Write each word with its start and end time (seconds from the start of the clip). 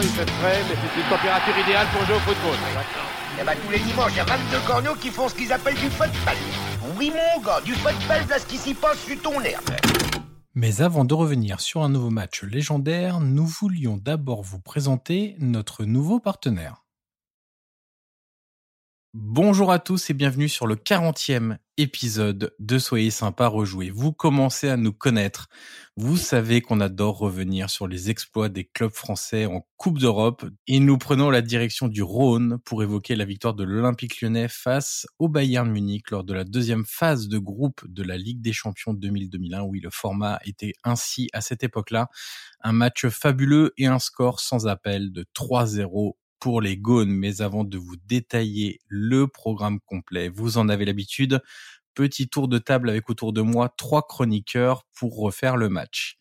il 0.00 0.08
fait 0.08 0.28
frais, 0.28 0.60
mais 0.68 0.74
c'est 0.74 1.00
une 1.00 1.08
température 1.08 1.58
idéale 1.58 1.86
pour 1.92 2.04
jouer 2.04 2.16
au 2.16 2.20
football. 2.20 2.56
Eh 3.40 3.44
ben, 3.44 3.54
tous 3.64 3.72
les 3.72 3.78
dimanches, 3.78 4.12
il 4.12 4.16
y 4.18 4.20
a 4.20 4.24
22 4.24 4.58
corneaux 4.66 4.94
qui 4.94 5.10
font 5.10 5.28
ce 5.28 5.34
qu'ils 5.34 5.52
appellent 5.52 5.74
du 5.74 5.90
football. 5.90 6.36
Oui, 6.96 7.10
mon 7.10 7.42
gars, 7.42 7.60
du 7.60 7.74
football, 7.74 8.28
là, 8.28 8.38
ce 8.38 8.46
qui 8.46 8.56
s'y 8.56 8.74
passe 8.74 8.98
sur 8.98 9.20
ton 9.20 9.40
herbe. 9.40 9.70
Mais 10.54 10.82
avant 10.82 11.04
de 11.04 11.14
revenir 11.14 11.60
sur 11.60 11.82
un 11.82 11.88
nouveau 11.88 12.10
match 12.10 12.44
légendaire, 12.44 13.20
nous 13.20 13.46
voulions 13.46 13.96
d'abord 13.96 14.42
vous 14.42 14.60
présenter 14.60 15.34
notre 15.40 15.84
nouveau 15.84 16.20
partenaire. 16.20 16.83
Bonjour 19.16 19.70
à 19.70 19.78
tous 19.78 20.10
et 20.10 20.12
bienvenue 20.12 20.48
sur 20.48 20.66
le 20.66 20.74
40e 20.74 21.58
épisode 21.76 22.52
de 22.58 22.78
Soyez 22.80 23.12
sympa 23.12 23.46
rejouer. 23.46 23.90
Vous 23.90 24.12
commencez 24.12 24.68
à 24.68 24.76
nous 24.76 24.92
connaître. 24.92 25.48
Vous 25.96 26.16
savez 26.16 26.60
qu'on 26.60 26.80
adore 26.80 27.18
revenir 27.18 27.70
sur 27.70 27.86
les 27.86 28.10
exploits 28.10 28.48
des 28.48 28.64
clubs 28.64 28.92
français 28.92 29.46
en 29.46 29.64
Coupe 29.76 30.00
d'Europe 30.00 30.44
et 30.66 30.80
nous 30.80 30.98
prenons 30.98 31.30
la 31.30 31.42
direction 31.42 31.86
du 31.86 32.02
Rhône 32.02 32.58
pour 32.64 32.82
évoquer 32.82 33.14
la 33.14 33.24
victoire 33.24 33.54
de 33.54 33.62
l'Olympique 33.62 34.20
lyonnais 34.20 34.48
face 34.48 35.06
au 35.20 35.28
Bayern 35.28 35.70
Munich 35.70 36.10
lors 36.10 36.24
de 36.24 36.34
la 36.34 36.42
deuxième 36.42 36.84
phase 36.84 37.28
de 37.28 37.38
groupe 37.38 37.82
de 37.86 38.02
la 38.02 38.16
Ligue 38.16 38.40
des 38.40 38.52
Champions 38.52 38.94
2000-2001. 38.94 39.60
Oui, 39.60 39.78
le 39.78 39.90
format 39.90 40.40
était 40.44 40.72
ainsi 40.82 41.28
à 41.32 41.40
cette 41.40 41.62
époque-là. 41.62 42.08
Un 42.62 42.72
match 42.72 43.06
fabuleux 43.06 43.74
et 43.78 43.86
un 43.86 44.00
score 44.00 44.40
sans 44.40 44.66
appel 44.66 45.12
de 45.12 45.24
3-0 45.36 46.14
pour 46.40 46.60
les 46.60 46.76
Gaunes. 46.76 47.10
Mais 47.10 47.40
avant 47.40 47.64
de 47.64 47.78
vous 47.78 47.96
détailler 48.06 48.80
le 48.88 49.26
programme 49.26 49.80
complet, 49.86 50.28
vous 50.28 50.58
en 50.58 50.68
avez 50.68 50.84
l'habitude, 50.84 51.40
petit 51.94 52.28
tour 52.28 52.48
de 52.48 52.58
table 52.58 52.90
avec 52.90 53.08
autour 53.10 53.32
de 53.32 53.40
moi 53.40 53.72
trois 53.76 54.06
chroniqueurs 54.06 54.84
pour 54.94 55.16
refaire 55.16 55.56
le 55.56 55.68
match. 55.68 56.18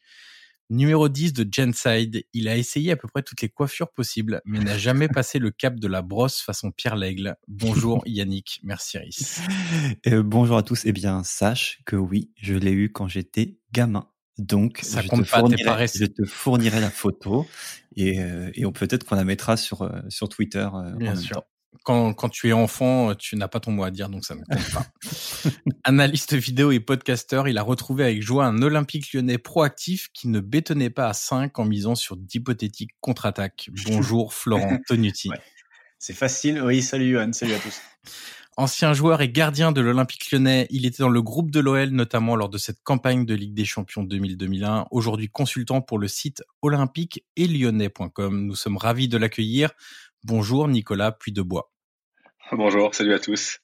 Numéro 0.69 1.09
10 1.09 1.33
de 1.33 1.47
Genside, 1.51 2.23
il 2.33 2.47
a 2.47 2.57
essayé 2.57 2.91
à 2.91 2.95
peu 2.95 3.07
près 3.07 3.21
toutes 3.21 3.41
les 3.41 3.49
coiffures 3.49 3.91
possibles, 3.91 4.41
mais 4.45 4.59
n'a 4.59 4.77
jamais 4.77 5.07
passé 5.09 5.37
le 5.37 5.51
cap 5.51 5.79
de 5.79 5.87
la 5.87 6.01
brosse 6.01 6.41
façon 6.41 6.71
Pierre 6.71 6.95
Lègle. 6.95 7.35
Bonjour 7.47 8.01
Yannick, 8.07 8.59
merci 8.63 8.97
Iris. 8.97 9.41
Euh, 10.07 10.23
bonjour 10.23 10.57
à 10.57 10.63
tous. 10.63 10.85
Eh 10.85 10.93
bien, 10.93 11.23
sache 11.23 11.81
que 11.85 11.95
oui, 11.95 12.31
je 12.37 12.55
l'ai 12.55 12.71
eu 12.71 12.91
quand 12.91 13.07
j'étais 13.07 13.59
gamin. 13.71 14.07
Donc, 14.37 14.79
Ça 14.81 15.01
je, 15.01 15.07
compte 15.07 15.23
te 15.25 15.29
fournirai, 15.29 15.87
je 15.87 16.05
te 16.05 16.25
fournirai 16.25 16.81
la 16.81 16.89
photo 16.89 17.45
et, 17.95 18.19
euh, 18.19 18.49
et 18.55 18.65
on 18.65 18.71
peut-être 18.71 19.03
qu'on 19.05 19.15
la 19.15 19.23
mettra 19.23 19.57
sur, 19.57 19.83
euh, 19.83 20.01
sur 20.09 20.27
Twitter. 20.29 20.59
euh, 20.59 20.67
en 20.67 20.95
Bien 20.95 21.13
même 21.13 21.21
sûr. 21.21 21.35
temps. 21.35 21.45
Quand, 21.83 22.13
quand 22.13 22.29
tu 22.29 22.47
es 22.49 22.53
enfant, 22.53 23.13
tu 23.15 23.35
n'as 23.35 23.47
pas 23.47 23.59
ton 23.59 23.71
mot 23.71 23.83
à 23.83 23.91
dire, 23.91 24.07
donc 24.07 24.23
ça 24.25 24.35
ne 24.35 24.41
compte 24.43 24.71
pas. 24.71 24.85
Analyste 25.83 26.33
vidéo 26.35 26.71
et 26.71 26.79
podcasteur, 26.79 27.47
il 27.47 27.57
a 27.57 27.63
retrouvé 27.63 28.03
avec 28.05 28.21
joie 28.21 28.45
un 28.45 28.61
Olympique 28.61 29.11
lyonnais 29.11 29.37
proactif 29.37 30.07
qui 30.13 30.27
ne 30.29 30.39
bétonnait 30.39 30.91
pas 30.91 31.07
à 31.09 31.13
5 31.13 31.57
en 31.59 31.65
misant 31.65 31.95
sur 31.95 32.15
d'hypothétiques 32.15 32.91
contre-attaques. 33.01 33.69
Bonjour 33.87 34.33
Florent 34.33 34.77
Tonuti. 34.87 35.29
Ouais. 35.29 35.39
C'est 35.99 36.13
facile. 36.13 36.61
Oui, 36.61 36.81
salut 36.81 37.11
Johan, 37.11 37.33
salut 37.33 37.53
à 37.53 37.59
tous. 37.59 37.81
Ancien 38.55 38.93
joueur 38.93 39.21
et 39.21 39.29
gardien 39.29 39.71
de 39.71 39.81
l'Olympique 39.81 40.31
lyonnais, 40.31 40.67
il 40.69 40.85
était 40.85 41.01
dans 41.01 41.09
le 41.09 41.23
groupe 41.23 41.49
de 41.49 41.59
l'OL 41.59 41.89
notamment 41.89 42.35
lors 42.35 42.49
de 42.49 42.59
cette 42.59 42.83
campagne 42.83 43.25
de 43.25 43.33
Ligue 43.33 43.55
des 43.55 43.65
Champions 43.65 44.03
2000-2001. 44.03 44.85
Aujourd'hui 44.91 45.27
consultant 45.27 45.81
pour 45.81 45.97
le 45.97 46.07
site 46.07 46.43
olympique 46.61 47.25
et 47.35 47.47
lyonnais.com. 47.47 48.45
Nous 48.45 48.53
sommes 48.53 48.77
ravis 48.77 49.07
de 49.07 49.17
l'accueillir. 49.17 49.71
Bonjour 50.23 50.67
Nicolas 50.67 51.11
Puydebois. 51.11 51.71
Bonjour, 52.51 52.93
salut 52.93 53.15
à 53.15 53.19
tous. 53.19 53.57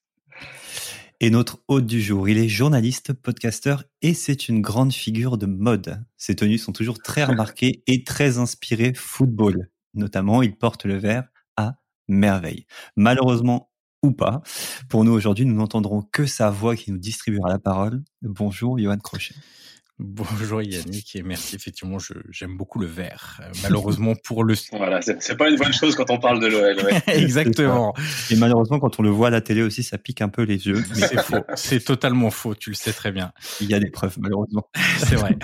Et 1.19 1.29
notre 1.29 1.59
hôte 1.67 1.85
du 1.85 2.01
jour, 2.01 2.27
il 2.27 2.39
est 2.39 2.49
journaliste, 2.49 3.13
podcasteur 3.13 3.83
et 4.01 4.15
c'est 4.15 4.49
une 4.49 4.61
grande 4.61 4.93
figure 4.93 5.37
de 5.37 5.45
mode. 5.45 6.03
Ses 6.17 6.35
tenues 6.35 6.57
sont 6.57 6.73
toujours 6.73 6.99
très 6.99 7.23
remarquées 7.25 7.83
et 7.85 8.03
très 8.03 8.39
inspirées 8.39 8.93
football. 8.95 9.69
Notamment, 9.93 10.41
il 10.41 10.55
porte 10.55 10.85
le 10.85 10.97
vert 10.97 11.27
à 11.57 11.75
merveille. 12.07 12.65
Malheureusement 12.95 13.68
ou 14.03 14.11
pas, 14.11 14.41
pour 14.87 15.03
nous 15.03 15.11
aujourd'hui, 15.11 15.45
nous 15.45 15.55
n'entendrons 15.55 16.01
que 16.01 16.25
sa 16.25 16.49
voix 16.49 16.75
qui 16.75 16.91
nous 16.91 16.97
distribuera 16.97 17.49
la 17.49 17.59
parole. 17.59 18.03
Bonjour, 18.21 18.79
Johan 18.79 18.97
Crochet. 18.97 19.35
Bonjour 20.01 20.61
Yannick 20.61 21.13
et 21.17 21.23
merci. 21.23 21.57
Effectivement, 21.57 21.99
je- 21.99 22.13
j'aime 22.29 22.55
beaucoup 22.55 22.79
le 22.79 22.85
vert. 22.87 23.41
Euh, 23.43 23.51
malheureusement 23.63 24.13
pour 24.23 24.45
le. 24.45 24.53
Voilà, 24.71 25.01
c'est 25.01 25.35
pas 25.35 25.49
une 25.49 25.57
bonne 25.57 25.73
chose 25.73 25.93
quand 25.95 26.09
on 26.09 26.19
parle 26.19 26.39
de 26.39 26.47
l'OL. 26.47 26.77
Ouais. 26.85 27.01
Exactement. 27.07 27.93
Et 28.31 28.37
malheureusement, 28.37 28.79
quand 28.79 28.97
on 28.99 29.03
le 29.03 29.09
voit 29.09 29.27
à 29.27 29.31
la 29.31 29.41
télé 29.41 29.61
aussi, 29.61 29.83
ça 29.83 29.97
pique 29.97 30.21
un 30.21 30.29
peu 30.29 30.43
les 30.43 30.67
yeux. 30.67 30.81
C'est 30.93 31.19
faux. 31.21 31.43
C'est 31.55 31.83
totalement 31.83 32.31
faux. 32.31 32.55
Tu 32.55 32.69
le 32.69 32.75
sais 32.75 32.93
très 32.93 33.11
bien. 33.11 33.33
il 33.59 33.69
y 33.69 33.73
a 33.73 33.79
des 33.81 33.89
preuves, 33.89 34.15
malheureusement. 34.19 34.69
C'est 34.99 35.15
vrai. 35.15 35.37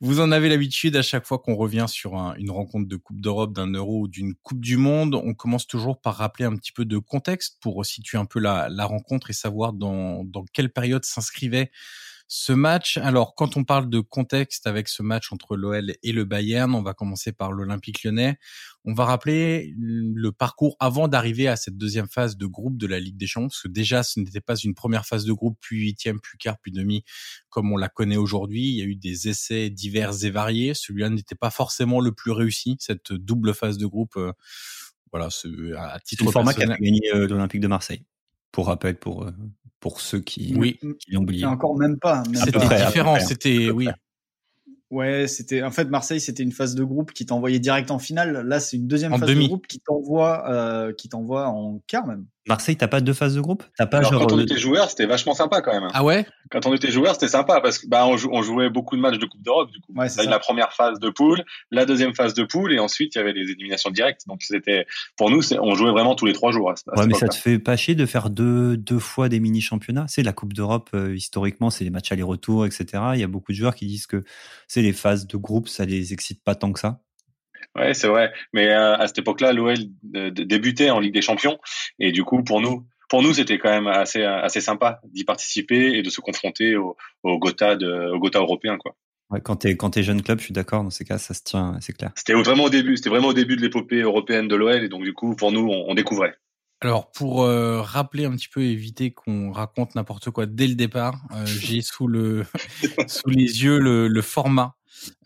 Vous 0.00 0.20
en 0.20 0.30
avez 0.30 0.48
l'habitude 0.48 0.94
à 0.94 1.02
chaque 1.02 1.26
fois 1.26 1.40
qu'on 1.40 1.56
revient 1.56 1.86
sur 1.88 2.14
un- 2.16 2.36
une 2.36 2.52
rencontre 2.52 2.86
de 2.88 2.96
Coupe 2.96 3.20
d'Europe, 3.20 3.52
d'un 3.52 3.66
Euro 3.72 4.02
ou 4.02 4.08
d'une 4.08 4.34
Coupe 4.36 4.60
du 4.60 4.76
Monde, 4.76 5.16
on 5.16 5.34
commence 5.34 5.66
toujours 5.66 6.00
par 6.00 6.14
rappeler 6.16 6.44
un 6.44 6.54
petit 6.54 6.70
peu 6.72 6.84
de 6.84 6.98
contexte 6.98 7.58
pour 7.60 7.84
situer 7.84 8.18
un 8.18 8.24
peu 8.24 8.38
la, 8.38 8.68
la 8.70 8.84
rencontre 8.84 9.30
et 9.30 9.32
savoir 9.32 9.72
dans, 9.72 10.22
dans 10.24 10.44
quelle 10.52 10.72
période 10.72 11.04
s'inscrivait 11.04 11.72
ce 12.32 12.52
match. 12.52 12.96
Alors, 12.96 13.34
quand 13.34 13.56
on 13.56 13.64
parle 13.64 13.90
de 13.90 13.98
contexte 13.98 14.68
avec 14.68 14.86
ce 14.86 15.02
match 15.02 15.32
entre 15.32 15.56
l'OL 15.56 15.94
et 16.00 16.12
le 16.12 16.24
Bayern, 16.24 16.72
on 16.76 16.80
va 16.80 16.94
commencer 16.94 17.32
par 17.32 17.50
l'Olympique 17.50 18.04
lyonnais. 18.04 18.38
On 18.84 18.94
va 18.94 19.04
rappeler 19.04 19.74
le 19.76 20.30
parcours 20.30 20.76
avant 20.78 21.08
d'arriver 21.08 21.48
à 21.48 21.56
cette 21.56 21.76
deuxième 21.76 22.06
phase 22.06 22.36
de 22.36 22.46
groupe 22.46 22.78
de 22.78 22.86
la 22.86 23.00
Ligue 23.00 23.16
des 23.16 23.26
Champions, 23.26 23.48
parce 23.48 23.62
que 23.62 23.68
déjà, 23.68 24.04
ce 24.04 24.20
n'était 24.20 24.40
pas 24.40 24.54
une 24.54 24.74
première 24.74 25.06
phase 25.06 25.24
de 25.24 25.32
groupe, 25.32 25.58
puis 25.60 25.80
huitième, 25.80 26.20
puis 26.20 26.38
quart, 26.38 26.56
puis 26.62 26.70
demi, 26.70 27.02
comme 27.48 27.72
on 27.72 27.76
la 27.76 27.88
connaît 27.88 28.16
aujourd'hui. 28.16 28.62
Il 28.62 28.76
y 28.76 28.82
a 28.82 28.84
eu 28.84 28.94
des 28.94 29.26
essais 29.26 29.68
divers 29.68 30.24
et 30.24 30.30
variés. 30.30 30.74
Celui-là 30.74 31.10
n'était 31.10 31.34
pas 31.34 31.50
forcément 31.50 31.98
le 31.98 32.12
plus 32.12 32.30
réussi, 32.30 32.76
cette 32.78 33.12
double 33.12 33.54
phase 33.54 33.76
de 33.76 33.86
groupe. 33.86 34.16
euh, 34.16 34.32
voilà, 35.10 35.30
c'est 35.30 35.48
à 35.76 35.98
titre 35.98 36.24
le 36.26 36.30
format 36.30 36.54
qui 36.54 36.62
a 36.62 36.68
personnel. 36.68 36.78
fait 36.78 36.84
gagner 36.84 37.12
euh, 37.12 37.26
l'Olympique 37.26 37.60
de 37.60 37.66
Marseille. 37.66 38.04
Pour 38.52 38.66
rappel, 38.66 38.96
pour, 38.98 39.24
euh, 39.24 39.30
pour 39.78 40.00
ceux 40.00 40.20
qui, 40.20 40.54
Oui, 40.56 40.78
qui 40.98 41.12
l'ont 41.12 41.22
oublié. 41.22 41.44
Encore 41.44 41.76
même 41.76 41.98
pas. 41.98 42.22
c'était 42.34 42.58
différent. 42.58 43.18
C'était, 43.20 43.70
oui, 43.70 43.88
Ouais, 44.90 45.28
c'était 45.28 45.62
en 45.62 45.70
fait 45.70 45.84
Marseille, 45.84 46.20
c'était 46.20 46.42
une 46.42 46.50
phase 46.50 46.74
de 46.74 46.82
groupe 46.82 47.12
qui 47.12 47.24
t'envoyait 47.24 47.60
direct 47.60 47.92
en 47.92 48.00
finale. 48.00 48.44
Là, 48.44 48.58
c'est 48.58 48.76
une 48.76 48.88
deuxième 48.88 49.12
En 49.12 49.18
phase 49.18 49.28
demi. 49.28 49.44
de 49.44 49.48
groupe 49.48 49.68
qui 49.68 49.78
t'envoie, 49.78 50.50
euh, 50.50 50.92
qui 50.92 51.08
t'envoie 51.08 51.46
en 51.46 51.80
quart 51.86 52.08
même. 52.08 52.26
Marseille, 52.48 52.76
t'as 52.76 52.88
pas 52.88 53.00
deux 53.02 53.12
phases 53.12 53.34
de 53.34 53.40
groupe? 53.40 53.62
T'as 53.76 53.86
pas 53.86 53.98
Alors, 53.98 54.12
genre. 54.12 54.26
quand 54.26 54.32
on 54.34 54.40
était 54.40 54.56
joueur, 54.58 54.88
c'était 54.88 55.04
vachement 55.06 55.34
sympa 55.34 55.60
quand 55.60 55.72
même. 55.72 55.88
Ah 55.92 56.02
ouais? 56.02 56.26
Quand 56.50 56.64
on 56.66 56.74
était 56.74 56.90
joueur, 56.90 57.12
c'était 57.14 57.28
sympa 57.28 57.60
parce 57.60 57.78
que 57.78 57.86
bah 57.86 58.06
on, 58.06 58.16
jou- 58.16 58.30
on 58.32 58.42
jouait 58.42 58.70
beaucoup 58.70 58.96
de 58.96 59.00
matchs 59.02 59.18
de 59.18 59.26
Coupe 59.26 59.42
d'Europe 59.42 59.70
du 59.70 59.78
coup. 59.80 59.92
Ouais, 59.94 60.08
la 60.24 60.38
première 60.38 60.72
phase 60.72 60.98
de 60.98 61.10
poule, 61.10 61.44
la 61.70 61.84
deuxième 61.84 62.14
phase 62.14 62.32
de 62.34 62.42
poule 62.44 62.72
et 62.72 62.78
ensuite 62.78 63.14
il 63.14 63.18
y 63.18 63.20
avait 63.20 63.34
les 63.34 63.50
éliminations 63.50 63.90
directes. 63.90 64.22
Donc 64.26 64.42
c'était 64.42 64.86
pour 65.16 65.30
nous, 65.30 65.42
on 65.60 65.74
jouait 65.74 65.90
vraiment 65.92 66.14
tous 66.14 66.26
les 66.26 66.32
trois 66.32 66.50
jours. 66.50 66.70
À, 66.70 66.74
Ouais, 66.96 67.06
mais 67.06 67.14
ça 67.14 67.28
te 67.28 67.34
fait 67.36 67.58
pas 67.58 67.76
chier 67.76 67.94
de 67.94 68.06
faire 68.06 68.30
deux, 68.30 68.76
deux 68.76 68.98
fois 68.98 69.28
des 69.28 69.38
mini-championnats? 69.38 70.06
C'est 70.08 70.22
la 70.22 70.32
Coupe 70.32 70.54
d'Europe, 70.54 70.90
euh, 70.94 71.14
historiquement, 71.14 71.68
c'est 71.70 71.84
les 71.84 71.90
matchs 71.90 72.10
aller-retour, 72.10 72.64
etc. 72.66 72.86
Il 73.14 73.20
y 73.20 73.24
a 73.24 73.28
beaucoup 73.28 73.52
de 73.52 73.56
joueurs 73.56 73.74
qui 73.74 73.86
disent 73.86 74.06
que 74.06 74.24
c'est 74.66 74.82
les 74.82 74.94
phases 74.94 75.26
de 75.26 75.36
groupe, 75.36 75.68
ça 75.68 75.84
les 75.84 76.12
excite 76.14 76.42
pas 76.42 76.54
tant 76.54 76.72
que 76.72 76.80
ça. 76.80 77.00
Ouais, 77.76 77.94
c'est 77.94 78.08
vrai. 78.08 78.32
Mais 78.52 78.68
euh, 78.68 78.96
à 78.96 79.06
cette 79.06 79.18
époque-là, 79.18 79.52
l'OL 79.52 79.76
euh, 80.16 80.30
débutait 80.30 80.90
en 80.90 80.98
Ligue 80.98 81.14
des 81.14 81.22
Champions 81.22 81.58
et 81.98 82.12
du 82.12 82.24
coup 82.24 82.42
pour 82.42 82.60
nous, 82.60 82.86
pour 83.08 83.22
nous 83.22 83.32
c'était 83.32 83.58
quand 83.58 83.70
même 83.70 83.86
assez 83.86 84.24
assez 84.24 84.60
sympa 84.60 85.00
d'y 85.04 85.24
participer 85.24 85.96
et 85.96 86.02
de 86.02 86.10
se 86.10 86.20
confronter 86.20 86.76
au, 86.76 86.96
au 87.22 87.38
Gotha 87.38 87.76
de, 87.76 88.10
au 88.12 88.18
Gotha 88.18 88.40
européen 88.40 88.76
quoi. 88.76 88.96
Ouais, 89.30 89.40
quand 89.40 89.56
t'es 89.56 89.76
quand 89.76 89.90
t'es 89.90 90.02
jeune 90.02 90.22
club, 90.22 90.40
je 90.40 90.46
suis 90.46 90.52
d'accord. 90.52 90.82
Dans 90.82 90.90
ces 90.90 91.04
cas, 91.04 91.18
ça 91.18 91.34
se 91.34 91.42
tient, 91.44 91.78
c'est 91.80 91.96
clair. 91.96 92.10
C'était 92.16 92.32
vraiment 92.32 92.64
au 92.64 92.70
début, 92.70 92.96
c'était 92.96 93.10
vraiment 93.10 93.28
au 93.28 93.32
début 93.32 93.54
de 93.54 93.62
l'épopée 93.62 94.00
européenne 94.00 94.48
de 94.48 94.56
l'OL 94.56 94.82
et 94.82 94.88
donc 94.88 95.04
du 95.04 95.12
coup 95.12 95.36
pour 95.36 95.52
nous 95.52 95.68
on, 95.68 95.84
on 95.88 95.94
découvrait. 95.94 96.34
Alors 96.82 97.10
pour 97.12 97.42
euh, 97.42 97.82
rappeler 97.82 98.24
un 98.24 98.30
petit 98.32 98.48
peu, 98.48 98.62
éviter 98.62 99.12
qu'on 99.12 99.52
raconte 99.52 99.94
n'importe 99.94 100.30
quoi 100.30 100.46
dès 100.46 100.66
le 100.66 100.74
départ, 100.74 101.20
euh, 101.32 101.44
j'ai 101.46 101.82
sous 101.82 102.06
le 102.06 102.44
sous 103.06 103.28
les 103.28 103.62
yeux 103.62 103.78
le, 103.78 104.08
le 104.08 104.22
format 104.22 104.76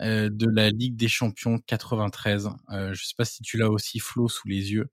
euh, 0.01 0.29
de 0.33 0.47
la 0.49 0.71
Ligue 0.71 0.97
des 0.97 1.09
Champions 1.09 1.59
93. 1.67 2.49
Euh, 2.71 2.93
je 2.95 3.05
sais 3.05 3.15
pas 3.17 3.25
si 3.25 3.43
tu 3.43 3.57
l'as 3.59 3.71
aussi 3.71 3.99
Flo 3.99 4.29
sous 4.29 4.49
les 4.49 4.73
yeux. 4.73 4.87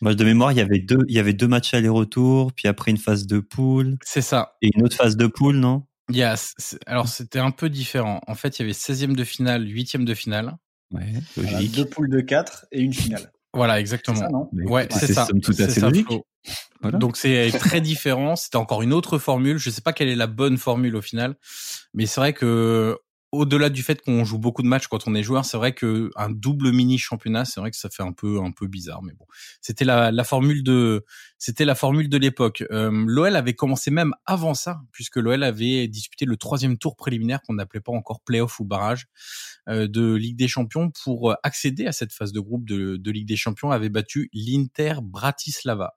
Moi, 0.00 0.14
de 0.14 0.24
mémoire, 0.24 0.52
il 0.52 0.58
y 0.58 0.60
avait 0.60 0.78
deux, 0.78 1.00
il 1.08 1.14
y 1.14 1.18
avait 1.18 1.32
deux 1.32 1.48
matchs 1.48 1.74
aller-retour, 1.74 2.52
puis 2.52 2.68
après 2.68 2.90
une 2.92 2.98
phase 2.98 3.26
de 3.26 3.40
poule 3.40 3.96
C'est 4.04 4.22
ça. 4.22 4.54
et 4.62 4.70
une 4.74 4.84
autre 4.84 4.96
phase 4.96 5.16
de 5.16 5.26
poule, 5.26 5.56
non? 5.56 5.84
Il 6.08 6.16
y 6.16 6.22
a, 6.22 6.36
c'est- 6.36 6.78
alors 6.86 7.08
c'était 7.08 7.38
un 7.40 7.50
peu 7.50 7.68
différent. 7.68 8.20
En 8.26 8.34
fait, 8.34 8.58
il 8.58 8.62
y 8.62 8.64
avait 8.64 8.72
16e 8.74 9.14
de 9.16 9.24
finale, 9.24 9.66
8e 9.66 10.04
de 10.04 10.14
finale. 10.14 10.56
Ouais, 10.92 11.12
Voilà, 11.36 11.52
logique. 11.52 11.74
deux 11.74 11.84
poules 11.86 12.10
de 12.10 12.20
4 12.20 12.66
et 12.70 12.80
une 12.80 12.92
finale. 12.92 13.32
Voilà, 13.54 13.74
C'est 13.74 13.80
exactement. 13.80 14.18
ça, 14.20 14.28
non? 14.28 14.48
Ouais, 14.52 14.86
c'est 14.90 15.12
ça. 15.12 15.26
assez 15.58 15.80
ça, 15.80 15.88
logique. 15.88 16.06
Flo. 16.06 16.26
Voilà. 16.80 16.98
Donc 16.98 17.16
c'est 17.16 17.50
très 17.58 17.80
différent. 17.80 18.34
C'était 18.36 18.56
encore 18.56 18.82
une 18.82 18.92
autre 18.92 19.18
formule. 19.18 19.58
Je 19.58 19.70
sais 19.70 19.80
pas 19.80 19.92
quelle 19.92 20.08
est 20.08 20.16
la 20.16 20.26
bonne 20.26 20.58
formule 20.58 20.96
au 20.96 21.02
final, 21.02 21.36
mais 21.94 22.06
c'est 22.06 22.20
vrai 22.20 22.32
que 22.32 22.98
au-delà 23.32 23.70
du 23.70 23.82
fait 23.82 24.02
qu'on 24.02 24.24
joue 24.24 24.38
beaucoup 24.38 24.62
de 24.62 24.68
matchs 24.68 24.86
quand 24.88 25.08
on 25.08 25.14
est 25.14 25.22
joueur, 25.22 25.46
c'est 25.46 25.56
vrai 25.56 25.72
que 25.72 26.10
un 26.16 26.28
double 26.28 26.70
mini 26.70 26.98
championnat, 26.98 27.46
c'est 27.46 27.60
vrai 27.60 27.70
que 27.70 27.78
ça 27.78 27.88
fait 27.88 28.02
un 28.02 28.12
peu 28.12 28.40
un 28.40 28.52
peu 28.52 28.66
bizarre, 28.66 29.02
mais 29.02 29.14
bon, 29.14 29.24
c'était 29.62 29.86
la, 29.86 30.12
la 30.12 30.24
formule 30.24 30.62
de 30.62 31.04
c'était 31.38 31.64
la 31.64 31.74
formule 31.74 32.10
de 32.10 32.18
l'époque. 32.18 32.62
Euh, 32.70 32.90
L'OL 33.06 33.34
avait 33.34 33.54
commencé 33.54 33.90
même 33.90 34.12
avant 34.26 34.52
ça, 34.54 34.82
puisque 34.92 35.16
l'OL 35.16 35.42
avait 35.42 35.88
disputé 35.88 36.26
le 36.26 36.36
troisième 36.36 36.76
tour 36.76 36.94
préliminaire 36.94 37.40
qu'on 37.42 37.54
n'appelait 37.54 37.80
pas 37.80 37.92
encore 37.92 38.20
playoff 38.20 38.60
ou 38.60 38.64
barrage 38.64 39.06
euh, 39.68 39.88
de 39.88 40.14
Ligue 40.14 40.36
des 40.36 40.48
Champions 40.48 40.90
pour 41.02 41.34
accéder 41.42 41.86
à 41.86 41.92
cette 41.92 42.12
phase 42.12 42.32
de 42.32 42.40
groupe 42.40 42.66
de, 42.66 42.96
de 42.96 43.10
Ligue 43.10 43.26
des 43.26 43.36
Champions, 43.36 43.70
avait 43.70 43.88
battu 43.88 44.28
l'Inter 44.34 44.96
Bratislava 45.02 45.94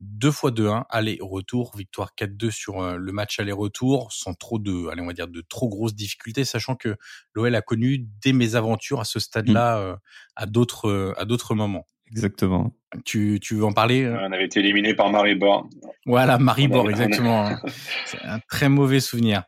deux 0.00 0.30
fois 0.30 0.50
2-1, 0.50 0.84
aller-retour, 0.90 1.76
victoire 1.76 2.12
4-2 2.16 2.50
sur 2.50 2.80
euh, 2.80 2.96
le 2.96 3.12
match 3.12 3.40
aller-retour, 3.40 4.12
sans 4.12 4.34
trop 4.34 4.58
de, 4.58 4.88
allez, 4.88 5.02
on 5.02 5.06
va 5.06 5.12
dire, 5.12 5.28
de 5.28 5.40
trop 5.40 5.68
grosses 5.68 5.94
difficultés, 5.94 6.44
sachant 6.44 6.76
que 6.76 6.96
l'OL 7.34 7.54
a 7.54 7.62
connu 7.62 8.06
des 8.22 8.32
mésaventures 8.32 9.00
à 9.00 9.04
ce 9.04 9.18
stade-là, 9.18 9.76
mmh. 9.76 9.82
euh, 9.82 9.96
à 10.36 10.46
d'autres, 10.46 10.88
euh, 10.88 11.14
à 11.16 11.24
d'autres 11.24 11.54
moments. 11.54 11.86
Exactement. 12.10 12.72
Tu, 13.04 13.38
tu 13.42 13.54
veux 13.54 13.64
en 13.64 13.72
parler 13.72 14.08
On 14.08 14.32
avait 14.32 14.46
été 14.46 14.60
éliminé 14.60 14.94
par 14.94 15.10
Maribor. 15.10 15.68
Voilà, 16.06 16.38
Maribor, 16.38 16.88
exactement. 16.88 17.46
Hein. 17.46 17.60
C'est 18.06 18.22
un 18.24 18.40
très 18.48 18.70
mauvais 18.70 19.00
souvenir. 19.00 19.42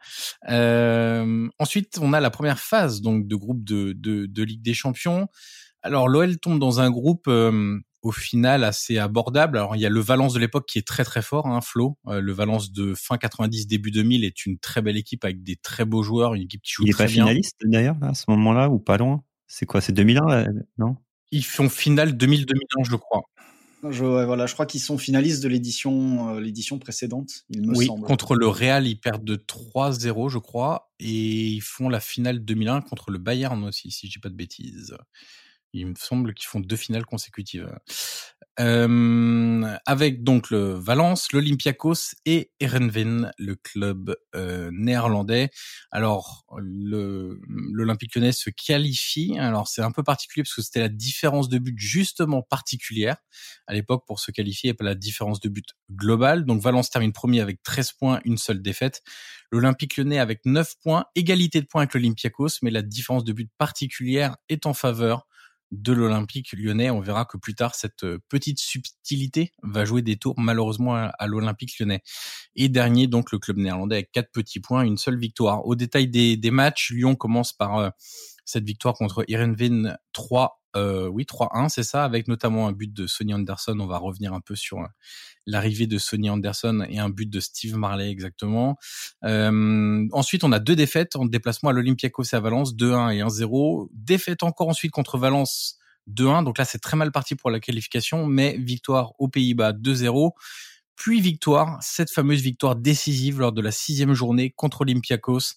Euh, 0.50 1.48
ensuite, 1.58 1.98
on 2.02 2.12
a 2.12 2.20
la 2.20 2.28
première 2.28 2.58
phase 2.58 3.00
donc 3.00 3.26
de 3.26 3.36
groupe 3.36 3.64
de, 3.64 3.92
de, 3.92 4.26
de 4.26 4.42
Ligue 4.42 4.60
des 4.60 4.74
Champions. 4.74 5.26
Alors 5.82 6.08
l'OL 6.08 6.38
tombe 6.38 6.58
dans 6.58 6.80
un 6.80 6.90
groupe 6.90 7.30
au 8.02 8.12
final 8.12 8.64
assez 8.64 8.98
abordable. 8.98 9.58
Alors 9.58 9.76
il 9.76 9.80
y 9.80 9.86
a 9.86 9.88
le 9.88 10.00
Valence 10.00 10.32
de 10.32 10.38
l'époque 10.38 10.66
qui 10.66 10.78
est 10.78 10.86
très 10.86 11.04
très 11.04 11.22
fort, 11.22 11.46
hein, 11.46 11.60
Flo. 11.60 11.98
Euh, 12.06 12.20
le 12.20 12.32
Valence 12.32 12.72
de 12.72 12.94
fin 12.94 13.18
90 13.18 13.66
début 13.66 13.90
2000 13.90 14.24
est 14.24 14.46
une 14.46 14.58
très 14.58 14.82
belle 14.82 14.96
équipe 14.96 15.24
avec 15.24 15.42
des 15.42 15.56
très 15.56 15.84
beaux 15.84 16.02
joueurs, 16.02 16.34
une 16.34 16.42
équipe 16.42 16.62
qui 16.62 16.72
joue 16.72 16.84
il 16.86 16.92
très 16.92 17.06
bien. 17.06 17.14
Il 17.14 17.18
est 17.18 17.20
pas 17.20 17.26
finaliste 17.28 17.56
d'ailleurs 17.64 17.96
à 18.02 18.14
ce 18.14 18.24
moment-là 18.28 18.68
ou 18.70 18.78
pas 18.78 18.96
loin? 18.96 19.22
C'est 19.46 19.66
quoi 19.66 19.80
C'est 19.80 19.92
2001 19.92 20.46
non? 20.78 20.96
Ils 21.32 21.44
font 21.44 21.68
finale 21.68 22.12
2000-2001 22.12 22.84
je 22.84 22.96
crois. 22.96 23.22
Je, 23.88 24.04
voilà, 24.04 24.44
je 24.44 24.52
crois 24.52 24.66
qu'ils 24.66 24.80
sont 24.80 24.98
finalistes 24.98 25.42
de 25.42 25.48
l'édition 25.48 26.36
euh, 26.36 26.40
l'édition 26.40 26.78
précédente, 26.78 27.30
il 27.48 27.66
me 27.66 27.74
oui, 27.74 27.86
semble. 27.86 28.06
contre 28.06 28.34
le 28.34 28.46
Real, 28.46 28.86
ils 28.86 29.00
perdent 29.00 29.24
de 29.24 29.36
3-0, 29.36 30.28
je 30.28 30.36
crois, 30.36 30.92
et 30.98 31.46
ils 31.46 31.62
font 31.62 31.88
la 31.88 32.00
finale 32.00 32.44
2001 32.44 32.82
contre 32.82 33.10
le 33.10 33.16
Bayern 33.18 33.64
aussi, 33.64 33.90
si 33.90 34.06
je 34.06 34.12
dis 34.12 34.18
pas 34.18 34.28
de 34.28 34.34
bêtises. 34.34 34.94
Il 35.72 35.86
me 35.86 35.94
semble 35.94 36.34
qu'ils 36.34 36.48
font 36.48 36.60
deux 36.60 36.76
finales 36.76 37.06
consécutives. 37.06 37.70
Euh, 38.58 39.76
avec 39.86 40.22
donc 40.22 40.50
le 40.50 40.74
Valence, 40.74 41.32
l'Olympiakos 41.32 42.14
et 42.26 42.50
Erenven, 42.60 43.32
le 43.38 43.54
club 43.54 44.14
euh, 44.34 44.70
néerlandais. 44.72 45.50
Alors 45.90 46.44
l'Olympique 46.58 48.14
Lyonnais 48.14 48.32
se 48.32 48.50
qualifie. 48.50 49.38
Alors 49.38 49.68
c'est 49.68 49.80
un 49.80 49.92
peu 49.92 50.02
particulier 50.02 50.42
parce 50.42 50.54
que 50.54 50.62
c'était 50.62 50.80
la 50.80 50.90
différence 50.90 51.48
de 51.48 51.58
but 51.58 51.78
justement 51.78 52.42
particulière 52.42 53.16
à 53.66 53.72
l'époque 53.72 54.04
pour 54.06 54.20
se 54.20 54.30
qualifier 54.30 54.70
et 54.70 54.74
pas 54.74 54.84
la 54.84 54.94
différence 54.94 55.40
de 55.40 55.48
but 55.48 55.68
globale. 55.90 56.44
Donc 56.44 56.60
Valence 56.60 56.90
termine 56.90 57.12
premier 57.12 57.40
avec 57.40 57.62
13 57.62 57.92
points, 57.92 58.20
une 58.24 58.36
seule 58.36 58.60
défaite. 58.60 59.02
L'Olympique 59.50 59.96
Lyonnais 59.96 60.18
avec 60.18 60.44
9 60.44 60.74
points, 60.82 61.06
égalité 61.14 61.62
de 61.62 61.66
points 61.66 61.82
avec 61.82 61.94
l'Olympiakos, 61.94 62.58
mais 62.62 62.70
la 62.70 62.82
différence 62.82 63.24
de 63.24 63.32
but 63.32 63.50
particulière 63.56 64.36
est 64.50 64.66
en 64.66 64.74
faveur 64.74 65.26
de 65.70 65.92
l'Olympique 65.92 66.52
lyonnais. 66.52 66.90
On 66.90 67.00
verra 67.00 67.24
que 67.24 67.36
plus 67.36 67.54
tard, 67.54 67.74
cette 67.74 68.04
euh, 68.04 68.18
petite 68.28 68.58
subtilité 68.58 69.52
va 69.62 69.84
jouer 69.84 70.02
des 70.02 70.16
tours 70.16 70.34
malheureusement 70.38 70.94
à, 70.94 71.26
l'Olympique 71.26 71.78
lyonnais. 71.78 72.02
Et 72.56 72.68
dernier, 72.68 73.06
donc 73.06 73.32
le 73.32 73.38
club 73.38 73.56
néerlandais 73.58 73.96
avec 73.96 74.12
quatre 74.12 74.32
petits 74.32 74.60
points, 74.60 74.82
une 74.82 74.96
seule 74.96 75.18
victoire. 75.18 75.66
Au 75.66 75.74
détail 75.74 76.08
des, 76.08 76.36
des 76.36 76.50
matchs, 76.50 76.90
Lyon 76.90 77.14
commence 77.14 77.52
par 77.52 77.78
euh, 77.78 77.90
cette 78.44 78.64
victoire 78.64 78.94
contre 78.94 79.24
Heerenveen 79.28 79.96
3 80.12 80.59
euh, 80.76 81.06
oui, 81.08 81.24
3-1, 81.24 81.68
c'est 81.68 81.82
ça, 81.82 82.04
avec 82.04 82.28
notamment 82.28 82.68
un 82.68 82.72
but 82.72 82.92
de 82.92 83.06
Sonny 83.06 83.34
Anderson. 83.34 83.76
On 83.80 83.86
va 83.86 83.98
revenir 83.98 84.32
un 84.32 84.40
peu 84.40 84.54
sur 84.54 84.78
euh, 84.78 84.86
l'arrivée 85.46 85.86
de 85.86 85.98
Sonny 85.98 86.30
Anderson 86.30 86.86
et 86.88 86.98
un 86.98 87.08
but 87.08 87.28
de 87.28 87.40
Steve 87.40 87.76
Marley 87.76 88.10
exactement. 88.10 88.76
Euh, 89.24 90.06
ensuite, 90.12 90.44
on 90.44 90.52
a 90.52 90.58
deux 90.58 90.76
défaites 90.76 91.16
en 91.16 91.24
déplacement 91.24 91.70
à 91.70 91.72
l'Olympiakos 91.72 92.24
et 92.32 92.36
à 92.36 92.40
Valence, 92.40 92.74
2-1 92.74 93.14
et 93.14 93.22
1-0. 93.22 93.88
Défaite 93.92 94.42
encore 94.42 94.68
ensuite 94.68 94.92
contre 94.92 95.18
Valence, 95.18 95.78
2-1. 96.08 96.44
Donc 96.44 96.58
là, 96.58 96.64
c'est 96.64 96.78
très 96.78 96.96
mal 96.96 97.10
parti 97.10 97.34
pour 97.34 97.50
la 97.50 97.60
qualification, 97.60 98.26
mais 98.26 98.56
victoire 98.58 99.12
aux 99.18 99.28
Pays-Bas, 99.28 99.72
2-0. 99.72 100.32
Puis 100.94 101.20
victoire, 101.22 101.78
cette 101.80 102.10
fameuse 102.10 102.42
victoire 102.42 102.76
décisive 102.76 103.40
lors 103.40 103.52
de 103.52 103.62
la 103.62 103.72
sixième 103.72 104.12
journée 104.12 104.50
contre 104.50 104.82
Olympiakos 104.82 105.54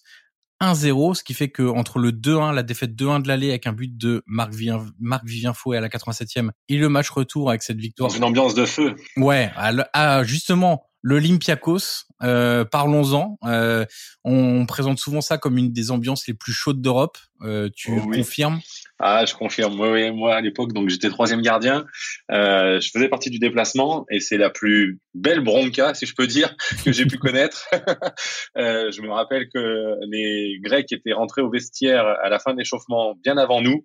1-0, 0.60 1.14
ce 1.14 1.24
qui 1.24 1.34
fait 1.34 1.48
que 1.48 1.62
entre 1.62 1.98
le 1.98 2.12
2-1, 2.12 2.54
la 2.54 2.62
défaite 2.62 2.94
2-1 2.94 3.22
de 3.22 3.28
l'aller 3.28 3.50
avec 3.50 3.66
un 3.66 3.72
but 3.72 3.96
de 3.96 4.22
Marc 4.26 4.52
Vivien, 4.52 4.84
Marc 5.00 5.24
Vivien 5.24 5.52
Fouet 5.52 5.76
à 5.76 5.80
la 5.80 5.88
87e 5.88 6.50
et 6.68 6.76
le 6.76 6.88
match 6.88 7.10
retour 7.10 7.50
avec 7.50 7.62
cette 7.62 7.78
victoire. 7.78 8.10
Dans 8.10 8.16
une 8.16 8.24
ambiance 8.24 8.54
de 8.54 8.64
feu. 8.64 8.94
Ouais, 9.16 9.50
à, 9.56 10.24
justement 10.24 10.86
l'Olympiakos, 11.02 12.06
euh, 12.22 12.64
parlons-en. 12.64 13.38
Euh, 13.44 13.84
on 14.24 14.64
présente 14.66 14.98
souvent 14.98 15.20
ça 15.20 15.36
comme 15.36 15.58
une 15.58 15.72
des 15.72 15.90
ambiances 15.90 16.26
les 16.26 16.34
plus 16.34 16.52
chaudes 16.52 16.80
d'Europe. 16.80 17.18
Euh, 17.42 17.68
tu 17.74 17.92
oh 18.02 18.10
confirmes? 18.10 18.60
Ah, 19.00 19.24
je 19.26 19.34
confirme. 19.34 19.78
Oui, 19.80 20.10
moi 20.12 20.36
à 20.36 20.40
l'époque, 20.40 20.72
donc 20.72 20.88
j'étais 20.88 21.08
troisième 21.08 21.42
gardien. 21.42 21.84
Euh, 22.30 22.80
je 22.80 22.90
faisais 22.90 23.08
partie 23.08 23.28
du 23.28 23.38
déplacement 23.38 24.06
et 24.08 24.20
c'est 24.20 24.36
la 24.36 24.50
plus 24.50 25.00
belle 25.14 25.40
bronca, 25.40 25.94
si 25.94 26.06
je 26.06 26.14
peux 26.14 26.26
dire, 26.26 26.54
que 26.84 26.92
j'ai 26.92 27.04
pu 27.04 27.18
connaître. 27.18 27.68
euh, 28.56 28.92
je 28.92 29.02
me 29.02 29.10
rappelle 29.10 29.48
que 29.52 29.96
les 30.08 30.58
Grecs 30.60 30.92
étaient 30.92 31.12
rentrés 31.12 31.42
au 31.42 31.50
vestiaire 31.50 32.06
à 32.06 32.28
la 32.28 32.38
fin 32.38 32.52
de 32.52 32.58
l'échauffement 32.58 33.14
bien 33.22 33.36
avant 33.36 33.60
nous 33.60 33.84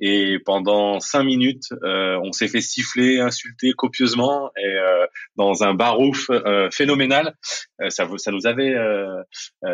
et 0.00 0.38
pendant 0.44 1.00
cinq 1.00 1.22
minutes, 1.22 1.72
euh, 1.84 2.18
on 2.22 2.32
s'est 2.32 2.48
fait 2.48 2.60
siffler, 2.60 3.20
insulter 3.20 3.72
copieusement 3.72 4.50
et 4.58 4.66
euh, 4.66 5.06
dans 5.36 5.62
un 5.62 5.74
barouf 5.74 6.28
euh, 6.30 6.68
phénoménal. 6.70 7.34
Euh, 7.80 7.88
ça, 7.88 8.08
ça 8.16 8.30
nous 8.30 8.46
avait 8.46 8.74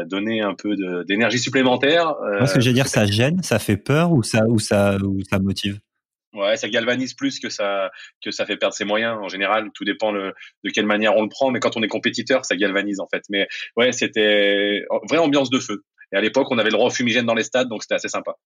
donné 0.06 0.42
un 0.42 0.54
peu 0.54 0.76
d'énergie 1.04 1.38
supplémentaire. 1.38 2.14
Moi, 2.38 2.46
ce 2.46 2.54
que 2.54 2.60
j'ai 2.60 2.72
dire, 2.72 2.86
ça 2.86 3.06
gêne, 3.06 3.42
ça 3.42 3.58
fait 3.58 3.76
peur 3.76 4.12
ou 4.12 4.22
ça 4.22 4.44
ou 4.46 4.58
ça 4.58 4.76
ça, 4.76 4.98
ça 5.30 5.38
motive? 5.38 5.78
Ouais, 6.34 6.56
ça 6.56 6.68
galvanise 6.68 7.14
plus 7.14 7.38
que 7.40 7.48
ça 7.48 7.90
que 8.22 8.30
ça 8.30 8.44
fait 8.44 8.58
perdre 8.58 8.74
ses 8.74 8.84
moyens. 8.84 9.16
En 9.22 9.28
général, 9.28 9.70
tout 9.72 9.84
dépend 9.84 10.12
de 10.12 10.34
quelle 10.74 10.86
manière 10.86 11.16
on 11.16 11.22
le 11.22 11.28
prend. 11.28 11.50
Mais 11.50 11.60
quand 11.60 11.76
on 11.76 11.82
est 11.82 11.88
compétiteur, 11.88 12.44
ça 12.44 12.56
galvanise 12.56 13.00
en 13.00 13.08
fait. 13.08 13.22
Mais 13.30 13.48
ouais, 13.76 13.92
c'était 13.92 14.84
vraie 15.08 15.18
ambiance 15.18 15.48
de 15.48 15.58
feu. 15.58 15.84
Et 16.12 16.16
à 16.16 16.20
l'époque, 16.20 16.48
on 16.50 16.58
avait 16.58 16.70
le 16.70 16.76
droit 16.76 16.86
au 16.86 16.90
fumigène 16.90 17.26
dans 17.26 17.34
les 17.34 17.42
stades, 17.42 17.68
donc 17.68 17.82
c'était 17.82 17.94
assez 17.94 18.08
sympa. 18.08 18.36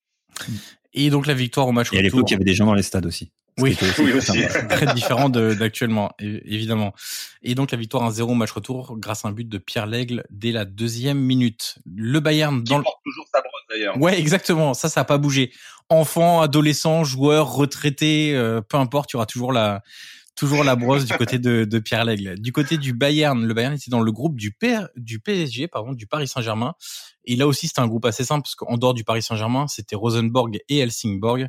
Et 0.92 1.10
donc 1.10 1.26
la 1.26 1.34
victoire 1.34 1.68
au 1.68 1.72
match 1.72 1.92
Et 1.92 1.98
à 1.98 2.02
l'époque, 2.02 2.30
il 2.30 2.32
y 2.32 2.34
avait 2.34 2.44
des 2.44 2.54
gens 2.54 2.66
dans 2.66 2.74
les 2.74 2.82
stades 2.82 3.06
aussi. 3.06 3.32
Oui, 3.58 3.76
oui 3.98 4.12
aussi. 4.12 4.42
très 4.68 4.94
différent 4.94 5.28
d'actuellement, 5.28 6.12
évidemment. 6.18 6.94
Et 7.42 7.54
donc 7.54 7.72
la 7.72 7.78
victoire 7.78 8.10
1-0 8.10 8.34
match 8.34 8.52
retour 8.52 8.96
grâce 8.98 9.24
à 9.24 9.28
un 9.28 9.32
but 9.32 9.48
de 9.48 9.58
Pierre 9.58 9.86
Lègle 9.86 10.24
dès 10.30 10.52
la 10.52 10.64
deuxième 10.64 11.18
minute. 11.18 11.76
Le 11.94 12.20
Bayern 12.20 12.62
dans 12.62 12.82
porte 12.82 12.98
toujours 13.04 13.26
sa 13.32 13.40
brosse 13.40 13.62
d'ailleurs. 13.68 14.00
Ouais, 14.00 14.18
exactement. 14.18 14.74
Ça, 14.74 14.88
ça 14.88 15.00
a 15.00 15.04
pas 15.04 15.18
bougé. 15.18 15.52
Enfant, 15.88 16.40
adolescent, 16.40 17.04
joueur, 17.04 17.52
retraité, 17.52 18.34
euh, 18.34 18.60
peu 18.60 18.76
importe, 18.76 19.12
il 19.12 19.14
y 19.14 19.18
aura 19.18 19.26
toujours 19.26 19.52
la 19.52 19.82
toujours 20.40 20.64
la 20.64 20.74
brosse 20.74 21.04
du 21.04 21.12
côté 21.12 21.38
de, 21.38 21.78
Pierre 21.80 22.06
Lègle. 22.06 22.40
Du 22.40 22.50
côté 22.50 22.78
du 22.78 22.94
Bayern, 22.94 23.44
le 23.44 23.52
Bayern 23.52 23.74
était 23.74 23.90
dans 23.90 24.00
le 24.00 24.10
groupe 24.10 24.36
du, 24.36 24.56
du 24.96 25.20
PSG, 25.20 25.68
pardon, 25.68 25.92
du 25.92 26.06
Paris 26.06 26.28
Saint-Germain. 26.28 26.72
Et 27.26 27.36
là 27.36 27.46
aussi, 27.46 27.68
c'était 27.68 27.82
un 27.82 27.86
groupe 27.86 28.06
assez 28.06 28.24
simple 28.24 28.44
parce 28.44 28.54
qu'en 28.54 28.78
dehors 28.78 28.94
du 28.94 29.04
Paris 29.04 29.22
Saint-Germain, 29.22 29.68
c'était 29.68 29.96
Rosenborg 29.96 30.58
et 30.70 30.78
Helsingborg. 30.78 31.48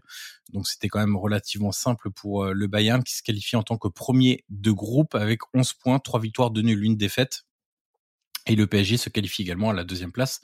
Donc 0.52 0.68
c'était 0.68 0.90
quand 0.90 1.00
même 1.00 1.16
relativement 1.16 1.72
simple 1.72 2.12
pour 2.12 2.44
euh, 2.44 2.52
le 2.52 2.68
Bayern 2.68 3.02
qui 3.02 3.16
se 3.16 3.24
qualifie 3.24 3.56
en 3.56 3.64
tant 3.64 3.78
que 3.78 3.88
premier 3.88 4.44
de 4.50 4.72
groupe 4.72 5.16
avec 5.16 5.40
11 5.54 5.72
points, 5.76 6.00
3 6.00 6.20
victoires, 6.20 6.52
2 6.52 6.62
nuls, 6.62 6.84
une 6.84 6.98
défaite. 6.98 7.46
Et 8.52 8.56
le 8.56 8.68
PSG 8.68 8.98
se 8.98 9.08
qualifie 9.08 9.44
également 9.44 9.70
à 9.70 9.74
la 9.74 9.86
deuxième 9.86 10.12
place. 10.12 10.42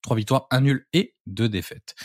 Trois 0.00 0.16
victoires, 0.16 0.46
un 0.52 0.60
nul 0.60 0.86
et 0.92 1.16
deux 1.26 1.48
défaites. 1.48 1.96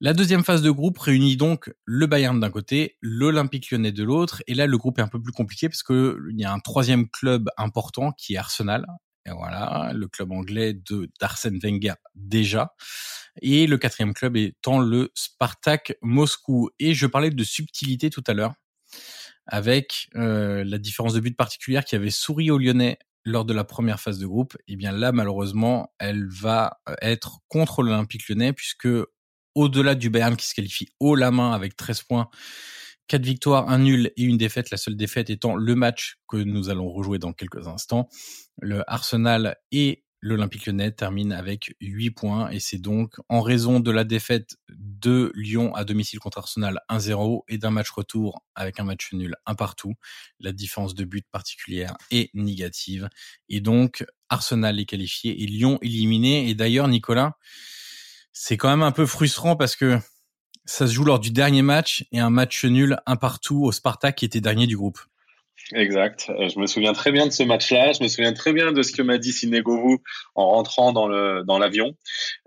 La 0.00 0.12
deuxième 0.12 0.44
phase 0.44 0.60
de 0.60 0.70
groupe 0.70 0.98
réunit 0.98 1.38
donc 1.38 1.72
le 1.86 2.06
Bayern 2.06 2.38
d'un 2.38 2.50
côté, 2.50 2.98
l'Olympique 3.00 3.70
lyonnais 3.70 3.90
de 3.90 4.04
l'autre. 4.04 4.42
Et 4.46 4.52
là, 4.52 4.66
le 4.66 4.76
groupe 4.76 4.98
est 4.98 5.02
un 5.02 5.08
peu 5.08 5.18
plus 5.18 5.32
compliqué 5.32 5.70
parce 5.70 5.82
que 5.82 6.18
il 6.30 6.38
y 6.38 6.44
a 6.44 6.52
un 6.52 6.58
troisième 6.58 7.08
club 7.08 7.48
important 7.56 8.12
qui 8.12 8.34
est 8.34 8.36
Arsenal. 8.36 8.84
Et 9.24 9.30
voilà, 9.30 9.92
le 9.94 10.08
club 10.08 10.30
anglais 10.30 10.74
de 10.74 11.08
d'Arsène 11.18 11.58
Wenger 11.62 11.94
déjà. 12.14 12.74
Et 13.40 13.66
le 13.66 13.78
quatrième 13.78 14.12
club 14.12 14.36
étant 14.36 14.78
le 14.78 15.10
Spartak 15.14 15.96
Moscou. 16.02 16.68
Et 16.78 16.92
je 16.92 17.06
parlais 17.06 17.30
de 17.30 17.44
subtilité 17.44 18.10
tout 18.10 18.24
à 18.26 18.34
l'heure 18.34 18.52
avec 19.46 20.10
euh, 20.16 20.64
la 20.64 20.76
différence 20.76 21.14
de 21.14 21.20
but 21.20 21.34
particulière 21.34 21.86
qui 21.86 21.94
avait 21.94 22.10
souri 22.10 22.50
aux 22.50 22.58
Lyonnais 22.58 22.98
lors 23.24 23.44
de 23.44 23.52
la 23.52 23.64
première 23.64 24.00
phase 24.00 24.18
de 24.18 24.26
groupe, 24.26 24.56
et 24.60 24.72
eh 24.72 24.76
bien 24.76 24.92
là, 24.92 25.12
malheureusement, 25.12 25.92
elle 25.98 26.26
va 26.28 26.80
euh, 26.88 26.94
être 27.02 27.40
contre 27.48 27.82
l'Olympique 27.82 28.28
lyonnais, 28.28 28.52
puisque 28.52 28.88
au-delà 29.54 29.94
du 29.94 30.10
Bayern 30.10 30.36
qui 30.36 30.46
se 30.46 30.54
qualifie 30.54 30.88
haut 30.98 31.14
la 31.14 31.30
main 31.30 31.52
avec 31.52 31.76
13 31.76 32.02
points, 32.02 32.28
4 33.08 33.24
victoires, 33.24 33.68
un 33.68 33.78
nul 33.78 34.12
et 34.16 34.22
une 34.22 34.38
défaite, 34.38 34.70
la 34.70 34.76
seule 34.76 34.96
défaite 34.96 35.30
étant 35.30 35.54
le 35.54 35.74
match 35.74 36.18
que 36.28 36.36
nous 36.36 36.70
allons 36.70 36.90
rejouer 36.90 37.18
dans 37.18 37.32
quelques 37.32 37.68
instants. 37.68 38.08
Le 38.60 38.82
Arsenal 38.90 39.56
et 39.70 40.04
l'Olympique 40.22 40.66
lyonnais 40.66 40.92
termine 40.92 41.32
avec 41.32 41.74
8 41.80 42.12
points 42.12 42.48
et 42.50 42.60
c'est 42.60 42.78
donc 42.78 43.16
en 43.28 43.40
raison 43.40 43.80
de 43.80 43.90
la 43.90 44.04
défaite 44.04 44.56
de 44.70 45.32
Lyon 45.34 45.74
à 45.74 45.84
domicile 45.84 46.20
contre 46.20 46.38
Arsenal 46.38 46.80
1-0 46.88 47.42
et 47.48 47.58
d'un 47.58 47.70
match 47.70 47.90
retour 47.90 48.40
avec 48.54 48.78
un 48.78 48.84
match 48.84 49.12
nul 49.12 49.34
un 49.46 49.56
partout. 49.56 49.94
La 50.38 50.52
différence 50.52 50.94
de 50.94 51.04
but 51.04 51.26
particulière 51.30 51.96
est 52.12 52.30
négative 52.34 53.08
et 53.48 53.60
donc 53.60 54.06
Arsenal 54.28 54.78
est 54.78 54.86
qualifié 54.86 55.42
et 55.42 55.46
Lyon 55.46 55.78
éliminé. 55.82 56.48
Et 56.48 56.54
d'ailleurs, 56.54 56.86
Nicolas, 56.86 57.36
c'est 58.32 58.56
quand 58.56 58.70
même 58.70 58.82
un 58.82 58.92
peu 58.92 59.06
frustrant 59.06 59.56
parce 59.56 59.74
que 59.74 59.98
ça 60.64 60.86
se 60.86 60.92
joue 60.92 61.04
lors 61.04 61.18
du 61.18 61.32
dernier 61.32 61.62
match 61.62 62.04
et 62.12 62.20
un 62.20 62.30
match 62.30 62.64
nul 62.64 62.96
un 63.06 63.16
partout 63.16 63.64
au 63.64 63.72
Spartak 63.72 64.14
qui 64.16 64.24
était 64.24 64.40
dernier 64.40 64.68
du 64.68 64.76
groupe. 64.76 65.00
Exact. 65.74 66.26
Euh, 66.28 66.48
je 66.48 66.58
me 66.58 66.66
souviens 66.66 66.92
très 66.92 67.12
bien 67.12 67.26
de 67.26 67.32
ce 67.32 67.42
match-là. 67.42 67.92
Je 67.92 68.02
me 68.02 68.08
souviens 68.08 68.32
très 68.32 68.52
bien 68.52 68.72
de 68.72 68.82
ce 68.82 68.92
que 68.92 69.02
m'a 69.02 69.18
dit 69.18 69.32
Sinegovu 69.32 69.98
en 70.34 70.48
rentrant 70.50 70.92
dans 70.92 71.08
le 71.08 71.42
dans 71.46 71.58
l'avion, 71.58 71.94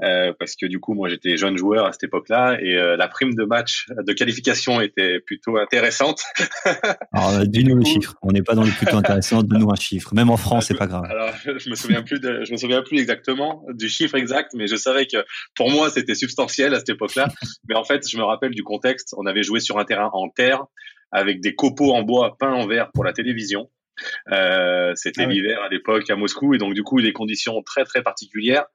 euh, 0.03 0.33
parce 0.37 0.55
que 0.55 0.65
du 0.65 0.79
coup, 0.79 0.93
moi, 0.93 1.09
j'étais 1.09 1.37
jeune 1.37 1.57
joueur 1.57 1.85
à 1.85 1.91
cette 1.91 2.03
époque-là 2.03 2.57
et 2.61 2.75
euh, 2.75 2.97
la 2.97 3.07
prime 3.07 3.33
de 3.33 3.43
match 3.45 3.87
de 3.89 4.13
qualification 4.13 4.81
était 4.81 5.19
plutôt 5.19 5.57
intéressante. 5.57 6.23
Alors, 7.13 7.45
dis-nous 7.47 7.75
le 7.75 7.85
chiffre. 7.85 8.15
On 8.21 8.31
n'est 8.31 8.43
pas 8.43 8.53
dans 8.53 8.63
le 8.63 8.71
plutôt 8.71 8.97
intéressant. 8.97 9.41
Donne-nous 9.41 9.71
un 9.71 9.75
chiffre. 9.75 10.13
Même 10.13 10.29
en 10.29 10.37
France, 10.37 10.65
c'est 10.67 10.77
pas 10.77 10.87
grave. 10.87 11.05
Alors, 11.09 11.31
je 11.45 11.69
me 11.69 11.75
souviens 11.75 12.03
plus 12.03 12.19
de, 12.19 12.43
je 12.43 12.51
me 12.51 12.57
souviens 12.57 12.81
plus 12.81 12.99
exactement 12.99 13.65
du 13.73 13.89
chiffre 13.89 14.15
exact, 14.15 14.51
mais 14.53 14.67
je 14.67 14.75
savais 14.75 15.07
que 15.07 15.17
pour 15.55 15.71
moi, 15.71 15.89
c'était 15.89 16.15
substantiel 16.15 16.73
à 16.73 16.79
cette 16.79 16.89
époque-là. 16.89 17.27
mais 17.67 17.75
en 17.75 17.83
fait, 17.83 18.07
je 18.07 18.17
me 18.17 18.23
rappelle 18.23 18.51
du 18.51 18.63
contexte. 18.63 19.13
On 19.17 19.25
avait 19.25 19.43
joué 19.43 19.59
sur 19.59 19.79
un 19.79 19.85
terrain 19.85 20.09
en 20.13 20.29
terre 20.29 20.65
avec 21.11 21.41
des 21.41 21.55
copeaux 21.55 21.93
en 21.93 22.03
bois 22.03 22.35
peints 22.39 22.53
en 22.53 22.67
vert 22.67 22.91
pour 22.93 23.03
la 23.03 23.13
télévision. 23.13 23.69
Euh, 24.31 24.91
c'était 24.95 25.23
ah 25.23 25.27
l'hiver 25.27 25.61
à 25.61 25.69
l'époque 25.69 26.09
à 26.09 26.15
Moscou 26.15 26.53
et 26.53 26.57
donc 26.57 26.73
du 26.73 26.83
coup 26.83 27.01
des 27.01 27.13
conditions 27.13 27.61
très 27.63 27.85
très 27.85 28.03
particulières. 28.03 28.65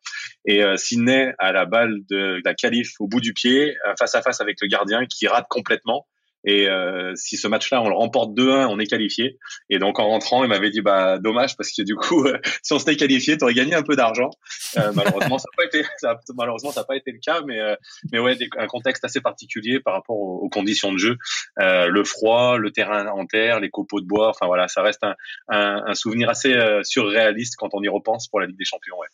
Et 0.46 0.62
euh, 0.62 0.76
Sydney 0.76 1.34
a 1.38 1.52
la 1.52 1.66
balle 1.66 1.98
de, 2.08 2.40
la 2.44 2.54
calife 2.54 2.92
au 3.00 3.06
bout 3.06 3.20
du 3.20 3.34
pied 3.34 3.76
euh, 3.86 3.94
face 3.98 4.14
à 4.14 4.22
face 4.22 4.40
avec 4.40 4.56
le 4.62 4.68
gardien 4.68 5.04
qui 5.06 5.26
rate 5.26 5.46
complètement 5.48 6.06
et 6.44 6.68
euh, 6.68 7.12
si 7.16 7.36
ce 7.36 7.48
match-là, 7.48 7.82
on 7.82 7.88
le 7.88 7.94
remporte 7.94 8.30
2-1, 8.36 8.66
on 8.66 8.78
est 8.78 8.86
qualifié. 8.86 9.38
Et 9.68 9.78
donc 9.78 9.98
en 9.98 10.08
rentrant, 10.08 10.42
il 10.42 10.48
m'avait 10.48 10.70
dit 10.70 10.80
bah 10.80 11.18
dommage 11.18 11.56
parce 11.56 11.70
que 11.72 11.82
du 11.82 11.94
coup, 11.94 12.24
euh, 12.24 12.38
si 12.62 12.72
on 12.72 12.78
s'était 12.78 12.96
qualifié, 12.96 13.36
tu 13.36 13.44
aurais 13.44 13.54
gagné 13.54 13.74
un 13.74 13.82
peu 13.82 13.96
d'argent. 13.96 14.30
Euh, 14.78 14.92
malheureusement, 14.94 15.38
ça 15.38 15.48
n'a 15.52 15.56
pas 15.56 15.64
été, 15.64 15.86
ça, 15.98 16.18
malheureusement, 16.34 16.70
ça 16.72 16.80
n'a 16.80 16.86
pas 16.86 16.96
été 16.96 17.12
le 17.12 17.18
cas. 17.18 17.42
Mais 17.46 17.60
euh, 17.60 17.74
mais 18.12 18.18
ouais, 18.18 18.36
un 18.56 18.66
contexte 18.66 19.04
assez 19.04 19.20
particulier 19.20 19.80
par 19.80 19.94
rapport 19.94 20.16
aux, 20.16 20.48
conditions 20.50 20.92
de 20.92 20.98
jeu, 20.98 21.16
le 21.56 22.04
froid, 22.04 22.58
le 22.58 22.70
terrain 22.72 23.06
en 23.06 23.24
terre, 23.26 23.60
les 23.60 23.70
copeaux 23.70 24.00
de 24.00 24.06
bois. 24.06 24.30
Enfin 24.30 24.46
voilà, 24.46 24.68
ça 24.68 24.82
reste 24.82 25.04
un, 25.04 25.14
un, 25.48 25.82
un 25.86 25.94
souvenir 25.94 26.28
assez 26.28 26.58
surréaliste 26.82 27.54
quand 27.56 27.68
on 27.72 27.82
y 27.82 27.88
repense 27.88 28.28
pour 28.28 28.40
la 28.40 28.46
Ligue 28.46 28.58
des 28.58 28.64
Champions. 28.64 28.98
Ouais. 28.98 29.06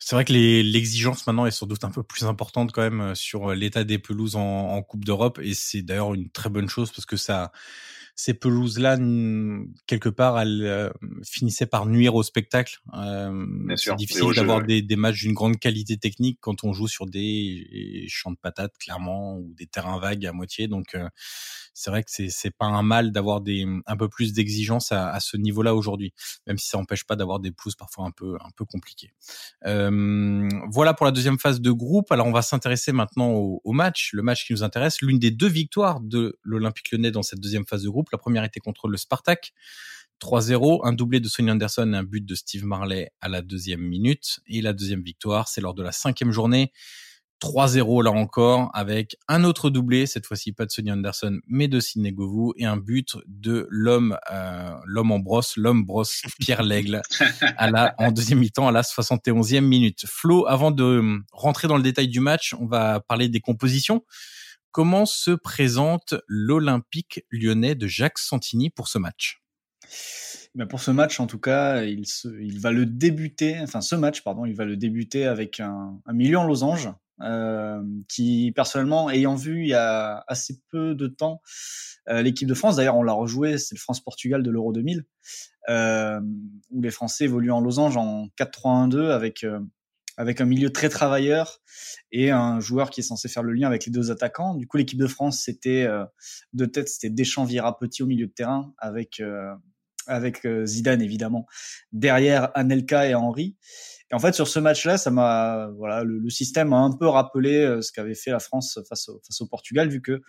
C'est 0.00 0.16
vrai 0.16 0.24
que 0.24 0.32
l'exigence 0.32 1.26
maintenant 1.26 1.46
est 1.46 1.50
sans 1.50 1.66
doute 1.66 1.84
un 1.84 1.90
peu 1.90 2.02
plus 2.02 2.24
importante 2.24 2.72
quand 2.72 2.82
même 2.82 3.00
euh, 3.00 3.14
sur 3.14 3.54
l'état 3.54 3.84
des 3.84 3.98
pelouses 3.98 4.34
en, 4.34 4.40
en 4.40 4.82
Coupe 4.82 5.04
d'Europe. 5.04 5.38
Et 5.42 5.54
c'est 5.54 5.82
d'ailleurs 5.82 6.14
une 6.14 6.30
très 6.30 6.48
bonne 6.50 6.68
chose 6.68 6.90
parce 6.90 7.06
que 7.06 7.16
ça 7.16 7.52
ces 8.20 8.34
pelouses-là, 8.34 8.98
quelque 9.86 10.10
part, 10.10 10.38
elles 10.38 10.62
euh, 10.66 10.90
finissaient 11.24 11.64
par 11.64 11.86
nuire 11.86 12.14
au 12.14 12.22
spectacle. 12.22 12.76
Euh, 12.92 13.46
c'est 13.76 13.96
difficile 13.96 14.34
d'avoir 14.36 14.62
des, 14.62 14.82
des, 14.82 14.96
matchs 14.96 15.22
d'une 15.22 15.32
grande 15.32 15.58
qualité 15.58 15.96
technique 15.96 16.36
quand 16.42 16.62
on 16.62 16.74
joue 16.74 16.86
sur 16.86 17.06
des 17.06 18.04
champs 18.08 18.30
de 18.30 18.36
patates, 18.36 18.76
clairement, 18.76 19.38
ou 19.38 19.54
des 19.56 19.66
terrains 19.66 19.98
vagues 19.98 20.26
à 20.26 20.32
moitié. 20.32 20.68
Donc, 20.68 20.94
euh, 20.94 21.08
c'est 21.72 21.90
vrai 21.90 22.02
que 22.02 22.10
c'est 22.10 22.50
pas 22.50 22.66
un 22.66 22.82
mal 22.82 23.10
d'avoir 23.10 23.40
des 23.40 23.64
un 23.86 23.96
peu 23.96 24.10
plus 24.10 24.34
d'exigence 24.34 24.92
à, 24.92 25.08
à, 25.08 25.20
ce 25.20 25.38
niveau-là 25.38 25.74
aujourd'hui, 25.74 26.12
même 26.46 26.58
si 26.58 26.68
ça 26.68 26.76
n'empêche 26.76 27.04
pas 27.04 27.16
d'avoir 27.16 27.40
des 27.40 27.52
pelouses 27.52 27.76
parfois 27.76 28.04
un 28.04 28.10
peu 28.10 28.34
un 28.34 28.50
peu 28.54 28.66
compliquées. 28.66 29.14
Voilà 29.62 30.92
pour 30.92 31.06
la 31.06 31.12
deuxième 31.12 31.38
phase 31.38 31.62
de 31.62 31.70
groupe. 31.70 32.12
Alors, 32.12 32.26
on 32.26 32.32
va 32.32 32.42
s'intéresser 32.42 32.92
maintenant 32.92 33.30
au, 33.30 33.62
au 33.64 33.72
match, 33.72 34.10
le 34.12 34.22
match 34.22 34.46
qui 34.46 34.52
nous 34.52 34.62
intéresse, 34.62 35.00
l'une 35.00 35.18
des 35.18 35.30
deux 35.30 35.48
victoires 35.48 36.00
de 36.00 36.38
l'Olympique 36.42 36.92
Lyonnais 36.92 37.12
dans 37.12 37.22
cette 37.22 37.40
deuxième 37.40 37.64
phase 37.64 37.82
de 37.82 37.88
groupe 37.88 38.09
la 38.12 38.18
première 38.18 38.44
était 38.44 38.60
contre 38.60 38.88
le 38.88 38.96
Spartak. 38.96 39.52
3-0, 40.20 40.86
un 40.86 40.92
doublé 40.92 41.18
de 41.20 41.28
Sonny 41.28 41.50
Anderson 41.50 41.92
et 41.94 41.96
un 41.96 42.02
but 42.02 42.24
de 42.24 42.34
Steve 42.34 42.64
Marley 42.64 43.10
à 43.20 43.28
la 43.28 43.40
deuxième 43.40 43.80
minute. 43.80 44.40
Et 44.46 44.60
la 44.60 44.72
deuxième 44.72 45.02
victoire, 45.02 45.48
c'est 45.48 45.60
lors 45.60 45.74
de 45.74 45.82
la 45.82 45.92
cinquième 45.92 46.30
journée. 46.30 46.72
3-0 47.40 48.04
là 48.04 48.10
encore, 48.10 48.70
avec 48.74 49.16
un 49.26 49.44
autre 49.44 49.70
doublé, 49.70 50.06
cette 50.06 50.26
fois-ci 50.26 50.52
pas 50.52 50.66
de 50.66 50.70
Sonny 50.70 50.92
Anderson, 50.92 51.40
mais 51.48 51.68
de 51.68 51.80
Sidney 51.80 52.12
Govou, 52.12 52.52
et 52.56 52.66
un 52.66 52.76
but 52.76 53.16
de 53.26 53.66
l'homme, 53.70 54.16
euh, 54.30 54.74
l'homme 54.84 55.10
en 55.10 55.18
brosse, 55.18 55.56
l'homme 55.56 55.84
brosse 55.84 56.22
Pierre 56.40 56.62
Lègle, 56.62 57.00
à 57.56 57.70
la, 57.70 57.94
en 57.98 58.12
deuxième 58.12 58.40
mi-temps 58.40 58.68
à 58.68 58.72
la 58.72 58.82
71e 58.82 59.62
minute. 59.62 60.04
Flo, 60.06 60.46
avant 60.46 60.70
de 60.70 61.02
rentrer 61.32 61.66
dans 61.66 61.76
le 61.76 61.82
détail 61.82 62.08
du 62.08 62.20
match, 62.20 62.54
on 62.60 62.66
va 62.66 63.00
parler 63.00 63.28
des 63.28 63.40
compositions. 63.40 64.04
Comment 64.72 65.04
se 65.04 65.32
présente 65.32 66.14
l'Olympique 66.28 67.24
lyonnais 67.30 67.74
de 67.74 67.88
Jacques 67.88 68.20
Santini 68.20 68.70
pour 68.70 68.86
ce 68.86 68.98
match? 68.98 69.42
Ben 70.54 70.66
pour 70.66 70.80
ce 70.80 70.92
match, 70.92 71.18
en 71.18 71.26
tout 71.26 71.40
cas, 71.40 71.82
il, 71.82 72.60
va 72.60 72.70
le 72.70 72.86
débuter, 72.86 73.58
enfin 73.60 73.80
ce 73.80 73.96
match, 73.96 74.22
pardon, 74.22 74.44
il 74.44 74.54
va 74.54 74.64
le 74.64 74.76
débuter 74.76 75.26
avec 75.26 75.58
un, 75.58 75.98
un 76.06 76.12
milieu 76.12 76.38
en 76.38 76.44
losange, 76.44 76.88
euh, 77.22 77.82
qui 78.08 78.52
personnellement, 78.54 79.10
ayant 79.10 79.34
vu 79.34 79.62
il 79.62 79.68
y 79.68 79.74
a 79.74 80.24
assez 80.28 80.60
peu 80.70 80.94
de 80.94 81.08
temps 81.08 81.42
euh, 82.08 82.22
l'équipe 82.22 82.48
de 82.48 82.54
France, 82.54 82.76
d'ailleurs 82.76 82.96
on 82.96 83.02
l'a 83.02 83.12
rejoué, 83.12 83.58
c'est 83.58 83.74
le 83.74 83.80
France-Portugal 83.80 84.42
de 84.42 84.50
l'Euro 84.50 84.72
2000, 84.72 85.04
euh, 85.68 86.20
où 86.70 86.80
les 86.80 86.90
Français 86.90 87.24
évoluent 87.24 87.52
en 87.52 87.60
losange 87.60 87.96
en 87.96 88.28
4-3-1-2 88.38 89.10
avec 89.10 89.44
avec 90.20 90.42
un 90.42 90.44
milieu 90.44 90.70
très 90.70 90.90
travailleur 90.90 91.62
et 92.12 92.30
un 92.30 92.60
joueur 92.60 92.90
qui 92.90 93.00
est 93.00 93.02
censé 93.02 93.26
faire 93.26 93.42
le 93.42 93.54
lien 93.54 93.66
avec 93.66 93.86
les 93.86 93.90
deux 93.90 94.10
attaquants. 94.10 94.54
Du 94.54 94.66
coup, 94.66 94.76
l'équipe 94.76 94.98
de 94.98 95.06
France, 95.06 95.40
c'était 95.42 95.84
euh, 95.84 96.04
de 96.52 96.66
tête, 96.66 96.90
c'était 96.90 97.08
Deschamps, 97.08 97.44
Vieira, 97.44 97.78
Petit 97.78 98.02
au 98.02 98.06
milieu 98.06 98.26
de 98.26 98.32
terrain 98.32 98.74
avec 98.76 99.20
euh, 99.20 99.50
avec 100.06 100.44
euh, 100.44 100.66
Zidane 100.66 101.00
évidemment 101.00 101.46
derrière 101.92 102.50
Anelka 102.54 103.08
et 103.08 103.14
Henri. 103.14 103.56
Et 104.10 104.14
en 104.14 104.18
fait, 104.18 104.34
sur 104.34 104.46
ce 104.46 104.58
match-là, 104.58 104.98
ça 104.98 105.10
m'a 105.10 105.70
voilà, 105.78 106.04
le, 106.04 106.28
système 106.28 106.74
a 106.74 106.78
un 106.78 106.92
peu 106.92 107.06
rappelé 107.06 107.78
ce 107.80 107.90
qu'avait 107.90 108.14
fait 108.14 108.30
la 108.30 108.40
France 108.40 108.78
face 108.86 109.08
au, 109.08 109.22
face 109.26 109.40
au 109.40 109.46
Portugal, 109.46 109.88
vu 109.88 110.02
que 110.02 110.20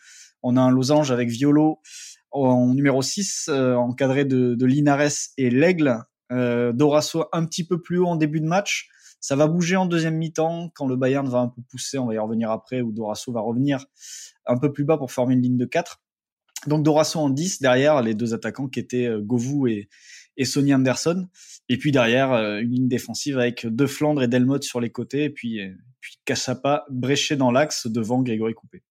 on 0.42 0.56
a 0.56 0.62
un 0.62 0.72
losange 0.72 1.12
avec 1.12 1.28
Violo 1.30 1.82
en 2.30 2.74
numéro 2.74 3.02
6, 3.02 3.50
encadré 3.50 4.24
de, 4.24 4.66
Linares 4.66 5.34
et 5.38 5.50
l'Aigle. 5.50 5.98
Dorasso 6.30 7.26
un 7.34 7.46
petit 7.46 7.66
peu 7.66 7.82
plus 7.82 7.98
haut 7.98 8.06
en 8.06 8.16
début 8.16 8.40
de 8.40 8.46
match 8.46 8.88
ça 9.22 9.36
va 9.36 9.48
bouger 9.48 9.78
en 9.78 9.86
deuxième 9.86 10.18
mi-temps 10.18 10.72
quand 10.74 10.88
le 10.88 10.96
Bayern 10.96 11.30
va 11.30 11.40
un 11.40 11.48
peu 11.48 11.62
pousser, 11.70 12.00
on 12.00 12.08
va 12.08 12.16
y 12.16 12.18
revenir 12.18 12.50
après, 12.50 12.82
ou 12.82 12.92
Dorasso 12.92 13.32
va 13.32 13.40
revenir 13.40 13.86
un 14.48 14.58
peu 14.58 14.74
plus 14.74 14.84
bas 14.84 14.98
pour 14.98 15.12
former 15.12 15.36
une 15.36 15.44
ligne 15.44 15.58
de 15.58 15.66
4. 15.66 16.02
Donc 16.68 16.84
Dorasso 16.84 17.20
en 17.20 17.30
10, 17.30 17.62
derrière 17.62 18.02
les 18.02 18.16
deux 18.16 18.34
attaquants 18.34 18.68
qui 18.68 18.80
étaient 18.80 19.06
euh, 19.06 19.22
Govou 19.22 19.68
et, 19.68 19.88
Sonny 20.44 20.74
Anderson. 20.74 21.28
Et 21.70 21.78
puis 21.78 21.92
derrière, 21.92 22.34
euh, 22.34 22.58
une 22.58 22.72
ligne 22.72 22.88
défensive 22.88 23.38
avec 23.38 23.68
De 23.68 23.86
Flandre 23.86 24.24
et 24.24 24.28
Delmotte 24.28 24.64
sur 24.64 24.82
les 24.82 24.90
côtés, 24.90 25.26
et 25.26 25.30
puis, 25.30 25.62
euh, 25.62 25.72
puis 26.00 26.20
Cassapa 26.26 26.86
bréché 26.90 27.36
dans 27.36 27.52
l'axe 27.52 27.86
devant 27.86 28.24
Grégory 28.24 28.56
Coupé. 28.56 28.82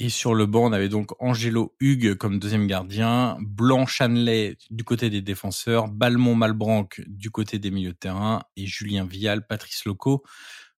Et 0.00 0.10
sur 0.10 0.34
le 0.34 0.46
banc, 0.46 0.68
on 0.68 0.72
avait 0.72 0.88
donc 0.88 1.10
Angelo 1.18 1.74
Hugues 1.80 2.14
comme 2.14 2.38
deuxième 2.38 2.68
gardien, 2.68 3.36
Blanc 3.40 3.84
Chanley 3.84 4.56
du 4.70 4.84
côté 4.84 5.10
des 5.10 5.22
défenseurs, 5.22 5.88
Balmont 5.88 6.36
Malbranc 6.36 6.88
du 7.08 7.32
côté 7.32 7.58
des 7.58 7.72
milieux 7.72 7.92
de 7.92 7.96
terrain 7.96 8.42
et 8.56 8.64
Julien 8.66 9.04
Vial, 9.04 9.44
Patrice 9.44 9.84
Loco 9.84 10.22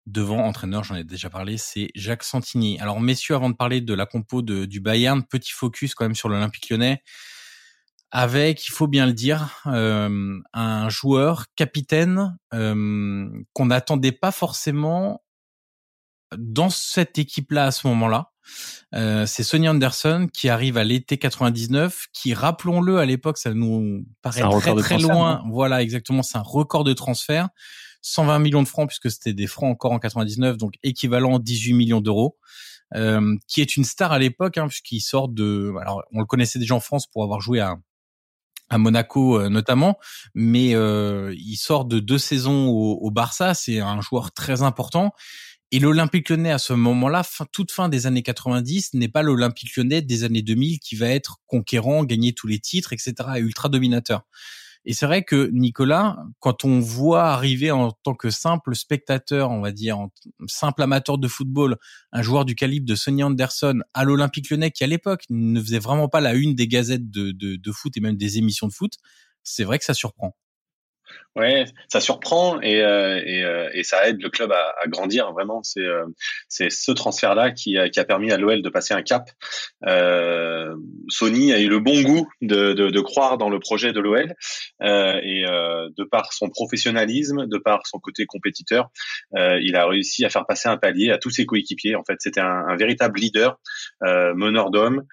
devant 0.05 0.39
entraîneur, 0.45 0.83
j'en 0.85 0.95
ai 0.95 1.03
déjà 1.03 1.29
parlé, 1.29 1.57
c'est 1.57 1.89
Jacques 1.95 2.23
Santini. 2.23 2.79
Alors 2.79 2.99
messieurs, 3.01 3.35
avant 3.35 3.49
de 3.49 3.55
parler 3.55 3.81
de 3.81 3.93
la 3.93 4.05
compo 4.05 4.41
du 4.41 4.79
Bayern, 4.79 5.21
petit 5.23 5.51
focus 5.51 5.93
quand 5.93 6.05
même 6.05 6.15
sur 6.15 6.29
l'Olympique 6.29 6.69
lyonnais 6.69 7.03
avec, 8.11 8.67
il 8.67 8.71
faut 8.71 8.87
bien 8.87 9.05
le 9.05 9.13
dire, 9.13 9.61
euh, 9.67 10.39
un 10.53 10.89
joueur 10.89 11.45
capitaine 11.55 12.37
euh, 12.53 13.29
qu'on 13.53 13.67
n'attendait 13.67 14.11
pas 14.11 14.31
forcément 14.31 15.21
dans 16.37 16.69
cette 16.69 17.17
équipe-là 17.17 17.65
à 17.65 17.71
ce 17.71 17.87
moment-là. 17.87 18.31
Euh, 18.95 19.25
c'est 19.25 19.43
Sonny 19.43 19.69
Anderson 19.69 20.27
qui 20.33 20.49
arrive 20.49 20.77
à 20.77 20.83
l'été 20.83 21.17
99, 21.17 22.07
qui, 22.13 22.33
rappelons-le, 22.33 22.97
à 22.97 23.05
l'époque, 23.05 23.37
ça 23.37 23.53
nous 23.53 24.05
paraît 24.21 24.41
très 24.59 24.75
très 24.75 24.97
loin. 24.99 25.43
Voilà, 25.51 25.81
exactement, 25.81 26.23
c'est 26.23 26.37
un 26.37 26.43
record 26.43 26.83
de 26.83 26.93
transfert. 26.93 27.49
120 28.01 28.39
millions 28.39 28.63
de 28.63 28.67
francs 28.67 28.87
puisque 28.87 29.11
c'était 29.11 29.33
des 29.33 29.47
francs 29.47 29.71
encore 29.71 29.91
en 29.91 29.99
99, 29.99 30.57
donc 30.57 30.75
équivalent 30.83 31.37
18 31.37 31.73
millions 31.73 32.01
d'euros. 32.01 32.37
Euh, 32.95 33.35
qui 33.47 33.61
est 33.61 33.77
une 33.77 33.83
star 33.83 34.11
à 34.11 34.17
l'époque, 34.17 34.57
hein, 34.57 34.67
puisqu'il 34.67 35.01
sort 35.01 35.27
de. 35.29 35.71
Alors, 35.79 36.01
on 36.11 36.21
le 36.21 36.25
connaissait 36.25 36.57
déjà 36.57 36.73
en 36.73 36.79
France 36.79 37.05
pour 37.05 37.23
avoir 37.23 37.39
joué 37.39 37.59
à 37.59 37.77
à 38.69 38.77
Monaco 38.77 39.39
euh, 39.39 39.49
notamment, 39.49 39.97
mais 40.33 40.75
euh, 40.75 41.33
il 41.37 41.55
sort 41.55 41.85
de 41.85 41.99
deux 41.99 42.17
saisons 42.17 42.67
au, 42.67 42.99
au 43.01 43.11
Barça. 43.11 43.53
C'est 43.53 43.79
un 43.79 43.99
joueur 44.01 44.31
très 44.31 44.61
important 44.61 45.13
et 45.71 45.79
l'Olympique 45.79 46.29
lyonnais, 46.29 46.51
à 46.51 46.57
ce 46.57 46.73
moment-là, 46.73 47.23
fin, 47.23 47.45
toute 47.51 47.71
fin 47.71 47.89
des 47.89 48.07
années 48.07 48.23
90, 48.23 48.93
n'est 48.95 49.07
pas 49.07 49.21
l'Olympique 49.21 49.75
lyonnais 49.75 50.01
des 50.01 50.23
années 50.23 50.41
2000 50.41 50.79
qui 50.79 50.95
va 50.95 51.07
être 51.09 51.37
conquérant, 51.45 52.03
gagner 52.03 52.33
tous 52.33 52.47
les 52.47 52.59
titres, 52.59 52.93
etc., 52.93 53.13
et 53.37 53.39
ultra 53.39 53.69
dominateur. 53.69 54.23
Et 54.85 54.93
c'est 54.93 55.05
vrai 55.05 55.23
que 55.23 55.49
Nicolas, 55.51 56.17
quand 56.39 56.63
on 56.63 56.79
voit 56.79 57.25
arriver 57.25 57.69
en 57.69 57.91
tant 57.91 58.15
que 58.15 58.29
simple 58.29 58.75
spectateur, 58.75 59.51
on 59.51 59.61
va 59.61 59.71
dire, 59.71 59.99
en 59.99 60.09
simple 60.47 60.81
amateur 60.81 61.17
de 61.17 61.27
football, 61.27 61.77
un 62.11 62.21
joueur 62.21 62.45
du 62.45 62.55
calibre 62.55 62.87
de 62.87 62.95
Sonny 62.95 63.21
Anderson 63.21 63.79
à 63.93 64.05
l'Olympique 64.05 64.49
Lyonnais, 64.49 64.71
qui 64.71 64.83
à 64.83 64.87
l'époque 64.87 65.23
ne 65.29 65.61
faisait 65.61 65.79
vraiment 65.79 66.07
pas 66.07 66.21
la 66.21 66.33
une 66.33 66.55
des 66.55 66.67
gazettes 66.67 67.11
de, 67.11 67.31
de, 67.31 67.57
de 67.57 67.71
foot 67.71 67.95
et 67.97 67.99
même 67.99 68.17
des 68.17 68.37
émissions 68.37 68.67
de 68.67 68.73
foot, 68.73 68.93
c'est 69.43 69.65
vrai 69.65 69.79
que 69.79 69.85
ça 69.85 69.93
surprend. 69.93 70.35
Ouais, 71.35 71.65
ça 71.87 72.01
surprend 72.01 72.59
et, 72.59 72.81
euh, 72.81 73.21
et, 73.23 73.43
euh, 73.43 73.69
et, 73.73 73.83
ça 73.83 74.09
aide 74.09 74.21
le 74.21 74.29
club 74.29 74.51
à, 74.51 74.73
à 74.83 74.87
grandir 74.87 75.31
vraiment. 75.31 75.61
C'est 75.63 75.79
euh, 75.79 76.05
ce 76.49 76.91
transfert-là 76.91 77.51
qui 77.51 77.77
a, 77.77 77.87
qui 77.87 77.99
a 77.99 78.03
permis 78.03 78.31
à 78.31 78.37
l'OL 78.37 78.63
de 78.63 78.69
passer 78.69 78.95
un 78.95 79.03
cap. 79.03 79.29
Euh, 79.87 80.75
Sony 81.07 81.53
a 81.53 81.59
eu 81.59 81.69
le 81.69 81.79
bon 81.79 82.01
goût 82.01 82.27
de, 82.41 82.73
de, 82.73 82.89
de 82.89 82.99
croire 82.99 83.37
dans 83.37 83.49
le 83.49 83.59
projet 83.59 83.93
de 83.93 83.99
l'OL 83.99 84.33
et 84.81 85.43
de 85.43 86.03
par 86.03 86.33
son 86.33 86.49
professionnalisme, 86.49 87.45
de 87.45 87.57
par 87.57 87.85
son 87.85 87.99
côté 87.99 88.25
compétiteur, 88.25 88.89
il 89.33 89.75
a 89.75 89.85
réussi 89.85 90.25
à 90.25 90.29
faire 90.29 90.45
passer 90.45 90.67
un 90.67 90.77
palier 90.77 91.11
à 91.11 91.17
tous 91.17 91.29
ses 91.29 91.45
coéquipiers. 91.45 91.95
En 91.95 92.03
fait, 92.03 92.17
c'était 92.19 92.41
un, 92.41 92.65
un, 92.67 92.75
véritable 92.75 93.19
leader, 93.19 93.59
meneur 94.01 94.71
d'hommes. 94.71 95.03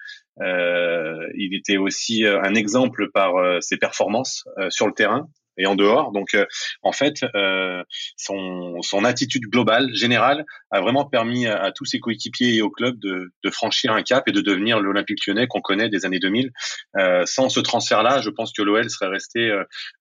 Euh, 0.41 1.27
il 1.35 1.55
était 1.55 1.77
aussi 1.77 2.25
un 2.25 2.53
exemple 2.55 3.11
par 3.13 3.33
ses 3.61 3.77
performances 3.77 4.45
sur 4.69 4.87
le 4.87 4.93
terrain 4.93 5.29
et 5.57 5.65
en 5.65 5.75
dehors. 5.75 6.11
Donc, 6.11 6.33
euh, 6.33 6.45
en 6.83 6.91
fait, 6.91 7.25
euh, 7.35 7.83
son, 8.15 8.81
son 8.81 9.03
attitude 9.03 9.43
globale, 9.43 9.93
générale, 9.93 10.45
a 10.71 10.81
vraiment 10.81 11.05
permis 11.05 11.47
à, 11.47 11.71
tous 11.71 11.85
ses 11.85 11.99
coéquipiers 11.99 12.55
et 12.55 12.61
au 12.61 12.69
club 12.69 12.99
de, 12.99 13.31
de, 13.43 13.49
franchir 13.49 13.93
un 13.93 14.03
cap 14.03 14.27
et 14.27 14.31
de 14.31 14.41
devenir 14.41 14.79
l'Olympique 14.79 15.25
lyonnais 15.25 15.47
qu'on 15.47 15.61
connaît 15.61 15.89
des 15.89 16.05
années 16.05 16.19
2000. 16.19 16.51
Euh, 16.97 17.23
sans 17.25 17.49
ce 17.49 17.59
transfert-là, 17.59 18.21
je 18.21 18.29
pense 18.29 18.53
que 18.53 18.61
l'OL 18.61 18.89
serait 18.89 19.09
resté 19.09 19.51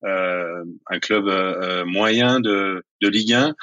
euh, 0.04 0.64
un 0.86 0.98
club 0.98 1.26
moyen 1.86 2.40
de, 2.40 2.84
de 3.00 3.08
Ligue 3.08 3.32
1 3.32 3.54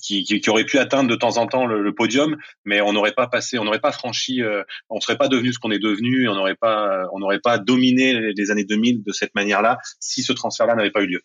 qui, 0.00 0.24
qui, 0.24 0.40
qui, 0.40 0.50
aurait 0.50 0.64
pu 0.64 0.78
atteindre 0.78 1.08
de 1.08 1.14
temps 1.14 1.36
en 1.36 1.46
temps 1.46 1.66
le, 1.66 1.82
le 1.82 1.94
podium, 1.94 2.36
mais 2.64 2.80
on 2.80 2.92
n'aurait 2.92 3.12
pas 3.12 3.26
passé, 3.26 3.58
on 3.58 3.64
n'aurait 3.64 3.80
pas 3.80 3.92
franchi, 3.92 4.42
euh, 4.42 4.62
on 4.90 5.00
serait 5.00 5.16
pas 5.16 5.28
devenu 5.28 5.52
ce 5.52 5.58
qu'on 5.58 5.70
est 5.70 5.78
devenu, 5.78 6.28
on 6.28 6.34
n'aurait 6.34 6.56
pas, 6.56 7.04
on 7.12 7.18
n'aurait 7.18 7.40
pas 7.40 7.58
dominé 7.58 8.32
les, 8.32 8.50
années 8.50 8.64
2000 8.64 9.02
de 9.02 9.12
cette 9.12 9.34
manière-là 9.34 9.78
si 10.00 10.22
ce 10.22 10.32
transfert-là 10.32 10.74
n'avait 10.74 10.90
pas 10.90 11.02
eu 11.02 11.06
lieu. 11.06 11.22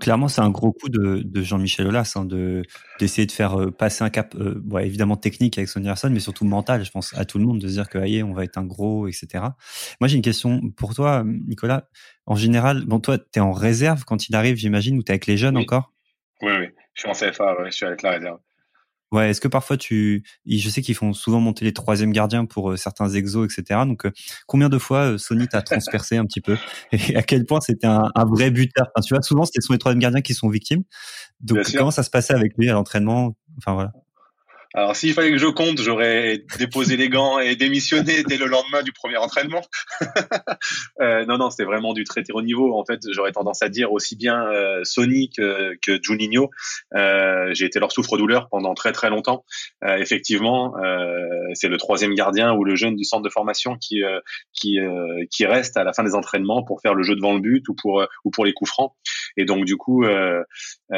clairement, 0.00 0.28
c'est 0.28 0.40
un 0.40 0.50
gros 0.50 0.72
coup 0.72 0.88
de, 0.88 1.22
de 1.24 1.42
Jean-Michel 1.42 1.86
Aulas 1.86 2.12
hein, 2.16 2.24
de 2.24 2.62
d'essayer 3.00 3.26
de 3.26 3.32
faire 3.32 3.60
euh, 3.60 3.70
passer 3.70 4.04
un 4.04 4.10
cap, 4.10 4.34
euh, 4.36 4.78
évidemment 4.78 5.16
technique 5.16 5.58
avec 5.58 5.68
Sonny 5.68 5.88
Anderson, 5.88 6.10
mais 6.12 6.20
surtout 6.20 6.44
mental. 6.44 6.84
Je 6.84 6.90
pense 6.90 7.16
à 7.16 7.24
tout 7.24 7.38
le 7.38 7.44
monde 7.44 7.58
de 7.58 7.68
se 7.68 7.72
dire 7.72 7.88
que 7.88 7.98
aïe, 7.98 8.22
on 8.22 8.32
va 8.32 8.44
être 8.44 8.58
un 8.58 8.64
gros, 8.64 9.08
etc. 9.08 9.44
Moi, 10.00 10.08
j'ai 10.08 10.16
une 10.16 10.22
question 10.22 10.60
pour 10.76 10.94
toi, 10.94 11.24
Nicolas. 11.24 11.88
En 12.26 12.36
général, 12.36 12.84
bon, 12.86 13.00
toi, 13.00 13.18
tu 13.18 13.24
es 13.36 13.40
en 13.40 13.52
réserve 13.52 14.04
quand 14.04 14.28
il 14.28 14.36
arrive, 14.36 14.56
j'imagine, 14.56 14.98
ou 14.98 15.02
tu 15.02 15.12
avec 15.12 15.26
les 15.26 15.36
jeunes 15.36 15.56
encore? 15.56 15.92
Oui, 16.42 16.52
oui. 16.60 16.66
Je 16.98 17.02
suis 17.02 17.08
en 17.08 17.30
CFA, 17.30 17.56
je 17.64 17.70
suis 17.70 17.86
avec 17.86 18.02
la 18.02 18.10
réserve. 18.10 18.38
Ouais, 19.12 19.30
est-ce 19.30 19.40
que 19.40 19.48
parfois 19.48 19.76
tu, 19.78 20.22
je 20.44 20.68
sais 20.68 20.82
qu'ils 20.82 20.96
font 20.96 21.14
souvent 21.14 21.40
monter 21.40 21.64
les 21.64 21.72
troisièmes 21.72 22.12
gardiens 22.12 22.44
pour 22.44 22.72
euh, 22.72 22.76
certains 22.76 23.08
exos, 23.08 23.46
etc. 23.46 23.80
Donc, 23.86 24.04
euh, 24.04 24.10
combien 24.46 24.68
de 24.68 24.76
fois 24.76 25.12
euh, 25.12 25.18
Sony 25.18 25.48
t'a 25.48 25.62
transpercé 25.62 26.18
un 26.18 26.26
petit 26.26 26.42
peu? 26.42 26.58
Et 26.92 27.16
à 27.16 27.22
quel 27.22 27.46
point 27.46 27.60
c'était 27.60 27.86
un, 27.86 28.10
vrai 28.26 28.50
buteur? 28.50 28.88
Enfin, 28.94 29.06
Tu 29.06 29.14
vois, 29.14 29.22
souvent 29.22 29.44
c'était 29.46 29.62
sont 29.62 29.72
les 29.72 29.78
troisièmes 29.78 30.00
gardiens 30.00 30.20
qui 30.20 30.34
sont 30.34 30.50
victimes. 30.50 30.82
Donc, 31.40 31.60
comment 31.74 31.92
ça 31.92 32.02
se 32.02 32.10
passait 32.10 32.34
avec 32.34 32.52
lui 32.58 32.68
à 32.68 32.74
l'entraînement? 32.74 33.34
Enfin 33.56 33.72
voilà. 33.72 33.92
Alors 34.74 34.94
s'il 34.94 35.14
fallait 35.14 35.30
que 35.30 35.38
je 35.38 35.46
compte, 35.46 35.80
j'aurais 35.80 36.44
déposé 36.58 36.98
les 36.98 37.08
gants 37.08 37.38
et 37.38 37.56
démissionné 37.56 38.22
dès 38.22 38.36
le 38.36 38.44
lendemain 38.44 38.82
du 38.82 38.92
premier 38.92 39.16
entraînement. 39.16 39.62
euh, 41.00 41.24
non, 41.24 41.38
non, 41.38 41.48
c'était 41.48 41.64
vraiment 41.64 41.94
du 41.94 42.04
très 42.04 42.22
haut 42.32 42.42
niveau. 42.42 42.78
En 42.78 42.84
fait, 42.84 43.00
j'aurais 43.10 43.32
tendance 43.32 43.62
à 43.62 43.70
dire 43.70 43.92
aussi 43.92 44.14
bien 44.14 44.46
euh, 44.46 44.84
Sony 44.84 45.30
que, 45.30 45.74
que 45.80 45.98
Juninho. 46.02 46.50
Euh, 46.94 47.54
J'ai 47.54 47.64
été 47.64 47.80
leur 47.80 47.92
souffre-douleur 47.92 48.48
pendant 48.50 48.74
très 48.74 48.92
très 48.92 49.08
longtemps. 49.08 49.44
Euh, 49.84 49.96
effectivement, 49.96 50.74
c'est 51.54 51.68
le 51.68 51.78
troisième 51.78 52.14
gardien 52.14 52.52
ou 52.52 52.62
le 52.62 52.76
jeune 52.76 52.94
du 52.94 53.04
centre 53.04 53.22
de 53.22 53.30
formation 53.30 53.76
qui 53.76 54.02
qui 54.52 54.78
qui 55.30 55.46
reste 55.46 55.76
à 55.76 55.84
la 55.84 55.92
fin 55.92 56.04
des 56.04 56.14
entraînements 56.14 56.62
pour 56.62 56.80
faire 56.82 56.94
le 56.94 57.02
jeu 57.02 57.14
devant 57.16 57.34
le 57.34 57.40
but 57.40 57.66
ou 57.68 57.74
pour 57.74 58.06
ou 58.24 58.30
pour 58.30 58.44
les 58.44 58.52
coups 58.52 58.70
francs. 58.70 58.92
Et 59.38 59.44
donc 59.44 59.64
du 59.64 59.76
coup, 59.76 60.04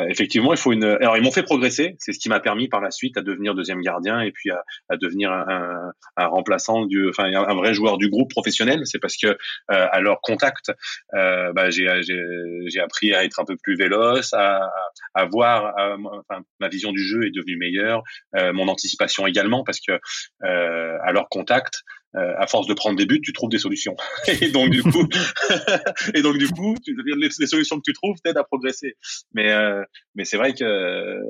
effectivement, 0.08 0.52
il 0.52 0.58
faut 0.58 0.72
une. 0.72 0.84
Alors 0.84 1.16
ils 1.16 1.22
m'ont 1.22 1.30
fait 1.30 1.42
progresser. 1.42 1.94
C'est 1.98 2.12
ce 2.12 2.18
qui 2.18 2.28
m'a 2.28 2.40
permis 2.40 2.68
par 2.68 2.80
la 2.80 2.90
suite 2.90 3.16
à 3.18 3.22
devenir 3.22 3.54
deuxième 3.54 3.82
gardien 3.82 4.20
et 4.20 4.32
puis 4.32 4.50
à, 4.50 4.64
à 4.88 4.96
devenir 4.96 5.30
un, 5.30 5.92
un, 6.16 6.26
remplaçant 6.26 6.86
du, 6.86 7.08
enfin 7.08 7.24
un 7.24 7.54
vrai 7.54 7.74
joueur 7.74 7.98
du 7.98 8.08
groupe 8.08 8.30
professionnel. 8.30 8.80
C'est 8.84 8.98
parce 8.98 9.16
que 9.16 9.26
euh, 9.26 9.36
à 9.68 10.00
leur 10.00 10.20
contact, 10.20 10.72
euh, 11.14 11.52
bah, 11.52 11.70
j'ai, 11.70 11.86
j'ai, 12.02 12.80
appris 12.80 13.14
à 13.14 13.24
être 13.24 13.40
un 13.40 13.44
peu 13.44 13.56
plus 13.56 13.76
véloce, 13.76 14.32
à, 14.32 14.70
à 15.14 15.24
voir, 15.26 15.74
enfin, 15.76 16.42
ma 16.60 16.68
vision 16.68 16.92
du 16.92 17.02
jeu 17.02 17.26
est 17.26 17.30
devenue 17.30 17.56
meilleure, 17.56 18.02
euh, 18.36 18.52
mon 18.52 18.68
anticipation 18.68 19.26
également 19.26 19.64
parce 19.64 19.80
que 19.80 19.98
à 20.42 21.12
leur 21.12 21.28
contact, 21.28 21.82
euh, 22.16 22.34
à 22.38 22.46
force 22.48 22.66
de 22.66 22.74
prendre 22.74 22.96
des 22.96 23.06
buts, 23.06 23.20
tu 23.22 23.32
trouves 23.32 23.50
des 23.50 23.58
solutions. 23.58 23.96
et 24.40 24.50
donc 24.50 24.70
du 24.70 24.82
coup, 24.82 25.06
et 26.14 26.22
donc 26.22 26.38
du 26.38 26.48
coup, 26.48 26.74
tu, 26.84 26.96
les, 27.04 27.46
solutions 27.46 27.76
que 27.76 27.84
tu 27.84 27.92
trouves 27.92 28.16
t'aident 28.24 28.38
à 28.38 28.44
progresser. 28.44 28.96
Mais 29.32 29.52
euh, 29.52 29.82
mais 30.16 30.24
c'est 30.24 30.36
vrai 30.36 30.52
que 30.52 30.64
euh, 30.64 31.20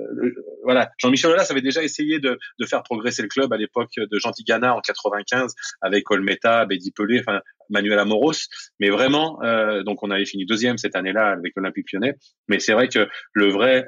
voilà, 0.65 0.91
Jean-Michel 0.99 1.33
Aulas 1.33 1.49
avait 1.51 1.61
déjà 1.61 1.83
essayé 1.83 2.19
de, 2.19 2.39
de 2.59 2.67
faire 2.67 2.83
progresser 2.83 3.21
le 3.21 3.29
club 3.29 3.53
à 3.53 3.59
l'époque 3.59 3.93
de 3.97 4.19
Jean 4.19 4.33
Tigana 4.33 4.75
en 4.75 4.81
95 4.81 5.55
avec 5.83 6.11
Olmeta, 6.11 6.65
Bédi 6.65 6.93
Pelé, 6.93 7.21
enfin 7.21 7.41
Manuel 7.71 7.99
Amoros. 7.99 8.49
Mais 8.79 8.91
vraiment, 8.91 9.43
euh, 9.43 9.83
donc 9.83 10.03
on 10.03 10.11
avait 10.11 10.27
fini 10.27 10.47
deuxième 10.47 10.79
cette 10.79 10.97
année-là 10.97 11.31
avec 11.31 11.53
l'Olympique 11.57 11.93
Lyonnais. 11.93 12.15
Mais 12.49 12.59
c'est 12.59 12.73
vrai 12.73 12.89
que 12.89 13.09
le 13.33 13.49
vrai 13.49 13.87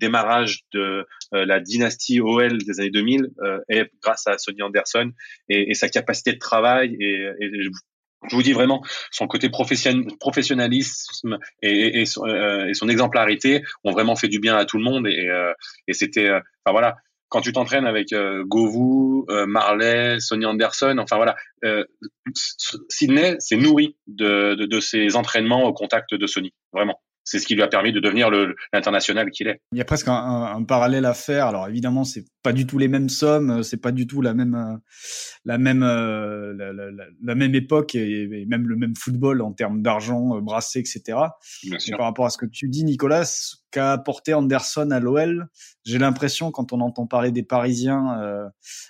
démarrage 0.00 0.60
de 0.72 1.06
la 1.32 1.60
dynastie 1.60 2.20
OL 2.20 2.58
des 2.58 2.80
années 2.80 2.90
2000 2.90 3.28
est 3.68 3.90
grâce 4.02 4.26
à 4.26 4.38
Sonny 4.38 4.62
Anderson 4.62 5.10
et, 5.48 5.70
et 5.70 5.74
sa 5.74 5.88
capacité 5.88 6.32
de 6.32 6.38
travail 6.38 6.96
et, 7.00 7.28
je 8.28 8.36
vous 8.36 8.42
dis 8.42 8.52
vraiment, 8.52 8.82
son 9.10 9.26
côté 9.26 9.50
professionnalisme 9.50 11.38
et, 11.62 12.00
et, 12.00 12.06
son, 12.06 12.26
euh, 12.26 12.66
et, 12.66 12.74
son, 12.74 12.88
exemplarité 12.88 13.62
ont 13.84 13.92
vraiment 13.92 14.16
fait 14.16 14.28
du 14.28 14.40
bien 14.40 14.56
à 14.56 14.64
tout 14.64 14.78
le 14.78 14.84
monde. 14.84 15.06
Et, 15.06 15.28
euh, 15.28 15.52
et 15.88 15.92
c'était, 15.92 16.28
euh, 16.28 16.40
enfin 16.64 16.72
voilà, 16.72 16.96
quand 17.34 17.40
tu 17.40 17.52
t'entraînes 17.52 17.84
avec 17.84 18.14
Govou, 18.44 19.26
Marley, 19.28 20.20
Sonny 20.20 20.46
Anderson, 20.46 20.98
enfin 21.00 21.16
voilà, 21.16 21.34
Sydney 22.88 23.34
s'est 23.40 23.56
nourri 23.56 23.96
de, 24.06 24.54
de, 24.54 24.66
de 24.66 24.78
ses 24.78 25.16
entraînements 25.16 25.64
au 25.64 25.72
contact 25.72 26.14
de 26.14 26.26
Sony, 26.28 26.54
vraiment 26.72 27.00
c'est 27.24 27.38
ce 27.38 27.46
qui 27.46 27.54
lui 27.54 27.62
a 27.62 27.68
permis 27.68 27.92
de 27.92 28.00
devenir 28.00 28.30
l'international 28.72 29.30
qu'il 29.30 29.48
est. 29.48 29.60
Il 29.72 29.78
y 29.78 29.80
a 29.80 29.84
presque 29.84 30.08
un, 30.08 30.14
un, 30.14 30.62
parallèle 30.62 31.06
à 31.06 31.14
faire. 31.14 31.46
Alors 31.46 31.66
évidemment, 31.68 32.04
c'est 32.04 32.24
pas 32.42 32.52
du 32.52 32.66
tout 32.66 32.78
les 32.78 32.88
mêmes 32.88 33.08
sommes, 33.08 33.62
c'est 33.62 33.80
pas 33.80 33.92
du 33.92 34.06
tout 34.06 34.20
la 34.20 34.34
même 34.34 34.54
euh, 34.54 34.76
la 35.44 35.56
même 35.56 35.82
euh, 35.82 36.52
la, 36.54 36.72
la, 36.72 36.90
la, 37.22 37.34
même 37.34 37.54
époque 37.54 37.94
et, 37.94 38.44
même 38.46 38.68
le 38.68 38.76
même 38.76 38.94
football 38.94 39.40
en 39.40 39.52
termes 39.52 39.80
d'argent 39.82 40.36
euh, 40.36 40.40
brassé, 40.40 40.80
etc. 40.80 41.18
Bien 41.62 41.78
sûr. 41.78 41.96
par 41.96 42.06
rapport 42.06 42.26
à 42.26 42.30
ce 42.30 42.36
que 42.38 42.46
tu 42.46 42.68
dis, 42.68 42.84
Nicolas, 42.84 43.60
qu'a 43.70 43.92
apporté 43.92 44.34
Anderson 44.34 44.90
à 44.90 45.00
l'OL, 45.00 45.48
j'ai 45.84 45.98
l'impression 45.98 46.50
quand 46.50 46.72
on 46.72 46.80
entend 46.80 47.06
parler 47.06 47.32
des 47.32 47.42
Parisiens 47.42 48.20
euh, 48.20 48.48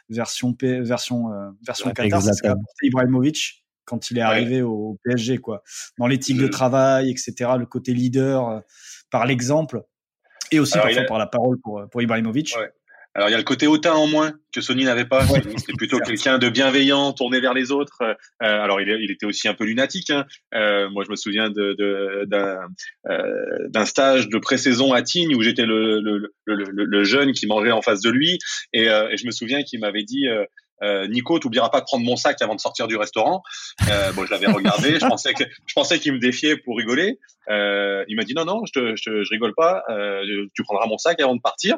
version 0.08 0.54
P, 0.54 0.80
version 0.80 1.30
version 1.64 1.90
Qatar, 1.90 2.20
c'est 2.20 2.40
qu'a 2.42 2.52
apporté 2.52 2.86
Ibrahimovic 2.86 3.63
quand 3.84 4.10
il 4.10 4.18
est 4.18 4.22
arrivé 4.22 4.62
au 4.62 4.98
PSG, 5.04 5.38
quoi. 5.38 5.62
Dans 5.98 6.06
l'éthique 6.06 6.38
de 6.38 6.48
travail, 6.48 7.10
etc., 7.10 7.50
le 7.58 7.66
côté 7.66 7.92
leader, 7.92 8.48
euh, 8.48 8.60
par 9.10 9.26
l'exemple, 9.26 9.82
et 10.50 10.58
aussi 10.58 10.78
parfois 10.78 11.04
par 11.04 11.18
la 11.18 11.26
parole 11.26 11.58
pour, 11.62 11.82
pour 11.90 12.02
Ibrahimovic. 12.02 12.54
Ouais. 12.58 12.70
Alors 13.16 13.28
il 13.28 13.32
y 13.32 13.34
a 13.36 13.38
le 13.38 13.44
côté 13.44 13.68
hautain 13.68 13.92
en 13.92 14.08
moins 14.08 14.32
que 14.52 14.60
Sony 14.60 14.84
n'avait 14.84 15.04
pas. 15.04 15.24
C'était 15.24 15.72
plutôt 15.78 15.98
quelqu'un 16.04 16.38
de 16.38 16.48
bienveillant, 16.48 17.12
tourné 17.12 17.40
vers 17.40 17.54
les 17.54 17.70
autres. 17.70 18.02
Euh, 18.02 18.14
alors 18.40 18.80
il, 18.80 18.88
il, 18.88 19.10
était 19.10 19.26
aussi 19.26 19.46
un 19.46 19.54
peu 19.54 19.64
lunatique. 19.64 20.10
Hein. 20.10 20.26
Euh, 20.54 20.90
moi 20.90 21.04
je 21.04 21.10
me 21.10 21.16
souviens 21.16 21.48
d'un 21.48 21.74
de, 21.74 22.26
euh, 23.08 23.84
stage 23.84 24.28
de 24.28 24.38
pré-saison 24.38 24.92
à 24.92 25.02
Tignes 25.02 25.36
où 25.36 25.42
j'étais 25.42 25.64
le, 25.64 26.00
le, 26.00 26.32
le, 26.44 26.64
le, 26.72 27.04
jeune 27.04 27.32
qui 27.32 27.46
mangeait 27.46 27.70
en 27.70 27.82
face 27.82 28.00
de 28.00 28.10
lui 28.10 28.38
et, 28.72 28.88
euh, 28.88 29.08
et 29.10 29.16
je 29.16 29.26
me 29.26 29.30
souviens 29.30 29.62
qu'il 29.62 29.78
m'avait 29.78 30.02
dit 30.02 30.26
euh, 30.82 31.06
Nico, 31.08 31.38
t'oublieras 31.38 31.68
pas 31.68 31.80
de 31.80 31.84
prendre 31.84 32.04
mon 32.04 32.16
sac 32.16 32.40
avant 32.42 32.54
de 32.54 32.60
sortir 32.60 32.88
du 32.88 32.96
restaurant. 32.96 33.42
Euh, 33.88 34.12
bon, 34.12 34.26
je 34.26 34.30
l'avais 34.30 34.46
regardé, 34.46 34.98
je 35.00 35.06
pensais 35.06 35.34
que 35.34 35.44
je 35.66 35.72
pensais 35.74 35.98
qu'il 35.98 36.12
me 36.12 36.18
défiait 36.18 36.56
pour 36.56 36.76
rigoler. 36.76 37.18
Euh, 37.48 38.04
il 38.08 38.16
m'a 38.16 38.24
dit 38.24 38.34
non 38.34 38.44
non, 38.44 38.64
je, 38.66 38.72
te, 38.72 38.96
je, 38.96 39.22
je 39.22 39.30
rigole 39.30 39.54
pas. 39.54 39.82
Euh, 39.90 40.46
tu 40.54 40.62
prendras 40.62 40.86
mon 40.86 40.98
sac 40.98 41.20
avant 41.20 41.36
de 41.36 41.40
partir. 41.40 41.76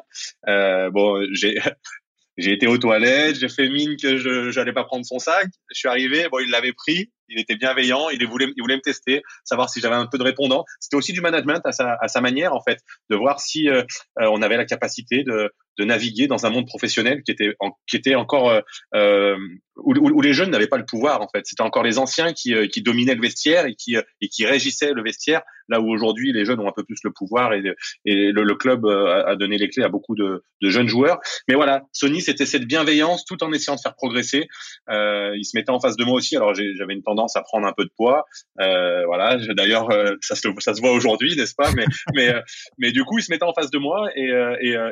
Euh, 0.48 0.90
bon, 0.90 1.26
j'ai 1.32 1.58
j'ai 2.36 2.52
été 2.52 2.66
aux 2.66 2.78
toilettes, 2.78 3.38
j'ai 3.38 3.48
fait 3.48 3.68
mine 3.68 3.96
que 3.96 4.16
je 4.16 4.50
j'allais 4.50 4.72
pas 4.72 4.84
prendre 4.84 5.04
son 5.04 5.18
sac. 5.18 5.48
Je 5.72 5.78
suis 5.78 5.88
arrivé, 5.88 6.28
bon, 6.30 6.38
il 6.38 6.50
l'avait 6.50 6.72
pris. 6.72 7.10
Il 7.28 7.40
était 7.40 7.56
bienveillant, 7.56 8.08
il 8.10 8.24
voulait, 8.26 8.48
il 8.56 8.62
voulait 8.62 8.76
me 8.76 8.82
tester, 8.82 9.22
savoir 9.44 9.70
si 9.70 9.80
j'avais 9.80 9.94
un 9.94 10.06
peu 10.06 10.18
de 10.18 10.22
répondant. 10.22 10.64
C'était 10.80 10.96
aussi 10.96 11.12
du 11.12 11.20
management 11.20 11.60
à 11.64 11.72
sa, 11.72 11.96
à 12.00 12.08
sa 12.08 12.20
manière 12.20 12.54
en 12.54 12.62
fait, 12.62 12.78
de 13.10 13.16
voir 13.16 13.40
si 13.40 13.68
euh, 13.68 13.82
euh, 14.20 14.28
on 14.30 14.42
avait 14.42 14.56
la 14.56 14.64
capacité 14.64 15.24
de, 15.24 15.50
de 15.78 15.84
naviguer 15.84 16.26
dans 16.26 16.46
un 16.46 16.50
monde 16.50 16.66
professionnel 16.66 17.22
qui 17.22 17.32
était, 17.32 17.54
qui 17.86 17.96
était 17.96 18.14
encore 18.14 18.50
euh, 18.50 18.60
euh 18.94 19.36
où, 19.78 19.92
où, 19.94 20.22
les 20.22 20.32
jeunes 20.32 20.48
n'avaient 20.48 20.68
pas 20.68 20.78
le 20.78 20.86
pouvoir 20.86 21.20
en 21.20 21.28
fait. 21.28 21.44
C'était 21.44 21.62
encore 21.62 21.82
les 21.82 21.98
anciens 21.98 22.32
qui, 22.32 22.54
qui 22.70 22.80
dominaient 22.80 23.14
le 23.14 23.20
vestiaire 23.20 23.66
et 23.66 23.74
qui, 23.74 23.94
et 23.94 24.28
qui 24.30 24.46
régissaient 24.46 24.94
le 24.94 25.02
vestiaire, 25.02 25.42
là 25.68 25.82
où 25.82 25.90
aujourd'hui 25.92 26.32
les 26.32 26.46
jeunes 26.46 26.60
ont 26.60 26.66
un 26.66 26.72
peu 26.74 26.82
plus 26.82 26.96
le 27.04 27.10
pouvoir 27.10 27.52
et, 27.52 27.62
et 28.06 28.32
le, 28.32 28.42
le, 28.42 28.54
club 28.54 28.86
a 28.86 29.36
donné 29.36 29.58
les 29.58 29.68
clés 29.68 29.84
à 29.84 29.90
beaucoup 29.90 30.14
de, 30.14 30.42
de 30.62 30.70
jeunes 30.70 30.88
joueurs. 30.88 31.18
Mais 31.46 31.54
voilà, 31.54 31.82
Sony 31.92 32.22
c'était 32.22 32.46
cette 32.46 32.64
bienveillance 32.64 33.26
tout 33.26 33.42
en 33.44 33.52
essayant 33.52 33.76
de 33.76 33.80
faire 33.80 33.94
progresser. 33.94 34.48
Euh, 34.88 35.36
il 35.36 35.44
se 35.44 35.56
mettait 35.56 35.70
en 35.70 35.80
face 35.80 35.96
de 35.96 36.04
moi 36.04 36.14
aussi. 36.14 36.36
Alors 36.36 36.54
j'avais 36.54 36.94
une 36.94 37.02
tendance 37.02 37.15
à 37.36 37.42
prendre 37.42 37.66
un 37.66 37.72
peu 37.72 37.84
de 37.84 37.90
poids. 37.96 38.24
Euh, 38.60 39.04
voilà, 39.06 39.38
d'ailleurs 39.54 39.88
ça 40.20 40.34
se, 40.34 40.48
ça 40.58 40.74
se 40.74 40.80
voit 40.80 40.92
aujourd'hui, 40.92 41.36
n'est-ce 41.36 41.54
pas? 41.54 41.70
Mais 41.72 41.86
mais 42.78 42.92
du 42.92 43.04
coup 43.04 43.18
il 43.18 43.22
se 43.22 43.30
mettait 43.30 43.44
en 43.44 43.54
face 43.54 43.70
de 43.70 43.78
moi 43.78 44.08
et, 44.14 44.30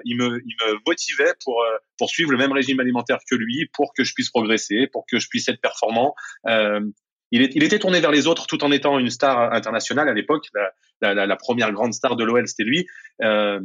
il 0.05 0.17
me 0.17 0.41
motivait 0.87 1.35
pour 1.45 1.63
euh, 1.63 1.77
pour 1.99 2.11
suivre 2.11 2.31
le 2.31 2.39
même 2.39 2.53
régime 2.53 2.81
alimentaire 2.81 3.19
que 3.29 3.37
lui, 3.37 3.69
pour 3.73 3.93
que 3.95 4.05
je 4.05 4.15
puisse 4.15 4.31
progresser, 4.31 4.89
pour 4.93 5.05
que 5.11 5.19
je 5.19 5.29
puisse 5.29 5.49
être 5.49 5.61
performant. 5.61 6.15
Euh, 6.49 6.81
il, 7.31 7.65
était 7.65 7.79
tourné 7.81 8.01
vers 8.01 8.13
les 8.13 8.29
autres 8.29 8.47
tout 8.47 8.63
en 8.63 8.71
étant 8.71 8.99
une 8.99 9.11
star 9.11 9.53
internationale 9.53 10.09
à 10.09 10.13
l'époque. 10.13 10.47
La, 11.01 11.37
première 11.37 11.73
grande 11.73 11.93
star 11.93 12.15
de 12.15 12.23
l'OL, 12.23 12.47
c'était 12.47 12.63
lui. 12.63 12.87
Euh, 13.23 13.59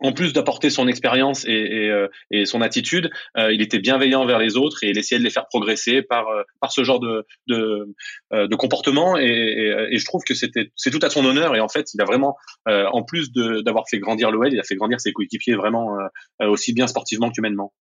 en 0.00 0.12
plus 0.12 0.32
d'apporter 0.32 0.70
son 0.70 0.88
expérience 0.88 1.44
et, 1.46 1.52
et, 1.52 1.90
euh, 1.90 2.08
et, 2.30 2.46
son 2.46 2.60
attitude, 2.60 3.10
euh, 3.36 3.52
il 3.52 3.62
était 3.62 3.78
bienveillant 3.78 4.24
vers 4.26 4.38
les 4.38 4.56
autres 4.56 4.84
et 4.84 4.90
il 4.90 4.98
essayait 4.98 5.18
de 5.18 5.24
les 5.24 5.30
faire 5.30 5.46
progresser 5.48 6.02
par 6.02 6.28
euh, 6.28 6.42
par 6.60 6.72
ce 6.72 6.84
genre 6.84 7.00
de 7.00 7.26
de, 7.46 7.94
de 8.32 8.56
comportement. 8.56 9.16
Et, 9.18 9.86
et, 9.90 9.98
je 9.98 10.04
trouve 10.04 10.22
que 10.24 10.34
c'était 10.34 10.70
c'est 10.76 10.90
tout 10.90 11.00
à 11.02 11.10
son 11.10 11.24
honneur. 11.24 11.54
Et 11.54 11.60
en 11.60 11.68
fait, 11.68 11.92
il 11.94 12.00
a 12.00 12.04
vraiment, 12.04 12.36
en 12.66 13.02
plus 13.02 13.32
d'avoir 13.32 13.88
fait 13.88 13.98
grandir 13.98 14.30
l'OL, 14.30 14.52
il 14.52 14.60
a 14.60 14.64
fait 14.64 14.76
grandir 14.76 15.00
ses 15.00 15.12
coéquipiers 15.12 15.54
vraiment 15.54 15.96
aussi 16.40 16.72
bien 16.72 16.86
sportivement 16.86 17.30
qu'humainement. 17.30 17.72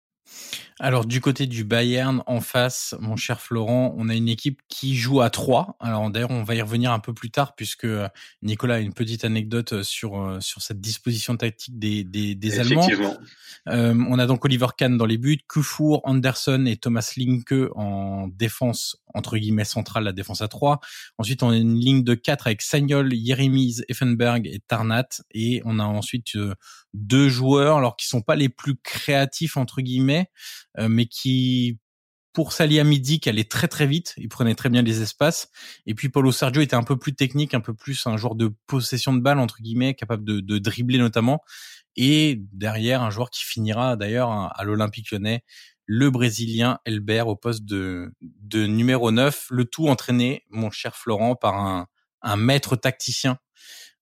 Alors 0.82 1.06
du 1.06 1.22
côté 1.22 1.48
du 1.48 1.64
Bayern 1.64 2.22
en 2.28 2.42
face, 2.42 2.96
mon 3.00 3.16
cher 3.16 3.40
Florent, 3.40 3.96
on 3.98 4.10
a 4.10 4.14
une 4.14 4.28
équipe 4.28 4.60
qui 4.68 4.98
joue 4.98 5.22
à 5.22 5.30
3. 5.30 5.78
Alors 5.80 6.10
d'ailleurs, 6.10 6.32
on 6.32 6.44
va 6.44 6.54
y 6.54 6.62
revenir 6.62 6.92
un 6.92 7.00
peu 7.00 7.14
plus 7.14 7.32
tard 7.32 7.56
puisque 7.56 7.86
euh, 7.86 8.10
Nicolas 8.42 8.76
a 8.76 8.80
une 8.80 8.94
petite 8.94 9.24
anecdote 9.24 9.72
euh, 9.72 9.84
sur 9.84 10.20
euh, 10.20 10.42
sur 10.42 10.62
cette 10.62 10.82
disposition 10.82 11.38
tactique 11.38 11.80
des 11.80 12.04
des, 12.04 12.36
des 12.36 12.60
Allemands. 12.60 12.86
Euh, 13.70 13.96
on 14.10 14.20
a 14.20 14.26
donc 14.26 14.44
Oliver 14.44 14.68
Kahn 14.78 14.98
dans 14.98 15.06
les 15.06 15.18
buts, 15.18 15.40
Kufour, 15.48 16.02
Anderson 16.04 16.66
et 16.68 16.76
Thomas 16.76 17.10
Linke 17.16 17.54
en 17.76 18.28
défense 18.28 18.98
entre 19.14 19.38
guillemets 19.38 19.64
centrale, 19.64 20.04
la 20.04 20.12
défense 20.12 20.42
à 20.42 20.50
3. 20.50 20.82
Ensuite, 21.18 21.42
on 21.42 21.52
a 21.52 21.56
une 21.56 21.80
ligne 21.80 22.04
de 22.04 22.16
4 22.16 22.48
avec 22.48 22.62
Sagnol, 22.62 23.14
Jeremiz, 23.16 23.86
Effenberg 23.88 24.46
et 24.46 24.60
Tarnat 24.60 25.08
et 25.32 25.62
on 25.64 25.80
a 25.80 25.86
ensuite 25.86 26.38
deux 26.94 27.30
joueurs 27.30 27.78
alors 27.78 27.96
qui 27.96 28.08
sont 28.08 28.22
pas 28.22 28.36
les 28.36 28.50
plus 28.50 28.76
créatifs 28.76 29.56
entre 29.56 29.80
guillemets 29.82 30.30
mais 30.78 31.06
qui 31.06 31.80
pour 32.36 32.54
Midi, 32.60 33.22
qui 33.22 33.30
allait 33.30 33.46
très 33.46 33.70
très 33.70 33.88
vite, 33.88 34.14
il 34.18 34.28
prenait 34.28 34.56
très 34.56 34.68
bien 34.68 34.82
les 34.82 35.02
espaces. 35.02 35.50
Et 35.86 35.96
puis 35.96 36.10
Paulo 36.10 36.34
Sergio 36.34 36.62
était 36.62 36.76
un 36.76 36.84
peu 36.84 36.98
plus 36.98 37.16
technique, 37.16 37.54
un 37.54 37.62
peu 37.62 37.74
plus 37.74 38.06
un 38.08 38.18
joueur 38.18 38.36
de 38.36 38.54
possession 38.68 39.14
de 39.14 39.22
balle 39.22 39.40
entre 39.40 39.62
guillemets, 39.62 39.94
capable 39.94 40.26
de, 40.26 40.42
de 40.42 40.58
dribbler 40.58 40.98
notamment. 40.98 41.42
Et 41.96 42.42
derrière 42.52 43.02
un 43.04 43.10
joueur 43.10 43.30
qui 43.30 43.46
finira 43.46 43.96
d'ailleurs 43.96 44.30
à 44.32 44.64
l'Olympique 44.66 45.12
Lyonnais, 45.12 45.46
le 45.86 46.10
Brésilien 46.10 46.80
Elbert 46.84 47.30
au 47.30 47.38
poste 47.38 47.64
de, 47.64 48.12
de 48.22 48.66
numéro 48.66 49.12
9. 49.12 49.48
Le 49.52 49.64
tout 49.64 49.88
entraîné, 49.88 50.44
mon 50.50 50.72
cher 50.72 50.96
Florent, 50.98 51.36
par 51.36 51.56
un, 51.56 51.88
un 52.22 52.36
maître 52.36 52.76
tacticien, 52.76 53.38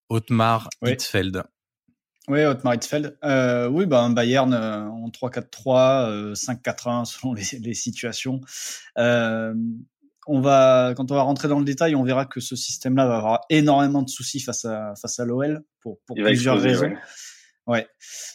Otmar 0.10 0.70
Hitzfeld. 0.84 1.44
Oui, 2.30 2.44
Otmar 2.44 2.76
Hitzfeld. 2.76 3.18
Euh, 3.24 3.68
oui, 3.68 3.86
bah, 3.86 4.02
un 4.02 4.10
Bayern 4.10 4.54
euh, 4.54 4.88
en 4.88 5.10
3-4-3, 5.10 6.10
euh, 6.10 6.34
5-4-1 6.34 7.06
selon 7.20 7.34
les, 7.34 7.44
les 7.60 7.74
situations. 7.74 8.40
Euh, 8.98 9.54
on 10.26 10.40
va, 10.40 10.94
quand 10.96 11.12
on 11.12 11.16
va 11.16 11.22
rentrer 11.24 11.50
dans 11.50 11.60
le 11.60 11.66
détail, 11.66 11.96
on 11.96 12.04
verra 12.04 12.26
que 12.26 12.40
ce 12.40 12.56
système-là 12.56 13.08
va 13.08 13.18
avoir 13.18 13.42
énormément 13.50 14.02
de 14.02 14.10
soucis 14.10 14.40
face 14.40 14.64
à 14.64 14.94
face 14.96 15.20
à 15.20 15.26
l'OL 15.26 15.66
pour, 15.82 16.00
pour 16.06 16.16
plusieurs 16.16 16.62
raisons. 16.62 16.86
Ouais. 16.86 16.98
ouais. 17.68 17.88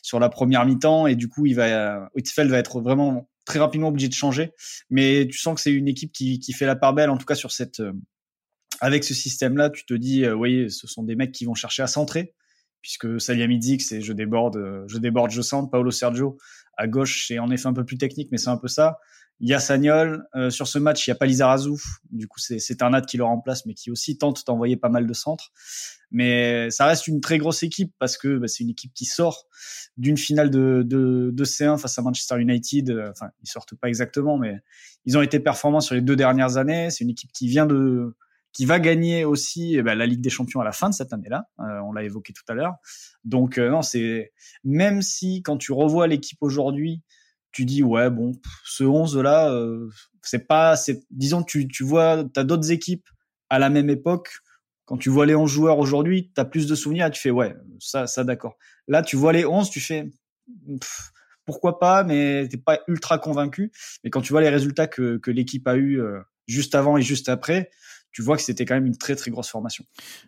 sur 0.03 0.21
la 0.21 0.29
première 0.29 0.67
mi-temps 0.67 1.07
et 1.07 1.17
du 1.17 1.31
coup, 1.31 1.47
il 1.47 1.55
va 1.55 2.11
Hitzfeld 2.15 2.51
va 2.51 2.59
être 2.59 2.83
vraiment 2.83 3.31
très 3.47 3.59
rapidement 3.59 3.89
obligé 3.89 4.09
de 4.09 4.13
changer. 4.13 4.53
Mais 4.91 5.27
tu 5.27 5.39
sens 5.39 5.55
que 5.55 5.63
c'est 5.63 5.73
une 5.73 5.89
équipe 5.89 6.13
qui, 6.13 6.41
qui 6.41 6.53
fait 6.53 6.67
la 6.67 6.77
part 6.77 6.93
belle, 6.93 7.09
en 7.09 7.17
tout 7.17 7.25
cas 7.25 7.35
sur 7.35 7.53
cette 7.53 7.81
euh, 7.81 7.93
avec 8.81 9.03
ce 9.03 9.15
système-là, 9.15 9.71
tu 9.71 9.87
te 9.87 9.95
dis, 9.95 10.29
oui, 10.29 10.71
ce 10.71 10.87
sont 10.87 11.03
des 11.03 11.17
mecs 11.17 11.33
qui 11.33 11.47
vont 11.47 11.55
chercher 11.55 11.83
à 11.83 11.89
centrer 11.89 12.35
puisque 12.81 13.21
Salihamidzic, 13.21 13.83
c'est 13.83 14.01
je 14.01 14.13
déborde, 14.13 14.85
je 14.87 14.99
déborde, 14.99 15.31
je 15.31 15.43
centre. 15.43 15.71
Paolo 15.71 15.91
Sergio 15.91 16.39
à 16.77 16.87
gauche, 16.87 17.27
c'est 17.27 17.39
en 17.39 17.51
effet 17.51 17.67
un 17.67 17.73
peu 17.73 17.85
plus 17.85 17.99
technique, 17.99 18.29
mais 18.31 18.39
c'est 18.39 18.51
un 18.51 18.57
peu 18.57 18.69
ça. 18.69 18.99
Il. 19.41 19.57
Euh, 20.35 20.51
sur 20.51 20.67
ce 20.67 20.79
match, 20.79 21.07
il 21.07 21.11
y 21.11 21.13
a 21.13 21.15
pas 21.15 21.27
Lizarazu. 21.27 21.75
Du 22.11 22.27
coup, 22.27 22.39
c'est 22.41 22.83
un 22.83 22.91
Nat 22.91 23.03
qui 23.03 23.17
le 23.17 23.25
remplace, 23.25 23.67
mais 23.67 23.75
qui 23.75 23.91
aussi 23.91 24.19
tente 24.19 24.45
d'envoyer 24.47 24.77
pas 24.77 24.89
mal 24.89 25.07
de 25.07 25.13
centres. 25.13 25.53
Mais 26.11 26.71
ça 26.71 26.87
reste 26.87 27.07
une 27.07 27.21
très 27.21 27.39
grosse 27.39 27.63
équipe 27.63 27.93
parce 27.99 28.17
que 28.17 28.39
bah, 28.39 28.49
c'est 28.49 28.65
une 28.65 28.71
équipe 28.71 28.93
qui 28.95 29.05
sort 29.05 29.47
d'une 29.97 30.17
finale 30.17 30.51
de, 30.51 30.83
de, 30.85 31.31
de, 31.33 31.45
C1 31.45 31.79
face 31.79 31.99
à 31.99 32.03
Manchester 32.03 32.41
United. 32.41 32.91
Enfin, 33.11 33.29
ils 33.43 33.49
sortent 33.49 33.75
pas 33.75 33.89
exactement, 33.89 34.39
mais 34.39 34.57
ils 35.05 35.19
ont 35.19 35.23
été 35.23 35.39
performants 35.39 35.81
sur 35.81 35.95
les 35.95 36.01
deux 36.01 36.17
dernières 36.17 36.57
années. 36.57 36.91
C'est 36.91 37.05
une 37.05 37.11
équipe 37.11 37.31
qui 37.33 37.47
vient 37.49 37.67
de 37.67 38.17
qui 38.53 38.65
va 38.65 38.81
gagner 38.81 39.25
aussi 39.25 39.77
eh 39.77 39.83
ben, 39.83 39.95
la 39.95 40.07
Ligue 40.07 40.21
des 40.21 40.31
Champions 40.31 40.61
à 40.61 40.65
la 40.65 40.73
fin 40.73 40.89
de 40.89 40.95
cette 40.95 41.13
année-là. 41.13 41.49
Euh, 41.61 41.81
on 41.85 41.93
l'a 41.93 42.03
évoqué 42.03 42.33
tout 42.33 42.43
à 42.49 42.55
l'heure. 42.55 42.75
Donc 43.25 43.59
euh, 43.59 43.71
non, 43.71 43.83
c'est 43.83 44.33
même 44.65 45.03
si 45.03 45.43
quand 45.43 45.57
tu 45.59 45.73
revois 45.73 46.07
l'équipe 46.07 46.39
aujourd'hui, 46.41 47.03
tu 47.53 47.65
dis 47.65 47.83
ouais 47.83 48.11
bon, 48.11 48.33
ce 48.65 48.85
11 48.85 49.19
là, 49.19 49.51
euh, 49.51 49.89
c'est 50.23 50.47
pas, 50.47 50.75
disons 51.11 51.43
tu 51.43 51.69
tu 51.69 51.85
vois, 51.85 52.25
t'as 52.33 52.45
d'autres 52.45 52.71
équipes 52.71 53.09
à 53.49 53.59
la 53.59 53.71
même 53.71 53.91
époque. 53.91 54.31
Quand 54.87 54.97
tu 54.97 55.11
vois 55.11 55.27
les 55.27 55.35
11 55.35 55.51
joueurs 55.51 55.79
aujourd'hui, 55.79 56.33
tu 56.35 56.41
as 56.41 56.45
plus 56.47 56.67
de 56.67 56.75
souvenirs 56.75 57.11
tu 57.11 57.21
fais 57.21 57.31
ouais, 57.31 57.55
ça 57.79 58.07
ça 58.07 58.25
d'accord. 58.25 58.57
Là, 58.87 59.03
tu 59.03 59.17
vois 59.17 59.33
les 59.33 59.45
11, 59.45 59.71
tu 59.71 59.81
fais 59.81 60.11
pourquoi 61.45 61.79
pas, 61.79 62.05
mais 62.05 62.49
t'es 62.49 62.57
pas 62.57 62.81
ultra 62.89 63.19
convaincu. 63.19 63.71
Mais 64.03 64.11
quand 64.11 64.23
tu 64.23 64.33
vois 64.33 64.41
les 64.41 64.49
résultats 64.49 64.87
que, 64.87 65.19
que 65.19 65.31
l'équipe 65.31 65.67
a 65.69 65.77
eu 65.77 66.01
juste 66.47 66.75
avant 66.75 66.97
et 66.97 67.03
juste 67.03 67.29
après, 67.29 67.71
tu 68.13 68.23
vois 68.23 68.37
que 68.37 68.43
c'était 68.43 68.65
quand 68.65 68.75
même 68.75 68.87
une 68.87 68.97
très 68.97 69.17
très 69.17 69.31
grosse 69.31 69.49
formation. 69.49 69.85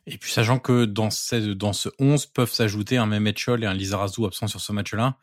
Et 0.07 0.19
puis 0.19 0.31
sachant 0.31 0.59
que 0.59 0.85
dans, 0.85 1.11
ce, 1.11 1.53
dans 1.53 1.73
ce 1.73 1.89
11 1.99 2.27
peuvent 2.27 2.53
s'ajouter 2.53 2.97
un 2.97 3.07
Mehmet 3.07 3.35
Chol 3.35 3.65
et 3.65 3.67
un 3.67 3.75
Lizarazu 3.75 4.25
absent 4.25 4.47
sur 4.47 4.61
ce 4.61 4.73
match-là, 4.73 5.17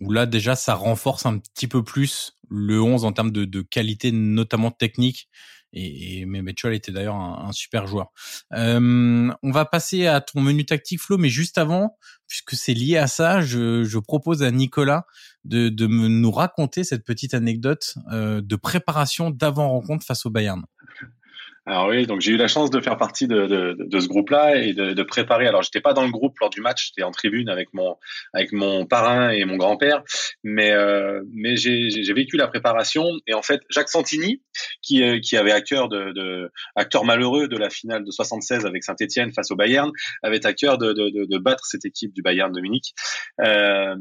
où 0.00 0.10
là 0.10 0.26
déjà 0.26 0.56
ça 0.56 0.74
renforce 0.74 1.26
un 1.26 1.38
petit 1.38 1.68
peu 1.68 1.82
plus 1.82 2.38
le 2.50 2.80
11 2.80 3.04
en 3.04 3.12
termes 3.12 3.30
de, 3.30 3.62
qualité, 3.62 4.12
notamment 4.12 4.70
technique. 4.70 5.28
Et, 5.76 6.20
et 6.20 6.26
Mehmet 6.26 6.54
Chol 6.54 6.72
était 6.72 6.92
d'ailleurs 6.92 7.16
un, 7.16 7.46
un, 7.48 7.52
super 7.52 7.88
joueur. 7.88 8.12
Euh, 8.52 9.32
on 9.42 9.50
va 9.50 9.64
passer 9.64 10.06
à 10.06 10.20
ton 10.20 10.40
menu 10.40 10.64
tactique, 10.64 11.00
Flo, 11.00 11.18
mais 11.18 11.28
juste 11.28 11.58
avant, 11.58 11.98
puisque 12.28 12.54
c'est 12.54 12.74
lié 12.74 12.96
à 12.96 13.08
ça, 13.08 13.40
je, 13.40 13.82
je 13.82 13.98
propose 13.98 14.44
à 14.44 14.52
Nicolas 14.52 15.04
de, 15.44 15.68
de 15.68 15.86
me, 15.88 16.06
nous 16.06 16.30
raconter 16.30 16.84
cette 16.84 17.04
petite 17.04 17.34
anecdote 17.34 17.96
euh, 18.12 18.40
de 18.40 18.54
préparation 18.54 19.30
d'avant-rencontre 19.30 20.06
face 20.06 20.24
au 20.26 20.30
Bayern. 20.30 20.62
Alors 21.66 21.88
oui, 21.88 22.06
donc 22.06 22.20
j'ai 22.20 22.32
eu 22.32 22.36
la 22.36 22.46
chance 22.46 22.70
de 22.70 22.78
faire 22.80 22.98
partie 22.98 23.26
de, 23.26 23.46
de, 23.46 23.76
de 23.78 24.00
ce 24.00 24.06
groupe-là 24.06 24.56
et 24.56 24.74
de, 24.74 24.92
de, 24.92 25.02
préparer. 25.02 25.46
Alors 25.46 25.62
j'étais 25.62 25.80
pas 25.80 25.94
dans 25.94 26.04
le 26.04 26.10
groupe 26.10 26.38
lors 26.40 26.50
du 26.50 26.60
match, 26.60 26.88
j'étais 26.88 27.02
en 27.02 27.10
tribune 27.10 27.48
avec 27.48 27.72
mon 27.72 27.96
avec 28.34 28.52
mon 28.52 28.84
parrain 28.84 29.30
et 29.30 29.46
mon 29.46 29.56
grand-père, 29.56 30.02
mais 30.42 30.72
euh, 30.72 31.22
mais 31.32 31.56
j'ai 31.56 32.12
vécu 32.12 32.36
la 32.36 32.48
préparation 32.48 33.06
et 33.26 33.32
en 33.32 33.40
fait 33.40 33.62
Jacques 33.70 33.88
Santini, 33.88 34.42
qui 34.82 35.02
euh, 35.02 35.20
qui 35.20 35.38
avait 35.38 35.52
à 35.52 35.62
cœur 35.62 35.88
de, 35.88 36.12
de 36.12 36.52
acteur 36.76 37.04
malheureux 37.04 37.48
de 37.48 37.56
la 37.56 37.70
finale 37.70 38.04
de 38.04 38.10
76 38.10 38.66
avec 38.66 38.84
Saint-Étienne 38.84 39.32
face 39.32 39.50
au 39.50 39.56
Bayern, 39.56 39.90
avait 40.22 40.44
à 40.44 40.52
cœur 40.52 40.76
de, 40.76 40.92
de, 40.92 41.38
battre 41.38 41.64
cette 41.64 41.86
équipe 41.86 42.12
du 42.12 42.20
Bayern 42.20 42.52
de 42.52 42.60
Munich. 42.60 42.92
Euh, 43.40 43.96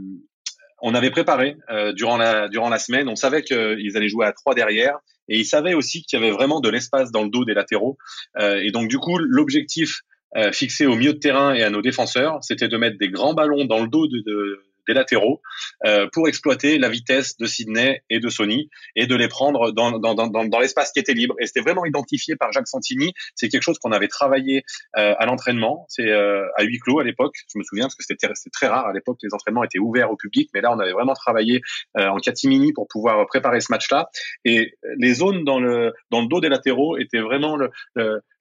on 0.81 0.95
avait 0.95 1.11
préparé 1.11 1.55
euh, 1.69 1.93
durant 1.93 2.17
la 2.17 2.49
durant 2.49 2.69
la 2.69 2.77
semaine. 2.77 3.07
On 3.07 3.15
savait 3.15 3.41
qu'ils 3.41 3.95
allaient 3.95 4.09
jouer 4.09 4.25
à 4.25 4.33
trois 4.33 4.53
derrière 4.53 4.99
et 5.29 5.39
ils 5.39 5.45
savaient 5.45 5.73
aussi 5.73 6.03
qu'il 6.03 6.19
y 6.19 6.23
avait 6.23 6.31
vraiment 6.31 6.59
de 6.59 6.69
l'espace 6.69 7.11
dans 7.11 7.23
le 7.23 7.29
dos 7.29 7.45
des 7.45 7.53
latéraux. 7.53 7.97
Euh, 8.39 8.61
et 8.61 8.71
donc 8.71 8.87
du 8.89 8.97
coup, 8.97 9.17
l'objectif 9.17 10.01
euh, 10.35 10.51
fixé 10.51 10.85
au 10.85 10.95
milieu 10.95 11.13
de 11.13 11.19
terrain 11.19 11.53
et 11.53 11.63
à 11.63 11.69
nos 11.69 11.81
défenseurs, 11.81 12.39
c'était 12.41 12.67
de 12.67 12.77
mettre 12.77 12.97
des 12.97 13.09
grands 13.09 13.33
ballons 13.33 13.65
dans 13.65 13.81
le 13.81 13.87
dos 13.87 14.07
de, 14.07 14.19
de 14.25 14.63
des 14.87 14.93
latéraux 14.93 15.41
euh, 15.85 16.07
pour 16.11 16.27
exploiter 16.27 16.77
la 16.77 16.89
vitesse 16.89 17.37
de 17.37 17.45
Sydney 17.45 18.03
et 18.09 18.19
de 18.19 18.29
Sony 18.29 18.69
et 18.95 19.07
de 19.07 19.15
les 19.15 19.27
prendre 19.27 19.71
dans, 19.71 19.99
dans, 19.99 20.13
dans, 20.13 20.27
dans 20.27 20.59
l'espace 20.59 20.91
qui 20.91 20.99
était 20.99 21.13
libre. 21.13 21.35
Et 21.39 21.47
c'était 21.47 21.61
vraiment 21.61 21.85
identifié 21.85 22.35
par 22.35 22.51
Jacques 22.51 22.67
Santini. 22.67 23.13
C'est 23.35 23.49
quelque 23.49 23.63
chose 23.63 23.79
qu'on 23.79 23.91
avait 23.91 24.07
travaillé 24.07 24.63
euh, 24.97 25.15
à 25.17 25.25
l'entraînement. 25.25 25.85
C'est 25.89 26.09
euh, 26.09 26.45
à 26.57 26.63
huis 26.63 26.79
clos 26.79 26.99
à 26.99 27.03
l'époque. 27.03 27.35
Je 27.51 27.57
me 27.57 27.63
souviens 27.63 27.85
parce 27.85 27.95
que 27.95 28.03
c'était 28.03 28.27
très 28.51 28.67
rare 28.67 28.87
à 28.87 28.93
l'époque. 28.93 29.17
Les 29.23 29.33
entraînements 29.33 29.63
étaient 29.63 29.79
ouverts 29.79 30.11
au 30.11 30.17
public, 30.17 30.49
mais 30.53 30.61
là 30.61 30.71
on 30.71 30.79
avait 30.79 30.91
vraiment 30.91 31.13
travaillé 31.13 31.61
en 31.95 32.17
catimini 32.17 32.73
pour 32.73 32.87
pouvoir 32.87 33.25
préparer 33.27 33.61
ce 33.61 33.71
match-là. 33.71 34.09
Et 34.45 34.73
les 34.97 35.13
zones 35.13 35.43
dans 35.43 35.59
le 35.59 35.93
dans 36.11 36.21
le 36.21 36.27
dos 36.27 36.39
des 36.39 36.49
latéraux 36.49 36.97
étaient 36.97 37.19
vraiment 37.19 37.57
le, 37.57 37.71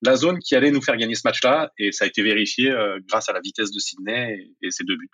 la 0.02 0.16
zone 0.16 0.38
qui 0.38 0.55
allait 0.55 0.70
nous 0.70 0.83
faire 0.83 0.96
gagner 0.96 1.14
ce 1.14 1.22
match-là. 1.24 1.72
Et 1.78 1.92
ça 1.92 2.05
a 2.05 2.09
été 2.09 2.22
vérifié 2.22 2.72
grâce 3.09 3.28
à 3.28 3.33
la 3.33 3.40
vitesse 3.40 3.70
de 3.70 3.78
Sydney 3.78 4.50
et 4.62 4.70
ses 4.70 4.85
deux 4.85 4.96
buts. 4.96 5.11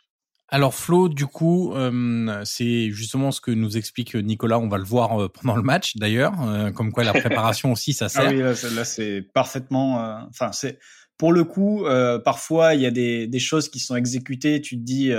Alors 0.50 0.74
Flo, 0.74 1.10
du 1.10 1.26
coup, 1.26 1.74
euh, 1.74 2.40
c'est 2.44 2.90
justement 2.90 3.32
ce 3.32 3.40
que 3.40 3.50
nous 3.50 3.76
explique 3.76 4.14
Nicolas. 4.14 4.58
On 4.58 4.68
va 4.68 4.78
le 4.78 4.84
voir 4.84 5.20
euh, 5.20 5.28
pendant 5.28 5.56
le 5.56 5.62
match, 5.62 5.96
d'ailleurs, 5.96 6.34
euh, 6.42 6.70
comme 6.70 6.90
quoi 6.90 7.04
la 7.04 7.12
préparation 7.20 7.72
aussi, 7.72 7.92
ça 7.92 8.08
sert. 8.08 8.28
Ah 8.28 8.30
oui, 8.30 8.38
là, 8.74 8.84
c'est 8.84 9.22
parfaitement. 9.34 10.26
Enfin, 10.30 10.52
c'est 10.52 10.78
pour 11.18 11.32
le 11.32 11.44
coup, 11.44 11.84
parfois 12.24 12.74
il 12.74 12.80
y 12.80 12.86
a 12.86 12.90
des, 12.90 13.26
des, 13.26 13.38
choses 13.38 13.68
qui 13.68 13.78
sont 13.78 13.96
exécutées. 13.96 14.60
Tu 14.60 14.76
te 14.76 14.82
dis, 14.82 15.12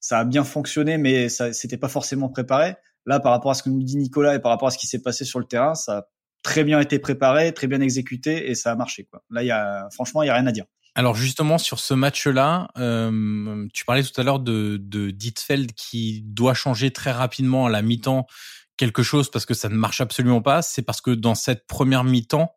ça 0.00 0.18
a 0.18 0.24
bien 0.24 0.44
fonctionné, 0.44 0.98
mais 0.98 1.28
ça 1.28 1.52
c'était 1.52 1.78
pas 1.78 1.88
forcément 1.88 2.28
préparé. 2.28 2.74
Là, 3.06 3.20
par 3.20 3.32
rapport 3.32 3.50
à 3.50 3.54
ce 3.54 3.62
que 3.62 3.70
nous 3.70 3.82
dit 3.82 3.96
Nicolas 3.96 4.34
et 4.34 4.38
par 4.38 4.50
rapport 4.50 4.68
à 4.68 4.70
ce 4.70 4.78
qui 4.78 4.86
s'est 4.86 5.02
passé 5.02 5.24
sur 5.24 5.38
le 5.38 5.44
terrain, 5.46 5.74
ça 5.74 5.98
a 5.98 6.02
très 6.42 6.64
bien 6.64 6.80
été 6.80 6.98
préparé, 6.98 7.52
très 7.52 7.66
bien 7.66 7.80
exécuté 7.80 8.50
et 8.50 8.54
ça 8.54 8.72
a 8.72 8.76
marché. 8.76 9.04
Quoi. 9.04 9.22
Là, 9.30 9.42
il 9.42 9.46
y 9.46 9.50
a, 9.50 9.88
franchement, 9.92 10.22
il 10.22 10.26
y 10.26 10.30
a 10.30 10.34
rien 10.34 10.46
à 10.46 10.52
dire. 10.52 10.66
Alors 10.94 11.14
justement 11.14 11.56
sur 11.56 11.78
ce 11.80 11.94
match-là, 11.94 12.68
euh, 12.76 13.66
tu 13.72 13.84
parlais 13.84 14.02
tout 14.02 14.20
à 14.20 14.24
l'heure 14.24 14.40
de, 14.40 14.78
de 14.80 15.10
Dietfeld 15.10 15.72
qui 15.72 16.22
doit 16.26 16.54
changer 16.54 16.90
très 16.90 17.12
rapidement 17.12 17.66
à 17.66 17.70
la 17.70 17.80
mi-temps 17.80 18.26
quelque 18.76 19.02
chose 19.02 19.30
parce 19.30 19.46
que 19.46 19.54
ça 19.54 19.68
ne 19.68 19.74
marche 19.74 20.00
absolument 20.00 20.42
pas. 20.42 20.60
C'est 20.60 20.82
parce 20.82 21.00
que 21.00 21.10
dans 21.10 21.34
cette 21.34 21.66
première 21.66 22.04
mi-temps, 22.04 22.54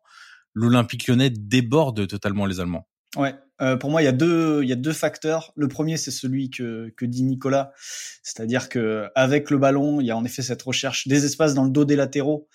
l'Olympique 0.52 1.06
Lyonnais 1.06 1.30
déborde 1.30 2.06
totalement 2.06 2.46
les 2.46 2.60
Allemands. 2.60 2.86
Ouais, 3.16 3.34
euh, 3.62 3.76
pour 3.76 3.90
moi, 3.90 4.02
il 4.02 4.04
y 4.04 4.08
a 4.08 4.12
deux, 4.12 4.62
il 4.62 4.68
y 4.68 4.72
a 4.72 4.76
deux 4.76 4.92
facteurs. 4.92 5.52
Le 5.56 5.68
premier, 5.68 5.96
c'est 5.96 6.10
celui 6.10 6.50
que, 6.50 6.92
que 6.96 7.06
dit 7.06 7.22
Nicolas, 7.22 7.72
c'est-à-dire 8.22 8.68
que 8.68 9.06
avec 9.14 9.50
le 9.50 9.56
ballon, 9.56 10.00
il 10.00 10.06
y 10.06 10.10
a 10.10 10.16
en 10.16 10.24
effet 10.24 10.42
cette 10.42 10.62
recherche 10.62 11.08
des 11.08 11.24
espaces 11.24 11.54
dans 11.54 11.64
le 11.64 11.70
dos 11.70 11.84
des 11.84 11.96
latéraux 11.96 12.48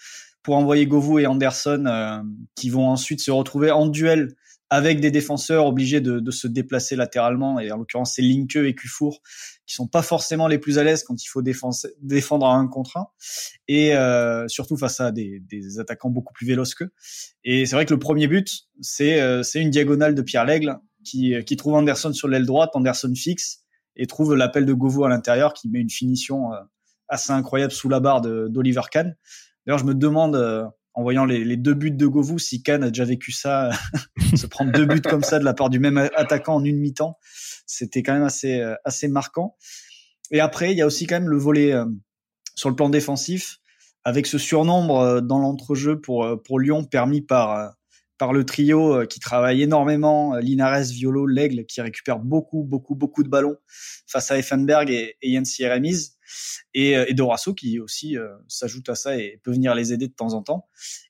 pour 0.43 0.57
envoyer 0.57 0.85
Govou 0.85 1.19
et 1.19 1.27
Anderson 1.27 1.85
euh, 1.87 2.19
qui 2.55 2.69
vont 2.69 2.87
ensuite 2.87 3.21
se 3.21 3.31
retrouver 3.31 3.71
en 3.71 3.87
duel 3.87 4.35
avec 4.73 5.01
des 5.01 5.11
défenseurs 5.11 5.65
obligés 5.65 5.99
de, 5.99 6.21
de, 6.21 6.31
se 6.31 6.47
déplacer 6.47 6.95
latéralement, 6.95 7.59
et 7.59 7.71
en 7.73 7.77
l'occurrence 7.77 8.13
c'est 8.15 8.21
Linke 8.21 8.55
et 8.55 8.73
Kufour, 8.73 9.21
qui 9.67 9.75
sont 9.75 9.85
pas 9.85 10.01
forcément 10.01 10.47
les 10.47 10.57
plus 10.59 10.79
à 10.79 10.83
l'aise 10.83 11.03
quand 11.03 11.21
il 11.21 11.27
faut 11.27 11.41
défendre 11.41 12.45
à 12.45 12.55
un 12.55 12.67
contre 12.67 12.95
un, 12.95 13.07
et 13.67 13.93
euh, 13.95 14.47
surtout 14.47 14.77
face 14.77 15.01
à 15.01 15.11
des, 15.11 15.41
des, 15.41 15.79
attaquants 15.79 16.09
beaucoup 16.09 16.33
plus 16.33 16.47
véloces 16.47 16.73
qu'eux. 16.73 16.93
Et 17.43 17.65
c'est 17.65 17.75
vrai 17.75 17.85
que 17.85 17.93
le 17.93 17.99
premier 17.99 18.27
but, 18.27 18.63
c'est 18.79 19.19
euh, 19.21 19.43
une 19.55 19.71
diagonale 19.71 20.15
de 20.15 20.21
Pierre 20.21 20.45
Lègle 20.45 20.79
qui, 21.03 21.35
qui 21.45 21.57
trouve 21.57 21.73
Anderson 21.73 22.13
sur 22.13 22.29
l'aile 22.29 22.45
droite, 22.45 22.71
Anderson 22.73 23.11
fixe, 23.13 23.65
et 23.97 24.07
trouve 24.07 24.35
l'appel 24.35 24.65
de 24.65 24.73
Govou 24.73 25.03
à 25.03 25.09
l'intérieur 25.09 25.53
qui 25.53 25.67
met 25.67 25.79
une 25.79 25.89
finition 25.89 26.53
euh, 26.53 26.57
assez 27.09 27.33
incroyable 27.33 27.73
sous 27.73 27.89
la 27.89 27.99
barre 27.99 28.21
d'Oliver 28.21 28.81
Kahn. 28.89 29.17
D'ailleurs, 29.65 29.79
je 29.79 29.85
me 29.85 29.93
demande 29.93 30.35
euh, 30.37 30.65
en 30.93 31.03
voyant 31.03 31.25
les, 31.25 31.57
deux 31.57 31.73
buts 31.73 31.91
de 31.91 32.07
Govou, 32.07 32.37
si 32.37 32.63
Kahn 32.63 32.83
a 32.83 32.87
déjà 32.87 33.05
vécu 33.05 33.31
ça, 33.31 33.71
se 34.35 34.45
prendre 34.47 34.71
deux 34.71 34.85
buts 34.85 35.01
comme 35.01 35.23
ça 35.23 35.39
de 35.39 35.45
la 35.45 35.53
part 35.53 35.69
du 35.69 35.79
même 35.79 35.97
attaquant 36.15 36.55
en 36.55 36.63
une 36.63 36.77
mi-temps, 36.77 37.17
c'était 37.65 38.03
quand 38.03 38.13
même 38.13 38.23
assez 38.23 38.59
euh, 38.59 38.75
assez 38.83 39.07
marquant. 39.07 39.55
Et 40.31 40.39
après, 40.39 40.71
il 40.71 40.77
y 40.77 40.81
a 40.81 40.85
aussi 40.85 41.07
quand 41.07 41.15
même 41.15 41.29
le 41.29 41.37
volet 41.37 41.73
euh, 41.73 41.85
sur 42.55 42.69
le 42.69 42.75
plan 42.75 42.89
défensif, 42.89 43.59
avec 44.03 44.27
ce 44.27 44.37
surnombre 44.37 44.99
euh, 44.99 45.21
dans 45.21 45.39
l'entrejeu 45.39 45.99
pour 45.99 46.41
pour 46.43 46.59
Lyon 46.59 46.83
permis 46.83 47.21
par 47.21 47.73
par 48.21 48.33
le 48.33 48.45
trio 48.45 49.03
qui 49.07 49.19
travaille 49.19 49.63
énormément, 49.63 50.35
Linares, 50.37 50.83
Violo, 50.91 51.25
L'Aigle, 51.25 51.65
qui 51.65 51.81
récupère 51.81 52.19
beaucoup, 52.19 52.63
beaucoup, 52.63 52.93
beaucoup 52.93 53.23
de 53.23 53.29
ballons 53.29 53.57
face 54.05 54.29
à 54.29 54.37
Effenberg 54.37 54.91
et, 54.91 55.15
et 55.23 55.33
Jens 55.33 55.57
Jeremies 55.57 56.11
et, 56.75 56.95
euh, 56.95 57.05
et 57.07 57.15
Dorasso 57.15 57.53
qui 57.53 57.79
aussi 57.79 58.17
euh, 58.17 58.27
s'ajoute 58.47 58.89
à 58.89 58.95
ça 58.95 59.17
et 59.17 59.39
peut 59.43 59.51
venir 59.51 59.75
les 59.75 59.93
aider 59.93 60.07
de 60.07 60.13
temps 60.13 60.33
en 60.33 60.43
temps. 60.43 60.67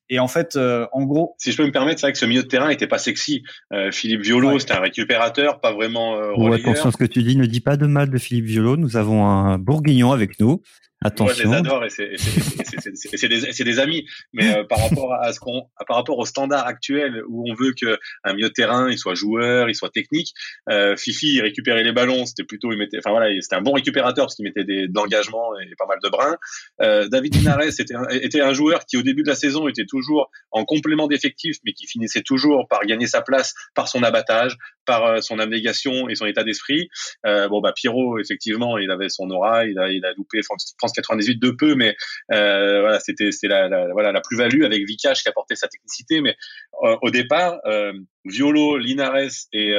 Et 0.10 0.20
en 0.20 0.28
fait, 0.28 0.56
euh, 0.56 0.88
en 0.92 1.04
gros, 1.04 1.36
si 1.38 1.52
je 1.52 1.58
peux 1.58 1.66
me 1.66 1.72
permettre, 1.72 2.00
c'est 2.00 2.08
vrai 2.08 2.14
que 2.14 2.20
ce 2.20 2.26
milieu 2.26 2.44
de 2.44 2.48
terrain 2.48 2.70
était 2.70 2.88
pas 2.88 2.98
sexy. 2.98 3.44
Philippe 3.92 4.22
Violo, 4.22 4.60
c'était 4.60 4.74
un 4.74 4.82
récupérateur, 4.82 5.62
pas 5.62 5.74
vraiment. 5.74 6.16
Euh, 6.16 6.52
attention 6.52 6.90
à 6.90 6.92
ce 6.92 6.98
que 6.98 7.06
tu 7.06 7.24
dis. 7.24 7.38
Ne 7.38 7.46
dis 7.46 7.62
pas 7.62 7.78
de 7.78 7.88
mal 7.88 8.10
de 8.10 8.18
Philippe 8.18 8.46
Violo. 8.46 8.76
Nous 8.76 8.98
avons 8.98 9.26
un 9.26 9.58
Bourguignon 9.58 10.12
avec 10.12 10.40
nous. 10.40 10.62
Attention. 11.04 11.26
Moi, 11.26 11.34
je 11.34 11.44
les 11.44 11.56
adore 11.56 11.86
et 11.86 11.90
c'est 11.90 13.28
des, 13.28 13.64
des, 13.64 13.80
amis. 13.80 14.06
Mais 14.34 14.56
euh, 14.56 14.64
par 14.64 14.80
rapport 14.80 15.16
à 15.16 15.34
ce 15.34 15.40
qu'on, 15.40 15.64
par 15.88 15.98
rapport 15.98 16.20
au 16.20 16.26
standard 16.26 16.68
actuel 16.68 17.24
où 17.28 17.50
on 17.50 17.56
veut 17.56 17.74
que 17.74 17.98
un 18.24 18.34
milieu 18.36 18.50
de 18.50 18.54
terrain, 18.54 18.88
il 18.88 19.00
soit 19.00 19.16
joueur, 19.16 19.68
il 19.68 19.74
soit 19.74 19.90
technique. 19.90 20.34
Euh, 20.70 20.96
Fifi, 20.96 21.34
il 21.34 21.42
récupérait 21.42 21.84
les 21.84 21.92
ballons, 21.92 22.28
c'était 22.28 22.44
plutôt, 22.44 22.72
il 22.72 22.78
mettait, 22.78 23.00
enfin 23.00 23.10
voilà, 23.10 23.34
c'était 23.42 23.56
un 23.56 23.62
bon 23.62 23.72
récupérateur 23.72 24.26
parce 24.26 24.36
qu'il 24.36 24.46
mettait 24.46 24.64
des, 24.64 24.88
de 24.88 24.94
l'engagement 24.94 25.58
et 25.60 25.74
pas 25.76 25.88
mal 25.88 25.98
de 26.04 26.10
brins. 26.10 26.38
Euh, 26.84 27.08
David 27.08 27.36
Linares 27.36 27.64
était 27.64 27.96
un, 27.96 28.08
était 28.10 28.42
un 28.42 28.54
joueur 28.54 28.86
qui 28.86 28.98
au 28.98 29.02
début 29.02 29.24
de 29.24 29.30
la 29.30 29.36
saison 29.36 29.68
était 29.68 29.86
toujours 29.86 30.30
en 30.52 30.66
complément 30.66 31.08
d'effectif, 31.08 31.58
mais 31.66 31.74
qui 31.74 31.88
finissait 31.88 32.22
toujours 32.22 32.68
par 32.68 32.86
gagner 32.86 33.08
sa 33.08 33.22
place 33.22 33.56
par 33.74 33.88
son 33.88 34.04
abattage, 34.04 34.56
par 34.86 35.06
euh, 35.06 35.22
son 35.22 35.40
abnégation 35.40 36.10
et 36.10 36.16
son 36.16 36.28
état 36.28 36.44
d'esprit. 36.44 36.90
Euh, 37.26 37.48
bon 37.48 37.60
bah 37.60 37.74
Pierrot, 37.76 38.20
effectivement, 38.20 38.78
il 38.78 38.92
avait 38.92 39.10
son 39.10 39.30
aura, 39.32 39.66
il 39.66 39.80
a, 39.80 39.90
il 39.90 40.06
a 40.06 40.14
loupé 40.14 40.42
France 40.44 40.76
98 40.92 41.40
de 41.40 41.52
peu, 41.52 41.76
mais 41.76 41.96
euh, 42.32 42.82
voilà, 42.82 43.00
c'était 43.00 43.32
c'est 43.32 43.48
la, 43.48 43.68
voilà 43.92 44.12
la 44.12 44.22
plus-value 44.22 44.64
avec 44.64 44.86
Vikash 44.86 45.24
qui 45.24 45.30
apportait 45.30 45.56
sa 45.56 45.68
technicité. 45.68 46.22
Mais 46.22 46.36
euh, 46.84 46.98
au 47.02 47.10
départ, 47.10 47.60
euh, 47.66 47.94
Violo, 48.26 48.78
Linares 48.78 49.48
et, 49.54 49.74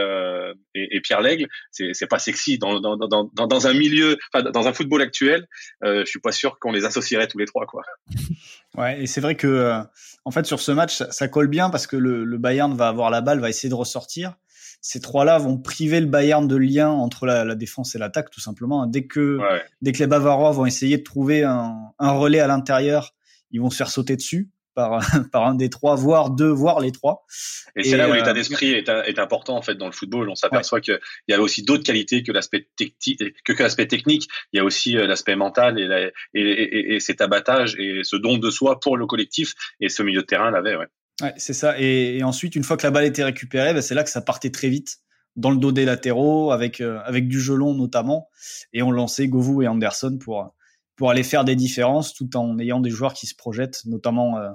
et, 0.75 1.01
Pierre 1.01 1.21
Lègle, 1.21 1.47
c'est 1.71 1.91
c'est 1.93 2.07
pas 2.07 2.19
sexy 2.19 2.59
dans 2.59 2.81
dans, 2.81 2.97
dans 2.97 3.29
dans 3.29 3.67
un 3.67 3.73
milieu, 3.73 4.17
dans 4.35 4.67
un 4.67 4.73
football 4.73 5.03
actuel. 5.03 5.47
Je 5.83 6.05
suis 6.05 6.21
pas 6.21 6.33
sûr 6.33 6.59
qu'on 6.59 6.73
les 6.73 6.85
associerait 6.85 7.29
tous 7.29 7.39
les 7.39 7.47
trois 7.47 7.67
quoi. 7.67 7.83
Ouais, 8.79 9.03
et 9.03 9.07
c'est 9.07 9.21
vrai 9.21 9.35
que 9.35 9.83
en 10.25 10.31
fait 10.31 10.47
sur 10.47 10.59
ce 10.59 10.73
match, 10.73 10.97
ça, 10.97 11.29
colle 11.29 11.49
bien 11.49 11.69
parce 11.69 11.87
que 11.87 11.97
le 11.97 12.39
Bayern 12.39 12.75
va 12.75 12.89
avoir 12.89 13.11
la 13.11 13.21
balle, 13.21 13.39
va 13.39 13.51
essayer 13.51 13.69
de 13.69 13.75
ressortir 13.75 14.35
ces 14.83 15.01
trois-là 15.01 15.39
vont 15.39 15.57
priver 15.57 16.01
le 16.01 16.07
Bayern 16.07 16.47
de 16.47 16.57
lien 16.57 16.91
entre 16.91 17.25
la, 17.25 17.45
la 17.45 17.55
défense 17.55 17.95
et 17.95 17.99
l'attaque, 17.99 18.31
tout 18.31 18.41
simplement. 18.41 18.85
Dès 18.87 19.07
que, 19.07 19.39
ouais. 19.39 19.63
dès 19.81 19.93
que 19.93 19.99
les 19.99 20.09
Bavarois 20.09 20.51
vont 20.51 20.67
essayer 20.67 20.99
de 20.99 21.05
trouver 21.05 21.45
un, 21.45 21.77
un 22.01 22.11
relais 22.11 22.41
à 22.41 22.49
l'intérieur, 22.49 23.15
ils 23.53 23.61
vont 23.61 23.71
se 23.71 23.77
faire 23.77 23.91
sauter 23.91 24.17
dessus 24.17 24.51
par, 24.75 24.99
par 25.33 25.47
un 25.47 25.55
des 25.55 25.71
trois, 25.71 25.95
voire 25.95 26.31
deux, 26.31 26.51
voire 26.51 26.81
les 26.81 26.91
trois. 26.91 27.25
Et, 27.77 27.81
et 27.81 27.85
c'est 27.85 27.97
là 27.97 28.09
où 28.09 28.13
euh, 28.13 28.17
l'état 28.17 28.33
d'esprit 28.33 28.73
est, 28.73 28.89
est, 28.89 29.19
important 29.21 29.57
en 29.57 29.63
fait 29.63 29.77
dans 29.77 29.87
le 29.87 29.93
football. 29.93 30.29
On 30.29 30.35
s'aperçoit 30.35 30.79
ouais. 30.79 30.83
qu'il 30.83 30.99
y 31.29 31.33
a 31.33 31.41
aussi 31.41 31.63
d'autres 31.63 31.85
qualités 31.85 32.25
que 32.25 32.33
l'aspect 32.33 32.67
que, 32.77 33.53
que 33.53 33.63
l'aspect 33.63 33.87
technique. 33.87 34.29
Il 34.53 34.57
y 34.57 34.61
a 34.61 34.65
aussi 34.65 34.97
euh, 34.97 35.07
l'aspect 35.07 35.37
mental 35.37 35.79
et, 35.79 35.87
la, 35.87 36.07
et, 36.07 36.11
et, 36.35 36.95
et, 36.95 37.01
cet 37.01 37.21
abattage 37.21 37.77
et 37.79 38.01
ce 38.03 38.17
don 38.17 38.37
de 38.37 38.51
soi 38.51 38.81
pour 38.81 38.97
le 38.97 39.07
collectif. 39.07 39.55
Et 39.81 39.89
ce 39.89 40.03
milieu 40.03 40.23
de 40.23 40.27
terrain 40.27 40.51
l'avait. 40.51 40.75
Ouais. 40.75 40.89
Ouais, 41.23 41.33
c'est 41.37 41.53
ça. 41.53 41.79
Et, 41.79 42.19
et, 42.19 42.25
ensuite, 42.25 42.57
une 42.57 42.65
fois 42.65 42.77
que 42.77 42.87
la 42.87 42.91
balle 42.91 43.05
était 43.05 43.25
récupérée, 43.25 43.73
bah, 43.73 43.83
c'est 43.83 43.95
là 43.95 44.03
que 44.03 44.11
ça 44.11 44.21
partait 44.21 44.51
très 44.51 44.69
vite 44.69 44.99
dans 45.37 45.51
le 45.51 45.57
dos 45.57 45.73
des 45.73 45.85
latéraux, 45.85 46.51
avec 46.51 46.81
euh, 46.81 47.01
avec 47.05 47.29
du 47.29 47.41
gelon 47.41 47.75
notamment, 47.75 48.29
et 48.73 48.83
on 48.83 48.91
lançait 48.91 49.29
Govou 49.29 49.63
et 49.63 49.69
Anderson 49.69 50.19
pour 50.21 50.55
pour 50.97 51.11
aller 51.11 51.23
faire 51.23 51.45
des 51.45 51.57
différences, 51.57 52.13
tout 52.13 52.37
en 52.37 52.59
ayant 52.59 52.79
des 52.79 52.91
joueurs 52.91 53.15
qui 53.15 53.27
se 53.27 53.35
projettent, 53.35 53.81
notamment 53.87 54.37
euh, 54.39 54.51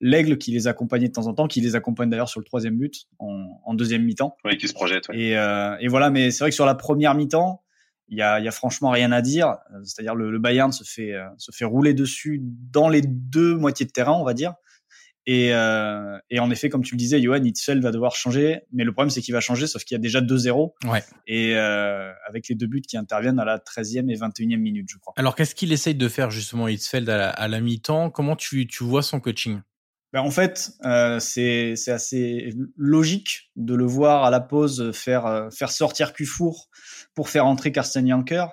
l'aigle 0.00 0.38
qui 0.38 0.52
les 0.52 0.68
accompagnait 0.68 1.08
de 1.08 1.12
temps 1.12 1.26
en 1.26 1.34
temps, 1.34 1.48
qui 1.48 1.60
les 1.60 1.74
accompagne 1.74 2.08
d'ailleurs 2.08 2.28
sur 2.28 2.40
le 2.40 2.44
troisième 2.44 2.78
but 2.78 3.06
en, 3.18 3.60
en 3.64 3.74
deuxième 3.74 4.04
mi-temps. 4.04 4.36
Oui, 4.44 4.56
qui 4.56 4.68
se 4.68 4.74
projette. 4.74 5.08
Ouais. 5.08 5.18
Et, 5.18 5.36
euh, 5.36 5.76
et 5.80 5.88
voilà, 5.88 6.10
mais 6.10 6.30
c'est 6.30 6.44
vrai 6.44 6.50
que 6.50 6.54
sur 6.54 6.66
la 6.66 6.76
première 6.76 7.14
mi-temps, 7.14 7.62
il 8.08 8.16
y 8.16 8.22
a, 8.22 8.38
y 8.38 8.46
a 8.46 8.52
franchement 8.52 8.90
rien 8.90 9.10
à 9.10 9.22
dire. 9.22 9.56
C'est-à-dire 9.82 10.14
le, 10.14 10.30
le 10.30 10.38
Bayern 10.38 10.70
se 10.70 10.84
fait 10.84 11.14
se 11.36 11.50
fait 11.50 11.64
rouler 11.64 11.94
dessus 11.94 12.40
dans 12.42 12.88
les 12.88 13.00
deux 13.00 13.56
moitiés 13.56 13.86
de 13.86 13.90
terrain, 13.90 14.12
on 14.12 14.24
va 14.24 14.34
dire. 14.34 14.54
Et, 15.26 15.54
euh, 15.54 16.18
et, 16.30 16.40
en 16.40 16.50
effet, 16.50 16.68
comme 16.68 16.82
tu 16.82 16.94
le 16.94 16.98
disais, 16.98 17.20
Johan 17.22 17.42
Hitzfeld 17.44 17.82
va 17.82 17.92
devoir 17.92 18.16
changer, 18.16 18.62
mais 18.72 18.82
le 18.82 18.92
problème 18.92 19.10
c'est 19.10 19.20
qu'il 19.20 19.34
va 19.34 19.40
changer, 19.40 19.66
sauf 19.66 19.84
qu'il 19.84 19.94
y 19.94 19.96
a 19.96 20.00
déjà 20.00 20.20
2-0. 20.20 20.72
Ouais. 20.84 21.04
Et 21.28 21.56
euh, 21.56 22.10
avec 22.28 22.48
les 22.48 22.56
deux 22.56 22.66
buts 22.66 22.82
qui 22.82 22.96
interviennent 22.96 23.38
à 23.38 23.44
la 23.44 23.58
13e 23.58 24.10
et 24.10 24.16
21e 24.16 24.56
minute, 24.56 24.88
je 24.90 24.98
crois. 24.98 25.14
Alors 25.16 25.36
qu'est-ce 25.36 25.54
qu'il 25.54 25.72
essaye 25.72 25.94
de 25.94 26.08
faire 26.08 26.30
justement 26.30 26.66
Hitzfeld 26.66 27.08
à 27.08 27.16
la, 27.16 27.30
à 27.30 27.48
la 27.48 27.60
mi-temps? 27.60 28.10
Comment 28.10 28.34
tu, 28.34 28.66
tu 28.66 28.82
vois 28.82 29.02
son 29.02 29.20
coaching? 29.20 29.60
Ben 30.12 30.20
en 30.20 30.30
fait, 30.30 30.72
euh, 30.84 31.18
c'est 31.20 31.74
assez 31.88 32.52
logique 32.76 33.50
de 33.56 33.74
le 33.74 33.86
voir 33.86 34.24
à 34.24 34.30
la 34.30 34.40
pause 34.40 34.92
faire 34.92 35.24
euh, 35.24 35.48
faire 35.48 35.70
sortir 35.70 36.12
Cufour 36.12 36.68
pour 37.14 37.30
faire 37.30 37.46
entrer 37.46 37.72
Karsten 37.72 38.06
Janker 38.06 38.46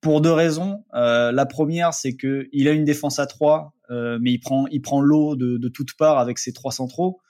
pour 0.00 0.20
deux 0.20 0.32
raisons. 0.32 0.84
Euh, 0.94 1.32
la 1.32 1.46
première, 1.46 1.94
c'est 1.94 2.14
que 2.14 2.48
il 2.52 2.68
a 2.68 2.72
une 2.72 2.84
défense 2.84 3.18
à 3.18 3.26
trois, 3.26 3.74
euh, 3.90 4.18
mais 4.20 4.32
il 4.32 4.38
prend 4.38 4.66
il 4.70 4.80
prend 4.80 5.00
l'eau 5.00 5.36
de, 5.36 5.56
de 5.56 5.68
toutes 5.68 5.96
parts 5.96 6.18
avec 6.18 6.38
ses 6.38 6.52
trois 6.52 6.72
centraux. 6.72 7.20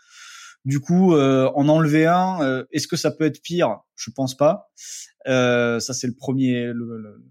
Du 0.65 0.81
coup, 0.81 1.15
euh, 1.15 1.51
en 1.55 1.69
enlever 1.69 2.07
un, 2.07 2.43
euh, 2.43 2.65
est-ce 2.73 2.89
que 2.89 2.97
ça 2.97 3.11
peut 3.11 3.25
être 3.25 3.41
pire? 3.43 3.79
Je 3.97 4.11
pense 4.11 4.37
pas. 4.37 4.71
Euh, 5.27 5.81
ça 5.81 5.95
c'est 5.95 6.07
le 6.07 6.15
premier, 6.15 6.73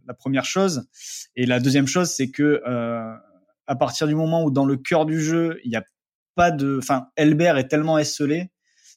la 0.07 0.13
première 0.13 0.45
chose. 0.45 0.87
Et 1.35 1.45
la 1.45 1.59
deuxième 1.59 1.87
chose, 1.87 2.09
c'est 2.09 2.31
que 2.31 2.61
euh, 2.67 3.13
à 3.67 3.75
partir 3.75 4.07
du 4.07 4.15
moment 4.15 4.43
où 4.43 4.51
dans 4.51 4.65
le 4.65 4.77
cœur 4.77 5.05
du 5.05 5.21
jeu, 5.21 5.59
il 5.63 5.69
n'y 5.69 5.75
a 5.75 5.83
pas 6.35 6.51
de, 6.51 6.77
enfin, 6.77 7.07
Elbert 7.15 7.57
est 7.57 7.67
tellement 7.67 7.97
esselé 7.97 8.51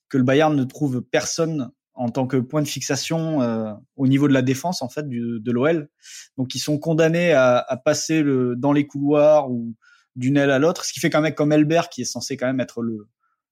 que 0.09 0.17
le 0.17 0.25
Bayern 0.25 0.55
ne 0.55 0.65
trouve 0.65 1.03
personne 1.03 1.71
en 2.01 2.09
tant 2.09 2.27
que 2.27 2.39
point 2.39 2.63
de 2.63 2.69
fixation 2.69 3.43
euh, 3.43 3.75
au 3.97 4.07
niveau 4.07 4.27
de 4.27 4.33
la 4.33 4.41
défense 4.41 4.81
en 4.81 4.89
fait 4.89 5.07
du, 5.07 5.39
de 5.39 5.53
l'OL. 5.53 5.91
Donc 6.39 6.55
ils 6.55 6.59
sont 6.59 6.79
condamnés 6.79 7.33
à, 7.33 7.59
à 7.59 7.77
passer 7.77 8.23
le, 8.23 8.57
dans 8.57 8.73
les 8.73 8.87
couloirs 8.87 9.51
ou 9.51 9.75
d'une 10.17 10.39
aile 10.39 10.51
à 10.51 10.59
l'autre, 10.59 10.87
ce 10.87 10.95
qui 10.95 11.01
fait 11.01 11.11
qu'un 11.11 11.21
mec 11.21 11.35
comme 11.35 11.53
Elbert 11.53 11.91
qui 11.91 12.01
est 12.01 12.07
censé 12.07 12.39
quand 12.39 12.47
même 12.47 12.61
être 12.61 12.81
le 12.81 13.07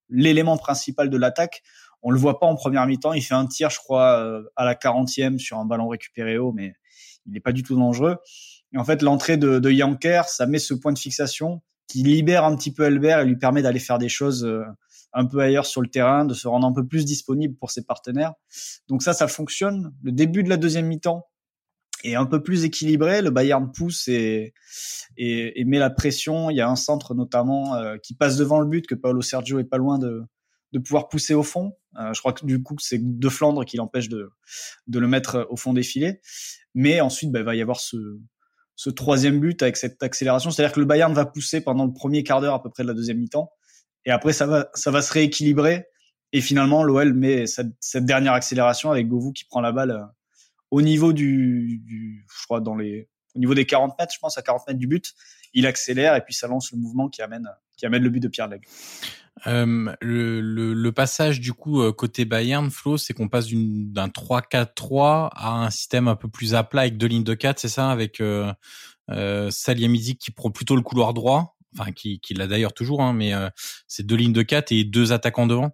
l'élément 0.08 0.56
principal 0.56 1.11
de 1.11 1.18
l'attaque, 1.18 1.62
on 2.00 2.11
le 2.11 2.18
voit 2.18 2.40
pas 2.40 2.46
en 2.46 2.54
première 2.54 2.87
mi-temps. 2.87 3.12
Il 3.12 3.20
fait 3.20 3.34
un 3.34 3.46
tir, 3.46 3.68
je 3.68 3.76
crois, 3.76 4.18
euh, 4.18 4.42
à 4.56 4.64
la 4.64 4.74
40e 4.74 5.37
sur 5.37 5.58
un 5.58 5.66
ballon 5.66 5.87
récupéré 5.87 6.38
haut, 6.38 6.52
mais 6.52 6.72
il 7.26 7.32
n'est 7.32 7.40
pas 7.40 7.52
du 7.52 7.62
tout 7.62 7.76
dangereux. 7.76 8.16
Et 8.72 8.78
en 8.78 8.84
fait, 8.84 9.02
l'entrée 9.02 9.37
de, 9.37 9.58
de 9.58 9.70
Yanker, 9.70 10.24
ça 10.26 10.46
met 10.46 10.58
ce 10.58 10.72
point 10.72 10.94
de 10.94 10.98
fixation 10.98 11.61
qui 11.87 12.02
libère 12.02 12.44
un 12.44 12.56
petit 12.56 12.72
peu 12.72 12.84
Elbert 12.84 13.20
et 13.20 13.26
lui 13.26 13.37
permet 13.37 13.61
d'aller 13.61 13.80
faire 13.80 13.98
des 13.98 14.08
choses 14.08 14.46
euh, 14.46 14.62
un 15.12 15.27
peu 15.27 15.40
ailleurs 15.40 15.66
sur 15.66 15.81
le 15.81 15.88
terrain, 15.88 16.25
de 16.25 16.35
se 16.35 16.47
rendre 16.49 16.66
un 16.66 16.73
peu 16.73 16.87
plus 16.87 17.05
disponible 17.05 17.57
pour 17.57 17.71
ses 17.71 17.85
partenaires. 17.85 18.35
Donc 18.88 19.03
ça, 19.03 19.12
ça 19.12 19.29
fonctionne. 19.29 19.94
Le 20.03 20.12
début 20.12 20.42
de 20.42 20.49
la 20.49 20.57
deuxième 20.57 20.87
mi-temps 20.87 21.27
est 22.05 22.14
un 22.14 22.27
peu 22.27 22.42
plus 22.42 22.64
équilibré. 22.64 23.23
Le 23.23 23.31
Bayern 23.31 23.73
pousse 23.73 24.07
et, 24.09 24.55
et, 25.16 25.61
et 25.61 25.64
met 25.64 25.79
la 25.79 25.90
pression. 25.90 26.51
Il 26.51 26.57
y 26.57 26.61
a 26.61 26.68
un 26.68 26.77
centre 26.77 27.14
notamment 27.14 27.75
euh, 27.75 27.97
qui 28.03 28.14
passe 28.14 28.37
devant 28.37 28.61
le 28.61 28.66
but 28.66 28.87
que 28.87 28.94
Paolo 28.94 29.23
Sergio 29.23 29.59
est 29.59 29.64
pas 29.64 29.79
loin 29.79 29.99
de, 29.99 30.23
de 30.73 30.79
pouvoir 30.79 31.09
pousser 31.09 31.35
au 31.35 31.42
fond. 31.42 31.73
Euh, 31.99 32.12
je 32.12 32.21
crois 32.21 32.33
que 32.33 32.47
du 32.47 32.62
coup, 32.62 32.77
c'est 32.79 33.01
De 33.01 33.29
Flandre 33.29 33.64
qui 33.64 33.79
l'empêche 33.79 34.09
de, 34.09 34.31
de 34.87 34.99
le 34.99 35.09
mettre 35.09 35.47
au 35.51 35.57
fond 35.57 35.73
des 35.73 35.83
filets. 35.83 36.21
Mais 36.75 37.01
ensuite, 37.01 37.33
bah, 37.33 37.40
il 37.40 37.44
va 37.44 37.57
y 37.57 37.62
avoir 37.62 37.81
ce, 37.81 37.97
ce 38.77 38.90
troisième 38.90 39.40
but 39.40 39.61
avec 39.62 39.77
cette 39.77 40.01
accélération. 40.03 40.51
C'est-à-dire 40.51 40.75
que 40.75 40.81
le 40.81 40.87
Bayern 40.87 41.12
va 41.12 41.27
pousser 41.27 41.61
pendant 41.62 41.85
le 41.85 41.92
premier 41.92 42.23
quart 42.23 42.40
d'heure 42.40 42.55
à 42.55 42.62
peu 42.62 42.71
près 42.71 42.85
de 42.85 42.88
la 42.88 42.94
deuxième 42.94 43.18
mi-temps. 43.18 43.51
Et 44.04 44.11
après, 44.11 44.32
ça 44.32 44.46
va, 44.46 44.70
ça 44.74 44.90
va 44.90 45.02
se 45.02 45.12
rééquilibrer. 45.12 45.87
Et 46.32 46.40
finalement, 46.40 46.82
l'OL 46.82 47.14
met 47.14 47.46
cette, 47.46 48.04
dernière 48.04 48.34
accélération 48.34 48.90
avec 48.90 49.08
Govou 49.08 49.32
qui 49.32 49.44
prend 49.44 49.61
la 49.61 49.72
balle 49.72 49.90
euh, 49.90 50.04
au 50.70 50.82
niveau 50.82 51.12
du, 51.12 51.82
je 51.88 52.44
crois, 52.44 52.61
dans 52.61 52.76
les, 52.76 53.08
au 53.34 53.38
niveau 53.38 53.54
des 53.54 53.64
40 53.64 53.98
mètres, 53.98 54.12
je 54.12 54.18
pense, 54.18 54.37
à 54.37 54.42
40 54.42 54.66
mètres 54.68 54.78
du 54.78 54.87
but. 54.87 55.14
Il 55.54 55.66
accélère 55.66 56.14
et 56.14 56.20
puis 56.20 56.34
ça 56.34 56.46
lance 56.46 56.72
le 56.72 56.78
mouvement 56.78 57.08
qui 57.08 57.22
amène, 57.22 57.48
qui 57.76 57.87
amène 57.87 58.02
le 58.02 58.11
but 58.11 58.20
de 58.20 58.28
Pierre 58.28 58.48
Leg. 58.48 58.62
Euh, 59.46 59.94
le, 60.00 60.90
passage 60.90 61.40
du 61.40 61.52
coup 61.52 61.80
euh, 61.80 61.92
côté 61.92 62.24
Bayern, 62.24 62.70
Flo, 62.70 62.96
c'est 62.96 63.14
qu'on 63.14 63.28
passe 63.28 63.48
d'un 63.50 64.08
3-4-3 64.08 65.30
à 65.32 65.64
un 65.64 65.70
système 65.70 66.08
un 66.08 66.16
peu 66.16 66.28
plus 66.28 66.54
à 66.54 66.64
plat 66.64 66.82
avec 66.82 66.96
deux 66.96 67.06
lignes 67.06 67.24
de 67.24 67.34
4, 67.34 67.58
c'est 67.58 67.68
ça, 67.68 67.90
avec 67.90 68.20
euh, 68.20 68.52
euh, 69.11 69.50
qui 70.18 70.30
prend 70.32 70.50
plutôt 70.50 70.76
le 70.76 70.82
couloir 70.82 71.14
droit, 71.14 71.56
enfin 71.78 71.92
qui, 71.92 72.20
qui 72.20 72.34
l'a 72.34 72.46
d'ailleurs 72.46 72.72
toujours, 72.72 73.02
hein, 73.02 73.12
mais 73.12 73.34
euh, 73.34 73.48
c'est 73.86 74.04
deux 74.04 74.16
lignes 74.16 74.32
de 74.32 74.42
4 74.42 74.72
et 74.72 74.84
deux 74.84 75.12
attaquants 75.12 75.46
devant. 75.46 75.72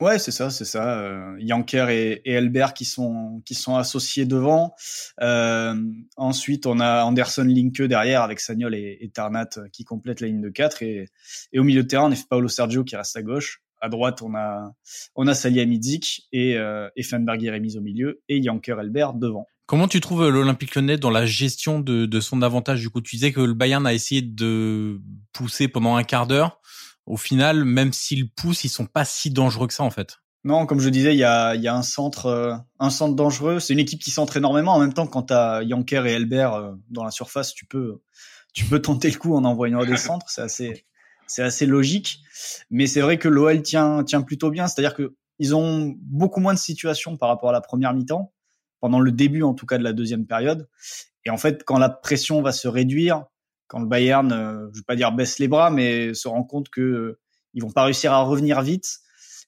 Ouais, 0.00 0.18
c'est 0.18 0.30
ça, 0.30 0.48
c'est 0.48 0.64
ça. 0.64 0.98
Euh, 0.98 1.36
Yanker 1.40 1.90
et, 1.90 2.22
et, 2.24 2.32
Elbert 2.32 2.72
qui 2.72 2.86
sont 2.86 3.42
qui 3.44 3.54
sont 3.54 3.76
associés 3.76 4.24
devant. 4.24 4.74
Euh, 5.20 5.74
ensuite, 6.16 6.64
on 6.64 6.80
a 6.80 7.04
Anderson 7.04 7.44
Linke 7.44 7.82
derrière 7.82 8.22
avec 8.22 8.40
Sagnol 8.40 8.74
et, 8.74 8.96
et, 8.98 9.10
Tarnat 9.10 9.50
qui 9.74 9.84
complètent 9.84 10.22
la 10.22 10.28
ligne 10.28 10.40
de 10.40 10.48
4 10.48 10.82
et, 10.82 11.10
et 11.52 11.58
au 11.58 11.64
milieu 11.64 11.82
de 11.82 11.88
terrain, 11.88 12.08
on 12.08 12.12
a 12.12 12.16
Paolo 12.30 12.48
Sergio 12.48 12.82
qui 12.82 12.96
reste 12.96 13.14
à 13.16 13.22
gauche. 13.22 13.60
À 13.82 13.90
droite, 13.90 14.22
on 14.22 14.34
a 14.34 14.72
on 15.16 15.26
a 15.26 15.34
Salihamidzic 15.34 16.28
et 16.32 16.56
euh, 16.56 16.88
Effenberg 16.96 17.44
est 17.44 17.50
remise 17.50 17.76
au 17.76 17.82
milieu 17.82 18.22
et 18.28 18.38
Yanker 18.38 18.80
Elbert 18.80 19.12
devant. 19.12 19.46
Comment 19.70 19.86
tu 19.86 20.00
trouves 20.00 20.28
l'Olympique 20.28 20.74
Lyonnais 20.74 20.96
dans 20.96 21.10
la 21.10 21.26
gestion 21.26 21.78
de, 21.78 22.04
de 22.04 22.20
son 22.20 22.42
avantage? 22.42 22.80
Du 22.80 22.90
coup, 22.90 23.00
tu 23.00 23.14
disais 23.14 23.30
que 23.30 23.40
le 23.40 23.54
Bayern 23.54 23.86
a 23.86 23.94
essayé 23.94 24.20
de 24.20 25.00
pousser 25.32 25.68
pendant 25.68 25.94
un 25.94 26.02
quart 26.02 26.26
d'heure 26.26 26.60
au 27.06 27.16
final, 27.16 27.64
même 27.64 27.92
s'ils 27.92 28.28
poussent, 28.32 28.64
ils 28.64 28.68
sont 28.68 28.86
pas 28.86 29.04
si 29.04 29.30
dangereux 29.30 29.68
que 29.68 29.72
ça 29.72 29.84
en 29.84 29.90
fait. 29.90 30.18
Non, 30.42 30.66
comme 30.66 30.80
je 30.80 30.88
disais, 30.88 31.14
il 31.14 31.18
y 31.18 31.24
a, 31.24 31.54
y 31.54 31.68
a 31.68 31.74
un 31.76 31.84
centre, 31.84 32.26
euh, 32.26 32.56
un 32.80 32.90
centre 32.90 33.14
dangereux. 33.14 33.60
C'est 33.60 33.72
une 33.72 33.78
équipe 33.78 34.02
qui 34.02 34.10
centre 34.10 34.36
énormément. 34.36 34.74
En 34.74 34.80
même 34.80 34.92
temps, 34.92 35.06
quand 35.06 35.28
tu 35.28 35.34
as 35.34 35.62
Yanker 35.62 36.04
et 36.04 36.14
Elbert 36.14 36.54
euh, 36.54 36.72
dans 36.88 37.04
la 37.04 37.12
surface, 37.12 37.54
tu 37.54 37.64
peux, 37.64 38.02
tu 38.52 38.64
peux 38.64 38.82
tenter 38.82 39.08
le 39.08 39.18
coup 39.18 39.36
en 39.36 39.44
envoyant 39.44 39.84
des 39.84 39.96
centres. 39.96 40.26
C'est 40.30 40.42
assez, 40.42 40.84
c'est 41.28 41.44
assez 41.44 41.66
logique. 41.66 42.18
Mais 42.70 42.88
c'est 42.88 43.02
vrai 43.02 43.18
que 43.18 43.28
l'OL 43.28 43.62
tient, 43.62 44.02
tient 44.02 44.22
plutôt 44.22 44.50
bien. 44.50 44.66
C'est-à-dire 44.66 44.94
que 44.94 45.14
ils 45.38 45.54
ont 45.54 45.94
beaucoup 46.00 46.40
moins 46.40 46.54
de 46.54 46.58
situations 46.58 47.16
par 47.16 47.28
rapport 47.28 47.50
à 47.50 47.52
la 47.52 47.60
première 47.60 47.94
mi-temps, 47.94 48.32
pendant 48.80 49.00
le 49.00 49.12
début 49.12 49.42
en 49.42 49.54
tout 49.54 49.66
cas 49.66 49.78
de 49.78 49.84
la 49.84 49.92
deuxième 49.92 50.26
période. 50.26 50.68
Et 51.24 51.30
en 51.30 51.36
fait, 51.36 51.64
quand 51.64 51.78
la 51.78 51.90
pression 51.90 52.42
va 52.42 52.52
se 52.52 52.68
réduire, 52.68 53.24
quand 53.68 53.80
le 53.80 53.86
Bayern, 53.86 54.32
euh, 54.32 54.68
je 54.72 54.80
vais 54.80 54.84
pas 54.84 54.96
dire 54.96 55.12
baisse 55.12 55.38
les 55.38 55.48
bras, 55.48 55.70
mais 55.70 56.14
se 56.14 56.28
rend 56.28 56.42
compte 56.42 56.70
que 56.70 56.80
euh, 56.80 57.20
ils 57.54 57.62
vont 57.62 57.70
pas 57.70 57.84
réussir 57.84 58.12
à 58.12 58.22
revenir 58.22 58.62
vite, 58.62 58.98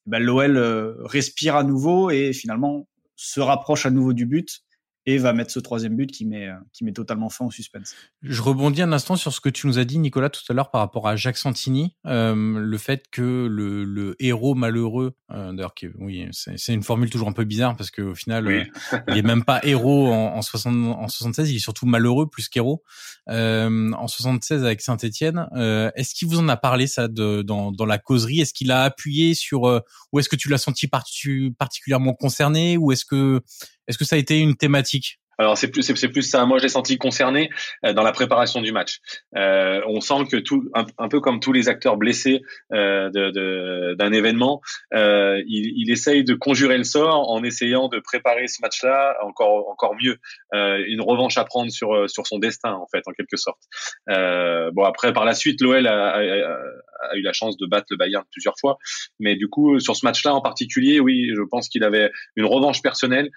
ben 0.07 0.23
l'OL 0.23 0.57
euh, 0.57 0.95
respire 1.01 1.57
à 1.57 1.65
nouveau 1.65 2.11
et 2.11 2.33
finalement 2.33 2.89
se 3.17 3.41
rapproche 3.41 3.87
à 3.87 3.91
nouveau 3.91 4.13
du 4.13 4.27
but 4.27 4.63
et 5.07 5.19
va 5.19 5.33
mettre 5.33 5.51
ce 5.51 5.59
troisième 5.59 5.97
but 5.97 6.11
qui 6.11 6.25
met, 6.25 6.49
qui 6.73 6.85
met 6.85 6.93
totalement 6.93 7.29
fin 7.29 7.47
au 7.47 7.51
suspense. 7.51 7.95
Je 8.23 8.41
rebondis 8.43 8.83
un 8.83 8.93
instant 8.93 9.17
sur 9.17 9.33
ce 9.33 9.41
que 9.41 9.49
tu 9.49 9.67
nous 9.67 9.79
as 9.79 9.85
dit, 9.85 9.99
Nicolas, 9.99 10.31
tout 10.31 10.43
à 10.49 10.55
l'heure 10.55 10.71
par 10.71 10.81
rapport 10.81 11.09
à 11.09 11.17
Jacques 11.17 11.37
Santini, 11.37 11.97
euh, 12.07 12.35
le 12.59 12.79
fait 12.79 13.05
que 13.11 13.47
le, 13.51 13.85
le 13.85 14.17
héros 14.21 14.55
malheureux, 14.55 15.15
euh, 15.31 15.53
d'ailleurs, 15.53 15.75
oui, 15.99 16.29
c'est 16.33 16.75
une 16.75 16.83
formule 16.83 17.11
toujours 17.11 17.29
un 17.29 17.33
peu 17.33 17.45
bizarre 17.45 17.77
parce 17.77 17.91
qu'au 17.91 18.15
final, 18.15 18.47
oui. 18.47 18.63
euh, 18.93 18.99
il 19.09 19.19
est 19.19 19.23
même 19.23 19.45
pas 19.45 19.61
héros 19.65 20.13
en, 20.13 20.37
en, 20.37 20.43
60, 20.43 20.75
en 20.75 21.09
76, 21.09 21.51
il 21.51 21.57
est 21.57 21.59
surtout 21.59 21.87
malheureux 21.87 22.29
plus 22.29 22.49
qu'héros. 22.49 22.83
Euh, 23.29 23.93
en 23.93 24.09
76 24.09 24.65
avec 24.65 24.81
Saint-Etienne, 24.81 25.49
euh, 25.57 25.91
est-ce 25.95 26.15
qu'il 26.15 26.29
vous 26.29 26.39
en 26.39 26.49
a 26.49 26.57
parlé 26.57 26.87
ça 26.87 27.09
de, 27.09 27.43
dans, 27.43 27.73
dans 27.73 27.87
la 27.87 27.99
causerie? 27.99 28.41
Est-ce 28.41 28.53
qu'il 28.55 28.71
a 28.71 28.83
appuyé 28.83 29.35
sur, 29.35 29.69
euh, 29.69 29.81
ou 30.13 30.19
est-ce 30.19 30.29
que 30.29 30.37
tu 30.37 30.49
l'as 30.49 30.59
senti 30.59 30.89
particulièrement 30.89 32.15
concerné, 32.15 32.77
ou 32.77 32.93
est-ce 32.93 33.05
que 33.05 33.43
est-ce 33.89 33.99
que 33.99 34.05
ça 34.05 34.17
a 34.17 34.19
été 34.19 34.39
une 34.39 34.57
thématique? 34.57 35.22
Alors 35.39 35.57
c'est 35.57 35.69
plus 35.69 35.83
c'est 35.83 36.09
plus 36.09 36.23
ça. 36.23 36.45
Moi, 36.45 36.59
je 36.59 36.65
l'ai 36.65 36.69
senti 36.69 36.99
concerné 36.99 37.51
euh, 37.85 37.93
dans 37.93 38.03
la 38.03 38.13
préparation 38.13 38.61
du 38.61 38.73
match. 38.73 39.01
Euh, 39.37 39.81
on 39.87 40.01
sent 40.01 40.27
que 40.31 40.37
tout 40.37 40.71
un, 40.75 41.09
peu 41.09 41.21
comme 41.21 41.41
tous 41.41 41.53
les 41.53 41.69
acteurs 41.69 41.97
blessés 41.97 42.43
euh, 42.73 43.11
d'un 43.11 43.31
de, 43.31 44.15
événement, 44.15 44.61
euh, 44.95 45.43
il, 45.47 45.73
il, 45.77 45.91
essaye 45.91 46.25
de 46.25 46.35
conjurer 46.35 46.79
le 46.79 46.85
sort 46.85 47.31
en 47.31 47.43
essayant 47.43 47.89
de 47.89 47.99
préparer 47.99 48.47
ce 48.47 48.61
match-là 48.63 49.17
encore 49.23 49.69
encore 49.69 49.95
mieux, 50.03 50.19
euh, 50.55 50.85
une 50.87 51.01
revanche 51.01 51.39
à 51.39 51.45
prendre 51.45 51.71
sur 51.71 52.09
sur 52.11 52.27
son 52.27 52.39
destin 52.39 52.73
en 52.73 52.87
fait 52.91 53.03
en 53.07 53.13
quelque 53.13 53.37
sorte. 53.37 53.61
Bon 54.09 54.85
après 54.85 55.13
par 55.13 55.25
la 55.25 55.35
suite, 55.35 55.61
l'OL 55.61 55.87
a, 55.87 56.11
a, 56.11 56.19
a, 56.19 57.17
eu 57.17 57.23
la 57.23 57.33
chance 57.33 57.57
de 57.57 57.67
battre 57.67 57.87
le 57.91 57.97
Bayern 57.97 58.25
plusieurs 58.31 58.55
fois, 58.61 58.79
mais 59.19 59.37
du 59.37 59.49
coup 59.49 59.81
sur 59.81 59.97
ce 59.97 60.05
match-là 60.05 60.35
en 60.35 60.41
particulier, 60.41 61.01
oui, 61.01 61.31
je 61.35 61.43
pense 61.51 61.69
qu'il 61.69 61.85
avait 61.85 62.11
une 62.37 62.47
revanche 62.47 62.83
personnelle 62.83 63.31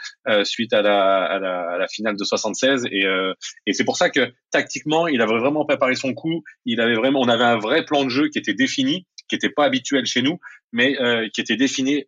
suite 0.43 0.73
à 0.73 0.81
la, 0.81 1.23
à 1.23 1.39
la, 1.39 1.71
à 1.71 1.77
la 1.77 1.84
finale 1.87 2.15
de 2.15 2.23
76 2.23 2.85
et, 2.91 3.05
euh, 3.05 3.33
et 3.65 3.73
c'est 3.73 3.83
pour 3.83 3.97
ça 3.97 4.09
que 4.09 4.31
tactiquement 4.51 5.07
il 5.07 5.21
avait 5.21 5.37
vraiment 5.37 5.65
préparé 5.65 5.95
son 5.95 6.13
coup 6.13 6.43
il 6.65 6.81
avait 6.81 6.95
vraiment 6.95 7.21
on 7.21 7.27
avait 7.27 7.43
un 7.43 7.57
vrai 7.57 7.85
plan 7.85 8.03
de 8.03 8.09
jeu 8.09 8.29
qui 8.29 8.39
était 8.39 8.53
défini 8.53 9.05
qui 9.27 9.35
était 9.35 9.49
pas 9.49 9.65
habituel 9.65 10.05
chez 10.05 10.21
nous 10.21 10.39
mais 10.71 10.99
euh, 11.01 11.27
qui 11.33 11.41
était 11.41 11.55
défini 11.55 12.05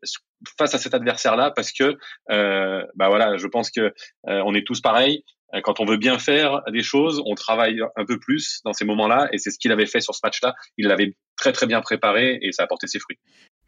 face 0.58 0.76
à 0.76 0.78
cet 0.78 0.94
adversaire 0.94 1.36
là 1.36 1.52
parce 1.56 1.72
que 1.72 1.98
euh, 2.30 2.84
bah 2.96 3.10
voilà 3.10 3.38
je 3.38 3.48
pense 3.48 3.72
que 3.72 3.82
euh, 4.28 4.42
on 4.46 4.54
est 4.54 4.66
tous 4.66 4.82
pareils 4.82 5.24
quand 5.64 5.80
on 5.80 5.86
veut 5.86 5.98
bien 5.98 6.20
faire 6.20 6.62
des 6.74 6.84
choses, 6.84 7.22
on 7.26 7.34
travaille 7.34 7.80
un 7.96 8.06
peu 8.06 8.20
plus 8.20 8.60
dans 8.66 8.74
ces 8.74 8.84
moments-là, 8.84 9.30
et 9.32 9.38
c'est 9.38 9.50
ce 9.50 9.58
qu'il 9.58 9.72
avait 9.72 9.86
fait 9.86 10.02
sur 10.02 10.14
ce 10.14 10.20
match-là. 10.22 10.56
Il 10.78 10.88
l'avait 10.88 11.16
très 11.38 11.54
très 11.54 11.68
bien 11.68 11.80
préparé 11.80 12.38
et 12.42 12.52
ça 12.52 12.64
a 12.64 12.68
porté 12.68 12.88
ses 12.88 13.00
fruits. 13.00 13.18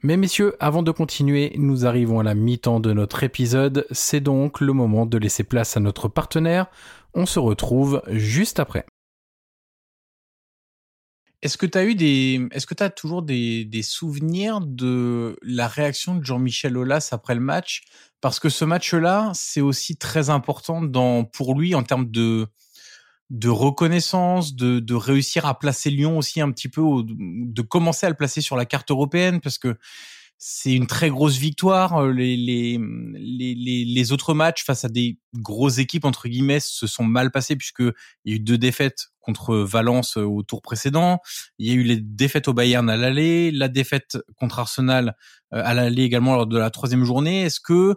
Mais 0.01 0.15
messieurs, 0.15 0.55
avant 0.61 0.81
de 0.81 0.91
continuer, 0.91 1.53
nous 1.57 1.85
arrivons 1.85 2.21
à 2.21 2.23
la 2.23 2.33
mi-temps 2.33 2.79
de 2.79 2.93
notre 2.93 3.23
épisode. 3.23 3.85
C'est 3.91 4.21
donc 4.21 4.61
le 4.61 4.71
moment 4.71 5.05
de 5.05 5.17
laisser 5.17 5.43
place 5.43 5.75
à 5.75 5.81
notre 5.81 6.07
partenaire. 6.07 6.67
On 7.13 7.25
se 7.25 7.37
retrouve 7.37 8.01
juste 8.07 8.61
après. 8.61 8.85
Est-ce 11.41 11.57
que 11.57 11.65
tu 11.65 11.77
as 11.77 11.83
eu 11.83 11.95
des, 11.95 12.47
est-ce 12.51 12.65
que 12.65 12.75
tu 12.75 12.83
as 12.83 12.89
toujours 12.89 13.23
des, 13.23 13.69
souvenirs 13.83 14.61
de 14.61 15.37
la 15.41 15.67
réaction 15.67 16.15
de 16.15 16.23
Jean-Michel 16.23 16.77
Aulas 16.77 17.09
après 17.11 17.35
le 17.35 17.41
match? 17.41 17.83
Parce 18.21 18.39
que 18.39 18.47
ce 18.47 18.63
match-là, 18.63 19.31
c'est 19.33 19.61
aussi 19.61 19.97
très 19.97 20.29
important 20.29 20.81
pour 21.33 21.59
lui 21.59 21.75
en 21.75 21.83
termes 21.83 22.09
de, 22.09 22.47
de 23.29 23.49
reconnaissance, 23.49 24.55
de, 24.55 24.79
de 24.79 24.93
réussir 24.95 25.45
à 25.45 25.57
placer 25.59 25.89
Lyon 25.89 26.17
aussi 26.17 26.41
un 26.41 26.51
petit 26.51 26.69
peu, 26.69 26.81
de 27.05 27.61
commencer 27.61 28.05
à 28.05 28.09
le 28.09 28.15
placer 28.15 28.41
sur 28.41 28.55
la 28.55 28.65
carte 28.65 28.89
européenne, 28.91 29.39
parce 29.39 29.57
que 29.57 29.77
c'est 30.41 30.73
une 30.73 30.87
très 30.87 31.09
grosse 31.09 31.35
victoire. 31.35 32.07
Les, 32.07 32.37
les, 32.37 32.79
les, 33.17 33.85
les, 33.85 34.11
autres 34.13 34.33
matchs 34.33 34.63
face 34.63 34.85
à 34.85 34.89
des 34.89 35.19
grosses 35.35 35.79
équipes, 35.79 36.05
entre 36.05 36.29
guillemets, 36.29 36.61
se 36.61 36.87
sont 36.87 37.03
mal 37.03 37.29
passés 37.29 37.57
puisque 37.57 37.81
il 38.23 38.31
y 38.31 38.31
a 38.31 38.35
eu 38.37 38.39
deux 38.39 38.57
défaites 38.57 39.09
contre 39.19 39.57
Valence 39.57 40.15
au 40.15 40.41
tour 40.41 40.61
précédent. 40.61 41.19
Il 41.57 41.67
y 41.67 41.71
a 41.71 41.73
eu 41.73 41.83
les 41.83 41.97
défaites 41.97 42.47
au 42.47 42.53
Bayern 42.53 42.89
à 42.89 42.95
l'aller, 42.95 43.51
la 43.51 43.67
défaite 43.67 44.17
contre 44.37 44.59
Arsenal 44.59 45.13
à 45.51 45.73
l'aller 45.73 46.03
également 46.03 46.35
lors 46.35 46.47
de 46.47 46.57
la 46.57 46.69
troisième 46.69 47.03
journée. 47.03 47.41
Est-ce 47.41 47.59
que 47.59 47.95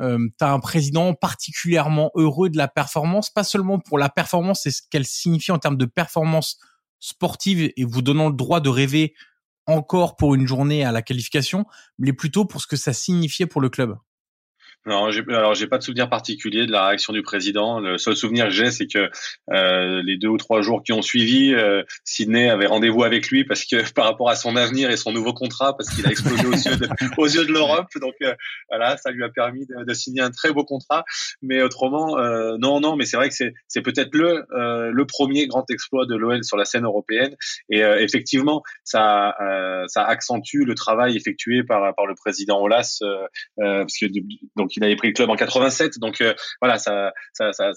euh, 0.00 0.18
tu 0.38 0.44
as 0.44 0.52
un 0.52 0.60
président 0.60 1.14
particulièrement 1.14 2.10
heureux 2.14 2.50
de 2.50 2.56
la 2.56 2.68
performance, 2.68 3.30
pas 3.30 3.44
seulement 3.44 3.78
pour 3.78 3.98
la 3.98 4.08
performance 4.08 4.66
et 4.66 4.70
ce 4.70 4.82
qu'elle 4.90 5.06
signifie 5.06 5.52
en 5.52 5.58
termes 5.58 5.76
de 5.76 5.86
performance 5.86 6.58
sportive 7.00 7.70
et 7.76 7.84
vous 7.84 8.02
donnant 8.02 8.28
le 8.28 8.34
droit 8.34 8.60
de 8.60 8.68
rêver 8.68 9.14
encore 9.66 10.16
pour 10.16 10.34
une 10.34 10.46
journée 10.46 10.84
à 10.84 10.92
la 10.92 11.02
qualification, 11.02 11.64
mais 11.98 12.12
plutôt 12.12 12.44
pour 12.44 12.60
ce 12.60 12.66
que 12.66 12.76
ça 12.76 12.92
signifiait 12.92 13.46
pour 13.46 13.60
le 13.60 13.68
club. 13.68 13.96
Non, 14.86 15.08
alors 15.28 15.54
j'ai 15.54 15.66
pas 15.66 15.78
de 15.78 15.82
souvenir 15.82 16.10
particulier 16.10 16.66
de 16.66 16.72
la 16.72 16.88
réaction 16.88 17.14
du 17.14 17.22
président. 17.22 17.80
Le 17.80 17.96
seul 17.96 18.14
souvenir 18.14 18.46
que 18.46 18.50
j'ai, 18.50 18.70
c'est 18.70 18.86
que 18.86 19.08
euh, 19.50 20.02
les 20.04 20.18
deux 20.18 20.28
ou 20.28 20.36
trois 20.36 20.60
jours 20.60 20.82
qui 20.82 20.92
ont 20.92 21.00
suivi, 21.00 21.54
euh, 21.54 21.82
Sydney 22.04 22.50
avait 22.50 22.66
rendez-vous 22.66 23.02
avec 23.02 23.28
lui 23.28 23.44
parce 23.44 23.64
que 23.64 23.90
par 23.94 24.04
rapport 24.04 24.28
à 24.28 24.36
son 24.36 24.56
avenir 24.56 24.90
et 24.90 24.98
son 24.98 25.10
nouveau 25.10 25.32
contrat, 25.32 25.74
parce 25.74 25.88
qu'il 25.88 26.06
a 26.06 26.10
explosé 26.10 26.46
aux 26.46 26.52
yeux 26.52 26.76
de, 26.76 26.88
aux 27.16 27.26
yeux 27.26 27.46
de 27.46 27.52
l'Europe. 27.52 27.86
Donc 27.98 28.12
euh, 28.22 28.34
voilà, 28.68 28.98
ça 28.98 29.10
lui 29.10 29.24
a 29.24 29.30
permis 29.30 29.64
de, 29.64 29.84
de, 29.84 29.94
signer 29.94 30.20
un 30.20 30.30
très 30.30 30.52
beau 30.52 30.64
contrat. 30.64 31.04
Mais 31.40 31.62
autrement, 31.62 32.18
euh, 32.18 32.58
non, 32.58 32.80
non. 32.80 32.96
Mais 32.96 33.06
c'est 33.06 33.16
vrai 33.16 33.30
que 33.30 33.34
c'est 33.34 33.54
c'est 33.68 33.80
peut-être 33.80 34.14
le 34.14 34.44
euh, 34.52 34.90
le 34.92 35.06
premier 35.06 35.46
grand 35.46 35.64
exploit 35.70 36.04
de 36.04 36.14
l'OL 36.14 36.44
sur 36.44 36.58
la 36.58 36.66
scène 36.66 36.84
européenne. 36.84 37.34
Et 37.70 37.80
effectivement, 37.80 38.62
ça 38.82 39.34
ça 39.86 40.04
accentue 40.04 40.64
le 40.66 40.74
travail 40.74 41.16
effectué 41.16 41.62
par 41.62 41.94
par 41.94 42.04
le 42.06 42.14
président 42.14 42.60
Olas, 42.60 43.00
parce 43.56 43.98
que 43.98 44.06
donc 44.56 44.73
il 44.76 44.84
avait 44.84 44.96
pris 44.96 45.08
le 45.08 45.14
club 45.14 45.30
en 45.30 45.36
87. 45.36 45.98
Donc 45.98 46.20
euh, 46.20 46.34
voilà, 46.60 46.78
ça, 46.78 47.12
ça, 47.32 47.52
ça, 47.52 47.72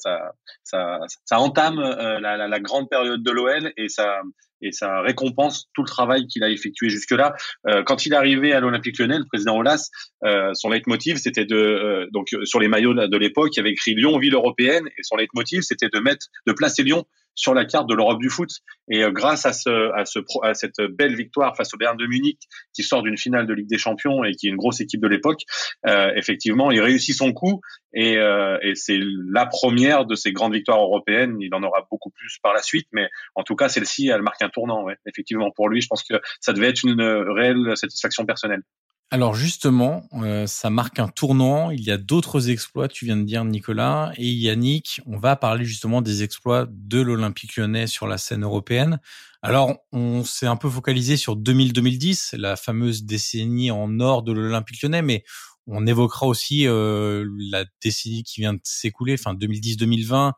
ça, 0.63 0.99
ça, 1.25 1.39
entame 1.39 1.79
euh, 1.79 2.19
la, 2.19 2.59
grande 2.59 2.89
période 2.89 3.23
de 3.23 3.31
l'OL 3.31 3.71
et 3.77 3.89
ça 3.89 4.21
et 4.61 4.71
ça 4.71 5.01
récompense 5.01 5.69
tout 5.73 5.83
le 5.83 5.87
travail 5.87 6.25
qu'il 6.27 6.43
a 6.43 6.49
effectué 6.49 6.89
jusque-là. 6.89 7.35
Euh, 7.67 7.83
quand 7.83 8.05
il 8.05 8.13
est 8.13 8.15
arrivé 8.15 8.53
à 8.53 8.59
l'Olympique 8.59 8.97
Lyonnais, 8.97 9.19
le 9.19 9.25
président 9.25 9.55
Olas, 9.55 9.89
euh, 10.23 10.51
son 10.53 10.69
leitmotiv, 10.69 11.17
c'était 11.17 11.45
de 11.45 12.09
donc 12.11 12.29
sur 12.43 12.59
les 12.59 12.67
maillots 12.67 12.95
de 12.95 13.17
l'époque, 13.17 13.55
il 13.55 13.59
avait 13.59 13.71
écrit 13.71 13.93
Lyon 13.93 14.17
ville 14.17 14.33
européenne 14.33 14.87
et 14.97 15.03
son 15.03 15.15
leitmotiv, 15.15 15.61
c'était 15.61 15.89
de 15.93 15.99
mettre, 15.99 16.25
de 16.47 16.53
placer 16.53 16.83
Lyon 16.83 17.05
sur 17.37 17.53
la 17.53 17.65
carte 17.65 17.87
de 17.87 17.93
l'Europe 17.93 18.19
du 18.19 18.29
foot. 18.29 18.49
Et 18.89 19.03
euh, 19.03 19.11
grâce 19.11 19.45
à, 19.45 19.53
ce, 19.53 19.93
à, 19.95 20.05
ce, 20.05 20.19
à 20.43 20.53
cette 20.53 20.81
belle 20.81 21.15
victoire 21.15 21.55
face 21.55 21.73
au 21.73 21.77
Bayern 21.77 21.95
de 21.95 22.05
Munich, 22.05 22.39
qui 22.73 22.83
sort 22.83 23.03
d'une 23.03 23.17
finale 23.17 23.47
de 23.47 23.53
Ligue 23.53 23.69
des 23.69 23.77
Champions 23.77 24.23
et 24.23 24.33
qui 24.33 24.47
est 24.47 24.49
une 24.49 24.57
grosse 24.57 24.81
équipe 24.81 24.99
de 24.99 25.07
l'époque, 25.07 25.41
euh, 25.87 26.11
effectivement, 26.15 26.71
il 26.71 26.81
réussit 26.81 27.15
son 27.15 27.31
coup 27.31 27.61
et, 27.93 28.17
euh, 28.17 28.57
et 28.61 28.75
c'est 28.75 28.99
la 29.31 29.45
première 29.45 30.05
de 30.05 30.15
ces 30.15 30.31
grandes 30.33 30.53
victoires 30.53 30.81
européennes. 30.81 31.37
Il 31.39 31.53
en 31.53 31.63
aura 31.63 31.87
beaucoup 31.89 32.09
plus 32.09 32.37
par 32.41 32.53
la 32.53 32.61
suite, 32.61 32.87
mais 32.91 33.07
en 33.35 33.43
tout 33.43 33.55
cas, 33.55 33.69
celle-ci, 33.69 34.07
elle 34.07 34.23
marque 34.23 34.41
un 34.41 34.49
tournant. 34.49 34.83
Ouais. 34.83 34.95
Effectivement, 35.05 35.51
pour 35.55 35.69
lui, 35.69 35.81
je 35.81 35.87
pense 35.87 36.03
que 36.03 36.15
ça 36.41 36.53
devait 36.53 36.69
être 36.69 36.83
une 36.83 37.01
réelle 37.01 37.77
satisfaction 37.77 38.25
personnelle. 38.25 38.63
Alors 39.09 39.35
justement, 39.35 40.05
euh, 40.13 40.47
ça 40.47 40.69
marque 40.69 40.99
un 40.99 41.07
tournant. 41.07 41.71
Il 41.71 41.81
y 41.81 41.91
a 41.91 41.97
d'autres 41.97 42.49
exploits, 42.49 42.89
tu 42.89 43.05
viens 43.05 43.15
de 43.15 43.23
dire 43.23 43.45
Nicolas 43.45 44.11
et 44.17 44.29
Yannick. 44.29 44.99
On 45.05 45.17
va 45.17 45.37
parler 45.37 45.63
justement 45.63 46.01
des 46.01 46.23
exploits 46.23 46.67
de 46.69 46.99
l'Olympique 46.99 47.55
lyonnais 47.55 47.87
sur 47.87 48.05
la 48.05 48.17
scène 48.17 48.43
européenne. 48.43 48.99
Alors 49.41 49.77
on 49.93 50.25
s'est 50.25 50.47
un 50.47 50.57
peu 50.57 50.69
focalisé 50.69 51.15
sur 51.15 51.37
2000-2010, 51.37 52.35
la 52.35 52.57
fameuse 52.57 53.05
décennie 53.05 53.71
en 53.71 53.97
or 54.01 54.23
de 54.23 54.33
l'Olympique 54.33 54.81
lyonnais, 54.83 55.01
mais 55.01 55.23
on 55.67 55.87
évoquera 55.87 56.25
aussi 56.25 56.67
euh, 56.67 57.25
la 57.51 57.63
décennie 57.81 58.23
qui 58.23 58.41
vient 58.41 58.53
de 58.53 58.61
s'écouler, 58.63 59.13
enfin 59.13 59.33
2010-2020 59.35 60.33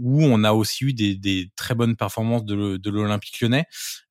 où 0.00 0.22
on 0.22 0.44
a 0.44 0.52
aussi 0.52 0.84
eu 0.84 0.92
des, 0.92 1.14
des 1.14 1.50
très 1.56 1.74
bonnes 1.74 1.96
performances 1.96 2.44
de, 2.44 2.76
de 2.76 2.90
l'Olympique 2.90 3.40
lyonnais. 3.40 3.64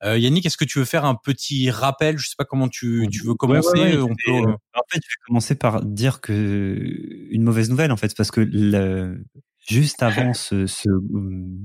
Euh, 0.03 0.17
Yannick, 0.17 0.45
est-ce 0.45 0.57
que 0.57 0.65
tu 0.65 0.79
veux 0.79 0.85
faire 0.85 1.05
un 1.05 1.15
petit 1.15 1.69
rappel? 1.69 2.17
Je 2.17 2.27
sais 2.27 2.35
pas 2.37 2.45
comment 2.45 2.67
tu, 2.67 3.07
tu 3.11 3.23
veux 3.23 3.35
commencer. 3.35 3.93
Euh, 3.93 4.03
en 4.03 4.83
fait, 4.89 4.99
je 5.01 5.15
vais 5.15 5.25
commencer 5.27 5.55
par 5.55 5.83
dire 5.83 6.21
que 6.21 6.77
une 7.29 7.43
mauvaise 7.43 7.69
nouvelle, 7.69 7.91
en 7.91 7.97
fait, 7.97 8.15
parce 8.15 8.31
que 8.31 8.41
le, 8.41 9.23
juste 9.67 10.03
avant 10.03 10.33
ce, 10.33 10.67
ce, 10.67 10.89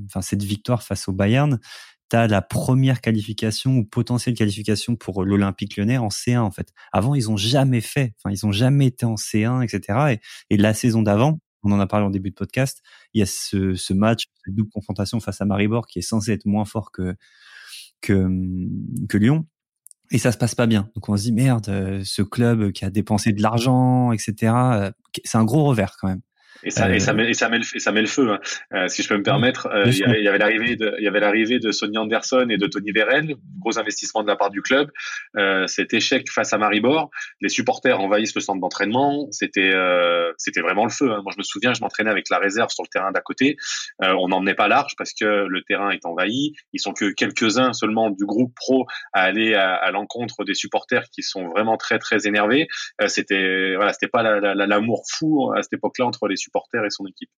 enfin, 0.07 0.23
cette 0.23 0.43
victoire 0.43 0.83
face 0.83 1.09
au 1.09 1.13
Bayern, 1.13 1.59
tu 2.11 2.17
as 2.17 2.27
la 2.27 2.43
première 2.43 3.01
qualification 3.01 3.77
ou 3.77 3.85
potentielle 3.85 4.35
qualification 4.35 4.97
pour 4.97 5.25
l'Olympique 5.25 5.77
lyonnais 5.77 5.99
en 5.99 6.09
C1 6.09 6.39
en 6.39 6.51
fait. 6.51 6.69
Avant, 6.93 7.15
ils 7.15 7.31
ont 7.31 7.37
jamais 7.37 7.81
fait, 7.81 8.15
enfin 8.19 8.31
ils 8.33 8.45
ont 8.45 8.53
jamais 8.53 8.87
été 8.87 9.07
en 9.07 9.15
C1, 9.15 9.63
etc. 9.65 10.19
Et, 10.51 10.55
et 10.55 10.57
la 10.59 10.75
saison 10.75 11.03
d'avant, 11.03 11.41
on 11.63 11.73
en 11.73 11.81
a 11.81 11.87
parlé 11.87 12.07
en 12.07 12.11
début 12.11 12.31
de 12.31 12.35
podcast, 12.35 12.83
il 13.15 13.21
y 13.21 13.23
a 13.23 13.27
ce, 13.27 13.93
match, 13.93 14.25
cette 14.45 14.55
double 14.55 14.71
confrontation 14.71 15.21
face 15.21 15.41
à 15.41 15.45
Maribor 15.45 15.87
qui 15.87 15.99
est 15.99 16.03
censé 16.03 16.33
être 16.33 16.47
moins 16.47 16.65
fort 16.65 16.93
que, 16.93 17.15
que, 18.01 18.29
que 19.09 19.19
Lyon. 19.19 19.47
Et 20.11 20.19
ça 20.19 20.31
se 20.31 20.37
passe 20.37 20.55
pas 20.55 20.67
bien. 20.67 20.91
Donc 20.95 21.09
on 21.09 21.17
se 21.17 21.23
dit 21.23 21.33
merde, 21.33 21.69
euh, 21.69 22.03
ce 22.05 22.23
club 22.23 22.73
qui 22.73 22.85
a 22.85 22.91
dépensé 22.91 23.33
de 23.33 23.41
l'argent, 23.41 24.13
etc. 24.13 24.53
Euh, 24.53 24.91
c'est 25.25 25.39
un 25.39 25.45
gros 25.45 25.65
revers 25.65 25.97
quand 26.01 26.09
même. 26.09 26.21
Et 26.65 26.71
ça, 26.71 26.95
et 26.95 27.01
ça, 27.01 27.13
met, 27.13 27.29
et 27.29 27.35
ça 27.35 27.49
met 27.49 27.59
le, 27.59 27.65
et 27.75 27.81
ça 27.81 27.93
met 27.93 28.01
le 28.01 28.07
feu, 28.07 28.31
hein. 28.31 28.41
euh, 28.75 28.89
si 28.89 29.03
je 29.03 29.09
peux 29.09 29.17
me 29.17 29.23
permettre. 29.23 29.67
Euh, 29.67 29.85
il, 29.87 29.99
y 29.99 30.05
avait, 30.05 30.21
il 30.21 30.25
y 30.25 30.29
avait 30.29 30.39
l'arrivée 30.39 30.77
de, 30.77 30.95
il 30.99 31.05
y 31.05 31.09
avait 31.09 31.21
l'arrivée 31.21 31.59
de 31.59 31.73
Sonny 31.73 31.99
Anderson 31.99 32.47
et 32.49 32.57
de 32.57 32.67
Tony 32.67 32.93
Vérel, 32.93 33.35
gros 33.61 33.79
investissement 33.79 34.23
de 34.23 34.29
la 34.29 34.37
part 34.37 34.51
du 34.51 34.63
club. 34.63 34.91
Euh, 35.37 35.67
cet 35.67 35.93
échec 35.93 36.31
face 36.31 36.53
à 36.53 36.59
Maribor, 36.59 37.11
les 37.41 37.49
supporters 37.49 38.01
envahissent 38.01 38.35
le 38.35 38.41
centre 38.41 38.61
d'entraînement. 38.61 39.27
C'était, 39.33 39.73
euh, 39.75 40.33
c'était 40.37 40.61
vraiment 40.61 40.85
le 40.85 40.91
feu. 40.91 41.11
Hein. 41.11 41.21
Moi, 41.23 41.33
je 41.33 41.39
me 41.39 41.43
souviens, 41.43 41.75
je 41.75 41.81
m'entraînais 41.81 42.11
avec 42.11 42.29
la 42.31 42.39
réserve 42.39 42.71
sur 42.71 42.85
le 42.85 42.89
terrain 42.89 43.11
d'à 43.11 43.21
côté. 43.21 43.57
Euh, 44.03 44.15
on 44.21 44.29
n'emmenait 44.29 44.55
pas 44.55 44.69
large 44.69 44.93
parce 44.97 45.13
que 45.13 45.25
le 45.25 45.63
terrain 45.63 45.91
est 45.91 46.07
envahi. 46.07 46.53
Ils 46.73 46.81
sont 46.81 46.93
que 46.93 47.13
quelques-uns 47.13 47.73
seulement 47.73 48.11
du 48.11 48.25
groupe 48.25 48.55
pro 48.55 48.87
à 49.13 49.23
aller 49.23 49.55
à, 49.55 49.75
à 49.75 49.91
l'encontre 49.91 50.45
des 50.45 50.55
supporters 50.55 51.05
qui 51.11 51.23
sont 51.23 51.49
vraiment 51.49 51.77
très 51.77 51.99
très 51.99 52.27
énervés. 52.27 52.69
c'était, 53.07 53.75
voilà, 53.75 53.93
c'était 53.93 54.09
pas 54.09 54.23
l'amour 54.23 55.05
fou 55.11 55.53
à 55.57 55.63
cette 55.63 55.73
époque-là 55.73 56.07
entre 56.07 56.29
les 56.29 56.37
supporters 56.37 56.52
supporter 56.53 56.85
et 56.85 56.91
son 56.91 57.07
équipe. 57.07 57.31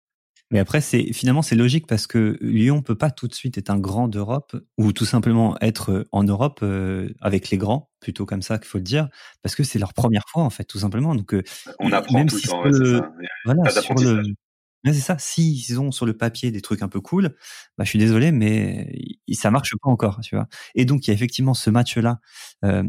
Mais 0.50 0.58
après, 0.58 0.80
c'est 0.80 1.12
finalement 1.12 1.42
c'est 1.42 1.56
logique 1.56 1.86
parce 1.86 2.06
que 2.06 2.36
Lyon 2.40 2.82
peut 2.82 2.96
pas 2.96 3.10
tout 3.10 3.28
de 3.28 3.34
suite 3.34 3.56
être 3.56 3.70
un 3.70 3.78
grand 3.78 4.08
d'Europe 4.08 4.54
ou 4.76 4.92
tout 4.92 5.06
simplement 5.06 5.56
être 5.60 6.06
en 6.12 6.22
Europe 6.22 6.60
euh, 6.62 7.08
avec 7.20 7.50
les 7.50 7.56
grands, 7.56 7.90
plutôt 8.00 8.26
comme 8.26 8.42
ça 8.42 8.58
qu'il 8.58 8.68
faut 8.68 8.78
le 8.78 8.84
dire, 8.84 9.08
parce 9.42 9.54
que 9.54 9.64
c'est 9.64 9.78
leur 9.78 9.94
première 9.94 10.24
fois 10.28 10.42
en 10.42 10.50
fait, 10.50 10.64
tout 10.64 10.78
simplement. 10.78 11.14
Donc 11.14 11.32
euh, 11.34 11.42
on 11.80 11.92
apprend 11.92 12.18
même 12.18 12.28
tout 12.28 12.38
si 12.38 12.46
le 12.46 12.98
temps. 12.98 13.00
ça. 13.00 13.10
Voilà, 13.46 13.70
sur 13.70 13.94
le, 13.94 14.22
c'est 14.92 15.00
ça. 15.00 15.16
S'ils 15.18 15.80
ont 15.80 15.90
sur 15.90 16.04
le 16.04 16.16
papier 16.16 16.50
des 16.50 16.60
trucs 16.60 16.82
un 16.82 16.88
peu 16.88 17.00
cool, 17.00 17.34
bah, 17.78 17.84
je 17.84 17.88
suis 17.88 17.98
désolé, 17.98 18.32
mais 18.32 18.92
ça 19.32 19.50
marche 19.50 19.70
pas 19.82 19.90
encore, 19.90 20.20
tu 20.20 20.34
vois. 20.34 20.46
Et 20.74 20.84
donc, 20.84 21.06
il 21.06 21.10
y 21.10 21.10
a 21.12 21.14
effectivement 21.14 21.54
ce 21.54 21.70
match-là 21.70 22.20
euh, 22.64 22.82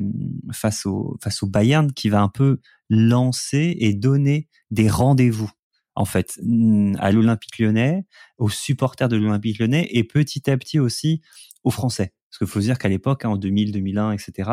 face 0.52 0.86
au 0.86 1.18
face 1.24 1.42
au 1.42 1.48
Bayern 1.48 1.94
qui 1.94 2.10
va 2.10 2.22
un 2.22 2.30
peu 2.30 2.60
lancer 2.90 3.78
et 3.80 3.94
donner 3.94 4.50
des 4.72 4.90
rendez-vous 4.90 5.52
en 5.96 6.06
fait, 6.06 6.40
à 7.00 7.12
l'Olympique 7.12 7.60
lyonnais, 7.60 8.06
aux 8.38 8.50
supporters 8.50 9.10
de 9.10 9.16
l'Olympique 9.16 9.60
lyonnais 9.60 9.88
et 9.92 10.04
petit 10.04 10.50
à 10.50 10.58
petit 10.58 10.80
aussi 10.80 11.22
aux 11.64 11.72
Français. 11.72 12.14
Parce 12.30 12.50
qu'il 12.50 12.54
faut 12.54 12.60
se 12.60 12.66
dire 12.66 12.78
qu'à 12.78 12.90
l'époque, 12.90 13.24
hein, 13.24 13.30
en 13.30 13.38
2000, 13.38 13.72
2001, 13.72 14.12
etc., 14.12 14.52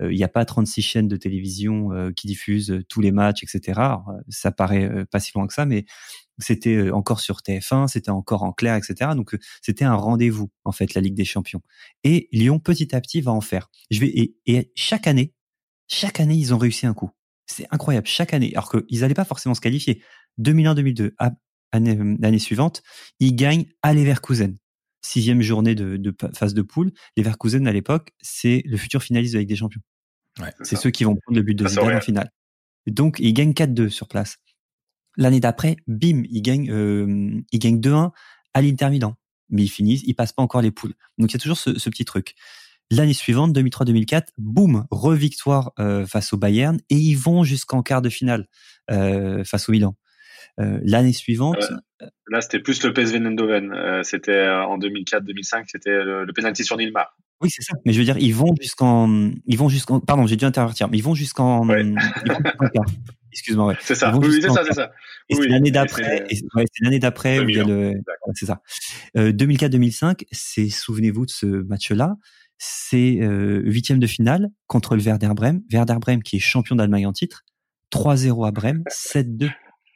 il 0.00 0.16
n'y 0.16 0.24
a 0.24 0.28
pas 0.28 0.44
36 0.44 0.82
chaînes 0.82 1.06
de 1.06 1.16
télévision 1.16 1.92
euh, 1.92 2.10
qui 2.10 2.26
diffusent 2.26 2.72
euh, 2.72 2.84
tous 2.88 3.00
les 3.00 3.12
matchs, 3.12 3.44
etc. 3.44 3.80
ça 4.28 4.50
paraît 4.50 4.84
euh, 4.84 5.04
pas 5.04 5.20
si 5.20 5.30
loin 5.34 5.46
que 5.46 5.54
ça, 5.54 5.64
mais 5.64 5.84
c'était 6.38 6.90
encore 6.90 7.20
sur 7.20 7.38
TF1, 7.38 7.86
c'était 7.86 8.10
encore 8.10 8.42
en 8.42 8.52
clair, 8.52 8.74
etc. 8.74 9.12
Donc 9.14 9.36
c'était 9.62 9.84
un 9.84 9.94
rendez-vous 9.94 10.50
en 10.64 10.72
fait, 10.72 10.94
la 10.94 11.00
Ligue 11.02 11.14
des 11.14 11.24
Champions. 11.24 11.60
Et 12.02 12.28
Lyon, 12.32 12.58
petit 12.58 12.96
à 12.96 13.00
petit, 13.00 13.20
va 13.20 13.30
en 13.30 13.40
faire. 13.40 13.70
Je 13.90 14.00
vais 14.00 14.34
et 14.46 14.72
chaque 14.74 15.06
année, 15.06 15.34
chaque 15.86 16.18
année, 16.18 16.34
ils 16.34 16.52
ont 16.52 16.58
réussi 16.58 16.86
un 16.86 16.94
coup. 16.94 17.10
C'est 17.50 17.66
incroyable 17.72 18.06
chaque 18.06 18.32
année, 18.32 18.52
alors 18.54 18.70
qu'ils 18.70 19.00
n'allaient 19.00 19.14
pas 19.14 19.24
forcément 19.24 19.54
se 19.54 19.60
qualifier. 19.60 20.02
2001-2002, 20.40 21.14
année, 21.72 21.98
l'année 22.20 22.38
suivante, 22.38 22.82
ils 23.18 23.34
gagnent 23.34 23.66
à 23.82 23.92
Leverkusen. 23.92 24.56
Sixième 25.02 25.42
journée 25.42 25.74
de, 25.74 25.96
de 25.96 26.14
phase 26.34 26.54
de 26.54 26.62
poule. 26.62 26.92
Leverkusen, 27.16 27.66
à 27.66 27.72
l'époque, 27.72 28.12
c'est 28.20 28.62
le 28.66 28.76
futur 28.76 29.02
finaliste 29.02 29.32
de 29.32 29.38
la 29.38 29.40
Ligue 29.40 29.48
des 29.48 29.56
Champions. 29.56 29.80
Ouais, 30.38 30.52
c'est 30.62 30.76
ceux 30.76 30.90
qui 30.90 31.02
vont 31.02 31.16
prendre 31.16 31.38
le 31.38 31.42
but 31.42 31.54
de 31.54 31.66
Zidane 31.66 31.96
en 31.96 32.00
finale. 32.00 32.30
Donc, 32.86 33.16
ils 33.18 33.32
gagnent 33.32 33.52
4-2 33.52 33.88
sur 33.88 34.06
place. 34.06 34.36
L'année 35.16 35.40
d'après, 35.40 35.76
bim, 35.88 36.22
ils 36.30 36.42
gagnent, 36.42 36.70
euh, 36.70 37.42
ils 37.50 37.58
gagnent 37.58 37.80
2-1 37.80 38.12
à 38.54 38.62
l'Inter 38.62 38.90
Milan. 38.90 39.16
Mais 39.48 39.64
ils 39.64 39.68
finissent, 39.68 40.02
ils 40.06 40.14
passent 40.14 40.32
pas 40.32 40.42
encore 40.42 40.62
les 40.62 40.70
poules. 40.70 40.94
Donc, 41.18 41.30
il 41.30 41.34
y 41.34 41.36
a 41.36 41.40
toujours 41.40 41.58
ce, 41.58 41.76
ce 41.76 41.90
petit 41.90 42.04
truc. 42.04 42.36
L'année 42.90 43.14
suivante, 43.14 43.56
2003-2004, 43.56 44.28
boum, 44.38 44.86
revictoire 44.90 45.72
euh, 45.78 46.06
face 46.06 46.32
au 46.32 46.36
Bayern 46.36 46.78
et 46.90 46.96
ils 46.96 47.16
vont 47.16 47.44
jusqu'en 47.44 47.82
quart 47.82 48.02
de 48.02 48.08
finale 48.08 48.46
euh, 48.90 49.44
face 49.44 49.68
au 49.68 49.72
Milan. 49.72 49.96
L'année 50.58 51.14
suivante. 51.14 51.56
là, 52.26 52.42
c'était 52.42 52.58
plus 52.58 52.82
le 52.82 52.92
PSV 52.92 53.16
Eindhoven. 53.16 54.02
c'était 54.02 54.46
en 54.46 54.78
2004-2005, 54.78 55.64
c'était 55.68 56.04
le, 56.04 56.26
le 56.26 56.32
penalty 56.34 56.64
sur 56.64 56.76
Nilmar. 56.76 57.16
Oui, 57.40 57.48
c'est 57.48 57.62
ça. 57.62 57.72
Mais 57.86 57.94
je 57.94 57.98
veux 57.98 58.04
dire, 58.04 58.18
ils 58.18 58.34
vont 58.34 58.54
jusqu'en, 58.60 59.30
ils 59.46 59.56
vont 59.56 59.70
jusqu'en, 59.70 60.00
pardon, 60.00 60.26
j'ai 60.26 60.36
dû 60.36 60.44
intervertir, 60.44 60.88
mais 60.90 60.98
ils 60.98 61.02
vont 61.02 61.14
jusqu'en, 61.14 61.66
Excuse-moi, 63.32 63.66
ouais. 63.66 63.76
C'est 63.80 63.94
ça. 63.94 64.14
Oui, 64.16 64.40
c'est 64.40 64.50
ça, 64.50 64.64
c'est 64.66 64.74
ça. 64.74 64.90
Et 65.28 65.34
c'est 65.34 65.46
l'année 65.46 65.70
d'après. 65.70 66.26
C'est 66.30 66.42
ouais, 66.54 66.64
l'année 66.80 66.98
d'après 66.98 67.38
où 67.38 67.48
il 67.48 67.56
y 67.56 67.60
a 67.60 67.64
le. 67.64 67.94
C'est 68.34 68.46
ça. 68.46 68.60
Euh, 69.16 69.32
2004-2005, 69.32 70.24
c'est 70.32 70.68
souvenez-vous 70.68 71.26
de 71.26 71.30
ce 71.30 71.46
match-là. 71.46 72.16
C'est 72.62 73.20
euh, 73.22 73.62
huitième 73.64 73.98
de 74.00 74.06
finale 74.06 74.50
contre 74.66 74.94
le 74.94 75.02
Werder 75.02 75.30
Bremen. 75.34 75.62
Werder 75.72 75.96
Bremen 75.98 76.22
qui 76.22 76.36
est 76.36 76.40
champion 76.40 76.76
d'Allemagne 76.76 77.06
en 77.06 77.12
titre. 77.12 77.42
3-0 77.90 78.46
à 78.46 78.50
Bremen, 78.50 78.84
7-2 78.90 79.50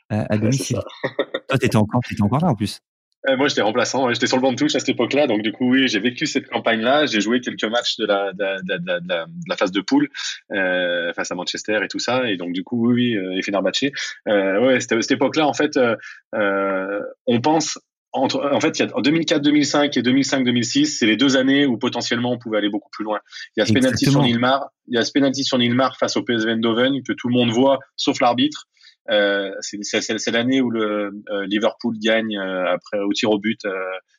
à, 0.08 0.32
à 0.32 0.38
domicile. 0.38 0.78
Toi, 1.48 1.58
t'étais 1.58 1.76
encore, 1.76 2.00
t'étais 2.08 2.22
encore 2.22 2.40
là 2.40 2.48
en 2.48 2.54
plus. 2.54 2.80
Euh, 3.28 3.36
moi, 3.36 3.48
j'étais 3.48 3.60
remplaçant. 3.60 4.10
J'étais 4.14 4.26
sur 4.26 4.38
le 4.38 4.42
banc 4.42 4.52
de 4.52 4.56
touche 4.56 4.74
à 4.74 4.78
cette 4.78 4.88
époque-là. 4.88 5.26
Donc, 5.26 5.42
du 5.42 5.52
coup, 5.52 5.70
oui, 5.70 5.88
j'ai 5.88 5.98
vécu 6.00 6.26
cette 6.26 6.48
campagne-là. 6.48 7.04
J'ai 7.04 7.20
joué 7.20 7.42
quelques 7.42 7.64
matchs 7.64 7.98
de 7.98 8.06
la, 8.06 8.32
de, 8.32 8.62
de, 8.62 8.78
de, 8.78 9.00
de 9.00 9.14
la, 9.46 9.56
phase 9.58 9.70
de 9.70 9.82
poule 9.82 10.08
euh, 10.52 11.12
face 11.12 11.30
à 11.30 11.34
Manchester 11.34 11.80
et 11.82 11.88
tout 11.88 11.98
ça. 11.98 12.30
Et 12.30 12.38
donc, 12.38 12.52
du 12.52 12.64
coup, 12.64 12.88
oui, 12.88 12.94
oui 12.94 13.16
euh, 13.16 13.38
et 13.38 13.42
Fenerbahçe. 13.42 13.90
Euh, 14.26 14.66
ouais, 14.66 14.80
cette, 14.80 15.02
cette 15.02 15.10
époque-là, 15.10 15.46
en 15.46 15.52
fait, 15.54 15.76
euh, 15.76 17.00
on 17.26 17.42
pense 17.42 17.78
entre, 18.14 18.48
en 18.52 18.60
fait, 18.60 18.78
il 18.78 18.86
y 18.86 18.88
a 18.88 18.96
en 18.96 19.02
2004-2005 19.02 19.98
et 19.98 20.02
2005-2006, 20.02 20.86
c'est 20.86 21.06
les 21.06 21.16
deux 21.16 21.36
années 21.36 21.66
où 21.66 21.76
potentiellement 21.76 22.32
on 22.32 22.38
pouvait 22.38 22.58
aller 22.58 22.70
beaucoup 22.70 22.90
plus 22.90 23.04
loin. 23.04 23.18
Il 23.56 23.60
y 23.60 23.62
a 23.62 23.66
ce 23.66 23.72
penalty 23.72 24.06
sur 24.06 24.22
Nilmar, 24.22 24.68
il 24.86 24.94
y 24.94 24.98
a 24.98 25.04
ce 25.04 25.10
penalty 25.12 25.42
sur 25.42 25.58
Nilmar 25.58 25.96
face 25.98 26.16
au 26.16 26.22
PSV 26.22 26.52
Eindhoven 26.52 27.02
que 27.02 27.12
tout 27.12 27.28
le 27.28 27.34
monde 27.34 27.50
voit, 27.50 27.80
sauf 27.96 28.20
l'arbitre. 28.20 28.68
Euh, 29.10 29.50
c'est 29.60 30.30
l'année 30.30 30.60
où 30.60 30.70
le 30.70 31.12
euh, 31.28 31.46
Liverpool 31.46 31.96
gagne 31.98 32.38
euh, 32.38 32.72
après 32.72 33.00
au 33.00 33.12
tir 33.12 33.30
au 33.30 33.38
but 33.38 33.60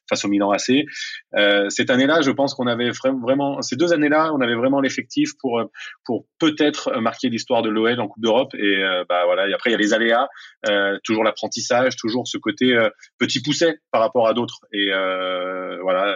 face 0.10 0.26
au 0.26 0.28
Milan 0.28 0.52
AC. 0.52 0.86
cette 1.70 1.90
année-là, 1.90 2.22
je 2.22 2.32
pense 2.32 2.54
qu'on 2.54 2.68
avait 2.68 2.92
vraiment 2.92 3.62
ces 3.62 3.76
deux 3.76 3.94
années-là, 3.94 4.32
on 4.34 4.42
avait 4.42 4.56
vraiment 4.56 4.82
l'effectif 4.82 5.32
pour 5.40 5.62
pour 6.04 6.26
peut-être 6.40 7.00
marquer 7.00 7.30
l'histoire 7.30 7.62
de 7.62 7.70
l'OL 7.70 8.00
en 8.00 8.08
Coupe 8.08 8.22
d'Europe. 8.22 8.54
Et 8.56 8.84
bah 9.10 9.26
voilà. 9.26 9.48
Et 9.48 9.54
après, 9.54 9.70
il 9.70 9.74
y 9.74 9.76
a 9.76 9.80
les 9.80 9.94
aléas, 9.94 10.28
toujours 11.04 11.24
l'apprentissage, 11.24 11.96
toujours 11.96 12.28
ce 12.28 12.38
côté 12.38 12.78
petit 13.18 13.42
pousset 13.42 13.80
par 13.92 14.02
rapport 14.02 14.28
à 14.28 14.34
d'autres. 14.34 14.60
Et 14.72 14.92
voilà. 15.82 16.16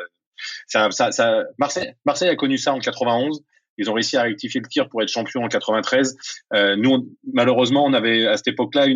Ça, 0.68 0.90
ça, 0.92 1.12
ça, 1.12 1.44
Marseille, 1.58 1.94
Marseille 2.06 2.30
a 2.30 2.36
connu 2.36 2.58
ça 2.58 2.74
en 2.74 2.80
91. 2.80 3.44
Ils 3.80 3.90
ont 3.90 3.94
réussi 3.94 4.18
à 4.18 4.24
rectifier 4.24 4.62
le 4.62 4.68
tir 4.68 4.90
pour 4.90 5.02
être 5.02 5.10
champion 5.10 5.44
en 5.44 5.48
93. 5.48 6.18
Euh, 6.54 6.76
nous, 6.76 7.16
malheureusement, 7.34 7.86
on 7.86 7.94
avait 7.94 8.28
à 8.28 8.36
cette 8.36 8.50
époque-là 8.50 8.88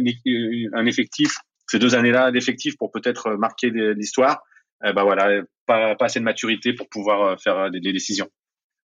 un 0.73 0.85
effectif, 0.85 1.37
ces 1.67 1.79
deux 1.79 1.95
années-là, 1.95 2.31
d'effectif 2.31 2.77
pour 2.77 2.91
peut-être 2.91 3.31
marquer 3.31 3.69
l'histoire. 3.71 4.43
Euh, 4.85 4.93
bah 4.93 5.03
voilà, 5.03 5.41
pas, 5.65 5.95
pas, 5.95 6.05
assez 6.05 6.19
de 6.19 6.25
maturité 6.25 6.73
pour 6.73 6.89
pouvoir 6.89 7.21
euh, 7.21 7.35
faire 7.37 7.71
des, 7.71 7.79
décisions. 7.79 8.27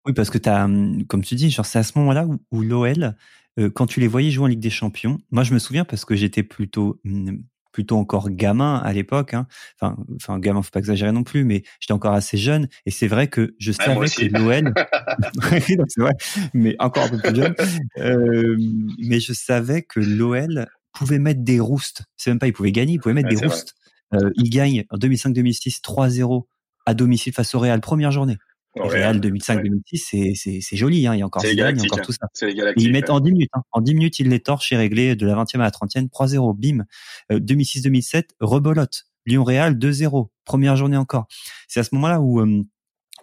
Oui, 0.05 0.13
parce 0.13 0.31
que 0.31 0.39
as, 0.49 0.65
hum, 0.65 1.05
comme 1.07 1.25
tu 1.25 1.35
dis, 1.35 1.51
genre 1.51 1.67
c'est 1.67 1.79
à 1.79 1.83
ce 1.83 1.99
moment-là 1.99 2.27
où, 2.27 2.39
où 2.51 2.63
l'OL, 2.63 3.15
euh, 3.59 3.71
quand 3.71 3.87
tu 3.87 4.01
les 4.01 4.09
voyais 4.09 4.31
jouer 4.31 4.45
en 4.45 4.49
Ligue 4.49 4.61
des 4.61 4.71
Champions, 4.71 5.19
moi 5.31 5.43
je 5.43 5.55
me 5.55 5.59
souviens 5.59 5.85
parce 5.85 6.05
que 6.05 6.15
j'étais 6.15 6.43
plutôt 6.43 7.01
hum, 7.05 7.43
plutôt 7.77 7.99
encore 7.99 8.31
gamin 8.31 8.79
à 8.79 8.93
l'époque. 8.95 9.35
Hein. 9.35 9.47
Enfin, 9.79 9.99
enfin 10.15 10.39
gamin, 10.39 10.63
faut 10.63 10.71
pas 10.71 10.79
exagérer 10.79 11.13
non 11.13 11.25
plus, 11.25 11.45
mais 11.45 11.63
j'étais 11.79 11.93
encore 11.93 12.15
assez 12.15 12.39
jeune. 12.39 12.69
Et 12.87 12.91
c'est 12.91 13.07
vrai 13.07 13.29
que 13.29 13.55
je 13.59 13.71
savais 13.71 14.07
que 14.09 14.25
l'OL, 14.25 14.73
c'est 15.89 16.01
vrai, 16.01 16.13
mais 16.55 16.75
encore 16.79 17.05
un 17.05 17.09
peu 17.11 17.19
plus 17.19 17.37
jeune. 17.37 17.55
Euh, 17.99 18.57
mais 18.99 19.21
je 19.21 19.35
savais 19.35 19.83
que 19.83 20.01
l'OL 20.01 20.67
pouvait 20.95 21.19
mettre 21.19 21.43
des 21.43 21.61
roustes. 21.61 22.05
C'est 22.17 22.31
même 22.31 22.39
pas, 22.39 22.47
il 22.47 22.55
pouvait 22.55 22.73
gagner, 22.73 22.95
il 22.95 22.99
pouvait 22.99 23.15
mettre 23.15 23.29
des 23.29 23.47
roustes. 23.47 23.75
Euh, 24.15 24.31
il 24.37 24.51
gagne 24.51 24.85
en 24.91 24.99
2005-2006 24.99 25.81
3-0 25.83 26.47
à 26.87 26.95
domicile 26.95 27.33
face 27.33 27.55
au 27.55 27.59
Real, 27.59 27.81
première 27.81 28.11
journée. 28.11 28.37
Real 28.77 29.21
2005-2006, 29.21 30.61
c'est 30.61 30.77
joli, 30.77 31.07
hein, 31.07 31.15
il 31.15 31.21
y 31.21 31.23
a 31.23 31.27
encore 31.27 31.45
il 31.45 31.61
a 31.63 31.71
encore 31.71 32.03
tout 32.03 32.13
ça. 32.13 32.29
ils 32.77 32.93
mettent 32.93 33.11
en 33.11 33.21
10 33.21 33.33
minutes, 33.33 33.51
hein. 33.55 33.63
en 33.73 33.81
10 33.81 33.95
minutes, 33.95 34.21
ils 34.21 34.29
les 34.29 34.41
torchent 34.41 34.71
et 34.73 34.77
réglé 34.77 35.17
de 35.17 35.27
la 35.27 35.35
20e 35.35 35.57
à 35.57 35.65
la 35.65 35.71
30e, 35.71 36.09
3-0, 36.09 36.55
bim. 36.57 36.85
2006-2007, 37.31 38.17
euh, 38.17 38.23
rebolote. 38.41 39.05
Lyon-Real 39.25 39.75
2-0, 39.75 40.29
première 40.45 40.77
journée 40.77 40.97
encore. 40.97 41.27
C'est 41.69 41.81
à 41.81 41.85
ce 41.85 41.95
moment-là 41.95 42.21
où 42.21 42.41
euh, 42.41 42.63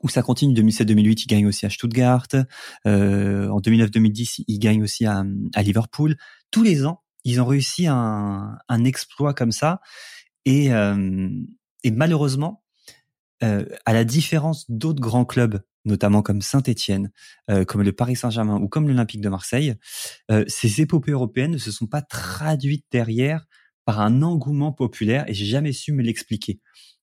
où 0.01 0.09
ça 0.09 0.21
continue. 0.21 0.53
2007-2008, 0.53 1.23
ils 1.23 1.27
gagnent 1.27 1.47
aussi 1.47 1.65
à 1.65 1.69
Stuttgart. 1.69 2.27
Euh, 2.85 3.47
en 3.47 3.61
2009-2010, 3.61 4.43
ils 4.47 4.59
gagnent 4.59 4.83
aussi 4.83 5.05
à, 5.05 5.23
à, 5.55 5.63
Liverpool. 5.63 6.17
Tous 6.51 6.61
les 6.61 6.85
ans, 6.85 7.01
ils 7.23 7.39
ont 7.39 7.45
réussi 7.45 7.87
un, 7.87 8.57
un 8.67 8.83
exploit 8.83 9.33
comme 9.33 9.53
ça. 9.53 9.79
Et, 10.45 10.73
euh, 10.73 11.29
et 11.83 11.91
malheureusement, 11.91 12.63
euh, 13.43 13.65
à 13.85 13.93
la 13.93 14.05
différence 14.05 14.69
d'autres 14.69 15.01
grands 15.01 15.25
clubs, 15.25 15.61
notamment 15.85 16.21
comme 16.21 16.41
Saint-Étienne, 16.41 17.11
euh, 17.49 17.65
comme 17.65 17.81
le 17.81 17.91
Paris 17.91 18.15
Saint-Germain 18.15 18.57
ou 18.57 18.69
comme 18.69 18.87
l'Olympique 18.87 19.21
de 19.21 19.29
Marseille, 19.29 19.75
euh, 20.31 20.45
ces 20.47 20.81
épopées 20.81 21.11
européennes 21.11 21.51
ne 21.51 21.57
se 21.57 21.71
sont 21.71 21.87
pas 21.87 22.01
traduites 22.01 22.85
derrière 22.91 23.45
par 23.85 23.99
un 23.99 24.21
engouement 24.21 24.71
populaire 24.71 25.25
et 25.27 25.33
j'ai 25.33 25.45
jamais 25.45 25.73
su 25.73 25.91
me 25.91 26.01
l'expliquer. 26.01 26.61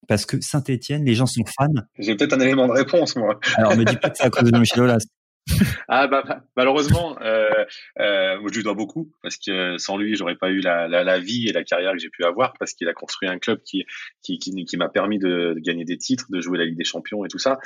Parce 0.09 0.25
que 0.25 0.41
Saint-Etienne, 0.41 1.05
les 1.05 1.15
gens 1.15 1.27
sont 1.27 1.45
fans. 1.45 1.69
J'ai 1.99 2.17
peut-être 2.17 2.33
un 2.33 2.41
élément 2.41 2.67
de 2.67 2.73
réponse, 2.73 3.17
moi. 3.17 3.39
Alors, 3.57 3.77
me 3.77 3.85
dis 3.85 3.97
pas 3.97 4.09
que 4.09 4.17
c'est 4.17 4.25
à 4.25 4.31
cause 4.31 4.51
de 4.51 4.59
Michel 4.59 4.81
Aulas 4.81 5.05
ah 5.89 6.07
bah 6.07 6.23
malheureusement, 6.57 7.17
euh, 7.21 7.49
euh, 7.99 8.39
je 8.51 8.57
lui 8.57 8.63
dois 8.63 8.75
beaucoup 8.75 9.13
parce 9.23 9.37
que 9.37 9.79
sans 9.79 9.97
lui, 9.97 10.17
j'aurais 10.17 10.37
pas 10.37 10.51
eu 10.51 10.61
la, 10.61 10.89
la, 10.89 11.05
la, 11.05 11.19
vie 11.19 11.49
et 11.49 11.53
la 11.53 11.65
carrière 11.65 11.93
que 11.93 11.99
j'ai 11.99 12.11
pu 12.11 12.25
avoir 12.25 12.55
parce 12.59 12.75
qu'il 12.75 12.89
a 12.89 12.93
construit 12.93 13.29
un 13.29 13.39
club 13.39 13.61
qui 13.65 13.85
qui, 14.23 14.39
qui, 14.39 14.65
qui 14.65 14.77
m'a 14.77 14.89
permis 14.89 15.19
de, 15.19 15.55
de, 15.55 15.61
gagner 15.61 15.85
des 15.85 15.97
titres, 15.97 16.27
de 16.31 16.41
jouer 16.41 16.59
la 16.59 16.65
Ligue 16.65 16.79
des 16.79 16.85
Champions 16.85 17.25
et 17.25 17.29
tout 17.29 17.39
ça. 17.39 17.59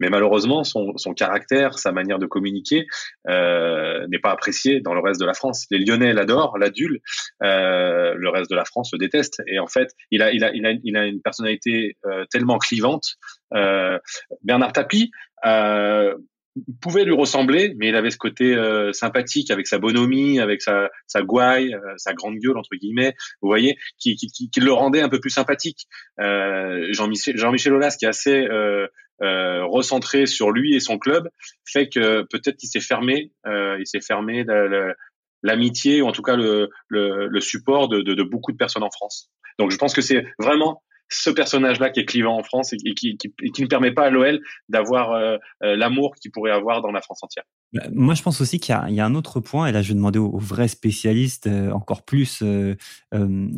Mais 0.00 0.08
malheureusement, 0.10 0.64
son, 0.64 0.96
son 0.96 1.12
caractère, 1.12 1.78
sa 1.78 1.92
manière 1.92 2.18
de 2.18 2.26
communiquer 2.26 2.86
euh, 3.28 4.06
n'est 4.08 4.20
pas 4.20 4.30
apprécié 4.30 4.80
dans 4.80 4.94
le 4.94 5.00
reste 5.00 5.20
de 5.20 5.26
la 5.26 5.34
France. 5.34 5.66
Les 5.70 5.78
Lyonnais 5.78 6.12
l'adorent, 6.12 6.56
l'adulent, 6.58 7.00
euh, 7.42 8.14
le 8.16 8.28
reste 8.28 8.50
de 8.50 8.56
la 8.56 8.64
France 8.64 8.90
le 8.92 8.98
déteste. 8.98 9.42
Et 9.46 9.58
en 9.58 9.66
fait, 9.66 9.90
il 10.10 10.22
a 10.22 10.32
il 10.32 10.44
a 10.44 10.52
il 10.54 10.66
a, 10.66 10.72
il 10.82 10.96
a 10.96 11.06
une 11.06 11.20
personnalité 11.20 11.96
euh, 12.06 12.24
tellement 12.30 12.58
clivante. 12.58 13.16
Euh, 13.54 13.98
Bernard 14.42 14.72
Tapie. 14.72 15.10
Euh, 15.46 16.16
pouvait 16.80 17.04
lui 17.04 17.14
ressembler, 17.14 17.74
mais 17.76 17.88
il 17.88 17.96
avait 17.96 18.10
ce 18.10 18.16
côté 18.18 18.54
euh, 18.54 18.92
sympathique 18.92 19.50
avec 19.50 19.66
sa 19.66 19.78
bonhomie, 19.78 20.40
avec 20.40 20.62
sa, 20.62 20.90
sa 21.06 21.22
gouaille, 21.22 21.74
euh, 21.74 21.94
sa 21.96 22.14
grande 22.14 22.36
gueule 22.38 22.56
entre 22.56 22.74
guillemets, 22.76 23.14
vous 23.40 23.48
voyez, 23.48 23.76
qui, 23.98 24.16
qui, 24.16 24.50
qui, 24.50 24.60
le 24.60 24.72
rendait 24.72 25.00
un 25.00 25.08
peu 25.08 25.20
plus 25.20 25.30
sympathique. 25.30 25.86
Euh, 26.20 26.86
Jean-Michel 26.92 27.36
Jean-Michel 27.36 27.72
Aulas, 27.72 27.96
qui 27.98 28.04
est 28.04 28.08
assez 28.08 28.46
euh, 28.46 28.86
euh, 29.22 29.64
recentré 29.66 30.26
sur 30.26 30.50
lui 30.50 30.74
et 30.74 30.80
son 30.80 30.98
club, 30.98 31.28
fait 31.64 31.88
que 31.88 32.22
peut-être 32.30 32.56
qu'il 32.56 32.68
s'est 32.68 32.80
fermé, 32.80 33.32
il 33.46 33.86
s'est 33.86 34.00
fermé 34.00 34.44
l'amitié 35.42 36.02
ou 36.02 36.06
en 36.06 36.12
tout 36.12 36.22
cas 36.22 36.36
le, 36.36 36.68
le, 36.88 37.26
le 37.28 37.40
support 37.40 37.88
de, 37.88 38.02
de, 38.02 38.14
de 38.14 38.22
beaucoup 38.22 38.52
de 38.52 38.56
personnes 38.56 38.82
en 38.82 38.90
France. 38.90 39.30
Donc 39.58 39.70
je 39.70 39.76
pense 39.76 39.94
que 39.94 40.02
c'est 40.02 40.26
vraiment 40.38 40.82
ce 41.08 41.30
personnage-là 41.30 41.90
qui 41.90 42.00
est 42.00 42.04
clivant 42.04 42.36
en 42.38 42.42
France 42.42 42.72
et 42.72 42.94
qui, 42.94 43.16
qui, 43.16 43.32
qui 43.52 43.62
ne 43.62 43.66
permet 43.66 43.92
pas 43.92 44.06
à 44.06 44.10
l'OL 44.10 44.40
d'avoir 44.68 45.12
euh, 45.12 45.36
euh, 45.62 45.76
l'amour 45.76 46.14
qu'il 46.20 46.30
pourrait 46.30 46.50
avoir 46.50 46.82
dans 46.82 46.90
la 46.90 47.00
France 47.00 47.22
entière. 47.22 47.44
Bah, 47.72 47.82
moi, 47.92 48.14
je 48.14 48.22
pense 48.22 48.40
aussi 48.40 48.60
qu'il 48.60 48.74
y, 48.88 48.94
y, 48.94 49.00
a 49.00 49.04
un 49.04 49.14
autre 49.14 49.40
point, 49.40 49.66
et 49.66 49.72
là, 49.72 49.82
je 49.82 49.88
vais 49.88 49.94
demander 49.94 50.18
aux, 50.18 50.38
vrais 50.38 50.68
spécialistes, 50.68 51.46
euh, 51.46 51.70
encore 51.72 52.04
plus 52.04 52.42
euh, 52.42 52.74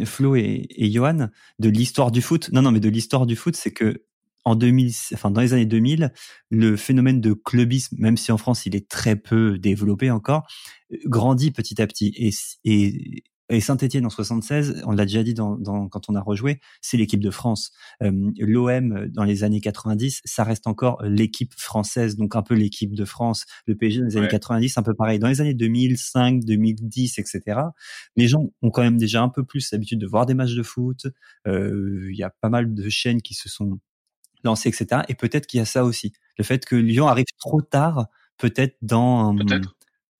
Flo 0.05 0.36
et, 0.36 0.66
et 0.70 0.90
Johan, 0.90 1.28
de 1.59 1.68
l'histoire 1.68 2.11
du 2.11 2.22
foot. 2.22 2.51
Non, 2.53 2.62
non, 2.62 2.72
mais 2.72 2.80
de 2.80 2.88
l'histoire 2.88 3.26
du 3.26 3.36
foot, 3.36 3.57
c'est 3.57 3.72
que 3.72 4.05
en 4.44 4.55
2000, 4.55 4.92
enfin 5.14 5.30
dans 5.30 5.40
les 5.40 5.53
années 5.53 5.66
2000, 5.66 6.12
le 6.51 6.76
phénomène 6.76 7.20
de 7.20 7.32
clubisme, 7.32 7.96
même 7.98 8.16
si 8.16 8.32
en 8.32 8.38
France 8.38 8.64
il 8.66 8.74
est 8.74 8.88
très 8.88 9.16
peu 9.16 9.59
développé 9.59 10.11
encore, 10.11 10.46
grandit 11.05 11.51
petit 11.51 11.80
à 11.80 11.86
petit. 11.86 12.12
Et, 12.16 12.30
et, 12.64 13.22
et 13.51 13.61
Saint-Etienne 13.61 14.07
en 14.07 14.11
76, 14.11 14.82
on 14.86 14.92
l'a 14.92 15.05
déjà 15.05 15.22
dit 15.22 15.34
dans, 15.34 15.57
dans, 15.57 15.88
quand 15.88 16.09
on 16.09 16.14
a 16.14 16.20
rejoué, 16.20 16.61
c'est 16.80 16.96
l'équipe 16.96 17.20
de 17.20 17.30
France. 17.30 17.72
Euh, 18.03 18.30
L'OM 18.38 19.09
dans 19.09 19.24
les 19.24 19.42
années 19.42 19.61
90, 19.61 20.22
ça 20.24 20.44
reste 20.44 20.68
encore 20.68 21.03
l'équipe 21.03 21.53
française, 21.59 22.16
donc 22.16 22.36
un 22.36 22.42
peu 22.42 22.55
l'équipe 22.55 22.94
de 22.94 23.05
France. 23.05 23.46
Le 23.66 23.74
PSG 23.74 24.01
dans 24.01 24.07
les 24.07 24.16
années 24.16 24.28
90, 24.28 24.78
un 24.78 24.82
peu 24.82 24.94
pareil. 24.94 25.18
Dans 25.18 25.28
les 25.28 25.40
années 25.40 25.55
2005, 25.55 26.44
2010, 26.44 27.18
etc., 27.18 27.61
les 28.16 28.28
gens 28.28 28.51
ont 28.62 28.70
quand 28.70 28.82
même 28.82 28.98
déjà 28.98 29.20
un 29.20 29.28
peu 29.28 29.44
plus 29.44 29.72
l'habitude 29.72 29.98
de 29.98 30.07
voir 30.07 30.26
des 30.26 30.34
matchs 30.34 30.55
de 30.55 30.62
foot. 30.62 31.07
Euh, 31.48 32.09
il 32.09 32.16
y 32.16 32.22
a 32.22 32.30
pas 32.40 32.48
mal 32.48 32.72
de 32.72 32.88
chaînes 32.88 33.20
qui 33.20 33.34
se 33.34 33.48
sont 33.48 33.80
lancées, 34.44 34.68
etc. 34.68 35.03
Et 35.09 35.14
peut-être 35.14 35.46
qu'il 35.48 35.59
y 35.59 35.61
a 35.61 35.66
ça 35.66 35.84
aussi, 35.84 36.12
le 36.38 36.44
fait 36.44 36.64
que 36.64 36.76
Lyon 36.76 37.09
arrive 37.09 37.26
trop 37.38 37.61
tard, 37.61 38.07
peut-être 38.38 38.76
dans 38.80 39.34
peut 39.36 39.61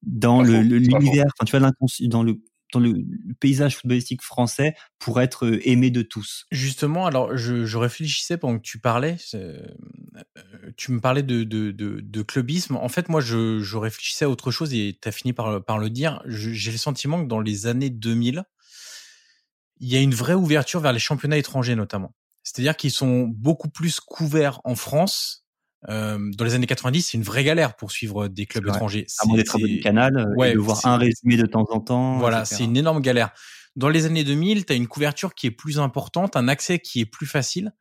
dans 0.03 0.43
le 0.43 0.63
l'univers, 0.63 1.27
enfin 1.27 1.45
tu 1.45 1.57
vois 1.57 1.71
dans 2.09 2.23
le 2.23 2.41
dans 2.73 2.81
le, 2.81 3.05
paysage 3.41 3.77
footballistique 3.77 4.23
français 4.23 4.75
pour 4.99 5.21
être 5.21 5.47
euh, 5.47 5.69
aimé 5.69 5.91
de 5.91 6.03
tous 6.03 6.47
Justement, 6.51 7.07
alors 7.07 7.37
je, 7.37 7.77
réfléchissais 7.77 8.37
pendant 8.37 8.59
que 8.59 8.63
tu 8.63 8.79
parlais, 8.79 9.17
euh, 9.35 9.61
tu 10.77 10.93
me 10.93 11.01
parlais 11.01 11.23
de, 11.23 12.23
clubisme. 12.23 12.77
En 12.77 12.89
fait, 12.89 13.09
moi, 13.09 13.21
je, 13.21 13.77
réfléchissais 13.77 14.25
à 14.25 14.31
autre 14.31 14.51
chose 14.51 14.75
et 14.75 14.99
tu 15.01 15.09
as 15.09 15.13
fini 15.13 15.33
par 15.33 15.79
le 15.79 15.91
dire. 15.91 16.23
J'ai 16.27 16.73
le 16.73 16.79
sentiment 16.79 17.23
que 17.23 17.29
dans 17.29 17.41
les 17.41 17.67
années 17.67 17.91
2000, 17.91 18.45
il 19.81 19.89
y 19.89 19.97
a 19.97 20.01
une 20.01 20.15
vraie 20.15 20.35
ouverture 20.35 20.81
vers 20.81 20.93
les 20.93 20.99
championnats 20.99 21.39
étrangers 21.39 21.75
notamment. 21.75 22.15
C'est-à-dire 22.43 22.77
qu'ils 22.77 22.91
sont 22.91 23.27
beaucoup 23.27 23.69
plus 23.69 24.01
couverts 24.01 24.61
en 24.65 24.75
France. 24.75 25.47
Euh, 25.89 26.19
dans 26.37 26.45
les 26.45 26.55
années 26.55 26.67
90, 26.67 27.03
c'est 27.03 27.17
une 27.17 27.23
vraie 27.23 27.45
galère 27.45 27.75
pour 27.75 27.91
suivre 27.91 28.29
des 28.29 28.47
clubs 28.47 28.67
étrangers. 28.69 29.07
À 29.21 29.27
moins 29.27 29.37
d'être 29.37 29.57
du 29.59 29.81
canal 29.81 30.17
euh, 30.17 30.35
ouais, 30.37 30.51
et 30.51 30.55
de 30.55 30.59
voir 30.59 30.85
un 30.85 30.99
résumé 30.99 31.37
de 31.37 31.47
temps 31.47 31.67
en 31.71 31.81
temps. 31.81 32.19
Voilà, 32.19 32.45
c'est 32.45 32.65
une 32.65 32.77
énorme 32.77 33.01
galère. 33.01 33.31
Dans 33.77 33.89
les 33.89 34.05
années 34.05 34.25
2000, 34.25 34.67
tu 34.67 34.73
as 34.73 34.77
une 34.77 34.89
couverture 34.89 35.35
qui 35.35 35.47
est 35.47 35.53
plus 35.53 35.79
importante, 35.79 36.37
un 36.37 36.49
accès 36.49 36.81
qui 36.81 37.01
est 37.01 37.07
plus 37.07 37.27
facile. 37.27 37.73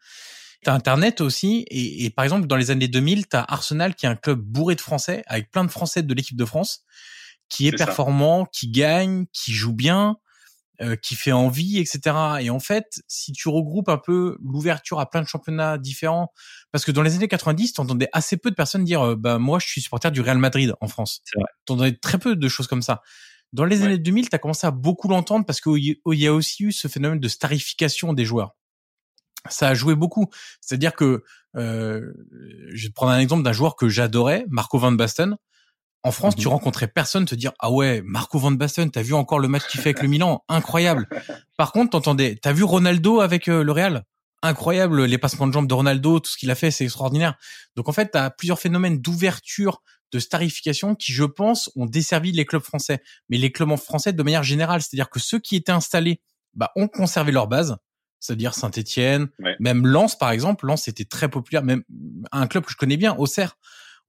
T'as 0.64 0.74
Internet 0.74 1.22
aussi, 1.22 1.66
et, 1.70 2.06
et, 2.06 2.10
par 2.10 2.26
exemple 2.26 2.46
dans 2.46 2.58
les 2.58 2.70
années 2.70 2.90
2000, 2.90 3.28
t'as 3.28 3.46
Arsenal 3.48 3.96
qui 3.96 4.06
est 4.06 4.10
un 4.10 4.18
club 4.18 4.40
bourré 4.40 4.76
de 4.76 4.82
Français, 4.82 5.24
avec 5.26 5.52
plein 5.52 5.64
de 5.64 5.72
Français 5.72 6.04
de 6.04 6.14
l'équipe 6.14 6.36
de 6.36 6.46
France, 6.46 6.84
qui 7.48 7.68
est, 7.68 7.72
performant, 7.72 8.46
qui 8.46 8.70
gagne, 8.70 9.26
qui 9.34 9.54
joue 9.54 9.74
bien, 9.74 10.18
euh, 10.82 10.96
qui 10.96 11.16
fait 11.16 11.32
envie, 11.32 11.78
etc. 11.78 12.16
Et 12.42 12.50
en 12.50 12.60
fait, 12.60 13.02
si 13.08 13.32
tu 13.32 13.50
regroupes 13.50 13.90
un 13.90 13.98
peu 13.98 14.38
l'ouverture 14.42 15.00
à 15.00 15.10
plein 15.10 15.22
de 15.22 15.28
championnats 15.28 15.78
différents, 15.78 16.32
parce 16.72 16.86
que 16.86 16.92
dans 16.92 17.02
les 17.02 17.16
années 17.16 17.28
90, 17.28 17.74
t'entendais 17.74 18.10
assez 18.14 18.38
peu 18.38 18.50
de 18.50 18.56
personnes 18.56 18.84
dire, 18.84 19.02
euh, 19.02 19.16
bah 19.16 19.40
moi 19.40 19.60
je 19.60 19.68
suis 19.68 19.82
supporter 19.82 20.12
du 20.12 20.22
Real 20.22 20.38
Madrid 20.38 20.74
en 20.82 20.88
France. 20.88 21.22
T'entendais 21.66 21.94
très 21.94 22.18
peu 22.18 22.36
de 22.36 22.48
choses 22.48 22.68
comme 22.68 22.82
ça. 22.82 23.02
Dans 23.52 23.66
les 23.66 23.84
années 23.84 23.98
2000, 23.98 24.30
tu 24.30 24.36
as 24.36 24.40
commencé 24.40 24.68
à 24.68 24.72
beaucoup 24.72 25.08
l'entendre 25.08 25.46
parce 25.46 25.60
qu'il 25.60 25.98
y 26.06 26.28
a 26.28 26.34
aussi 26.34 26.66
eu 26.66 26.72
ce 26.72 26.88
phénomène 26.88 27.20
de 27.20 27.28
starification 27.28 28.14
des 28.14 28.26
joueurs 28.26 28.56
ça 29.48 29.70
a 29.70 29.74
joué 29.74 29.96
beaucoup. 29.96 30.28
C'est-à-dire 30.62 30.94
que 30.94 31.24
euh, 31.56 32.12
je 32.74 32.84
vais 32.84 32.90
te 32.90 32.94
prendre 32.94 33.12
un 33.12 33.20
exemple 33.20 33.44
d'un 33.44 33.54
joueur 33.54 33.76
que 33.76 33.90
j'adorais, 33.90 34.46
Marco 34.50 34.78
Van 34.78 34.92
Basten. 34.92 35.38
En 36.04 36.12
France, 36.12 36.36
tu 36.36 36.48
mhm. 36.48 36.54
rencontrais 36.54 36.88
personne 36.88 37.26
te 37.26 37.36
dire 37.36 37.52
ah 37.60 37.72
ouais 37.72 38.02
Marco 38.06 38.40
Van 38.40 38.52
Basten, 38.52 38.90
t'as 38.90 39.02
vu 39.02 39.14
encore 39.14 39.40
le 39.40 39.48
match 39.48 39.68
qu'il 39.68 39.82
fait 39.82 39.90
avec 39.90 40.02
le 40.02 40.08
Milan, 40.08 40.44
incroyable. 40.48 41.08
Par 41.58 41.72
contre, 41.72 41.92
t'entendais, 41.92 42.38
t'as 42.42 42.54
vu 42.54 42.64
Ronaldo 42.64 43.20
avec 43.20 43.50
euh, 43.50 43.64
le 43.64 43.72
Real, 43.72 44.04
incroyable 44.42 45.04
les 45.04 45.18
passements 45.18 45.48
de 45.48 45.54
jambes 45.54 45.68
de 45.68 45.74
Ronaldo, 45.74 46.20
tout 46.20 46.32
ce 46.32 46.38
qu'il 46.38 46.52
a 46.52 46.56
fait, 46.56 46.72
c'est 46.72 46.86
extraordinaire. 46.86 47.36
Donc 47.76 47.90
en 47.90 47.92
fait, 47.92 48.12
t'as 48.12 48.30
plusieurs 48.30 48.60
phénomènes 48.60 49.00
d'ouverture, 49.00 49.82
de 50.12 50.20
starification 50.20 50.96
qui, 50.96 51.12
je 51.12 51.26
pense, 51.26 51.70
ont 51.76 51.86
desservi 51.86 52.32
les 52.32 52.46
clubs 52.46 52.64
français, 52.64 53.02
mais 53.28 53.38
les 53.38 53.52
clubs 53.52 53.76
français 53.76 54.14
de 54.14 54.24
manière 54.24 54.44
générale, 54.44 54.82
c'est-à-dire 54.82 55.10
que 55.10 55.20
ceux 55.20 55.40
qui 55.40 55.58
étaient 55.58 55.72
installés, 55.72 56.22
bah, 56.56 56.72
ont 56.76 56.88
conservé 56.88 57.32
leur 57.32 57.48
base 57.48 57.78
c'est-à-dire 58.20 58.54
Saint-Étienne, 58.54 59.30
même 59.60 59.88
Lens 59.88 60.18
par 60.18 60.32
exemple. 60.32 60.66
Lens 60.66 60.88
était 60.88 61.06
très 61.06 61.30
populaire, 61.30 61.64
même 61.64 61.84
un 62.32 62.48
club 62.48 62.66
que 62.66 62.72
je 62.72 62.78
connais 62.78 62.98
bien, 62.98 63.16
Auxerre. 63.16 63.56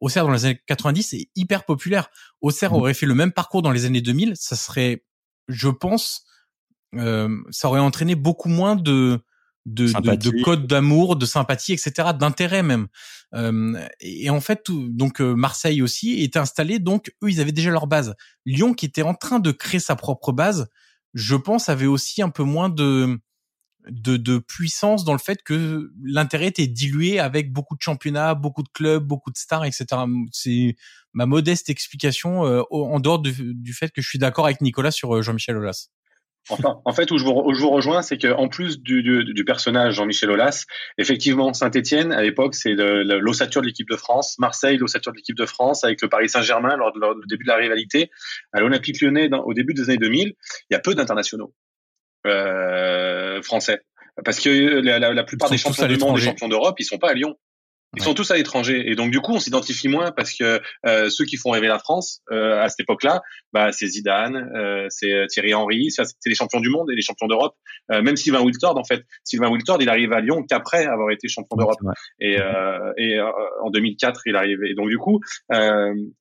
Auxerre 0.01 0.25
dans 0.25 0.33
les 0.33 0.45
années 0.47 0.61
90 0.67 1.15
est 1.15 1.29
hyper 1.37 1.65
populaire. 1.65 2.11
Auxerre 2.41 2.73
mmh. 2.73 2.77
aurait 2.77 2.95
fait 2.95 3.07
le 3.07 3.15
même 3.15 3.33
parcours 3.33 3.63
dans 3.63 3.71
les 3.71 3.85
années 3.85 4.01
2000, 4.01 4.35
ça 4.37 4.57
serait, 4.57 5.05
je 5.49 5.69
pense, 5.69 6.25
euh, 6.97 7.37
ça 7.51 7.69
aurait 7.69 7.81
entraîné 7.81 8.15
beaucoup 8.15 8.49
moins 8.49 8.77
de 8.77 9.21
de, 9.67 9.87
de, 9.87 10.17
de 10.17 10.43
codes 10.43 10.67
d'amour, 10.67 11.17
de 11.17 11.27
sympathie, 11.27 11.75
etc., 11.75 12.09
d'intérêt 12.19 12.63
même. 12.63 12.89
Euh, 13.35 13.79
et, 14.01 14.31
en 14.31 14.41
fait, 14.41 14.63
tout, 14.65 14.89
donc 14.89 15.21
euh, 15.21 15.35
Marseille 15.35 15.83
aussi 15.83 16.23
était 16.23 16.39
installé, 16.39 16.79
donc 16.79 17.13
eux 17.23 17.31
ils 17.31 17.41
avaient 17.41 17.53
déjà 17.53 17.71
leur 17.71 17.87
base. 17.87 18.15
Lyon 18.47 18.75
qui 18.75 18.87
était 18.87 19.03
en 19.03 19.15
train 19.15 19.39
de 19.39 19.53
créer 19.53 19.81
sa 19.81 19.97
propre 19.97 20.33
base, 20.33 20.69
je 21.15 21.37
pense, 21.37 21.69
avait 21.69 21.87
aussi 21.87 22.23
un 22.23 22.31
peu 22.31 22.43
moins 22.43 22.69
de 22.69 23.21
de, 23.89 24.39
puissance 24.39 25.05
dans 25.05 25.13
le 25.13 25.19
fait 25.19 25.43
que 25.43 25.91
l'intérêt 26.03 26.47
était 26.47 26.67
dilué 26.67 27.19
avec 27.19 27.53
beaucoup 27.53 27.77
de 27.77 27.83
championnats, 27.83 28.35
beaucoup 28.35 28.63
de 28.63 28.69
clubs, 28.73 29.03
beaucoup 29.03 29.31
de 29.31 29.37
stars, 29.37 29.65
etc. 29.65 29.87
C'est 30.33 30.77
ma 31.13 31.27
modeste 31.27 31.71
explication 31.71 32.47
euh, 32.47 32.63
en 32.71 33.01
dehors 33.01 33.19
du, 33.19 33.73
fait 33.73 33.91
que 33.91 34.03
je 34.03 34.09
suis 34.09 34.19
d'accord 34.19 34.47
avec 34.47 34.61
Nicolas 34.61 34.91
sur 34.91 35.15
euh, 35.15 35.23
Jean-Michel 35.23 35.57
Aulas. 35.57 35.89
Enfin, 36.49 36.81
en 36.85 36.93
fait, 36.93 37.11
où 37.11 37.19
je 37.19 37.25
vous, 37.25 37.71
rejoins, 37.71 38.03
c'est 38.03 38.17
qu'en 38.17 38.49
plus 38.49 38.81
du, 38.81 39.45
personnage 39.47 39.95
Jean-Michel 39.95 40.31
Aulas, 40.31 40.65
effectivement, 40.97 41.53
Saint-Etienne, 41.53 42.13
à 42.13 42.23
l'époque, 42.23 42.55
c'est 42.55 42.75
l'ossature 42.75 43.61
de 43.61 43.67
l'équipe 43.67 43.89
de 43.89 43.97
France, 43.97 44.37
Marseille, 44.39 44.79
l'ossature 44.79 45.13
de 45.13 45.19
l'équipe 45.19 45.37
de 45.37 45.47
France, 45.47 45.85
avec 45.85 46.01
le 46.03 46.09
Paris 46.09 46.29
Saint-Germain 46.29 46.77
lors, 46.77 46.93
du 46.93 47.27
début 47.29 47.45
de 47.45 47.51
la 47.51 47.57
rivalité. 47.57 48.11
À 48.53 48.61
l'Olympique 48.61 49.01
lyonnais, 49.01 49.29
au 49.45 49.53
début 49.53 49.75
des 49.75 49.91
années 49.91 49.99
2000, 49.99 50.33
il 50.71 50.73
y 50.73 50.75
a 50.75 50.81
peu 50.81 50.95
d'internationaux 50.95 51.55
euh, 52.27 53.20
français. 53.43 53.81
Parce 54.25 54.41
que 54.41 54.51
la, 54.81 54.99
la, 54.99 55.15
la 55.15 55.25
plupart 55.25 55.51
des 55.51 55.59
champions 55.59 55.87
du 55.87 55.97
monde, 55.97 56.17
des 56.17 56.23
champions 56.23 56.49
d'Europe, 56.49 56.77
ils 56.79 56.85
sont 56.85 56.99
pas 56.99 57.11
à 57.11 57.15
Lyon. 57.15 57.37
Ils 57.97 58.03
sont 58.05 58.15
tous 58.15 58.31
à 58.31 58.37
l'étranger. 58.37 58.89
Et 58.89 58.95
donc 58.95 59.11
du 59.11 59.21
coup 59.21 59.33
on 59.33 59.41
s'identifie 59.41 59.89
moins 59.89 60.13
parce 60.13 60.33
que 60.33 60.61
euh, 60.87 61.11
ceux 61.11 61.25
qui 61.25 61.37
font 61.37 61.51
rêver 61.51 61.67
la 61.67 61.81
France 61.81 62.23
euh, 62.31 62.63
à 62.63 62.69
cette 62.69 62.81
époque-là, 62.81 63.21
bah 63.53 63.73
c'est 63.73 63.89
Zidane, 63.89 64.49
euh, 64.55 64.87
c'est 64.91 65.27
Thierry 65.29 65.55
Henry, 65.55 65.91
c'est 65.91 66.05
les 66.27 66.35
champions 66.37 66.61
du 66.61 66.69
monde 66.69 66.89
et 66.91 66.95
les 66.95 67.03
champions 67.03 67.27
d'Europe. 67.27 67.57
Euh, 67.91 68.01
même 68.01 68.17
Sylvain 68.17 68.43
Wiltord 68.43 68.79
en 68.79 68.85
fait, 68.85 69.03
Sylvain 69.25 69.51
Wiltord 69.51 69.83
il 69.83 69.89
arrive 69.89 70.13
à 70.13 70.21
Lyon 70.21 70.45
qu'après 70.49 70.87
avoir 70.87 71.11
été 71.11 71.27
champion 71.27 71.57
d'Europe. 71.57 71.79
et, 72.21 72.39
euh, 72.41 72.93
et 72.97 73.19
euh, 73.19 73.27
en 73.63 73.71
2004 73.71 74.23
il 74.27 74.37
arrive. 74.37 74.63
Et 74.63 74.75
donc 74.75 74.89
du 74.89 74.99
coup 74.99 75.21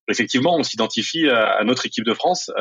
effectivement 0.07 0.55
on 0.57 0.63
s'identifie 0.63 1.29
à, 1.29 1.51
à, 1.51 1.63
notre 1.63 1.85
équipe 1.85 2.05
de 2.05 2.15
France 2.15 2.51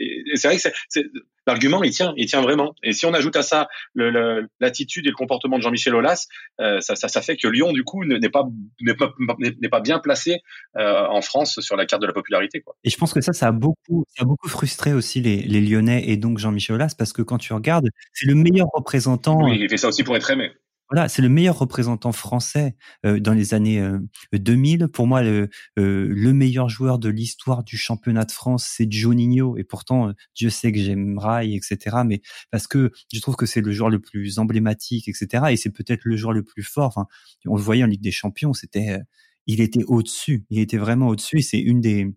et, 0.00 0.24
et 0.32 0.36
c'est 0.36 0.48
vrai 0.48 0.56
que 0.56 0.62
c'est 0.88 1.04
l'argument 1.46 1.82
il 1.82 1.90
tient, 1.90 2.12
il 2.16 2.26
tient 2.26 2.42
vraiment. 2.42 2.74
Et 2.82 2.92
si 2.92 3.06
on 3.06 3.14
ajoute 3.14 3.36
à 3.36 3.42
ça 3.42 3.68
l'attitude 3.94 5.06
et 5.06 5.10
le 5.10 5.14
comportement 5.14 5.58
de 5.58 5.62
Jean-Michel 5.62 5.94
Aulas, 5.94 6.26
ça, 6.58 6.80
ça, 6.80 7.08
ça 7.08 7.22
fait 7.22 7.36
que 7.36 7.48
Lyon 7.48 7.72
du 7.72 7.84
coup 7.84 8.04
n'est 8.04 8.28
pas 8.28 9.80
bien 9.80 9.98
placé 9.98 10.40
euh, 10.76 11.06
en 11.08 11.22
France 11.22 11.60
sur 11.60 11.76
la 11.76 11.86
carte 11.86 12.02
de 12.02 12.06
la 12.06 12.12
popularité 12.12 12.60
quoi. 12.60 12.76
Et 12.84 12.90
je 12.90 12.96
pense 12.96 13.12
que 13.12 13.20
ça 13.20 13.32
ça 13.32 13.48
a 13.48 13.52
beaucoup 13.52 14.04
ça 14.08 14.22
a 14.22 14.24
beaucoup 14.24 14.48
frustré 14.48 14.92
aussi 14.92 15.20
les, 15.20 15.42
les 15.42 15.60
Lyonnais 15.60 16.04
et 16.08 16.16
donc 16.16 16.38
Jean-Michel 16.38 16.76
Aulas 16.76 16.94
parce 16.96 17.12
que 17.12 17.22
quand 17.22 17.38
tu 17.38 17.52
regardes 17.52 17.90
c'est 18.12 18.26
le 18.26 18.34
meilleur 18.34 18.68
représentant. 18.72 19.44
Oui, 19.44 19.58
il 19.60 19.68
fait 19.68 19.76
ça 19.76 19.88
aussi 19.88 20.04
pour 20.04 20.16
être 20.16 20.30
aimé. 20.30 20.52
Voilà, 20.90 21.08
c'est 21.08 21.22
le 21.22 21.30
meilleur 21.30 21.58
représentant 21.58 22.12
français 22.12 22.76
euh, 23.06 23.18
dans 23.18 23.32
les 23.32 23.54
années 23.54 23.80
euh, 23.80 23.98
2000. 24.32 24.88
Pour 24.88 25.06
moi, 25.06 25.22
le, 25.22 25.48
euh, 25.78 26.06
le 26.10 26.32
meilleur 26.34 26.68
joueur 26.68 26.98
de 26.98 27.08
l'histoire 27.08 27.64
du 27.64 27.78
championnat 27.78 28.24
de 28.24 28.32
France, 28.32 28.70
c'est 28.70 28.90
Juninho. 28.90 29.56
Et 29.56 29.64
pourtant, 29.64 30.12
Dieu 30.34 30.50
sait 30.50 30.72
que 30.72 30.78
j'aime 30.78 31.18
Rail, 31.18 31.56
etc. 31.56 31.96
Mais 32.04 32.20
parce 32.50 32.66
que 32.66 32.92
je 33.12 33.20
trouve 33.20 33.36
que 33.36 33.46
c'est 33.46 33.62
le 33.62 33.72
joueur 33.72 33.88
le 33.88 33.98
plus 33.98 34.38
emblématique, 34.38 35.08
etc. 35.08 35.44
Et 35.50 35.56
c'est 35.56 35.70
peut-être 35.70 36.04
le 36.04 36.16
joueur 36.16 36.34
le 36.34 36.42
plus 36.42 36.62
fort. 36.62 36.88
Enfin, 36.88 37.06
on 37.46 37.56
le 37.56 37.62
voyait 37.62 37.82
en 37.84 37.86
Ligue 37.86 38.02
des 38.02 38.10
Champions, 38.12 38.52
c'était, 38.52 38.98
il 39.46 39.60
était 39.62 39.84
au-dessus. 39.84 40.44
Il 40.50 40.58
était 40.58 40.78
vraiment 40.78 41.08
au-dessus. 41.08 41.40
C'est 41.40 41.60
une 41.60 41.80
des 41.80 42.14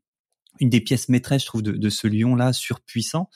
une 0.59 0.69
des 0.69 0.81
pièces 0.81 1.07
maîtresses, 1.07 1.43
je 1.43 1.47
trouve, 1.47 1.61
de, 1.61 1.73
de 1.73 1.89
ce 1.89 2.07
lion-là 2.07 2.51
surpuissant. 2.51 3.29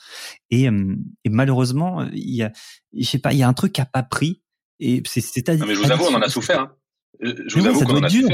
Et, 0.50 0.64
et 0.64 1.30
malheureusement, 1.30 2.02
il 2.12 2.34
y 2.34 2.42
a, 2.42 2.52
je 2.96 3.04
sais 3.04 3.18
pas, 3.20 3.32
il 3.32 3.38
y 3.38 3.44
a 3.44 3.48
un 3.48 3.52
truc 3.54 3.72
qui 3.72 3.80
a 3.80 3.86
pas 3.86 4.02
pris 4.02 4.42
et 4.82 5.02
c'est 5.06 5.48
à 5.48 5.54
mais 5.54 5.74
je 5.74 5.80
vous 5.80 5.90
avoue, 5.90 6.04
on 6.10 6.14
en 6.14 6.20
a 6.20 6.28
souffert. 6.28 6.60
Hein. 6.60 6.72
Je 7.20 7.58
vous 7.58 7.66
avoue 7.66 7.84
qu'on 7.84 7.98
en 7.98 8.02
a 8.02 8.08
dur, 8.08 8.28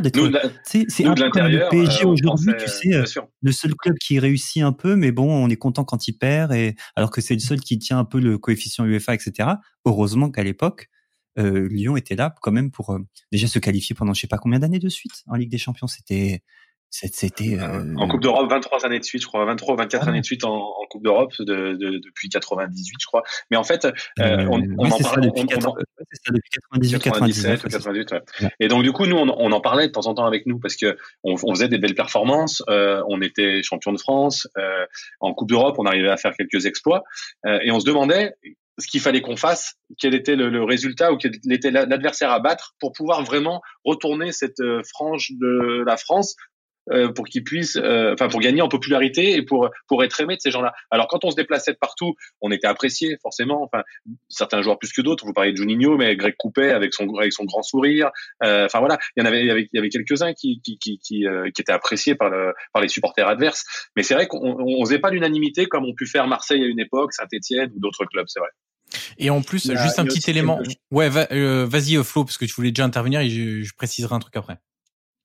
d'être. 0.00 0.18
C'est 0.64 1.06
un 1.06 1.14
peu 1.14 1.30
comme 1.30 1.46
le 1.46 1.68
PSG 1.70 2.04
aujourd'hui, 2.04 2.52
tu 2.58 2.68
sais, 2.68 3.22
le 3.40 3.52
seul 3.52 3.74
club 3.74 3.96
qui 3.98 4.18
réussit 4.18 4.62
un 4.62 4.72
peu, 4.72 4.96
mais 4.96 5.12
bon, 5.12 5.30
on 5.30 5.48
est 5.48 5.56
content 5.56 5.84
quand 5.84 6.08
il 6.08 6.14
perd, 6.14 6.52
et 6.52 6.74
alors 6.96 7.10
que 7.10 7.20
c'est 7.20 7.34
le 7.34 7.40
seul 7.40 7.60
qui 7.60 7.78
tient 7.78 7.98
un 7.98 8.04
peu 8.04 8.18
le 8.18 8.38
coefficient 8.38 8.84
UEFA, 8.84 9.14
etc. 9.14 9.50
Heureusement 9.84 10.30
qu'à 10.30 10.42
l'époque, 10.42 10.88
euh, 11.38 11.68
Lyon 11.68 11.96
était 11.96 12.16
là 12.16 12.34
quand 12.42 12.52
même 12.52 12.70
pour 12.70 12.90
euh, 12.90 12.98
déjà 13.30 13.46
se 13.46 13.58
qualifier 13.58 13.94
pendant 13.94 14.12
je 14.12 14.20
sais 14.20 14.26
pas 14.26 14.38
combien 14.38 14.58
d'années 14.58 14.78
de 14.78 14.88
suite 14.88 15.22
en 15.28 15.36
Ligue 15.36 15.50
des 15.50 15.58
Champions. 15.58 15.86
C'était 15.86 16.42
c'était 16.92 17.58
euh... 17.58 17.94
en 17.96 18.06
Coupe 18.06 18.20
d'Europe 18.20 18.50
23 18.50 18.84
années 18.84 18.98
de 18.98 19.04
suite, 19.04 19.22
je 19.22 19.26
crois 19.26 19.44
23 19.46 19.74
ou 19.74 19.78
24 19.78 20.02
ah 20.04 20.08
années 20.10 20.20
de 20.20 20.26
suite 20.26 20.44
en, 20.44 20.54
en 20.54 20.86
Coupe 20.90 21.02
d'Europe 21.02 21.32
de, 21.38 21.72
de, 21.72 21.98
depuis 21.98 22.28
98, 22.28 22.96
je 23.00 23.06
crois. 23.06 23.22
Mais 23.50 23.56
en 23.56 23.64
fait, 23.64 23.86
euh, 23.86 23.92
euh 24.20 24.46
on, 24.50 24.62
on 24.76 24.90
en 24.90 24.98
parlait 24.98 25.26
depuis, 25.26 25.40
on, 25.40 25.70
on, 25.70 25.74
ça, 26.12 26.32
depuis 26.32 26.50
98, 26.50 26.98
97 26.98 27.62
98. 27.62 28.12
Ouais. 28.12 28.20
Et 28.60 28.68
donc 28.68 28.82
du 28.82 28.92
coup, 28.92 29.06
nous, 29.06 29.16
on, 29.16 29.28
on, 29.28 29.52
en 29.52 29.60
parlait 29.62 29.86
de 29.86 29.92
temps 29.92 30.06
en 30.06 30.14
temps 30.14 30.26
avec 30.26 30.44
nous 30.44 30.58
parce 30.58 30.76
que 30.76 30.98
on, 31.24 31.34
on 31.42 31.54
faisait 31.54 31.68
des 31.68 31.78
belles 31.78 31.94
performances. 31.94 32.62
Euh, 32.68 33.02
on 33.08 33.22
était 33.22 33.62
champion 33.62 33.92
de 33.92 33.98
France 33.98 34.46
euh, 34.58 34.84
en 35.20 35.32
Coupe 35.32 35.48
d'Europe, 35.48 35.76
on 35.78 35.86
arrivait 35.86 36.10
à 36.10 36.18
faire 36.18 36.34
quelques 36.36 36.66
exploits 36.66 37.04
euh, 37.46 37.58
et 37.62 37.70
on 37.72 37.80
se 37.80 37.86
demandait 37.86 38.34
ce 38.78 38.86
qu'il 38.86 39.00
fallait 39.00 39.20
qu'on 39.20 39.36
fasse, 39.36 39.74
quel 39.98 40.14
était 40.14 40.36
le, 40.36 40.48
le, 40.48 40.64
résultat 40.64 41.12
ou 41.12 41.16
quel 41.16 41.32
était 41.50 41.70
l'adversaire 41.70 42.30
à 42.30 42.40
battre 42.40 42.74
pour 42.80 42.92
pouvoir 42.92 43.22
vraiment 43.22 43.60
retourner 43.84 44.32
cette 44.32 44.60
euh, 44.60 44.82
frange 44.90 45.30
de 45.32 45.84
la 45.84 45.96
France 45.96 46.36
euh, 46.90 47.12
pour 47.12 47.26
qu'ils 47.26 47.44
puissent, 47.44 47.76
euh, 47.76 48.12
enfin 48.12 48.28
pour 48.28 48.40
gagner 48.40 48.60
en 48.60 48.68
popularité 48.68 49.36
et 49.36 49.42
pour 49.42 49.70
pour 49.86 50.02
être 50.02 50.20
aimé 50.20 50.34
de 50.34 50.40
ces 50.40 50.50
gens-là. 50.50 50.72
Alors 50.90 51.06
quand 51.06 51.24
on 51.24 51.30
se 51.30 51.36
déplaçait 51.36 51.72
de 51.72 51.78
partout, 51.78 52.14
on 52.40 52.50
était 52.50 52.66
apprécié 52.66 53.16
forcément. 53.22 53.62
Enfin 53.62 53.84
certains 54.28 54.62
joueurs 54.62 54.78
plus 54.78 54.92
que 54.92 55.00
d'autres. 55.00 55.24
Vous 55.24 55.32
parlez 55.32 55.52
de 55.52 55.56
Juninho, 55.56 55.96
mais 55.96 56.16
Greg 56.16 56.34
Coupet 56.36 56.70
avec 56.70 56.92
son 56.92 57.08
avec 57.16 57.32
son 57.32 57.44
grand 57.44 57.62
sourire. 57.62 58.10
Euh, 58.42 58.66
enfin 58.66 58.80
voilà, 58.80 58.98
il 59.16 59.22
y 59.22 59.22
en 59.22 59.26
avait 59.26 59.42
il 59.42 59.46
y 59.46 59.50
avait, 59.50 59.68
il 59.72 59.76
y 59.76 59.78
avait 59.78 59.90
quelques-uns 59.90 60.32
qui 60.32 60.60
qui 60.60 60.76
qui 60.78 60.98
qui, 60.98 61.24
qui, 61.54 61.60
étaient 61.62 61.72
appréciés 61.72 62.16
par 62.16 62.30
le 62.30 62.52
par 62.72 62.82
les 62.82 62.88
supporters 62.88 63.28
adverses. 63.28 63.64
Mais 63.96 64.02
c'est 64.02 64.14
vrai 64.14 64.26
qu'on 64.26 64.40
on 64.58 64.84
faisait 64.84 64.98
pas 64.98 65.10
l'unanimité 65.10 65.66
comme 65.66 65.84
ont 65.84 65.94
pu 65.94 66.06
faire 66.06 66.26
Marseille 66.26 66.64
à 66.64 66.66
une 66.66 66.80
époque, 66.80 67.12
Saint-Étienne 67.12 67.70
ou 67.76 67.80
d'autres 67.80 68.04
clubs. 68.06 68.26
C'est 68.26 68.40
vrai. 68.40 68.50
Et 69.18 69.30
en 69.30 69.40
plus, 69.40 69.70
juste 69.70 69.98
un 70.00 70.04
petit 70.04 70.28
élément. 70.28 70.60
Ouais, 70.90 71.08
va, 71.08 71.26
vas-y 71.64 72.02
Flo, 72.02 72.24
parce 72.24 72.36
que 72.36 72.44
tu 72.44 72.52
voulais 72.54 72.72
déjà 72.72 72.84
intervenir 72.84 73.20
et 73.20 73.30
je, 73.30 73.62
je 73.62 73.72
préciserai 73.74 74.14
un 74.14 74.18
truc 74.18 74.36
après. 74.36 74.58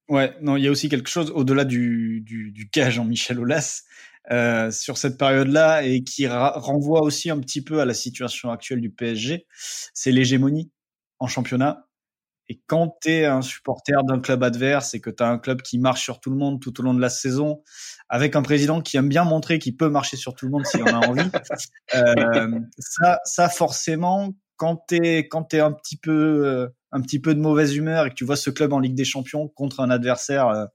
Ouais, 0.09 0.33
non, 0.41 0.55
il 0.55 0.63
y 0.63 0.67
a 0.67 0.71
aussi 0.71 0.87
quelque 0.89 1.09
chose 1.09 1.31
au-delà 1.31 1.65
du, 1.65 2.21
du, 2.21 2.51
du 2.51 2.69
cas 2.69 2.89
Jean-Michel 2.89 3.39
Aulas. 3.39 3.83
euh, 4.31 4.71
sur 4.71 4.97
cette 4.97 5.17
période-là 5.17 5.83
et 5.83 6.03
qui 6.03 6.27
renvoie 6.27 7.01
aussi 7.01 7.29
un 7.29 7.39
petit 7.39 7.63
peu 7.63 7.79
à 7.79 7.85
la 7.85 7.93
situation 7.93 8.51
actuelle 8.51 8.81
du 8.81 8.89
PSG, 8.89 9.47
c'est 9.93 10.11
l'hégémonie 10.11 10.71
en 11.19 11.27
championnat. 11.27 11.85
Et 12.49 12.61
quand 12.67 12.97
tu 13.01 13.09
es 13.09 13.25
un 13.25 13.41
supporter 13.41 14.03
d'un 14.05 14.19
club 14.19 14.43
adverse 14.43 14.93
et 14.93 15.01
que 15.01 15.09
tu 15.09 15.21
as 15.21 15.27
un 15.29 15.37
club 15.37 15.61
qui 15.61 15.79
marche 15.79 16.03
sur 16.03 16.19
tout 16.21 16.29
le 16.29 16.37
monde 16.37 16.61
tout 16.61 16.79
au 16.79 16.83
long 16.83 16.93
de 16.93 17.01
la 17.01 17.09
saison, 17.09 17.61
avec 18.09 18.35
un 18.37 18.41
président 18.41 18.81
qui 18.81 18.95
aime 18.97 19.09
bien 19.09 19.25
montrer 19.25 19.59
qu'il 19.59 19.75
peut 19.75 19.89
marcher 19.89 20.15
sur 20.17 20.33
tout 20.33 20.45
le 20.45 20.51
monde 20.51 20.65
s'il 20.65 20.83
en 20.83 20.93
a 20.93 20.99
envie, 20.99 21.29
euh, 21.95 22.59
ça, 22.79 23.19
ça 23.25 23.49
forcément, 23.49 24.33
quand 24.57 24.83
tu 24.89 24.95
es, 24.95 25.27
quand 25.27 25.53
es 25.53 25.59
un 25.59 25.71
petit 25.71 25.97
peu 25.97 26.45
euh, 26.45 26.67
un 26.91 27.01
petit 27.01 27.19
peu 27.19 27.33
de 27.35 27.39
mauvaise 27.39 27.75
humeur 27.75 28.05
et 28.05 28.09
que 28.09 28.15
tu 28.15 28.25
vois 28.25 28.35
ce 28.35 28.49
club 28.49 28.73
en 28.73 28.79
Ligue 28.79 28.95
des 28.95 29.05
Champions 29.05 29.47
contre 29.49 29.79
un 29.79 29.89
adversaire 29.89 30.47
euh, 30.47 30.65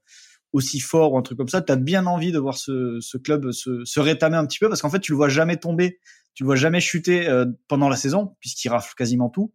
aussi 0.53 0.79
fort 0.79 1.13
ou 1.13 1.17
un 1.17 1.21
truc 1.21 1.37
comme 1.37 1.49
ça, 1.49 1.61
tu 1.61 1.71
as 1.71 1.75
bien 1.75 2.05
envie 2.05 2.31
de 2.31 2.39
voir 2.39 2.57
ce, 2.57 2.99
ce 3.01 3.17
club 3.17 3.51
se, 3.51 3.83
se 3.83 3.99
rétamer 3.99 4.37
un 4.37 4.45
petit 4.45 4.59
peu 4.59 4.69
parce 4.69 4.81
qu'en 4.81 4.89
fait, 4.89 4.99
tu 4.99 5.11
le 5.11 5.17
vois 5.17 5.29
jamais 5.29 5.57
tomber, 5.57 5.99
tu 6.35 6.43
le 6.43 6.45
vois 6.45 6.55
jamais 6.55 6.79
chuter 6.79 7.27
euh, 7.27 7.45
pendant 7.67 7.89
la 7.89 7.95
saison 7.95 8.35
puisqu'il 8.39 8.69
rafle 8.69 8.93
quasiment 8.95 9.29
tout. 9.29 9.51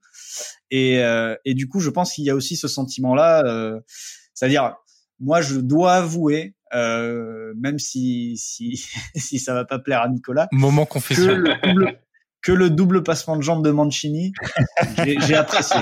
Et, 0.71 1.03
euh, 1.03 1.37
et 1.45 1.55
du 1.55 1.69
coup, 1.69 1.81
je 1.81 1.91
pense 1.91 2.13
qu'il 2.13 2.25
y 2.25 2.31
a 2.31 2.35
aussi 2.35 2.57
ce 2.57 2.69
sentiment-là, 2.69 3.45
euh, 3.47 3.81
c'est-à-dire, 4.35 4.75
moi, 5.21 5.41
je 5.41 5.59
dois 5.61 5.95
avouer, 5.95 6.55
même 6.73 7.79
si 7.79 8.37
si 8.37 8.85
si 9.17 9.39
ça 9.39 9.55
va 9.55 9.65
pas 9.65 9.79
plaire 9.79 10.03
à 10.03 10.09
Nicolas, 10.09 10.49
moment 10.53 10.85
confession, 10.85 11.27
que 11.27 11.69
le 11.71 11.99
double 12.57 13.03
passement 13.03 13.37
de 13.37 13.43
jambes 13.43 13.65
de 13.65 13.71
Mancini, 13.71 14.33
j'ai 15.05 15.35
apprécié 15.35 15.81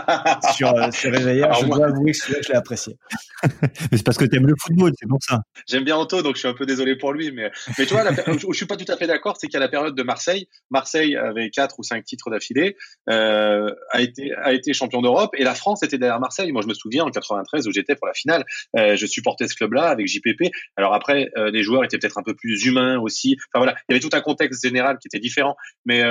sur, 0.55 0.75
euh, 0.75 0.91
sur 0.91 1.11
Réveillère. 1.11 1.53
Je 1.55 1.67
dois 1.67 1.87
avouer 1.87 2.13
que 2.13 2.19
celui-là, 2.19 2.41
je 2.43 2.49
l'ai 2.53 2.59
apprécié. 2.59 2.97
c'est 3.93 4.05
parce 4.05 4.17
que 4.17 4.25
tu 4.25 4.37
aimes 4.37 4.47
le 4.47 4.55
football, 4.59 4.93
c'est 4.99 5.09
pour 5.09 5.23
ça. 5.23 5.41
J'aime 5.69 5.85
bien 5.85 5.97
Anto, 5.97 6.23
donc 6.23 6.35
je 6.35 6.41
suis 6.41 6.49
un 6.49 6.55
peu 6.55 6.67
désolé 6.67 6.97
pour 6.97 7.13
lui. 7.13 7.33
Mais, 7.33 7.51
mais 7.79 7.87
tu 7.87 7.95
vois, 7.95 8.05
la, 8.05 8.13
où 8.45 8.53
je 8.53 8.57
suis 8.57 8.67
pas 8.67 8.77
tout 8.77 8.91
à 8.91 8.97
fait 8.97 9.07
d'accord, 9.07 9.37
c'est 9.39 9.55
a 9.55 9.59
la 9.59 9.69
période 9.69 9.95
de 9.95 10.03
Marseille. 10.03 10.49
Marseille 10.71 11.17
avait 11.17 11.51
quatre 11.51 11.79
ou 11.79 11.83
cinq 11.83 12.05
titres 12.05 12.31
d'affilée, 12.31 12.77
euh, 13.09 13.73
a, 13.91 14.01
été, 14.01 14.33
a 14.35 14.53
été 14.53 14.73
champion 14.73 15.01
d'Europe, 15.03 15.31
et 15.37 15.45
la 15.45 15.55
France 15.55 15.83
était 15.83 15.99
derrière 15.99 16.21
Marseille. 16.21 16.53
Moi, 16.53 16.63
je 16.63 16.69
me 16.69 16.75
souviens 16.75 17.05
en 17.05 17.11
93 17.11 17.67
où 17.67 17.73
j'étais 17.73 17.95
pour 17.95 18.07
la 18.07 18.15
finale, 18.15 18.45
euh, 18.77 18.97
je 18.97 19.07
supportais 19.07 19.49
ce 19.49 19.55
club-là 19.55 19.89
avec 19.89 20.07
JPP. 20.07 20.51
Alors 20.77 20.95
après, 20.95 21.31
euh, 21.37 21.51
les 21.51 21.63
joueurs 21.63 21.85
étaient 21.85 21.99
peut-être 21.99 22.19
un 22.19 22.23
peu 22.23 22.35
plus 22.35 22.65
humains 22.67 22.99
aussi. 22.99 23.37
Enfin 23.53 23.65
voilà, 23.65 23.77
il 23.89 23.93
y 23.93 23.97
avait 23.97 24.09
tout 24.09 24.15
un 24.15 24.21
contexte 24.21 24.65
général 24.65 24.99
qui 24.99 25.09
était 25.09 25.21
différent. 25.21 25.57
Mais 25.85 26.03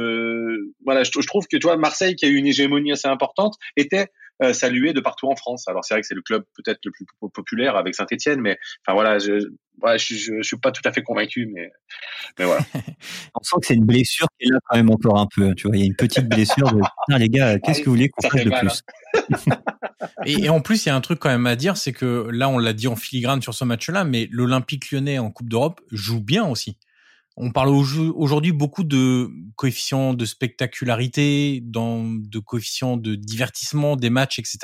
euh, 0.00 0.50
je, 0.50 0.72
voilà, 0.84 1.02
je, 1.04 1.26
trouve 1.26 1.46
que 1.46 1.56
toi, 1.56 1.76
Marseille, 1.76 2.16
qui 2.16 2.24
a 2.24 2.28
eu 2.28 2.36
une 2.36 2.46
hégémonie 2.46 2.92
assez 2.92 3.08
importante, 3.08 3.54
était 3.76 4.08
euh, 4.42 4.52
salué 4.52 4.92
de 4.92 5.00
partout 5.00 5.28
en 5.28 5.36
France. 5.36 5.68
Alors 5.68 5.84
c'est 5.84 5.94
vrai 5.94 6.00
que 6.00 6.06
c'est 6.06 6.14
le 6.14 6.22
club 6.22 6.44
peut-être 6.56 6.80
le 6.84 6.90
plus 6.90 7.04
populaire 7.34 7.76
avec 7.76 7.94
Saint-Etienne, 7.94 8.40
mais 8.40 8.58
enfin 8.82 8.94
voilà, 8.94 9.18
je, 9.18 9.38
je, 9.38 10.14
je, 10.16 10.42
suis 10.42 10.56
pas 10.56 10.72
tout 10.72 10.80
à 10.86 10.92
fait 10.92 11.02
convaincu, 11.02 11.46
mais, 11.52 11.70
mais 12.38 12.46
voilà. 12.46 12.62
On 13.34 13.42
sent 13.42 13.56
que 13.60 13.66
c'est 13.66 13.74
une 13.74 13.84
blessure 13.84 14.26
qui 14.38 14.48
est 14.48 14.50
là 14.50 14.58
quand 14.66 14.76
même 14.76 14.90
encore 14.90 15.18
un 15.18 15.28
peu. 15.34 15.54
Tu 15.54 15.66
vois, 15.66 15.76
il 15.76 15.80
y 15.80 15.82
a 15.82 15.86
une 15.86 15.96
petite 15.96 16.26
blessure 16.26 16.72
de 16.72 16.80
les 17.18 17.28
gars, 17.28 17.58
qu'est-ce 17.62 17.80
que 17.80 17.86
vous 17.86 17.92
voulez 17.92 18.08
qu'on 18.08 18.28
fasse 18.28 18.44
de 18.44 18.50
plus 18.50 18.82
hein. 19.14 19.62
et, 20.24 20.44
et, 20.44 20.48
en 20.48 20.60
plus, 20.60 20.86
il 20.86 20.88
y 20.88 20.92
a 20.92 20.96
un 20.96 21.00
truc 21.02 21.18
quand 21.18 21.28
même 21.28 21.46
à 21.46 21.56
dire, 21.56 21.76
c'est 21.76 21.92
que 21.92 22.28
là, 22.30 22.48
on 22.48 22.58
l'a 22.58 22.72
dit 22.72 22.88
en 22.88 22.96
filigrane 22.96 23.42
sur 23.42 23.52
ce 23.52 23.64
match-là, 23.64 24.04
mais 24.04 24.26
l'Olympique 24.30 24.90
lyonnais 24.90 25.18
en 25.18 25.30
Coupe 25.30 25.48
d'Europe 25.48 25.80
joue 25.90 26.20
bien 26.22 26.46
aussi. 26.46 26.78
On 27.42 27.52
parle 27.52 27.70
aujourd'hui 27.70 28.52
beaucoup 28.52 28.84
de 28.84 29.30
coefficients 29.56 30.12
de 30.12 30.26
spectacularité, 30.26 31.62
de 31.62 32.38
coefficients 32.38 32.98
de 32.98 33.14
divertissement 33.14 33.96
des 33.96 34.10
matchs, 34.10 34.38
etc. 34.38 34.58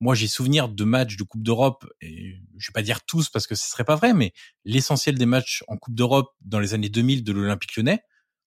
Moi, 0.00 0.14
j'ai 0.14 0.26
souvenir 0.26 0.70
de 0.70 0.84
matchs 0.84 1.18
de 1.18 1.24
Coupe 1.24 1.42
d'Europe, 1.42 1.84
et 2.00 2.40
je 2.56 2.68
vais 2.68 2.72
pas 2.72 2.80
dire 2.80 3.04
tous 3.04 3.28
parce 3.28 3.46
que 3.46 3.54
ce 3.54 3.68
serait 3.68 3.84
pas 3.84 3.96
vrai, 3.96 4.14
mais 4.14 4.32
l'essentiel 4.64 5.18
des 5.18 5.26
matchs 5.26 5.62
en 5.68 5.76
Coupe 5.76 5.94
d'Europe 5.94 6.30
dans 6.40 6.58
les 6.58 6.72
années 6.72 6.88
2000 6.88 7.22
de 7.22 7.32
l'Olympique 7.32 7.76
lyonnais, 7.76 8.00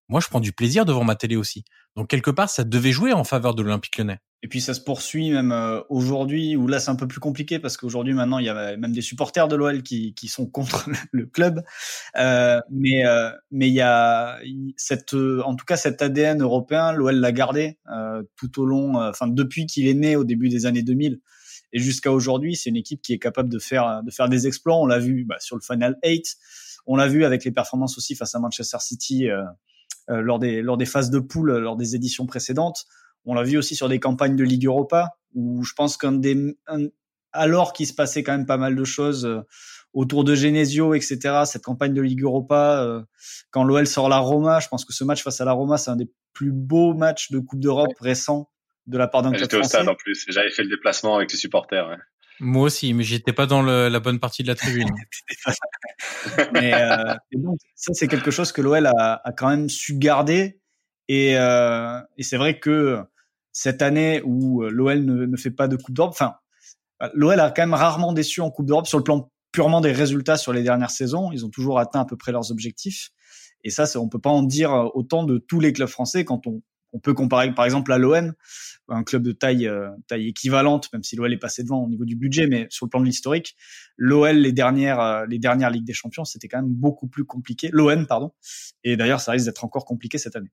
moi, 0.10 0.20
je 0.20 0.28
prends 0.28 0.40
du 0.40 0.52
plaisir 0.52 0.86
devant 0.86 1.04
ma 1.04 1.16
télé 1.16 1.36
aussi. 1.36 1.64
Donc, 1.96 2.10
quelque 2.10 2.32
part, 2.32 2.50
ça 2.50 2.64
devait 2.64 2.92
jouer 2.92 3.14
en 3.14 3.24
faveur 3.24 3.56
de 3.56 3.64
l'Olympique 3.64 3.98
lyonnais. 3.98 4.20
Et 4.44 4.50
puis 4.50 4.60
ça 4.60 4.74
se 4.74 4.82
poursuit 4.82 5.32
même 5.32 5.54
euh, 5.54 5.80
aujourd'hui, 5.88 6.58
où 6.58 6.68
là 6.68 6.82
c'est 6.82 6.92
un 6.92 6.98
peu 6.98 7.08
plus 7.08 7.22
compliqué 7.22 7.60
parce 7.60 7.78
qu'aujourd'hui 7.78 8.14
maintenant 8.14 8.40
il 8.40 8.46
y 8.46 8.50
a 8.50 8.76
même 8.76 8.92
des 8.92 9.02
supporters 9.02 9.48
de 9.48 9.56
l'OL 9.56 9.84
qui, 9.84 10.14
sont 10.28 10.46
contre 10.48 10.90
le 11.14 11.26
club. 11.26 11.64
Euh, 12.18 12.60
mais 12.70 13.06
euh, 13.06 13.32
mais 13.52 13.70
il 13.70 13.74
y 13.74 13.80
a 13.80 14.38
cette, 14.76 15.14
en 15.14 15.56
tout 15.56 15.64
cas 15.66 15.78
cet 15.78 16.02
ADN 16.02 16.42
européen, 16.42 16.92
l'OL 16.92 17.16
l'a 17.16 17.32
gardé 17.32 17.80
euh, 17.90 18.22
tout 18.36 18.62
au 18.62 18.66
long, 18.66 18.96
enfin 18.98 19.28
depuis 19.28 19.66
qu'il 19.66 19.88
est 19.88 19.94
né 19.94 20.18
au 20.18 20.26
début 20.26 20.50
des 20.50 20.66
années 20.66 20.84
2000 20.84 21.22
et 21.72 21.80
jusqu'à 21.80 22.12
aujourd'hui, 22.12 22.58
c'est 22.58 22.70
une 22.70 22.76
équipe 22.76 23.02
qui 23.02 23.14
est 23.14 23.20
capable 23.20 23.48
de 23.50 23.60
faire 23.60 24.04
de 24.04 24.12
faire 24.12 24.28
des 24.28 24.46
exploits. 24.46 24.76
On 24.76 24.86
l'a 24.86 25.00
vu 25.00 25.24
bah, 25.24 25.38
sur 25.40 25.56
le 25.56 25.62
Final 25.62 25.98
8, 26.04 26.36
on 26.86 26.98
l'a 26.98 27.08
vu 27.08 27.24
avec 27.24 27.46
les 27.46 27.52
performances 27.52 27.98
aussi 27.98 28.14
face 28.14 28.36
à 28.36 28.40
Manchester 28.40 28.78
City 28.82 29.30
lors 30.08 30.40
des 30.40 30.62
lors 30.62 30.78
des 30.78 30.86
phases 30.86 31.10
de 31.10 31.20
poule, 31.20 31.58
lors 31.58 31.76
des 31.76 31.96
éditions 31.96 32.26
précédentes. 32.26 32.86
On 33.26 33.34
l'a 33.34 33.44
vu 33.44 33.58
aussi 33.58 33.76
sur 33.76 33.90
des 33.90 34.00
campagnes 34.00 34.36
de 34.36 34.44
Ligue 34.44 34.66
Europa, 34.66 35.12
où 35.34 35.64
je 35.64 35.74
pense 35.74 35.98
qu'un 35.98 36.12
des, 36.12 36.56
alors 37.34 37.74
qu'il 37.74 37.88
se 37.88 37.94
passait 37.94 38.24
quand 38.24 38.32
même 38.32 38.46
pas 38.46 38.58
mal 38.58 38.76
de 38.76 38.84
choses 38.84 39.26
euh, 39.26 39.42
autour 39.94 40.24
de 40.24 40.36
Genesio, 40.36 40.94
etc. 40.94 41.44
Cette 41.46 41.64
campagne 41.64 41.94
de 41.94 42.02
Ligue 42.02 42.24
Europa, 42.24 42.84
euh, 42.84 43.02
quand 43.52 43.64
l'OL 43.64 43.86
sort 43.88 44.10
la 44.10 44.20
Roma, 44.20 44.60
je 44.60 44.68
pense 44.68 44.86
que 44.86 44.94
ce 44.94 45.04
match 45.04 45.24
face 45.24 45.42
à 45.42 45.46
la 45.46 45.52
Roma, 45.52 45.78
c'est 45.78 45.92
un 45.92 45.96
des 45.96 46.10
plus 46.34 46.52
beaux 46.52 46.94
matchs 46.94 47.32
de 47.32 47.40
Coupe 47.40 47.60
d'Europe 47.60 47.94
récents 48.00 48.50
de 48.88 48.98
la 48.98 49.08
part 49.08 49.22
d'un 49.22 49.30
club 49.30 49.42
J'étais 49.42 49.58
au 49.58 49.64
stade 49.64 49.88
en 49.88 49.96
plus, 49.96 50.26
j'avais 50.28 50.52
fait 50.52 50.64
le 50.64 50.70
déplacement 50.70 51.16
avec 51.16 51.32
les 51.32 51.38
supporters. 51.38 51.88
Ouais. 51.88 51.98
Moi 52.40 52.64
aussi, 52.64 52.94
mais 52.94 53.04
j'étais 53.04 53.34
pas 53.34 53.46
dans 53.46 53.62
le, 53.62 53.90
la 53.90 54.00
bonne 54.00 54.20
partie 54.20 54.44
de 54.44 54.48
la 54.48 54.56
tribune. 54.56 54.90
mais 56.54 56.74
euh, 56.74 57.16
donc, 57.34 57.58
ça, 57.76 57.94
c'est 57.94 58.08
quelque 58.08 58.32
chose 58.32 58.52
que 58.52 58.62
l'OL 58.62 58.86
a, 58.86 59.22
a, 59.24 59.32
quand 59.32 59.50
même 59.50 59.70
su 59.70 59.96
garder. 59.96 60.60
Et, 61.08 61.38
euh, 61.38 62.00
et 62.18 62.24
c'est 62.24 62.38
vrai 62.38 62.60
que 62.60 63.00
cette 63.52 63.82
année 63.82 64.22
où 64.26 64.64
euh, 64.64 64.70
l'OL 64.70 65.04
ne, 65.06 65.26
ne, 65.26 65.38
fait 65.38 65.52
pas 65.52 65.68
de 65.68 65.76
Coupe 65.76 65.94
d'Europe, 65.94 66.14
enfin, 66.14 66.36
l'OL 67.14 67.40
a 67.40 67.52
quand 67.52 67.62
même 67.62 67.74
rarement 67.74 68.14
déçu 68.14 68.42
en 68.42 68.50
Coupe 68.50 68.66
d'Europe 68.66 68.88
sur 68.88 68.98
le 68.98 69.04
plan 69.04 69.30
purement 69.52 69.82
des 69.82 69.92
résultats 69.92 70.38
sur 70.38 70.54
les 70.54 70.64
dernières 70.64 70.92
saisons. 70.92 71.32
Ils 71.32 71.46
ont 71.46 71.50
toujours 71.50 71.80
atteint 71.80 72.02
à 72.02 72.06
peu 72.06 72.18
près 72.18 72.32
leurs 72.32 72.52
objectifs. 72.52 73.10
Et 73.64 73.70
ça, 73.70 73.86
on 74.00 74.10
peut 74.10 74.20
pas 74.20 74.30
en 74.30 74.44
dire 74.44 74.72
autant 74.94 75.24
de 75.24 75.38
tous 75.38 75.60
les 75.60 75.72
clubs 75.72 75.88
français 75.88 76.26
quand 76.26 76.48
on, 76.48 76.62
on 76.94 77.00
peut 77.00 77.14
comparer 77.14 77.54
par 77.54 77.66
exemple 77.66 77.92
à 77.92 77.98
l'OM, 77.98 78.34
un 78.88 79.04
club 79.04 79.24
de 79.24 79.32
taille 79.32 79.68
euh, 79.68 79.90
taille 80.08 80.28
équivalente, 80.28 80.92
même 80.94 81.04
si 81.04 81.16
l'OL 81.16 81.34
est 81.34 81.38
passé 81.38 81.64
devant 81.64 81.84
au 81.84 81.90
niveau 81.90 82.06
du 82.06 82.16
budget, 82.16 82.48
mais 82.48 82.68
sur 82.70 82.86
le 82.86 82.90
plan 82.90 83.00
de 83.02 83.06
l'historique, 83.06 83.56
l'OL 83.98 84.38
les 84.38 84.52
dernières 84.52 85.00
euh, 85.00 85.26
les 85.28 85.40
dernières 85.40 85.72
Ligues 85.72 85.86
des 85.86 85.94
Champions, 85.94 86.26
c'était 86.26 86.48
quand 86.48 86.62
même 86.62 86.72
beaucoup 86.72 87.08
plus 87.08 87.26
compliqué. 87.26 87.70
L'OM 87.72 88.06
pardon. 88.08 88.32
Et 88.84 88.96
d'ailleurs, 88.96 89.20
ça 89.20 89.32
risque 89.32 89.46
d'être 89.46 89.66
encore 89.66 89.86
compliqué 89.86 90.18
cette 90.18 90.36
année. 90.36 90.52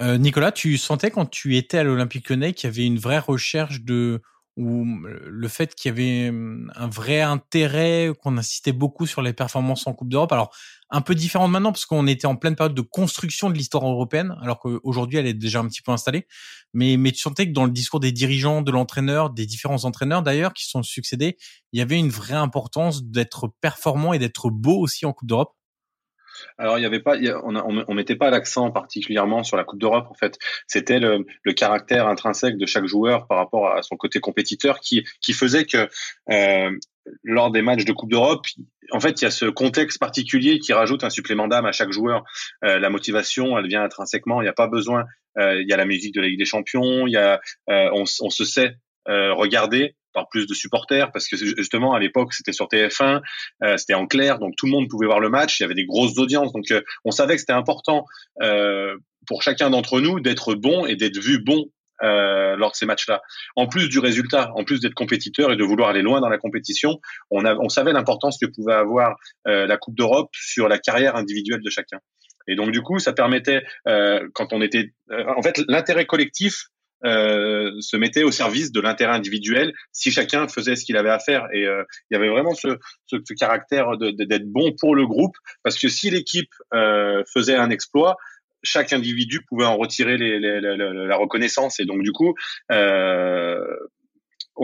Euh, 0.00 0.18
Nicolas, 0.18 0.52
tu 0.52 0.76
sentais 0.76 1.10
quand 1.10 1.26
tu 1.26 1.56
étais 1.56 1.78
à 1.78 1.84
l'Olympique 1.84 2.28
Lyonnais 2.28 2.52
qu'il 2.52 2.68
y 2.68 2.72
avait 2.72 2.86
une 2.86 2.98
vraie 2.98 3.18
recherche 3.18 3.82
de 3.82 4.20
ou 4.56 4.86
le 5.06 5.48
fait 5.48 5.74
qu'il 5.74 5.88
y 5.88 5.92
avait 5.92 6.28
hum, 6.28 6.70
un 6.74 6.88
vrai 6.88 7.20
intérêt, 7.22 8.12
qu'on 8.22 8.36
insistait 8.36 8.72
beaucoup 8.72 9.06
sur 9.06 9.22
les 9.22 9.32
performances 9.32 9.86
en 9.86 9.94
Coupe 9.94 10.08
d'Europe. 10.08 10.32
Alors, 10.32 10.54
un 10.90 11.00
peu 11.00 11.14
différente 11.14 11.50
maintenant 11.50 11.72
parce 11.72 11.86
qu'on 11.86 12.06
était 12.06 12.26
en 12.26 12.36
pleine 12.36 12.54
période 12.54 12.74
de 12.74 12.82
construction 12.82 13.48
de 13.48 13.54
l'histoire 13.54 13.86
européenne, 13.86 14.36
alors 14.42 14.58
qu'aujourd'hui 14.58 15.18
elle 15.18 15.26
est 15.26 15.34
déjà 15.34 15.60
un 15.60 15.68
petit 15.68 15.80
peu 15.80 15.90
installée. 15.90 16.26
Mais, 16.74 16.96
mais 16.98 17.12
tu 17.12 17.20
sentais 17.20 17.46
que 17.46 17.52
dans 17.52 17.64
le 17.64 17.70
discours 17.70 18.00
des 18.00 18.12
dirigeants, 18.12 18.60
de 18.62 18.70
l'entraîneur, 18.70 19.30
des 19.30 19.46
différents 19.46 19.84
entraîneurs 19.84 20.22
d'ailleurs 20.22 20.52
qui 20.52 20.66
sont 20.66 20.82
succédés, 20.82 21.38
il 21.72 21.78
y 21.78 21.82
avait 21.82 21.98
une 21.98 22.10
vraie 22.10 22.34
importance 22.34 23.04
d'être 23.04 23.52
performant 23.60 24.12
et 24.12 24.18
d'être 24.18 24.50
beau 24.50 24.78
aussi 24.78 25.06
en 25.06 25.12
Coupe 25.14 25.28
d'Europe. 25.28 25.54
Alors 26.58 26.78
il 26.78 26.82
y 26.82 26.86
avait 26.86 27.00
pas, 27.00 27.16
on, 27.44 27.84
on, 27.88 27.94
mettait 27.94 28.16
pas 28.16 28.30
l'accent 28.30 28.70
particulièrement 28.70 29.42
sur 29.42 29.56
la 29.56 29.64
Coupe 29.64 29.80
d'Europe 29.80 30.06
en 30.10 30.14
fait. 30.14 30.38
C'était 30.66 30.98
le, 30.98 31.24
le, 31.42 31.52
caractère 31.52 32.08
intrinsèque 32.08 32.56
de 32.56 32.66
chaque 32.66 32.86
joueur 32.86 33.26
par 33.26 33.38
rapport 33.38 33.74
à 33.74 33.82
son 33.82 33.96
côté 33.96 34.20
compétiteur 34.20 34.80
qui 34.80 35.04
qui 35.20 35.32
faisait 35.32 35.64
que 35.64 35.88
euh, 36.30 36.70
lors 37.22 37.50
des 37.50 37.62
matchs 37.62 37.84
de 37.84 37.92
Coupe 37.92 38.10
d'Europe, 38.10 38.46
en 38.92 39.00
fait, 39.00 39.20
il 39.20 39.24
y 39.24 39.26
a 39.26 39.30
ce 39.30 39.46
contexte 39.46 39.98
particulier 39.98 40.58
qui 40.58 40.72
rajoute 40.72 41.04
un 41.04 41.10
supplément 41.10 41.48
d'âme 41.48 41.66
à 41.66 41.72
chaque 41.72 41.92
joueur. 41.92 42.24
Euh, 42.64 42.78
la 42.78 42.90
motivation, 42.90 43.58
elle 43.58 43.66
vient 43.66 43.82
intrinsèquement. 43.82 44.40
Il 44.40 44.44
n'y 44.44 44.50
a 44.50 44.54
pas 44.54 44.68
besoin. 44.68 45.04
Euh, 45.38 45.60
il 45.60 45.68
y 45.68 45.72
a 45.72 45.76
la 45.76 45.86
musique 45.86 46.14
de 46.14 46.20
la 46.20 46.28
Ligue 46.28 46.38
des 46.38 46.44
Champions. 46.44 47.06
Il 47.06 47.12
y 47.12 47.16
a, 47.16 47.40
euh, 47.70 47.90
on, 47.92 48.04
on, 48.20 48.30
se 48.30 48.44
sait 48.44 48.76
euh, 49.08 49.32
regarder 49.34 49.96
par 50.12 50.28
plus 50.28 50.46
de 50.46 50.54
supporters 50.54 51.10
parce 51.12 51.28
que 51.28 51.36
justement 51.36 51.94
à 51.94 52.00
l'époque 52.00 52.32
c'était 52.34 52.52
sur 52.52 52.66
TF1, 52.66 53.22
euh, 53.62 53.76
c'était 53.76 53.94
en 53.94 54.06
clair, 54.06 54.38
donc 54.38 54.54
tout 54.56 54.66
le 54.66 54.72
monde 54.72 54.88
pouvait 54.88 55.06
voir 55.06 55.20
le 55.20 55.28
match. 55.28 55.60
Il 55.60 55.62
y 55.62 55.66
avait 55.66 55.74
des 55.74 55.86
grosses 55.86 56.18
audiences, 56.18 56.52
donc 56.52 56.64
on 57.04 57.10
savait 57.10 57.34
que 57.34 57.40
c'était 57.40 57.52
important 57.52 58.04
pour 59.26 59.42
chacun 59.42 59.70
d'entre 59.70 60.00
nous 60.00 60.20
d'être 60.20 60.54
bon 60.54 60.86
et 60.86 60.96
d'être 60.96 61.18
vu 61.18 61.38
bon 61.38 61.66
euh, 62.02 62.56
lors 62.56 62.72
de 62.72 62.76
ces 62.76 62.86
matchs-là. 62.86 63.22
En 63.54 63.68
plus 63.68 63.88
du 63.88 64.00
résultat, 64.00 64.50
en 64.56 64.64
plus 64.64 64.80
d'être 64.80 64.94
compétiteur 64.94 65.52
et 65.52 65.56
de 65.56 65.62
vouloir 65.62 65.88
aller 65.88 66.02
loin 66.02 66.20
dans 66.20 66.28
la 66.28 66.38
compétition, 66.38 66.98
on, 67.30 67.44
a, 67.44 67.54
on 67.54 67.68
savait 67.68 67.92
l'importance 67.92 68.38
que 68.40 68.46
pouvait 68.46 68.74
avoir 68.74 69.16
euh, 69.46 69.68
la 69.68 69.76
Coupe 69.76 69.94
d'Europe 69.94 70.30
sur 70.32 70.68
la 70.68 70.78
carrière 70.78 71.14
individuelle 71.14 71.60
de 71.62 71.70
chacun. 71.70 72.00
Et 72.48 72.56
donc 72.56 72.72
du 72.72 72.82
coup, 72.82 72.98
ça 72.98 73.12
permettait, 73.12 73.62
euh, 73.86 74.28
quand 74.34 74.52
on 74.52 74.60
était, 74.62 74.92
en 75.12 75.42
fait, 75.42 75.62
l'intérêt 75.68 76.04
collectif 76.04 76.64
euh, 77.04 77.72
se 77.80 77.96
mettait 77.96 78.22
au 78.22 78.30
service 78.30 78.70
de 78.70 78.80
l'intérêt 78.80 79.12
individuel 79.12 79.72
si 79.90 80.12
chacun 80.12 80.46
faisait 80.46 80.76
ce 80.76 80.84
qu'il 80.84 80.96
avait 80.96 81.10
à 81.10 81.18
faire. 81.18 81.48
Et 81.52 81.66
euh, 81.66 81.82
il 82.10 82.14
y 82.14 82.16
avait 82.16 82.28
vraiment 82.28 82.54
ce, 82.54 82.78
caractère 83.34 83.96
d'être 83.98 84.46
bon 84.46 84.72
pour 84.78 84.94
le 84.94 85.06
groupe, 85.06 85.36
parce 85.62 85.78
que 85.78 85.88
si 85.88 86.10
l'équipe 86.10 86.52
euh, 86.74 87.22
faisait 87.32 87.56
un 87.56 87.70
exploit, 87.70 88.16
chaque 88.62 88.92
individu 88.92 89.40
pouvait 89.48 89.64
en 89.64 89.76
retirer 89.76 90.16
la 90.16 91.16
reconnaissance. 91.16 91.80
Et 91.80 91.84
donc 91.84 92.02
du 92.02 92.12
coup, 92.12 92.34
on 92.70 92.76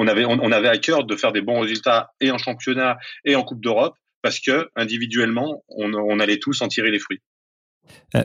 avait 0.06 0.24
on, 0.24 0.52
avait 0.52 0.68
à 0.68 0.78
cœur 0.78 1.04
de 1.04 1.16
faire 1.16 1.32
des 1.32 1.40
bons 1.40 1.60
résultats 1.60 2.12
et 2.20 2.30
en 2.30 2.38
championnat 2.38 2.98
et 3.24 3.34
en 3.34 3.42
Coupe 3.42 3.60
d'Europe 3.60 3.96
parce 4.22 4.38
que 4.38 4.68
individuellement, 4.76 5.64
on, 5.68 6.20
allait 6.20 6.38
tous 6.38 6.62
en 6.62 6.68
tirer 6.68 6.92
les 6.92 7.00
fruits. 7.00 7.20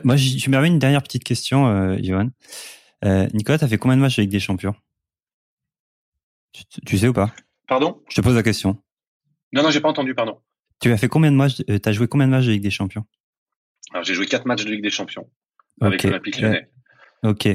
Moi, 0.04 0.16
je 0.16 0.46
me 0.46 0.52
permets 0.52 0.68
une 0.68 0.78
dernière 0.78 1.02
petite 1.02 1.24
question, 1.24 1.96
Johan. 2.00 2.30
Euh, 3.04 3.28
Nicolas, 3.34 3.58
tu 3.58 3.64
as 3.64 3.68
fait 3.68 3.78
combien 3.78 3.96
de 3.96 4.02
matchs 4.02 4.18
avec 4.18 4.30
des 4.30 4.40
champions? 4.40 4.74
Tu, 6.52 6.62
tu, 6.86 6.98
sais 6.98 7.08
ou 7.08 7.12
pas? 7.12 7.32
Pardon? 7.68 8.02
Je 8.08 8.14
te 8.14 8.20
pose 8.20 8.34
la 8.34 8.42
question. 8.42 8.78
Non, 9.52 9.62
non, 9.62 9.70
j'ai 9.70 9.80
pas 9.80 9.88
entendu, 9.88 10.14
pardon. 10.14 10.38
Tu 10.80 10.90
as 10.92 10.96
fait 10.96 11.08
combien 11.08 11.30
de 11.30 11.36
matchs 11.36 11.62
euh, 11.68 11.78
Tu 11.78 11.88
as 11.88 11.92
joué 11.92 12.08
combien 12.08 12.26
de 12.26 12.32
matchs 12.32 12.46
avec 12.46 12.60
des 12.60 12.70
champions? 12.70 13.04
Alors, 13.92 14.04
j'ai 14.04 14.14
joué 14.14 14.26
quatre 14.26 14.46
matchs 14.46 14.64
de 14.64 14.70
Ligue 14.70 14.82
des 14.82 14.90
Champions 14.90 15.28
avec 15.80 16.00
okay. 16.00 16.08
l'Olympique 16.08 16.40
Lyonnais. 16.40 16.68
ok. 17.22 17.48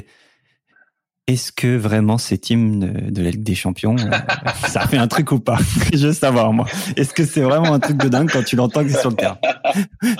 Est-ce 1.27 1.51
que 1.51 1.77
vraiment 1.77 2.17
ces 2.17 2.39
hymnes 2.49 2.79
de, 2.79 3.11
de 3.11 3.21
la 3.21 3.29
Ligue 3.29 3.43
des 3.43 3.55
Champions, 3.55 3.95
euh, 3.97 4.09
ça 4.67 4.87
fait 4.87 4.97
un 4.97 5.07
truc 5.07 5.31
ou 5.31 5.39
pas? 5.39 5.57
Je 5.93 6.07
veux 6.07 6.13
savoir, 6.13 6.53
moi. 6.53 6.65
Est-ce 6.95 7.13
que 7.13 7.25
c'est 7.25 7.41
vraiment 7.41 7.73
un 7.73 7.79
truc 7.79 7.97
de 7.97 8.07
dingue 8.09 8.31
quand 8.31 8.43
tu 8.43 8.55
l'entends 8.55 8.83
que 8.83 8.89
c'est 8.89 8.99
sur 8.99 9.11
le 9.11 9.15
terrain? 9.15 9.37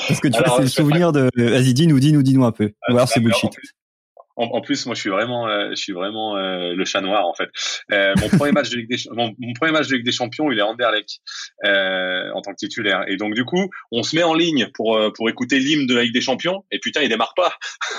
Parce 0.08 0.20
que 0.20 0.28
tu 0.28 0.38
alors, 0.38 0.48
vois, 0.48 0.58
c'est 0.58 0.64
le 0.64 0.70
souvenir 0.70 1.12
de... 1.12 1.30
Vas-y, 1.36 1.74
dis-nous, 1.74 2.00
dis-nous, 2.00 2.22
dis-nous 2.22 2.46
un 2.46 2.52
peu. 2.52 2.74
Ou 2.90 2.94
alors 2.94 3.08
c'est 3.08 3.20
bullshit. 3.20 3.52
En, 4.40 4.46
en, 4.54 4.62
plus, 4.62 4.86
moi, 4.86 4.96
je 4.96 5.02
suis 5.02 5.10
vraiment, 5.10 5.50
euh, 5.50 5.72
je 5.72 5.76
suis 5.76 5.92
vraiment 5.92 6.38
euh, 6.38 6.74
le 6.74 6.86
chat 6.86 7.02
noir 7.02 7.28
en 7.28 7.34
fait. 7.34 7.50
Euh, 7.92 8.14
mon 8.22 8.30
premier 8.30 8.54
match 8.54 8.70
de 8.70 8.78
Ligue 8.78 8.90
des 8.90 8.98
mon, 9.12 9.36
mon, 9.38 9.54
premier 9.54 9.74
match 9.74 9.90
de 9.90 9.96
Ligue 9.96 10.06
des 10.06 10.14
Champions, 10.14 10.50
il 10.50 10.58
est 10.58 10.62
Anderlecht 10.62 11.20
euh, 11.66 12.32
en 12.34 12.42
tant 12.42 12.52
que 12.52 12.56
titulaire. 12.56 13.04
Et 13.10 13.18
donc 13.18 13.34
du 13.34 13.44
coup, 13.44 13.70
on 13.92 14.02
se 14.02 14.16
met 14.16 14.24
en 14.24 14.34
ligne 14.34 14.70
pour 14.74 14.96
euh, 14.96 15.12
pour 15.12 15.30
écouter 15.30 15.60
l'hymne 15.60 15.88
de 15.88 15.94
la 15.94 16.04
Ligue 16.04 16.14
des 16.14 16.22
Champions. 16.22 16.64
Et 16.72 16.80
putain, 16.80 17.02
il 17.02 17.10
démarre 17.10 17.34
pas. 17.36 17.54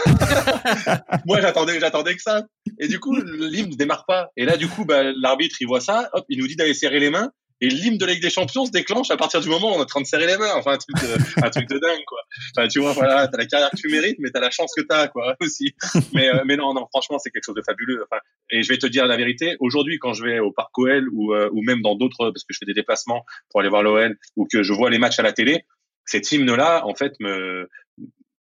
moi, 1.27 1.43
j'attendais, 1.43 1.79
j'attendais 1.79 2.17
que 2.17 2.23
ça. 2.23 2.47
Et 2.79 2.89
du 2.89 2.99
coup, 3.01 3.15
l'hymne 3.17 3.77
démarre 3.77 4.07
pas. 4.07 4.31
Et 4.39 4.47
là, 4.47 4.57
du 4.57 4.67
coup, 4.67 4.87
bah, 4.87 5.13
l'arbitre, 5.21 5.57
il 5.61 5.67
voit 5.67 5.83
ça. 5.83 6.09
Hop, 6.15 6.25
il 6.31 6.39
nous 6.39 6.47
dit 6.47 6.57
d'aller 6.57 6.73
serrer 6.73 7.01
les 7.01 7.11
mains 7.11 7.31
et 7.61 7.69
l'hymne 7.69 7.99
de 7.99 8.07
Ligue 8.07 8.23
des 8.23 8.31
Champions 8.31 8.65
se 8.65 8.71
déclenche 8.71 9.11
à 9.11 9.17
partir 9.17 9.41
du 9.41 9.49
moment 9.49 9.73
où 9.73 9.75
on 9.75 9.79
est 9.79 9.83
en 9.83 9.87
train 9.87 10.01
de 10.01 10.07
serrer 10.07 10.27
les 10.27 10.37
mains. 10.39 10.53
Enfin, 10.55 10.73
un 10.73 10.79
truc 10.79 10.97
de, 10.97 11.45
un 11.45 11.51
truc 11.51 11.69
de 11.69 11.79
dingue, 11.79 12.05
quoi. 12.07 12.21
Enfin, 12.57 12.69
tu 12.69 12.81
vois, 12.81 12.93
voilà, 12.93 13.29
t'as 13.29 13.39
la 13.39 13.47
carrière 13.47 13.71
que 13.71 13.77
tu 13.77 13.89
mérites, 13.89 14.17
mais 14.19 14.31
t'as 14.31 14.41
la 14.41 14.51
chance 14.51 14.73
que 14.77 14.83
t'as, 14.83 15.09
quoi, 15.09 15.37
aussi. 15.41 15.75
Mais, 16.13 16.29
euh, 16.29 16.43
mais 16.47 16.57
non, 16.57 16.73
non, 16.73 16.87
franchement, 16.91 17.19
c'est 17.19 17.31
quelque 17.31 17.45
chose 17.45 17.55
de 17.55 17.63
fabuleux. 17.63 18.05
Enfin, 18.11 18.21
et 18.51 18.63
je 18.63 18.69
vais 18.69 18.79
te 18.79 18.87
dire 18.87 19.07
la 19.07 19.17
vérité. 19.17 19.57
Aujourd'hui, 19.61 19.99
quand 19.99 20.15
je 20.15 20.25
vais 20.25 20.39
au 20.39 20.53
Parc 20.53 20.77
OL 20.79 21.09
ou, 21.13 21.35
euh, 21.35 21.51
ou 21.53 21.63
même 21.63 21.83
dans 21.83 21.97
d'autres, 21.97 22.31
parce 22.31 22.45
que 22.45 22.55
je 22.55 22.59
fais 22.59 22.67
des 22.67 22.75
déplacements 22.75 23.25
pour 23.51 23.61
aller 23.61 23.69
voir 23.69 23.83
l'OL 23.83 24.17
ou 24.37 24.47
que 24.51 24.63
je 24.63 24.73
vois 24.73 24.91
les 24.91 24.99
matchs 24.99 25.19
à 25.19 25.23
la 25.23 25.33
télé, 25.33 25.65
cet 26.07 26.33
hymne-là, 26.33 26.87
en 26.87 26.95
fait, 26.95 27.15
me, 27.21 27.69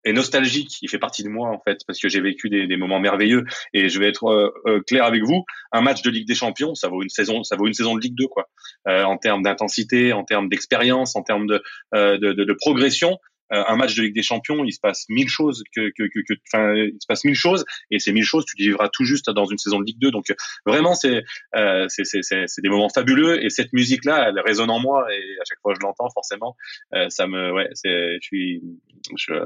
est 0.07 0.13
nostalgique. 0.13 0.77
Il 0.81 0.89
fait 0.89 0.99
partie 0.99 1.23
de 1.23 1.29
moi 1.29 1.49
en 1.49 1.59
fait 1.59 1.79
parce 1.85 1.99
que 1.99 2.09
j'ai 2.09 2.21
vécu 2.21 2.49
des, 2.49 2.77
moments 2.77 2.99
merveilleux. 2.99 3.45
Et 3.73 3.89
je 3.89 3.99
vais 3.99 4.07
être 4.07 4.25
euh, 4.25 4.51
euh, 4.65 4.81
clair 4.81 5.05
avec 5.05 5.23
vous, 5.23 5.43
un 5.71 5.81
match 5.81 6.01
de 6.01 6.09
Ligue 6.09 6.27
des 6.27 6.35
Champions, 6.35 6.75
ça 6.75 6.87
vaut 6.87 7.01
une 7.01 7.09
saison, 7.09 7.43
ça 7.43 7.55
vaut 7.55 7.67
une 7.67 7.73
saison 7.73 7.95
de 7.95 8.01
Ligue 8.01 8.15
2 8.15 8.27
quoi. 8.27 8.49
Euh, 8.87 9.03
en 9.03 9.17
termes 9.17 9.43
d'intensité, 9.43 10.13
en 10.13 10.23
termes 10.23 10.49
d'expérience, 10.49 11.15
en 11.15 11.23
termes 11.23 11.47
de, 11.47 12.53
progression. 12.59 13.17
Un 13.49 13.75
match 13.75 13.95
de 13.95 14.03
Ligue 14.03 14.15
des 14.15 14.23
Champions, 14.23 14.63
il 14.65 14.71
se 14.71 14.79
passe 14.79 15.05
mille 15.09 15.29
choses 15.29 15.63
que, 15.75 15.89
que, 15.97 16.03
que, 16.03 16.33
enfin, 16.53 16.73
il 16.75 16.97
se 16.99 17.07
passe 17.07 17.23
mille 17.23 17.35
choses 17.35 17.65
et 17.91 17.99
ces 17.99 18.11
mille 18.11 18.23
choses, 18.23 18.45
tu 18.45 18.61
vivras 18.61 18.89
tout 18.89 19.03
juste 19.03 19.29
dans 19.29 19.45
une 19.45 19.57
saison 19.57 19.79
de 19.79 19.85
Ligue 19.85 19.99
2. 19.99 20.11
Donc 20.11 20.25
vraiment, 20.65 20.95
c'est 20.95 21.23
euh, 21.55 21.85
c'est 21.87 22.61
des 22.61 22.69
moments 22.69 22.89
fabuleux 22.89 23.43
et 23.43 23.49
cette 23.49 23.73
musique-là, 23.73 24.29
elle 24.29 24.39
résonne 24.39 24.69
en 24.69 24.79
moi 24.79 25.07
et 25.13 25.21
à 25.39 25.43
chaque 25.47 25.59
fois 25.61 25.73
que 25.73 25.79
je 25.81 25.85
l'entends, 25.85 26.09
forcément, 26.13 26.55
euh, 26.93 27.07
ça 27.09 27.27
me, 27.27 27.53
ouais, 27.53 27.69
c'est, 27.73 28.17
je 28.21 28.25
suis, 28.25 28.61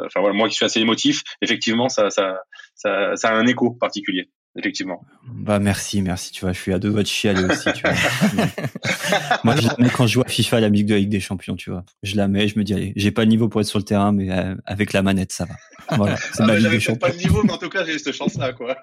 enfin 0.06 0.20
voilà, 0.20 0.36
moi 0.36 0.50
qui 0.50 0.56
suis 0.56 0.66
assez 0.66 0.80
émotif, 0.80 1.24
effectivement, 1.42 1.90
ça, 1.90 2.10
ça, 2.10 2.40
ça, 2.76 3.16
ça 3.16 3.30
a 3.30 3.34
un 3.34 3.48
écho 3.48 3.72
particulier. 3.72 4.30
Effectivement. 4.58 5.02
Bah 5.28 5.60
merci, 5.60 6.02
merci. 6.02 6.32
Tu 6.34 6.42
vois, 6.42 6.52
je 6.52 6.60
suis 6.60 6.74
à 6.74 6.80
deux 6.80 6.92
doigts 6.92 7.04
de 7.04 7.08
chialer 7.08 7.46
aussi. 7.46 7.72
Tu 7.74 7.84
vois. 7.84 7.94
Moi, 9.46 9.56
je 9.56 9.66
la 9.66 9.76
mets 9.80 9.90
quand 9.90 10.08
je 10.08 10.14
joue 10.14 10.22
à 10.22 10.28
FIFA, 10.28 10.60
la 10.60 10.70
musique 10.70 10.88
de 10.88 10.94
la 10.94 11.00
Ligue 11.00 11.10
des 11.10 11.22
Champions, 11.22 11.56
tu 11.56 11.70
vois. 11.70 11.86
Je 12.04 12.18
la 12.18 12.28
mets, 12.28 12.50
je 12.50 12.60
me 12.60 12.66
dis 12.66 12.74
allez, 12.74 12.92
j'ai 12.98 13.12
pas 13.12 13.22
le 13.22 13.30
niveau 13.30 13.48
pour 13.48 13.62
être 13.62 13.68
sur 13.68 13.80
le 13.80 13.86
terrain, 13.86 14.12
mais 14.12 14.30
euh, 14.30 14.56
avec 14.66 14.92
la 14.92 15.04
manette, 15.04 15.32
ça 15.32 15.46
va. 15.46 15.56
Voilà, 15.96 16.18
c'est 16.34 16.44
ah 16.44 16.48
ma 16.48 16.58
Ligue 16.58 16.70
des 16.70 16.80
Champions. 16.82 17.08
pas 17.08 17.14
le 17.14 17.18
niveau, 17.18 17.44
mais 17.44 17.54
en 17.54 17.58
tout 17.58 17.70
cas, 17.70 17.86
j'ai 17.86 17.98
cette 17.98 18.14
chance-là, 18.14 18.52
quoi. 18.52 18.76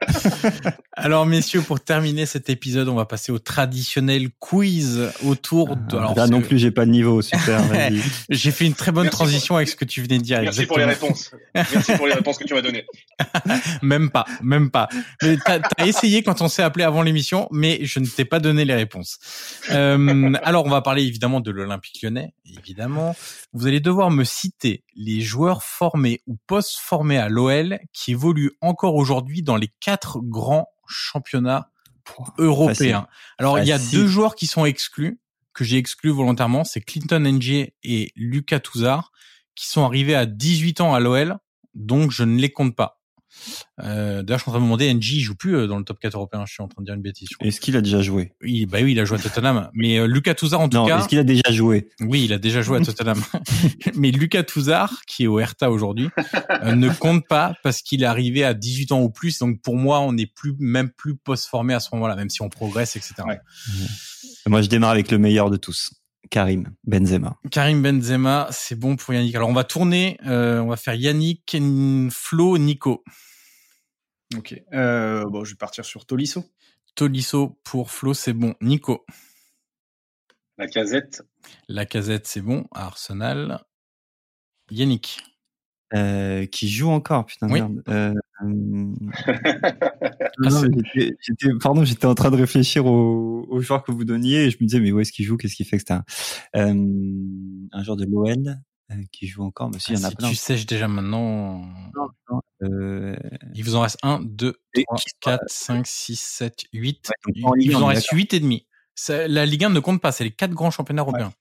alors, 0.95 1.27
messieurs, 1.27 1.61
pour 1.61 1.81
terminer 1.81 2.25
cet 2.25 2.49
épisode, 2.49 2.89
on 2.89 2.95
va 2.95 3.05
passer 3.05 3.31
au 3.31 3.39
traditionnel 3.39 4.31
quiz 4.39 5.11
autour 5.27 5.77
de. 5.77 5.97
Alors, 5.97 6.17
Là 6.17 6.29
non 6.29 6.41
plus, 6.41 6.59
j'ai 6.59 6.71
pas 6.71 6.87
de 6.87 6.91
niveau, 6.93 7.21
super. 7.21 7.61
j'ai 8.31 8.51
fait 8.53 8.65
une 8.65 8.75
très 8.75 8.91
bonne 8.91 9.05
merci 9.05 9.17
transition 9.17 9.49
pour... 9.49 9.57
avec 9.59 9.69
ce 9.69 9.77
que 9.77 9.85
tu 9.85 10.01
venais 10.01 10.17
de 10.17 10.23
dire. 10.23 10.41
Merci 10.41 10.63
exactement. 10.63 10.69
pour 10.69 10.79
les 10.79 10.95
réponses. 10.95 11.31
Merci 11.55 11.93
pour 11.93 12.07
les 12.07 12.15
réponses 12.15 12.39
que 12.39 12.45
tu 12.45 12.55
m'as 12.55 12.63
données. 12.63 12.87
même 13.83 14.09
pas, 14.09 14.25
même 14.43 14.71
pas. 14.71 14.89
Mais 15.23 15.37
t'as 15.59 15.87
essayé 15.87 16.23
quand 16.23 16.43
on 16.43 16.49
s'est 16.49 16.63
appelé 16.63 16.85
avant 16.85 17.03
l'émission, 17.03 17.49
mais 17.51 17.85
je 17.85 18.01
ne 18.01 18.07
t'ai 18.07 18.25
pas 18.25 18.41
donné 18.41 18.65
les 18.65 18.75
réponses. 18.75 19.19
Euh, 19.71 20.35
alors, 20.43 20.67
on 20.67 20.71
va 20.71 20.83
parler 20.83 21.03
évidemment 21.05 21.41
de 21.41 21.51
l'Olympique 21.51 22.03
lyonnais, 22.03 22.35
évidemment. 22.45 23.17
Vous 23.53 23.67
allez 23.67 23.81
devoir 23.81 24.11
me 24.11 24.25
citer 24.25 24.85
les 24.95 25.21
joueurs 25.21 25.63
formés 25.63 26.23
ou 26.27 26.37
post-formés 26.47 27.19
à 27.19 27.29
l'OL 27.29 27.79
qui 27.93 28.13
évoluent 28.13 28.53
encore 28.61 28.95
aujourd'hui 28.95 29.43
dans 29.43 29.57
les 29.57 29.71
quatre 29.81 30.21
grands 30.21 30.69
championnats 30.87 31.71
européens. 32.39 33.01
Facile. 33.01 33.09
Alors, 33.39 33.57
Facile. 33.57 33.69
il 33.69 33.71
y 33.71 33.73
a 33.73 33.79
deux 33.93 34.07
joueurs 34.07 34.35
qui 34.35 34.47
sont 34.47 34.65
exclus, 34.65 35.21
que 35.53 35.65
j'ai 35.65 35.77
exclus 35.77 36.11
volontairement, 36.11 36.65
c'est 36.65 36.81
Clinton 36.81 37.21
NG 37.21 37.73
et 37.83 38.13
Lucas 38.17 38.61
Touzard, 38.61 39.13
qui 39.55 39.67
sont 39.67 39.85
arrivés 39.85 40.15
à 40.15 40.25
18 40.25 40.81
ans 40.81 40.95
à 40.95 41.01
l'OL, 41.01 41.37
donc 41.75 42.11
je 42.11 42.23
ne 42.25 42.39
les 42.39 42.51
compte 42.51 42.77
pas. 42.77 42.98
Euh, 43.81 44.23
D'ailleurs, 44.23 44.39
je 44.39 44.43
suis 44.43 44.51
en 44.51 44.53
train 44.53 44.61
de 44.61 44.65
me 44.65 44.69
demander, 44.69 44.93
NG, 44.93 45.13
il 45.15 45.21
joue 45.21 45.35
plus 45.35 45.67
dans 45.67 45.79
le 45.79 45.85
top 45.85 45.99
4 46.01 46.15
européen. 46.15 46.45
Je 46.47 46.53
suis 46.53 46.63
en 46.63 46.69
train 46.69 46.83
de 46.83 46.87
dire 46.87 46.95
une 46.95 47.03
bêtise. 47.03 47.29
Est-ce 47.41 47.61
qu'il 47.61 47.77
a 47.77 47.81
déjà 47.81 48.03
joué? 48.03 48.33
Oui, 48.43 48.67
bah 48.67 48.79
oui, 48.83 48.93
il 48.93 49.01
a 49.01 49.05
joué 49.05 49.19
à 49.19 49.21
Tottenham. 49.21 49.71
Mais 49.75 49.99
euh, 49.99 50.07
Lucas 50.07 50.35
Touzard, 50.35 50.61
en 50.61 50.69
tout 50.69 50.77
non, 50.77 50.87
cas. 50.87 50.99
Est-ce 50.99 51.09
qu'il 51.09 51.19
a 51.19 51.25
déjà 51.25 51.51
joué? 51.51 51.89
Oui, 52.01 52.25
il 52.25 52.33
a 52.33 52.39
déjà 52.39 52.63
joué 52.63 52.79
à 52.79 52.81
Tottenham. 52.81 53.23
mais 53.95 54.11
Lucas 54.11 54.43
Touzard, 54.43 55.03
qui 55.07 55.25
est 55.25 55.27
au 55.27 55.39
Hertha 55.39 55.71
aujourd'hui, 55.71 56.09
euh, 56.63 56.75
ne 56.75 56.89
compte 56.91 57.27
pas 57.27 57.55
parce 57.63 57.83
qu'il 57.83 58.03
est 58.03 58.07
arrivé 58.07 58.45
à 58.45 58.55
18 58.55 58.93
ans 58.93 59.03
ou 59.03 59.11
plus. 59.11 59.39
Donc 59.39 59.61
pour 59.63 59.77
moi, 59.77 60.01
on 60.01 60.13
n'est 60.13 60.27
plus 60.27 60.55
même 60.59 60.91
plus 60.91 61.17
post-formé 61.17 61.75
à 61.75 61.81
ce 61.81 61.89
moment-là, 61.93 62.17
même 62.17 62.31
si 62.31 62.43
on 62.43 62.49
progresse, 62.49 62.97
etc. 62.97 63.15
Ouais. 63.27 63.39
Moi, 64.47 64.63
je 64.63 64.69
démarre 64.69 64.91
avec 64.91 65.11
le 65.11 65.19
meilleur 65.19 65.51
de 65.51 65.57
tous. 65.57 65.91
Karim 66.31 66.75
Benzema. 66.85 67.39
Karim 67.51 67.83
Benzema, 67.83 68.49
c'est 68.51 68.77
bon 68.77 68.97
pour 68.97 69.15
Yannick. 69.15 69.35
Alors 69.35 69.49
on 69.49 69.55
va 69.55 69.65
tourner, 69.65 70.19
euh, 70.27 70.61
on 70.61 70.69
va 70.69 70.77
faire 70.77 70.95
Yannick, 70.95 71.57
Flo, 72.11 72.59
Nico. 72.59 73.05
Ok. 74.37 74.55
Euh, 74.73 75.25
bon, 75.25 75.45
je 75.45 75.53
vais 75.53 75.57
partir 75.57 75.85
sur 75.85 76.07
Tolisso. 76.07 76.45
Tolisso 76.95 77.59
pour 77.65 77.91
Flo, 77.91 78.15
c'est 78.15 78.33
bon. 78.33 78.55
Nico. 78.61 79.05
La 80.59 80.67
casette. 80.67 81.23
La 81.69 81.87
casette, 81.87 82.27
c'est 82.27 82.41
bon. 82.41 82.67
Arsenal. 82.73 83.65
Yannick. 84.71 85.23
Euh, 85.95 86.45
qui 86.45 86.69
joue 86.69 86.91
encore, 86.91 87.25
putain 87.25 87.47
oui. 87.47 87.61
merde. 87.61 87.83
Euh, 87.89 88.13
non, 88.45 88.95
j'étais, 90.95 91.49
pardon, 91.63 91.83
j'étais 91.83 92.05
en 92.05 92.15
train 92.15 92.31
de 92.31 92.37
réfléchir 92.37 92.85
aux, 92.85 93.47
aux, 93.49 93.61
joueurs 93.63 93.83
que 93.83 93.91
vous 93.91 94.05
donniez 94.05 94.45
et 94.45 94.51
je 94.51 94.59
me 94.61 94.67
disais 94.67 94.81
mais 94.81 94.93
où 94.93 95.01
est-ce 95.01 95.13
qu'il 95.13 95.25
joue, 95.25 95.39
qu'est-ce 95.39 95.55
qu'il 95.57 95.65
fait, 95.65 95.77
etc. 95.77 96.01
Euh, 96.57 96.75
un 97.73 97.83
joueur 97.83 97.97
de 97.97 98.05
l'OL 98.05 98.59
qui 99.13 99.27
joue 99.27 99.43
encore, 99.45 99.71
mais 99.71 99.79
si, 99.79 99.93
ah, 99.93 99.95
il 99.95 100.01
y 100.01 100.05
en 100.05 100.05
a 100.05 100.11
si 100.11 100.17
plein. 100.17 100.29
Tu 100.29 100.35
sèches 100.35 100.67
déjà 100.67 100.89
maintenant. 100.89 101.63
Non, 101.95 102.09
non, 102.31 102.41
euh... 102.65 103.17
Il 103.55 103.65
vous 103.65 103.75
en 103.75 103.81
reste 103.81 103.99
1, 104.03 104.21
2, 104.25 104.57
3, 104.87 104.99
4, 105.21 105.45
5, 105.47 105.87
6, 105.87 106.21
7, 106.21 106.65
8. 106.73 107.11
Ouais, 107.27 107.59
il 107.61 107.73
vous 107.73 107.83
en 107.83 107.87
reste 107.87 108.09
8 108.13 108.35
et 108.35 108.41
demi. 108.41 108.67
Ça, 108.95 109.27
la 109.27 109.47
Ligue 109.47 109.65
1 109.65 109.71
ne 109.71 109.81
compte 109.81 110.03
pas, 110.03 110.13
c'est 110.13 110.25
les 110.25 110.33
quatre 110.33 110.53
grands 110.53 110.71
championnats 110.71 111.03
européens. 111.03 111.33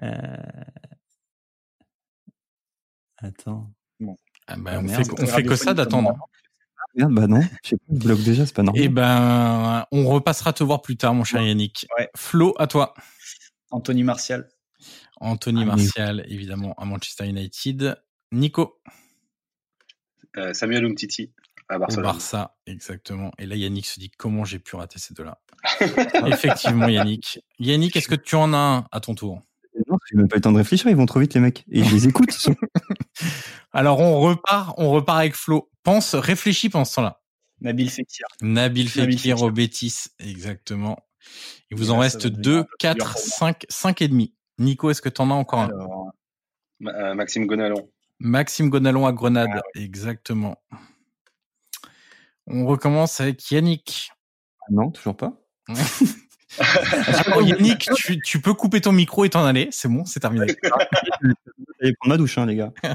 Ouais. 0.00 0.08
Euh... 0.08 0.36
Attends. 3.20 3.70
Bon. 3.98 4.16
Ah 4.46 4.56
bah, 4.56 4.72
on, 4.78 4.82
merde, 4.82 5.04
fait, 5.04 5.22
on 5.22 5.26
fait 5.26 5.42
que 5.42 5.56
ça 5.56 5.74
d'attendre. 5.74 6.14
Merde, 6.94 7.14
bah 7.14 7.26
non, 7.28 7.40
je 7.62 7.68
sais 7.68 7.76
pas, 7.76 7.82
je 7.92 7.98
bloque 7.98 8.22
déjà, 8.22 8.46
c'est 8.46 8.54
pas 8.54 8.62
normal. 8.62 8.82
Eh 8.82 8.88
ben, 8.88 9.86
on 9.92 10.08
repassera 10.08 10.52
te 10.52 10.64
voir 10.64 10.82
plus 10.82 10.96
tard, 10.96 11.14
mon 11.14 11.24
cher 11.24 11.40
Yannick. 11.42 11.86
Ouais. 11.96 12.08
Flo, 12.16 12.54
à 12.58 12.66
toi. 12.66 12.94
Anthony 13.70 14.02
Martial. 14.02 14.48
Anthony 15.20 15.62
ah, 15.62 15.66
Martial, 15.66 16.24
oui. 16.26 16.34
évidemment, 16.34 16.74
à 16.78 16.84
Manchester 16.84 17.28
United. 17.28 17.96
Nico. 18.32 18.80
Euh, 20.36 20.52
Samuel 20.52 20.84
Umtiti. 20.84 21.32
À 21.68 21.78
Barcelone. 21.78 22.06
Au 22.06 22.08
Barça, 22.08 22.56
exactement. 22.66 23.30
Et 23.38 23.46
là, 23.46 23.54
Yannick 23.54 23.86
se 23.86 24.00
dit 24.00 24.10
comment 24.10 24.44
j'ai 24.44 24.58
pu 24.58 24.74
rater 24.74 24.98
ces 24.98 25.14
deux-là? 25.14 25.38
Effectivement, 26.26 26.88
Yannick. 26.88 27.38
Yannick, 27.60 27.94
est-ce 27.94 28.08
que 28.08 28.16
tu 28.16 28.34
en 28.34 28.52
as 28.52 28.56
un 28.56 28.86
à 28.90 28.98
ton 28.98 29.14
tour? 29.14 29.40
Non, 29.88 29.96
j'ai 30.10 30.16
même 30.16 30.26
pas 30.26 30.36
le 30.36 30.42
temps 30.42 30.52
de 30.52 30.56
réfléchir, 30.56 30.90
ils 30.90 30.96
vont 30.96 31.06
trop 31.06 31.20
vite 31.20 31.34
les 31.34 31.40
mecs. 31.40 31.64
Et 31.70 31.84
je 31.84 31.94
les 31.94 32.08
écoute. 32.08 32.30
Alors 33.72 34.00
on 34.00 34.20
repart, 34.20 34.74
on 34.78 34.90
repart 34.90 35.18
avec 35.18 35.34
Flo. 35.34 35.70
Pense, 35.82 36.14
réfléchis 36.14 36.68
pendant 36.68 36.84
ce 36.84 36.96
temps-là. 36.96 37.20
Nabil 37.60 37.90
Fekir. 37.90 38.26
Nabil 38.40 38.90
Nabil 38.96 39.18
Fekir 39.18 39.42
au 39.42 39.50
Bétis, 39.50 40.06
exactement. 40.18 40.98
Il 41.70 41.76
vous 41.76 41.88
Et 41.88 41.90
en 41.90 41.96
là, 41.96 42.02
reste 42.02 42.22
ça 42.22 42.28
va 42.28 42.30
devenir 42.30 42.42
2, 42.42 42.58
un 42.58 42.62
peu 42.62 42.68
plus 42.68 42.76
4, 42.78 42.96
dur 42.96 43.04
pour 43.06 43.14
moi. 43.14 43.22
5, 43.22 43.66
5 43.68 44.02
et 44.02 44.08
demi. 44.08 44.34
Nico, 44.58 44.90
est-ce 44.90 45.02
que 45.02 45.08
tu 45.08 45.20
en 45.20 45.30
as 45.30 45.34
encore 45.34 45.60
un? 45.60 45.68
Alors, 45.68 46.12
euh, 46.86 47.14
Maxime 47.14 47.46
Gonalon. 47.46 47.90
Maxime 48.18 48.68
Gonalon 48.68 49.06
à 49.06 49.12
Grenade, 49.12 49.50
Ah 49.54 49.62
exactement. 49.74 50.56
On 52.46 52.66
recommence 52.66 53.20
avec 53.20 53.50
Yannick. 53.50 54.10
Non, 54.70 54.90
toujours 54.90 55.16
pas. 55.16 55.32
Yannick, 57.42 57.88
tu, 57.96 58.20
tu 58.20 58.40
peux 58.40 58.54
couper 58.54 58.80
ton 58.80 58.92
micro 58.92 59.24
et 59.24 59.30
t'en 59.30 59.44
aller. 59.44 59.68
C'est 59.70 59.88
bon, 59.88 60.04
c'est 60.04 60.20
terminé. 60.20 60.46
Allez 61.82 61.94
prendre 61.94 62.08
ma 62.14 62.16
douche, 62.16 62.38
hein, 62.38 62.46
les 62.46 62.56
gars. 62.56 62.72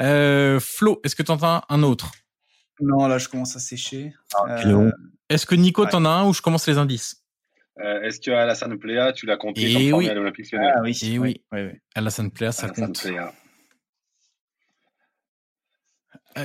Euh, 0.00 0.58
Flo, 0.58 1.02
est-ce 1.04 1.14
que 1.14 1.22
tu 1.22 1.30
en 1.32 1.36
as 1.42 1.66
un 1.68 1.82
autre? 1.82 2.12
Non, 2.80 3.06
là, 3.08 3.18
je 3.18 3.28
commence 3.28 3.56
à 3.56 3.58
sécher. 3.58 4.14
quelle 4.62 4.70
Euh. 4.74 4.90
Est-ce 5.28 5.44
que 5.44 5.54
Nico 5.54 5.84
Ouais. 5.84 5.90
t'en 5.90 6.06
a 6.06 6.08
un 6.08 6.26
ou 6.26 6.32
je 6.32 6.40
commence 6.40 6.66
les 6.66 6.78
indices? 6.78 7.22
Euh, 7.78 8.00
Est-ce 8.00 8.18
que 8.18 8.30
Alassane 8.30 8.78
Plea, 8.78 9.12
tu 9.14 9.26
l'as 9.26 9.36
compté 9.36 9.60
Eh 9.70 9.74
comme 9.74 9.90
formé 9.90 10.06
oui. 10.06 10.08
à 10.10 10.14
l'Olympique 10.14 10.50
Lyonnais? 10.50 10.72
ah 10.74 10.80
oui. 10.82 10.98
Eh 11.02 11.18
oui. 11.18 11.42
oui, 11.52 11.60
oui. 11.60 11.72
Alassane 11.94 12.30
Plea, 12.30 12.52
ça 12.52 12.68
Alassane 12.68 12.86
compte. 12.86 13.02
Plea. 13.02 13.32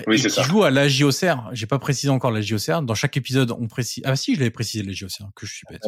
Oui, 0.08 0.20
qui 0.22 0.30
ça. 0.30 0.42
joue 0.44 0.64
à 0.64 0.72
la 0.72 0.88
JOCR. 0.88 1.50
J'ai 1.54 1.66
pas 1.68 1.80
précisé 1.80 2.10
encore 2.10 2.32
la 2.32 2.42
JOCR. 2.42 2.82
Dans 2.82 2.96
chaque 2.96 3.16
épisode, 3.18 3.52
on 3.52 3.68
précise. 3.68 4.04
Ah 4.06 4.16
si, 4.16 4.34
je 4.36 4.40
l'avais 4.40 4.52
précisé 4.52 4.84
la 4.84 4.92
JOCR, 4.94 5.30
que 5.36 5.46
je 5.46 5.54
suis 5.54 5.66
bête. 5.70 5.82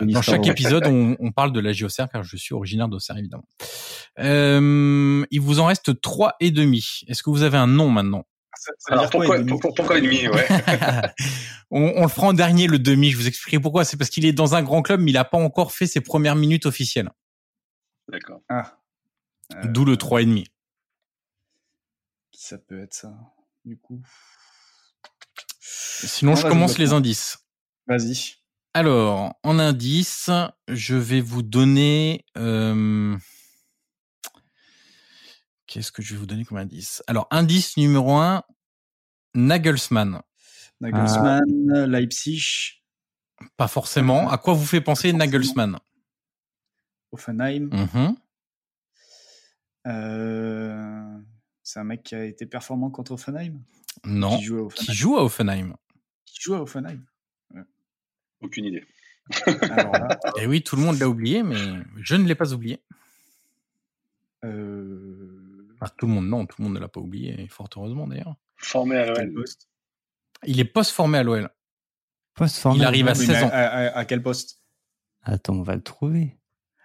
Une 0.00 0.10
Dans 0.12 0.22
chaque 0.22 0.46
épisode, 0.46 0.86
on, 0.86 1.16
on 1.20 1.32
parle 1.32 1.52
de 1.52 1.60
la 1.60 1.72
JOCR 1.72 2.08
car 2.10 2.22
je 2.24 2.36
suis 2.36 2.54
originaire 2.54 2.88
d'Auxerre, 2.88 3.16
évidemment. 3.18 3.46
Euh, 4.18 5.24
il 5.30 5.40
vous 5.40 5.60
en 5.60 5.66
reste 5.66 6.00
trois 6.00 6.34
et 6.40 6.50
demi. 6.50 7.02
Est-ce 7.06 7.22
que 7.22 7.30
vous 7.30 7.42
avez 7.42 7.58
un 7.58 7.66
nom 7.66 7.88
maintenant? 7.90 8.24
Ça, 8.56 8.72
ça 8.78 8.92
Alors 8.94 9.08
pourquoi, 9.10 9.36
et 9.36 9.38
demi 9.38 9.50
pour- 9.50 9.60
pour- 9.60 9.74
pourquoi 9.74 9.98
et 9.98 10.00
demi 10.00 10.26
ouais. 10.26 10.46
on, 11.70 11.92
on 11.96 12.02
le 12.02 12.08
fera 12.08 12.28
en 12.28 12.32
dernier, 12.32 12.66
le 12.66 12.78
demi. 12.80 13.10
Je 13.10 13.16
vous 13.16 13.28
expliquerai 13.28 13.60
pourquoi. 13.60 13.84
C'est 13.84 13.96
parce 13.96 14.10
qu'il 14.10 14.24
est 14.26 14.32
dans 14.32 14.54
un 14.56 14.62
grand 14.62 14.82
club, 14.82 15.00
mais 15.00 15.12
il 15.12 15.16
a 15.16 15.24
pas 15.24 15.38
encore 15.38 15.70
fait 15.72 15.86
ses 15.86 16.00
premières 16.00 16.34
minutes 16.34 16.66
officielles. 16.66 17.10
D'accord. 18.10 18.40
Ah. 18.48 18.78
Euh, 19.54 19.66
D'où 19.66 19.84
le 19.84 19.96
trois 19.96 20.22
et 20.22 20.26
demi. 20.26 20.46
Ça 22.40 22.56
peut 22.56 22.80
être 22.80 22.94
ça 22.94 23.12
Du 23.64 23.76
coup. 23.76 24.00
Sinon, 25.60 26.32
Non, 26.32 26.36
je 26.36 26.46
commence 26.46 26.78
les 26.78 26.92
indices. 26.92 27.36
Vas-y. 27.88 28.34
Alors, 28.74 29.34
en 29.42 29.58
indice, 29.58 30.30
je 30.68 30.94
vais 30.94 31.20
vous 31.20 31.42
donner. 31.42 32.24
euh, 32.36 33.16
Qu'est-ce 35.66 35.90
que 35.90 36.00
je 36.00 36.14
vais 36.14 36.20
vous 36.20 36.26
donner 36.26 36.44
comme 36.44 36.58
indice? 36.58 37.02
Alors, 37.08 37.26
indice 37.32 37.76
numéro 37.76 38.16
un, 38.16 38.44
Nagelsmann. 39.34 40.22
Nagelsmann, 40.80 41.86
Leipzig, 41.86 42.84
Pas 43.56 43.66
forcément. 43.66 44.30
À 44.30 44.38
quoi 44.38 44.54
vous 44.54 44.64
fait 44.64 44.80
penser. 44.80 45.12
Nagelsmann? 45.12 45.76
Offenheim. 47.10 47.68
Mhm. 47.72 48.16
Euh, 49.88 51.18
C'est 51.70 51.80
un 51.80 51.84
mec 51.84 52.02
qui 52.02 52.14
a 52.14 52.24
été 52.24 52.46
performant 52.46 52.88
contre 52.88 53.12
Offenheim 53.12 53.60
Non. 54.04 54.38
Qui 54.38 54.44
joue 54.44 54.56
à 54.56 54.68
Qui 54.72 54.84
Offenheim. 54.84 54.94
joue 54.94 55.16
à 55.18 55.22
Offenheim. 55.22 55.76
Qui 56.24 56.40
joue 56.40 56.54
à 56.54 56.62
Offenheim. 56.62 57.04
Aucune 58.40 58.64
idée. 58.64 58.84
Alors 59.70 59.92
là, 59.92 60.18
Et 60.38 60.40
Eh 60.44 60.46
oui, 60.46 60.62
tout 60.62 60.76
le 60.76 60.82
monde 60.82 60.98
l'a 60.98 61.06
oublié, 61.06 61.42
mais 61.42 61.56
je 61.98 62.14
ne 62.14 62.26
l'ai 62.26 62.34
pas 62.34 62.54
oublié. 62.54 62.82
euh, 64.44 65.68
Enfin, 65.74 65.92
tout 65.98 66.06
le 66.06 66.12
monde, 66.14 66.26
non, 66.26 66.46
tout 66.46 66.56
le 66.58 66.64
monde 66.64 66.74
ne 66.74 66.80
l'a 66.80 66.88
pas 66.88 67.00
oublié, 67.00 67.38
et 67.38 67.48
fort 67.48 67.68
heureusement 67.76 68.06
d'ailleurs. 68.06 68.34
Formé 68.56 68.96
à 68.96 69.04
l'OL. 69.06 69.34
poste 69.34 69.68
Il 70.46 70.58
est 70.60 70.64
post-formé 70.64 71.18
à 71.18 71.22
l'OL. 71.22 71.50
Post-formé. 72.34 72.78
Il 72.78 72.84
arrive 72.84 73.08
à 73.08 73.12
Oui, 73.12 73.26
16 73.26 73.28
mais 73.28 73.42
ans. 73.42 73.50
à, 73.52 73.58
à- 73.58 73.98
à 73.98 74.04
quel 74.06 74.22
poste 74.22 74.62
Attends, 75.22 75.54
on 75.56 75.62
va 75.62 75.74
le 75.76 75.82
trouver. 75.82 76.38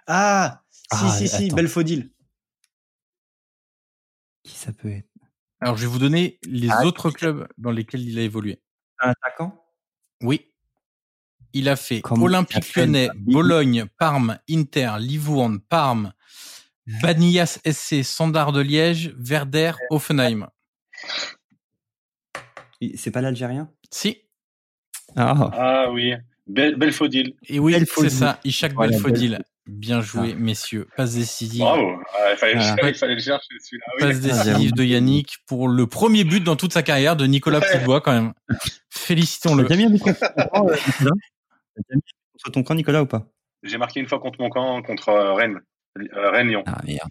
Ah 0.08 0.64
Si, 0.72 0.82
Ah, 0.92 1.10
si, 1.18 1.28
si, 1.30 1.46
attends. 1.46 1.56
Belfodil. 1.56 2.12
Qui 4.44 4.56
ça 4.56 4.72
peut 4.74 4.92
être? 4.92 5.08
Alors, 5.62 5.78
je 5.78 5.84
vais 5.84 5.88
vous 5.88 6.00
donner 6.00 6.40
les 6.44 6.70
Ah, 6.70 6.86
autres 6.86 7.10
clubs 7.10 7.48
dans 7.58 7.72
lesquels 7.72 8.02
il 8.02 8.20
a 8.20 8.22
évolué. 8.22 8.62
Un 9.00 9.10
attaquant? 9.12 9.64
Oui. 10.22 10.52
Il 11.54 11.70
a 11.70 11.76
fait 11.76 12.02
Comment 12.02 12.26
Olympique 12.26 12.76
Lyonnais, 12.76 13.10
Bologne, 13.16 13.86
Parme, 13.98 14.40
Inter, 14.50 14.94
Livourne, 15.00 15.60
Parme, 15.62 16.14
Banillas 17.02 17.60
SC, 17.66 18.04
Sandar 18.04 18.52
de 18.52 18.60
Liège, 18.60 19.14
Verder, 19.18 19.74
Offenheim. 19.90 20.50
C'est 22.96 23.12
pas 23.12 23.22
l'Algérien? 23.22 23.72
Si. 23.92 24.18
Ah, 25.16 25.52
Ah 25.54 25.92
oui. 25.92 26.14
Bel 26.48 26.76
Belfodil. 26.76 27.38
Et 27.48 27.60
oui, 27.60 27.76
c'est 27.86 28.10
ça. 28.10 28.40
Ishak 28.44 28.74
Voilà, 28.74 28.92
Belfodil. 28.92 29.40
Bien 29.66 30.02
joué, 30.02 30.36
messieurs. 30.36 30.88
Passe 30.98 31.16
décisive. 31.16 31.62
Bravo. 31.62 31.98
Ah, 32.14 32.32
il, 32.32 32.38
fallait, 32.38 32.54
Voilà. 32.56 32.76
il 32.90 32.96
fallait 32.96 33.16
le 33.16 33.22
chercher 33.22 33.48
celui-là. 33.62 33.86
Oui. 33.96 34.02
Passe 34.02 34.20
décisive 34.20 34.74
de 34.74 34.84
Yannick 34.84 35.38
pour 35.48 35.70
le 35.70 35.88
premier 35.88 36.26
but 36.26 36.44
dans 36.44 36.58
toute 36.58 36.74
sa 36.74 36.84
carrière 36.84 37.16
de 37.16 37.26
Nicolas 37.26 37.62
Petitbois, 37.62 38.02
quand 38.02 38.12
même. 38.12 38.34
Félicitons-le. 38.90 39.66
T'as 39.66 39.76
mis 39.78 39.86
un 39.86 39.90
but 39.90 40.00
contre 40.00 40.20
ton 40.20 40.44
camp, 40.48 40.68
euh, 40.68 40.76
Nicolas 40.76 41.12
T'as 41.76 41.82
déjà 41.82 41.96
mis 41.96 41.96
un 41.96 41.96
but 41.96 42.14
contre 42.44 42.52
ton 42.52 42.64
camp, 42.64 42.76
Nicolas, 42.76 43.02
ou 43.04 43.06
pas? 43.06 43.26
J'ai 43.64 43.78
marqué 43.78 44.02
une 44.02 44.08
fois 44.08 44.20
contre 44.20 44.42
mon 44.42 44.50
camp, 44.50 44.82
contre 44.82 45.10
euh, 45.10 45.34
Rennes. 45.34 45.62
Euh, 45.98 46.32
Rennes-Lyon. 46.32 46.64
Ah, 46.66 46.82
merde. 46.86 47.10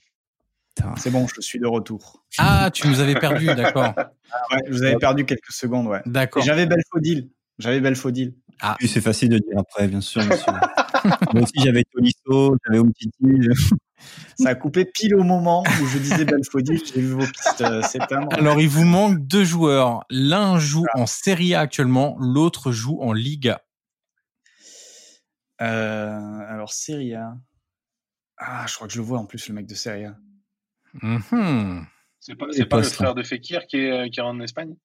C'est 0.97 1.11
bon, 1.11 1.27
je 1.35 1.41
suis 1.41 1.59
de 1.59 1.67
retour. 1.67 2.23
Ah, 2.39 2.71
tu 2.73 2.89
nous 2.89 3.01
avais 3.01 3.15
perdu, 3.15 3.47
d'accord. 3.57 3.95
Ouais, 3.97 4.59
je 4.67 4.73
vous 4.73 4.83
avais 4.83 4.97
perdu 4.97 5.25
quelques 5.25 5.53
secondes, 5.53 5.87
ouais. 5.87 6.01
D'accord. 6.07 6.43
j'avais 6.43 6.67
Belfodil. 6.67 7.31
J'avais 7.59 7.81
Belfodil. 7.81 8.35
Oui, 8.81 8.89
c'est 8.89 9.01
facile 9.01 9.31
de 9.31 9.39
dire 9.39 9.59
après, 9.59 9.89
bien 9.89 10.01
sûr, 10.01 10.23
monsieur. 10.25 10.53
Moi 11.35 11.43
aussi, 11.43 11.55
j'avais 11.57 11.85
Tolisso, 11.85 12.57
j'avais 12.65 12.79
Umtiti. 12.79 13.49
Ça 14.39 14.51
a 14.51 14.55
coupé 14.55 14.85
pile 14.85 15.15
au 15.15 15.23
moment 15.23 15.63
où 15.81 15.87
je 15.87 15.99
disais 15.99 16.25
Belfodil. 16.25 16.81
J'ai 16.85 17.01
vu 17.01 17.13
vos 17.13 17.27
pistes 17.27 17.61
euh, 17.61 17.83
s'éteindre. 17.83 18.29
Alors, 18.33 18.61
il 18.61 18.69
vous 18.69 18.85
manque 18.85 19.19
deux 19.27 19.45
joueurs. 19.45 20.05
L'un 20.11 20.59
joue 20.59 20.85
en 20.95 21.07
Serie 21.07 21.55
A 21.55 21.61
actuellement, 21.61 22.17
l'autre 22.19 22.73
joue 22.73 23.01
en 23.01 23.13
Liga. 23.13 23.63
Euh, 25.61 26.41
alors, 26.49 26.73
Serie 26.73 27.15
A. 27.15 27.37
Ah, 28.39 28.65
je 28.67 28.75
crois 28.75 28.89
que 28.89 28.93
je 28.93 28.99
le 28.99 29.05
vois 29.05 29.19
en 29.19 29.27
plus, 29.27 29.49
le 29.49 29.55
mec 29.55 29.67
de 29.67 29.75
Serie 29.75 30.07
A. 30.07 30.17
Mhm. 31.01 31.87
C'est 32.19 32.37
pas, 32.37 32.77
le 32.77 32.83
frère 32.83 33.15
de 33.15 33.23
Fekir 33.23 33.67
qui 33.67 33.79
est, 33.79 34.11
qui 34.11 34.21
est 34.21 34.23
en 34.23 34.39
Espagne? 34.41 34.77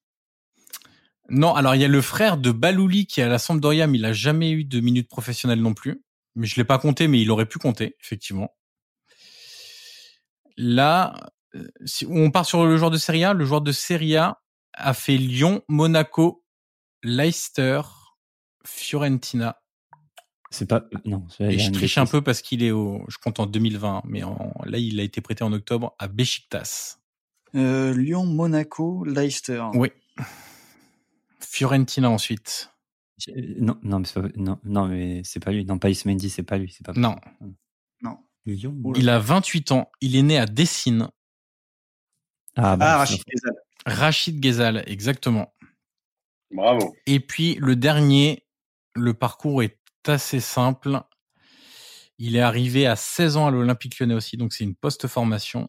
Non, 1.28 1.54
alors 1.54 1.74
il 1.74 1.80
y 1.80 1.84
a 1.84 1.88
le 1.88 2.00
frère 2.00 2.38
de 2.38 2.50
Balouli 2.50 3.06
qui 3.06 3.20
est 3.20 3.24
à 3.24 3.28
la 3.28 3.38
Sampdoria, 3.38 3.86
mais 3.86 3.98
il 3.98 4.04
a 4.04 4.12
jamais 4.12 4.50
eu 4.50 4.64
de 4.64 4.80
minutes 4.80 5.08
professionnelles 5.08 5.60
non 5.60 5.74
plus. 5.74 6.00
Mais 6.34 6.46
je 6.46 6.56
l'ai 6.56 6.64
pas 6.64 6.78
compté, 6.78 7.08
mais 7.08 7.20
il 7.20 7.30
aurait 7.30 7.46
pu 7.46 7.58
compter, 7.58 7.96
effectivement. 8.02 8.54
Là, 10.56 11.14
euh, 11.54 11.66
si 11.84 12.06
on 12.08 12.30
part 12.30 12.46
sur 12.46 12.64
le 12.66 12.76
joueur 12.76 12.90
de 12.90 12.98
Serie 12.98 13.24
A, 13.24 13.32
le 13.32 13.44
joueur 13.44 13.60
de 13.60 13.72
Serie 13.72 14.16
A 14.16 14.40
a 14.74 14.94
fait 14.94 15.16
Lyon, 15.16 15.62
Monaco, 15.68 16.44
Leicester, 17.02 17.80
Fiorentina. 18.64 19.60
C'est 20.50 20.66
pas. 20.66 20.84
Non, 21.04 21.26
c'est- 21.28 21.44
il 21.44 21.52
Et 21.54 21.58
je 21.58 21.70
triche 21.70 21.98
un 21.98 22.06
peu 22.06 22.22
parce 22.22 22.40
qu'il 22.42 22.62
est 22.62 22.70
au, 22.70 23.04
je 23.08 23.18
compte 23.18 23.38
en 23.38 23.46
2020, 23.46 24.02
mais 24.04 24.22
en- 24.22 24.52
là 24.64 24.78
il 24.78 24.98
a 24.98 25.02
été 25.02 25.20
prêté 25.20 25.44
en 25.44 25.52
octobre 25.52 25.94
à 25.98 26.08
Besiktas. 26.08 26.96
Euh, 27.54 27.94
Lyon, 27.94 28.24
Monaco, 28.24 29.04
Leicester. 29.04 29.62
Oui. 29.74 29.90
Fiorentina 31.40 32.10
ensuite. 32.10 32.70
J'ai- 33.18 33.56
Non, 33.58 33.78
non, 33.82 33.98
mais 34.00 34.06
c'est 34.06 34.20
pas, 34.22 34.28
non, 34.36 34.58
non, 34.64 34.88
mais 34.88 35.22
c'est 35.24 35.40
pas 35.40 35.50
lui. 35.52 35.64
Non, 35.64 35.78
pas 35.78 35.90
Ismendi, 35.90 36.30
c'est 36.30 36.42
pas 36.42 36.56
lui. 36.58 36.70
C'est 36.72 36.84
pas 36.86 36.92
Non, 36.94 37.16
Non. 38.02 38.18
Lyon. 38.46 38.74
il 38.96 39.08
a 39.10 39.18
28 39.18 39.72
ans. 39.72 39.90
Il 40.00 40.16
est 40.16 40.22
né 40.22 40.38
à 40.38 40.46
Dessine. 40.46 41.10
Ah, 42.56 42.76
bah, 42.76 42.94
Ah, 42.94 42.98
Rachid 42.98 43.22
Ghezal. 43.26 43.54
Rachid 43.86 44.40
Ghezal, 44.40 44.84
exactement. 44.86 45.54
Bravo. 46.50 46.96
Et 47.06 47.20
puis 47.20 47.56
le 47.56 47.76
dernier, 47.76 48.46
le 48.94 49.12
parcours 49.14 49.62
est 49.62 49.78
assez 50.06 50.40
simple. 50.40 51.02
Il 52.18 52.36
est 52.36 52.40
arrivé 52.40 52.86
à 52.86 52.96
16 52.96 53.36
ans 53.36 53.46
à 53.46 53.50
l'Olympique 53.50 53.98
lyonnais 54.00 54.14
aussi, 54.14 54.36
donc 54.36 54.52
c'est 54.52 54.64
une 54.64 54.74
post-formation. 54.74 55.68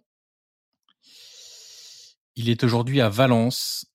Il 2.36 2.50
est 2.50 2.64
aujourd'hui 2.64 3.02
à 3.02 3.10
Valence. 3.10 3.86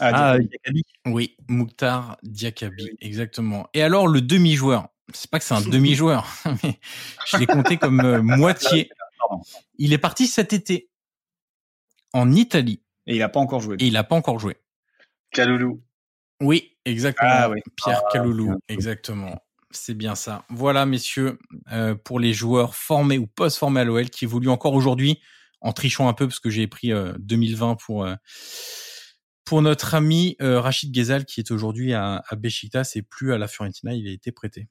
Ah, 0.00 0.32
Ah. 0.32 0.38
Diakabi. 0.38 0.82
Oui, 1.06 1.36
Mouktar 1.48 2.16
Diakabi, 2.22 2.96
exactement. 3.00 3.68
Et 3.74 3.82
alors 3.82 4.08
le 4.08 4.20
demi-joueur, 4.20 4.88
c'est 5.12 5.30
pas 5.30 5.38
que 5.38 5.44
c'est 5.44 5.54
un 5.54 5.60
demi-joueur, 5.60 6.26
mais 6.64 6.78
je 7.30 7.36
l'ai 7.36 7.46
compté 7.46 7.76
comme 7.76 8.00
euh, 8.00 8.22
moitié. 8.22 8.90
Il 9.78 9.92
est 9.92 9.98
parti 9.98 10.26
cet 10.26 10.52
été 10.52 10.90
en 12.12 12.32
Italie 12.32 12.82
Et 13.06 13.16
il 13.16 13.22
a 13.22 13.28
pas 13.28 13.40
encore 13.40 13.60
joué. 13.60 13.76
et 13.80 13.86
il 13.86 13.92
n'a 13.94 14.04
pas 14.04 14.16
encore 14.16 14.38
joué. 14.38 14.56
Kaloulou. 15.32 15.82
Oui, 16.40 16.76
exactement. 16.84 17.30
Ah 17.32 17.50
oui. 17.50 17.60
Pierre 17.76 18.02
Caloulou, 18.12 18.46
bien. 18.46 18.56
exactement. 18.68 19.40
C'est 19.70 19.94
bien 19.94 20.14
ça. 20.14 20.44
Voilà, 20.50 20.86
messieurs, 20.86 21.38
euh, 21.72 21.94
pour 21.96 22.20
les 22.20 22.32
joueurs 22.32 22.74
formés 22.76 23.18
ou 23.18 23.26
post-formés 23.26 23.80
à 23.80 23.84
l'OL 23.84 24.08
qui 24.10 24.24
évoluent 24.24 24.48
encore 24.50 24.74
aujourd'hui, 24.74 25.20
en 25.60 25.72
trichant 25.72 26.08
un 26.08 26.12
peu 26.12 26.28
parce 26.28 26.38
que 26.40 26.50
j'ai 26.50 26.66
pris 26.68 26.92
euh, 26.92 27.12
2020 27.18 27.76
pour 27.84 28.04
euh, 28.04 28.14
pour 29.44 29.62
notre 29.62 29.94
ami 29.94 30.36
euh, 30.40 30.60
Rachid 30.60 30.92
Ghezal 30.92 31.24
qui 31.24 31.40
est 31.40 31.50
aujourd'hui 31.50 31.92
à, 31.92 32.22
à 32.28 32.36
Besiktas 32.36 32.92
et 32.94 33.02
plus 33.02 33.32
à 33.32 33.38
la 33.38 33.48
Fiorentina, 33.48 33.92
il 33.94 34.08
a 34.08 34.12
été 34.12 34.32
prêté. 34.32 34.68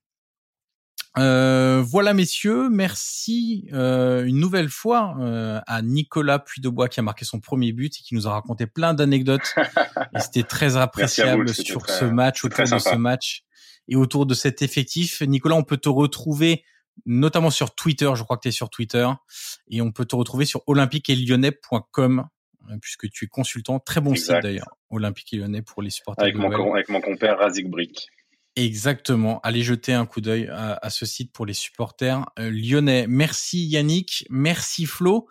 Euh, 1.19 1.83
voilà 1.85 2.15
messieurs, 2.15 2.69
merci 2.71 3.69
euh, 3.71 4.25
une 4.25 4.39
nouvelle 4.39 4.69
fois 4.69 5.15
euh, 5.19 5.61
à 5.67 5.83
Nicolas 5.83 6.39
Puydebois 6.39 6.89
qui 6.89 6.99
a 6.99 7.03
marqué 7.03 7.23
son 7.23 7.39
premier 7.39 7.71
but 7.71 7.95
et 7.95 8.01
qui 8.01 8.15
nous 8.15 8.27
a 8.27 8.31
raconté 8.31 8.65
plein 8.65 8.95
d'anecdotes. 8.95 9.53
et 10.15 10.19
c'était 10.19 10.43
très 10.43 10.75
appréciable 10.75 11.47
vous, 11.47 11.53
sur 11.53 11.83
très- 11.83 11.99
ce 11.99 12.05
match, 12.05 12.43
autour 12.43 12.65
de 12.65 12.79
ce 12.79 12.95
match 12.95 13.43
et 13.87 13.95
autour 13.95 14.25
de 14.25 14.33
cet 14.33 14.63
effectif. 14.63 15.21
Nicolas, 15.21 15.55
on 15.55 15.63
peut 15.63 15.77
te 15.77 15.89
retrouver 15.89 16.63
notamment 17.05 17.49
sur 17.51 17.75
Twitter, 17.75 18.11
je 18.15 18.23
crois 18.23 18.37
que 18.37 18.43
tu 18.43 18.47
es 18.49 18.51
sur 18.51 18.69
Twitter, 18.69 19.07
et 19.67 19.81
on 19.81 19.91
peut 19.91 20.05
te 20.05 20.15
retrouver 20.15 20.45
sur 20.45 20.61
olympiqueetlyonnais.com 20.67 22.19
euh, 22.19 22.23
puisque 22.81 23.09
tu 23.09 23.25
es 23.25 23.27
consultant, 23.27 23.79
très 23.79 24.01
bon 24.01 24.11
Exact. 24.11 24.35
site 24.35 24.43
d'ailleurs, 24.43 24.77
Olympique 24.89 25.33
et 25.33 25.37
Lyonnais 25.37 25.61
pour 25.61 25.81
les 25.81 25.89
supporters 25.89 26.23
Avec 26.23 26.35
de 26.35 26.39
mon, 26.39 26.49
l'OL. 26.49 26.57
com- 26.65 26.73
avec 26.75 26.89
mon 26.89 27.01
compère 27.01 27.37
Razik 27.39 27.69
Brick. 27.69 28.07
Exactement. 28.55 29.39
Allez 29.41 29.63
jeter 29.63 29.93
un 29.93 30.05
coup 30.05 30.21
d'œil 30.21 30.47
à, 30.47 30.77
à 30.81 30.89
ce 30.89 31.05
site 31.05 31.31
pour 31.33 31.45
les 31.45 31.53
supporters 31.53 32.25
euh, 32.37 32.51
lyonnais. 32.51 33.05
Merci 33.07 33.65
Yannick, 33.65 34.25
merci 34.29 34.85
Flo, 34.85 35.27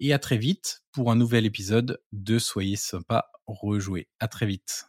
et 0.00 0.12
à 0.12 0.18
très 0.18 0.38
vite 0.38 0.82
pour 0.92 1.10
un 1.10 1.16
nouvel 1.16 1.44
épisode 1.46 2.00
de 2.12 2.38
Soyez 2.38 2.76
sympa 2.76 3.30
rejouer. 3.46 4.08
À 4.20 4.28
très 4.28 4.46
vite. 4.46 4.86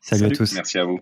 Salut, 0.00 0.24
à 0.26 0.30
tous. 0.30 0.52
Merci 0.54 0.78
à 0.78 0.84
vous. 0.84 1.00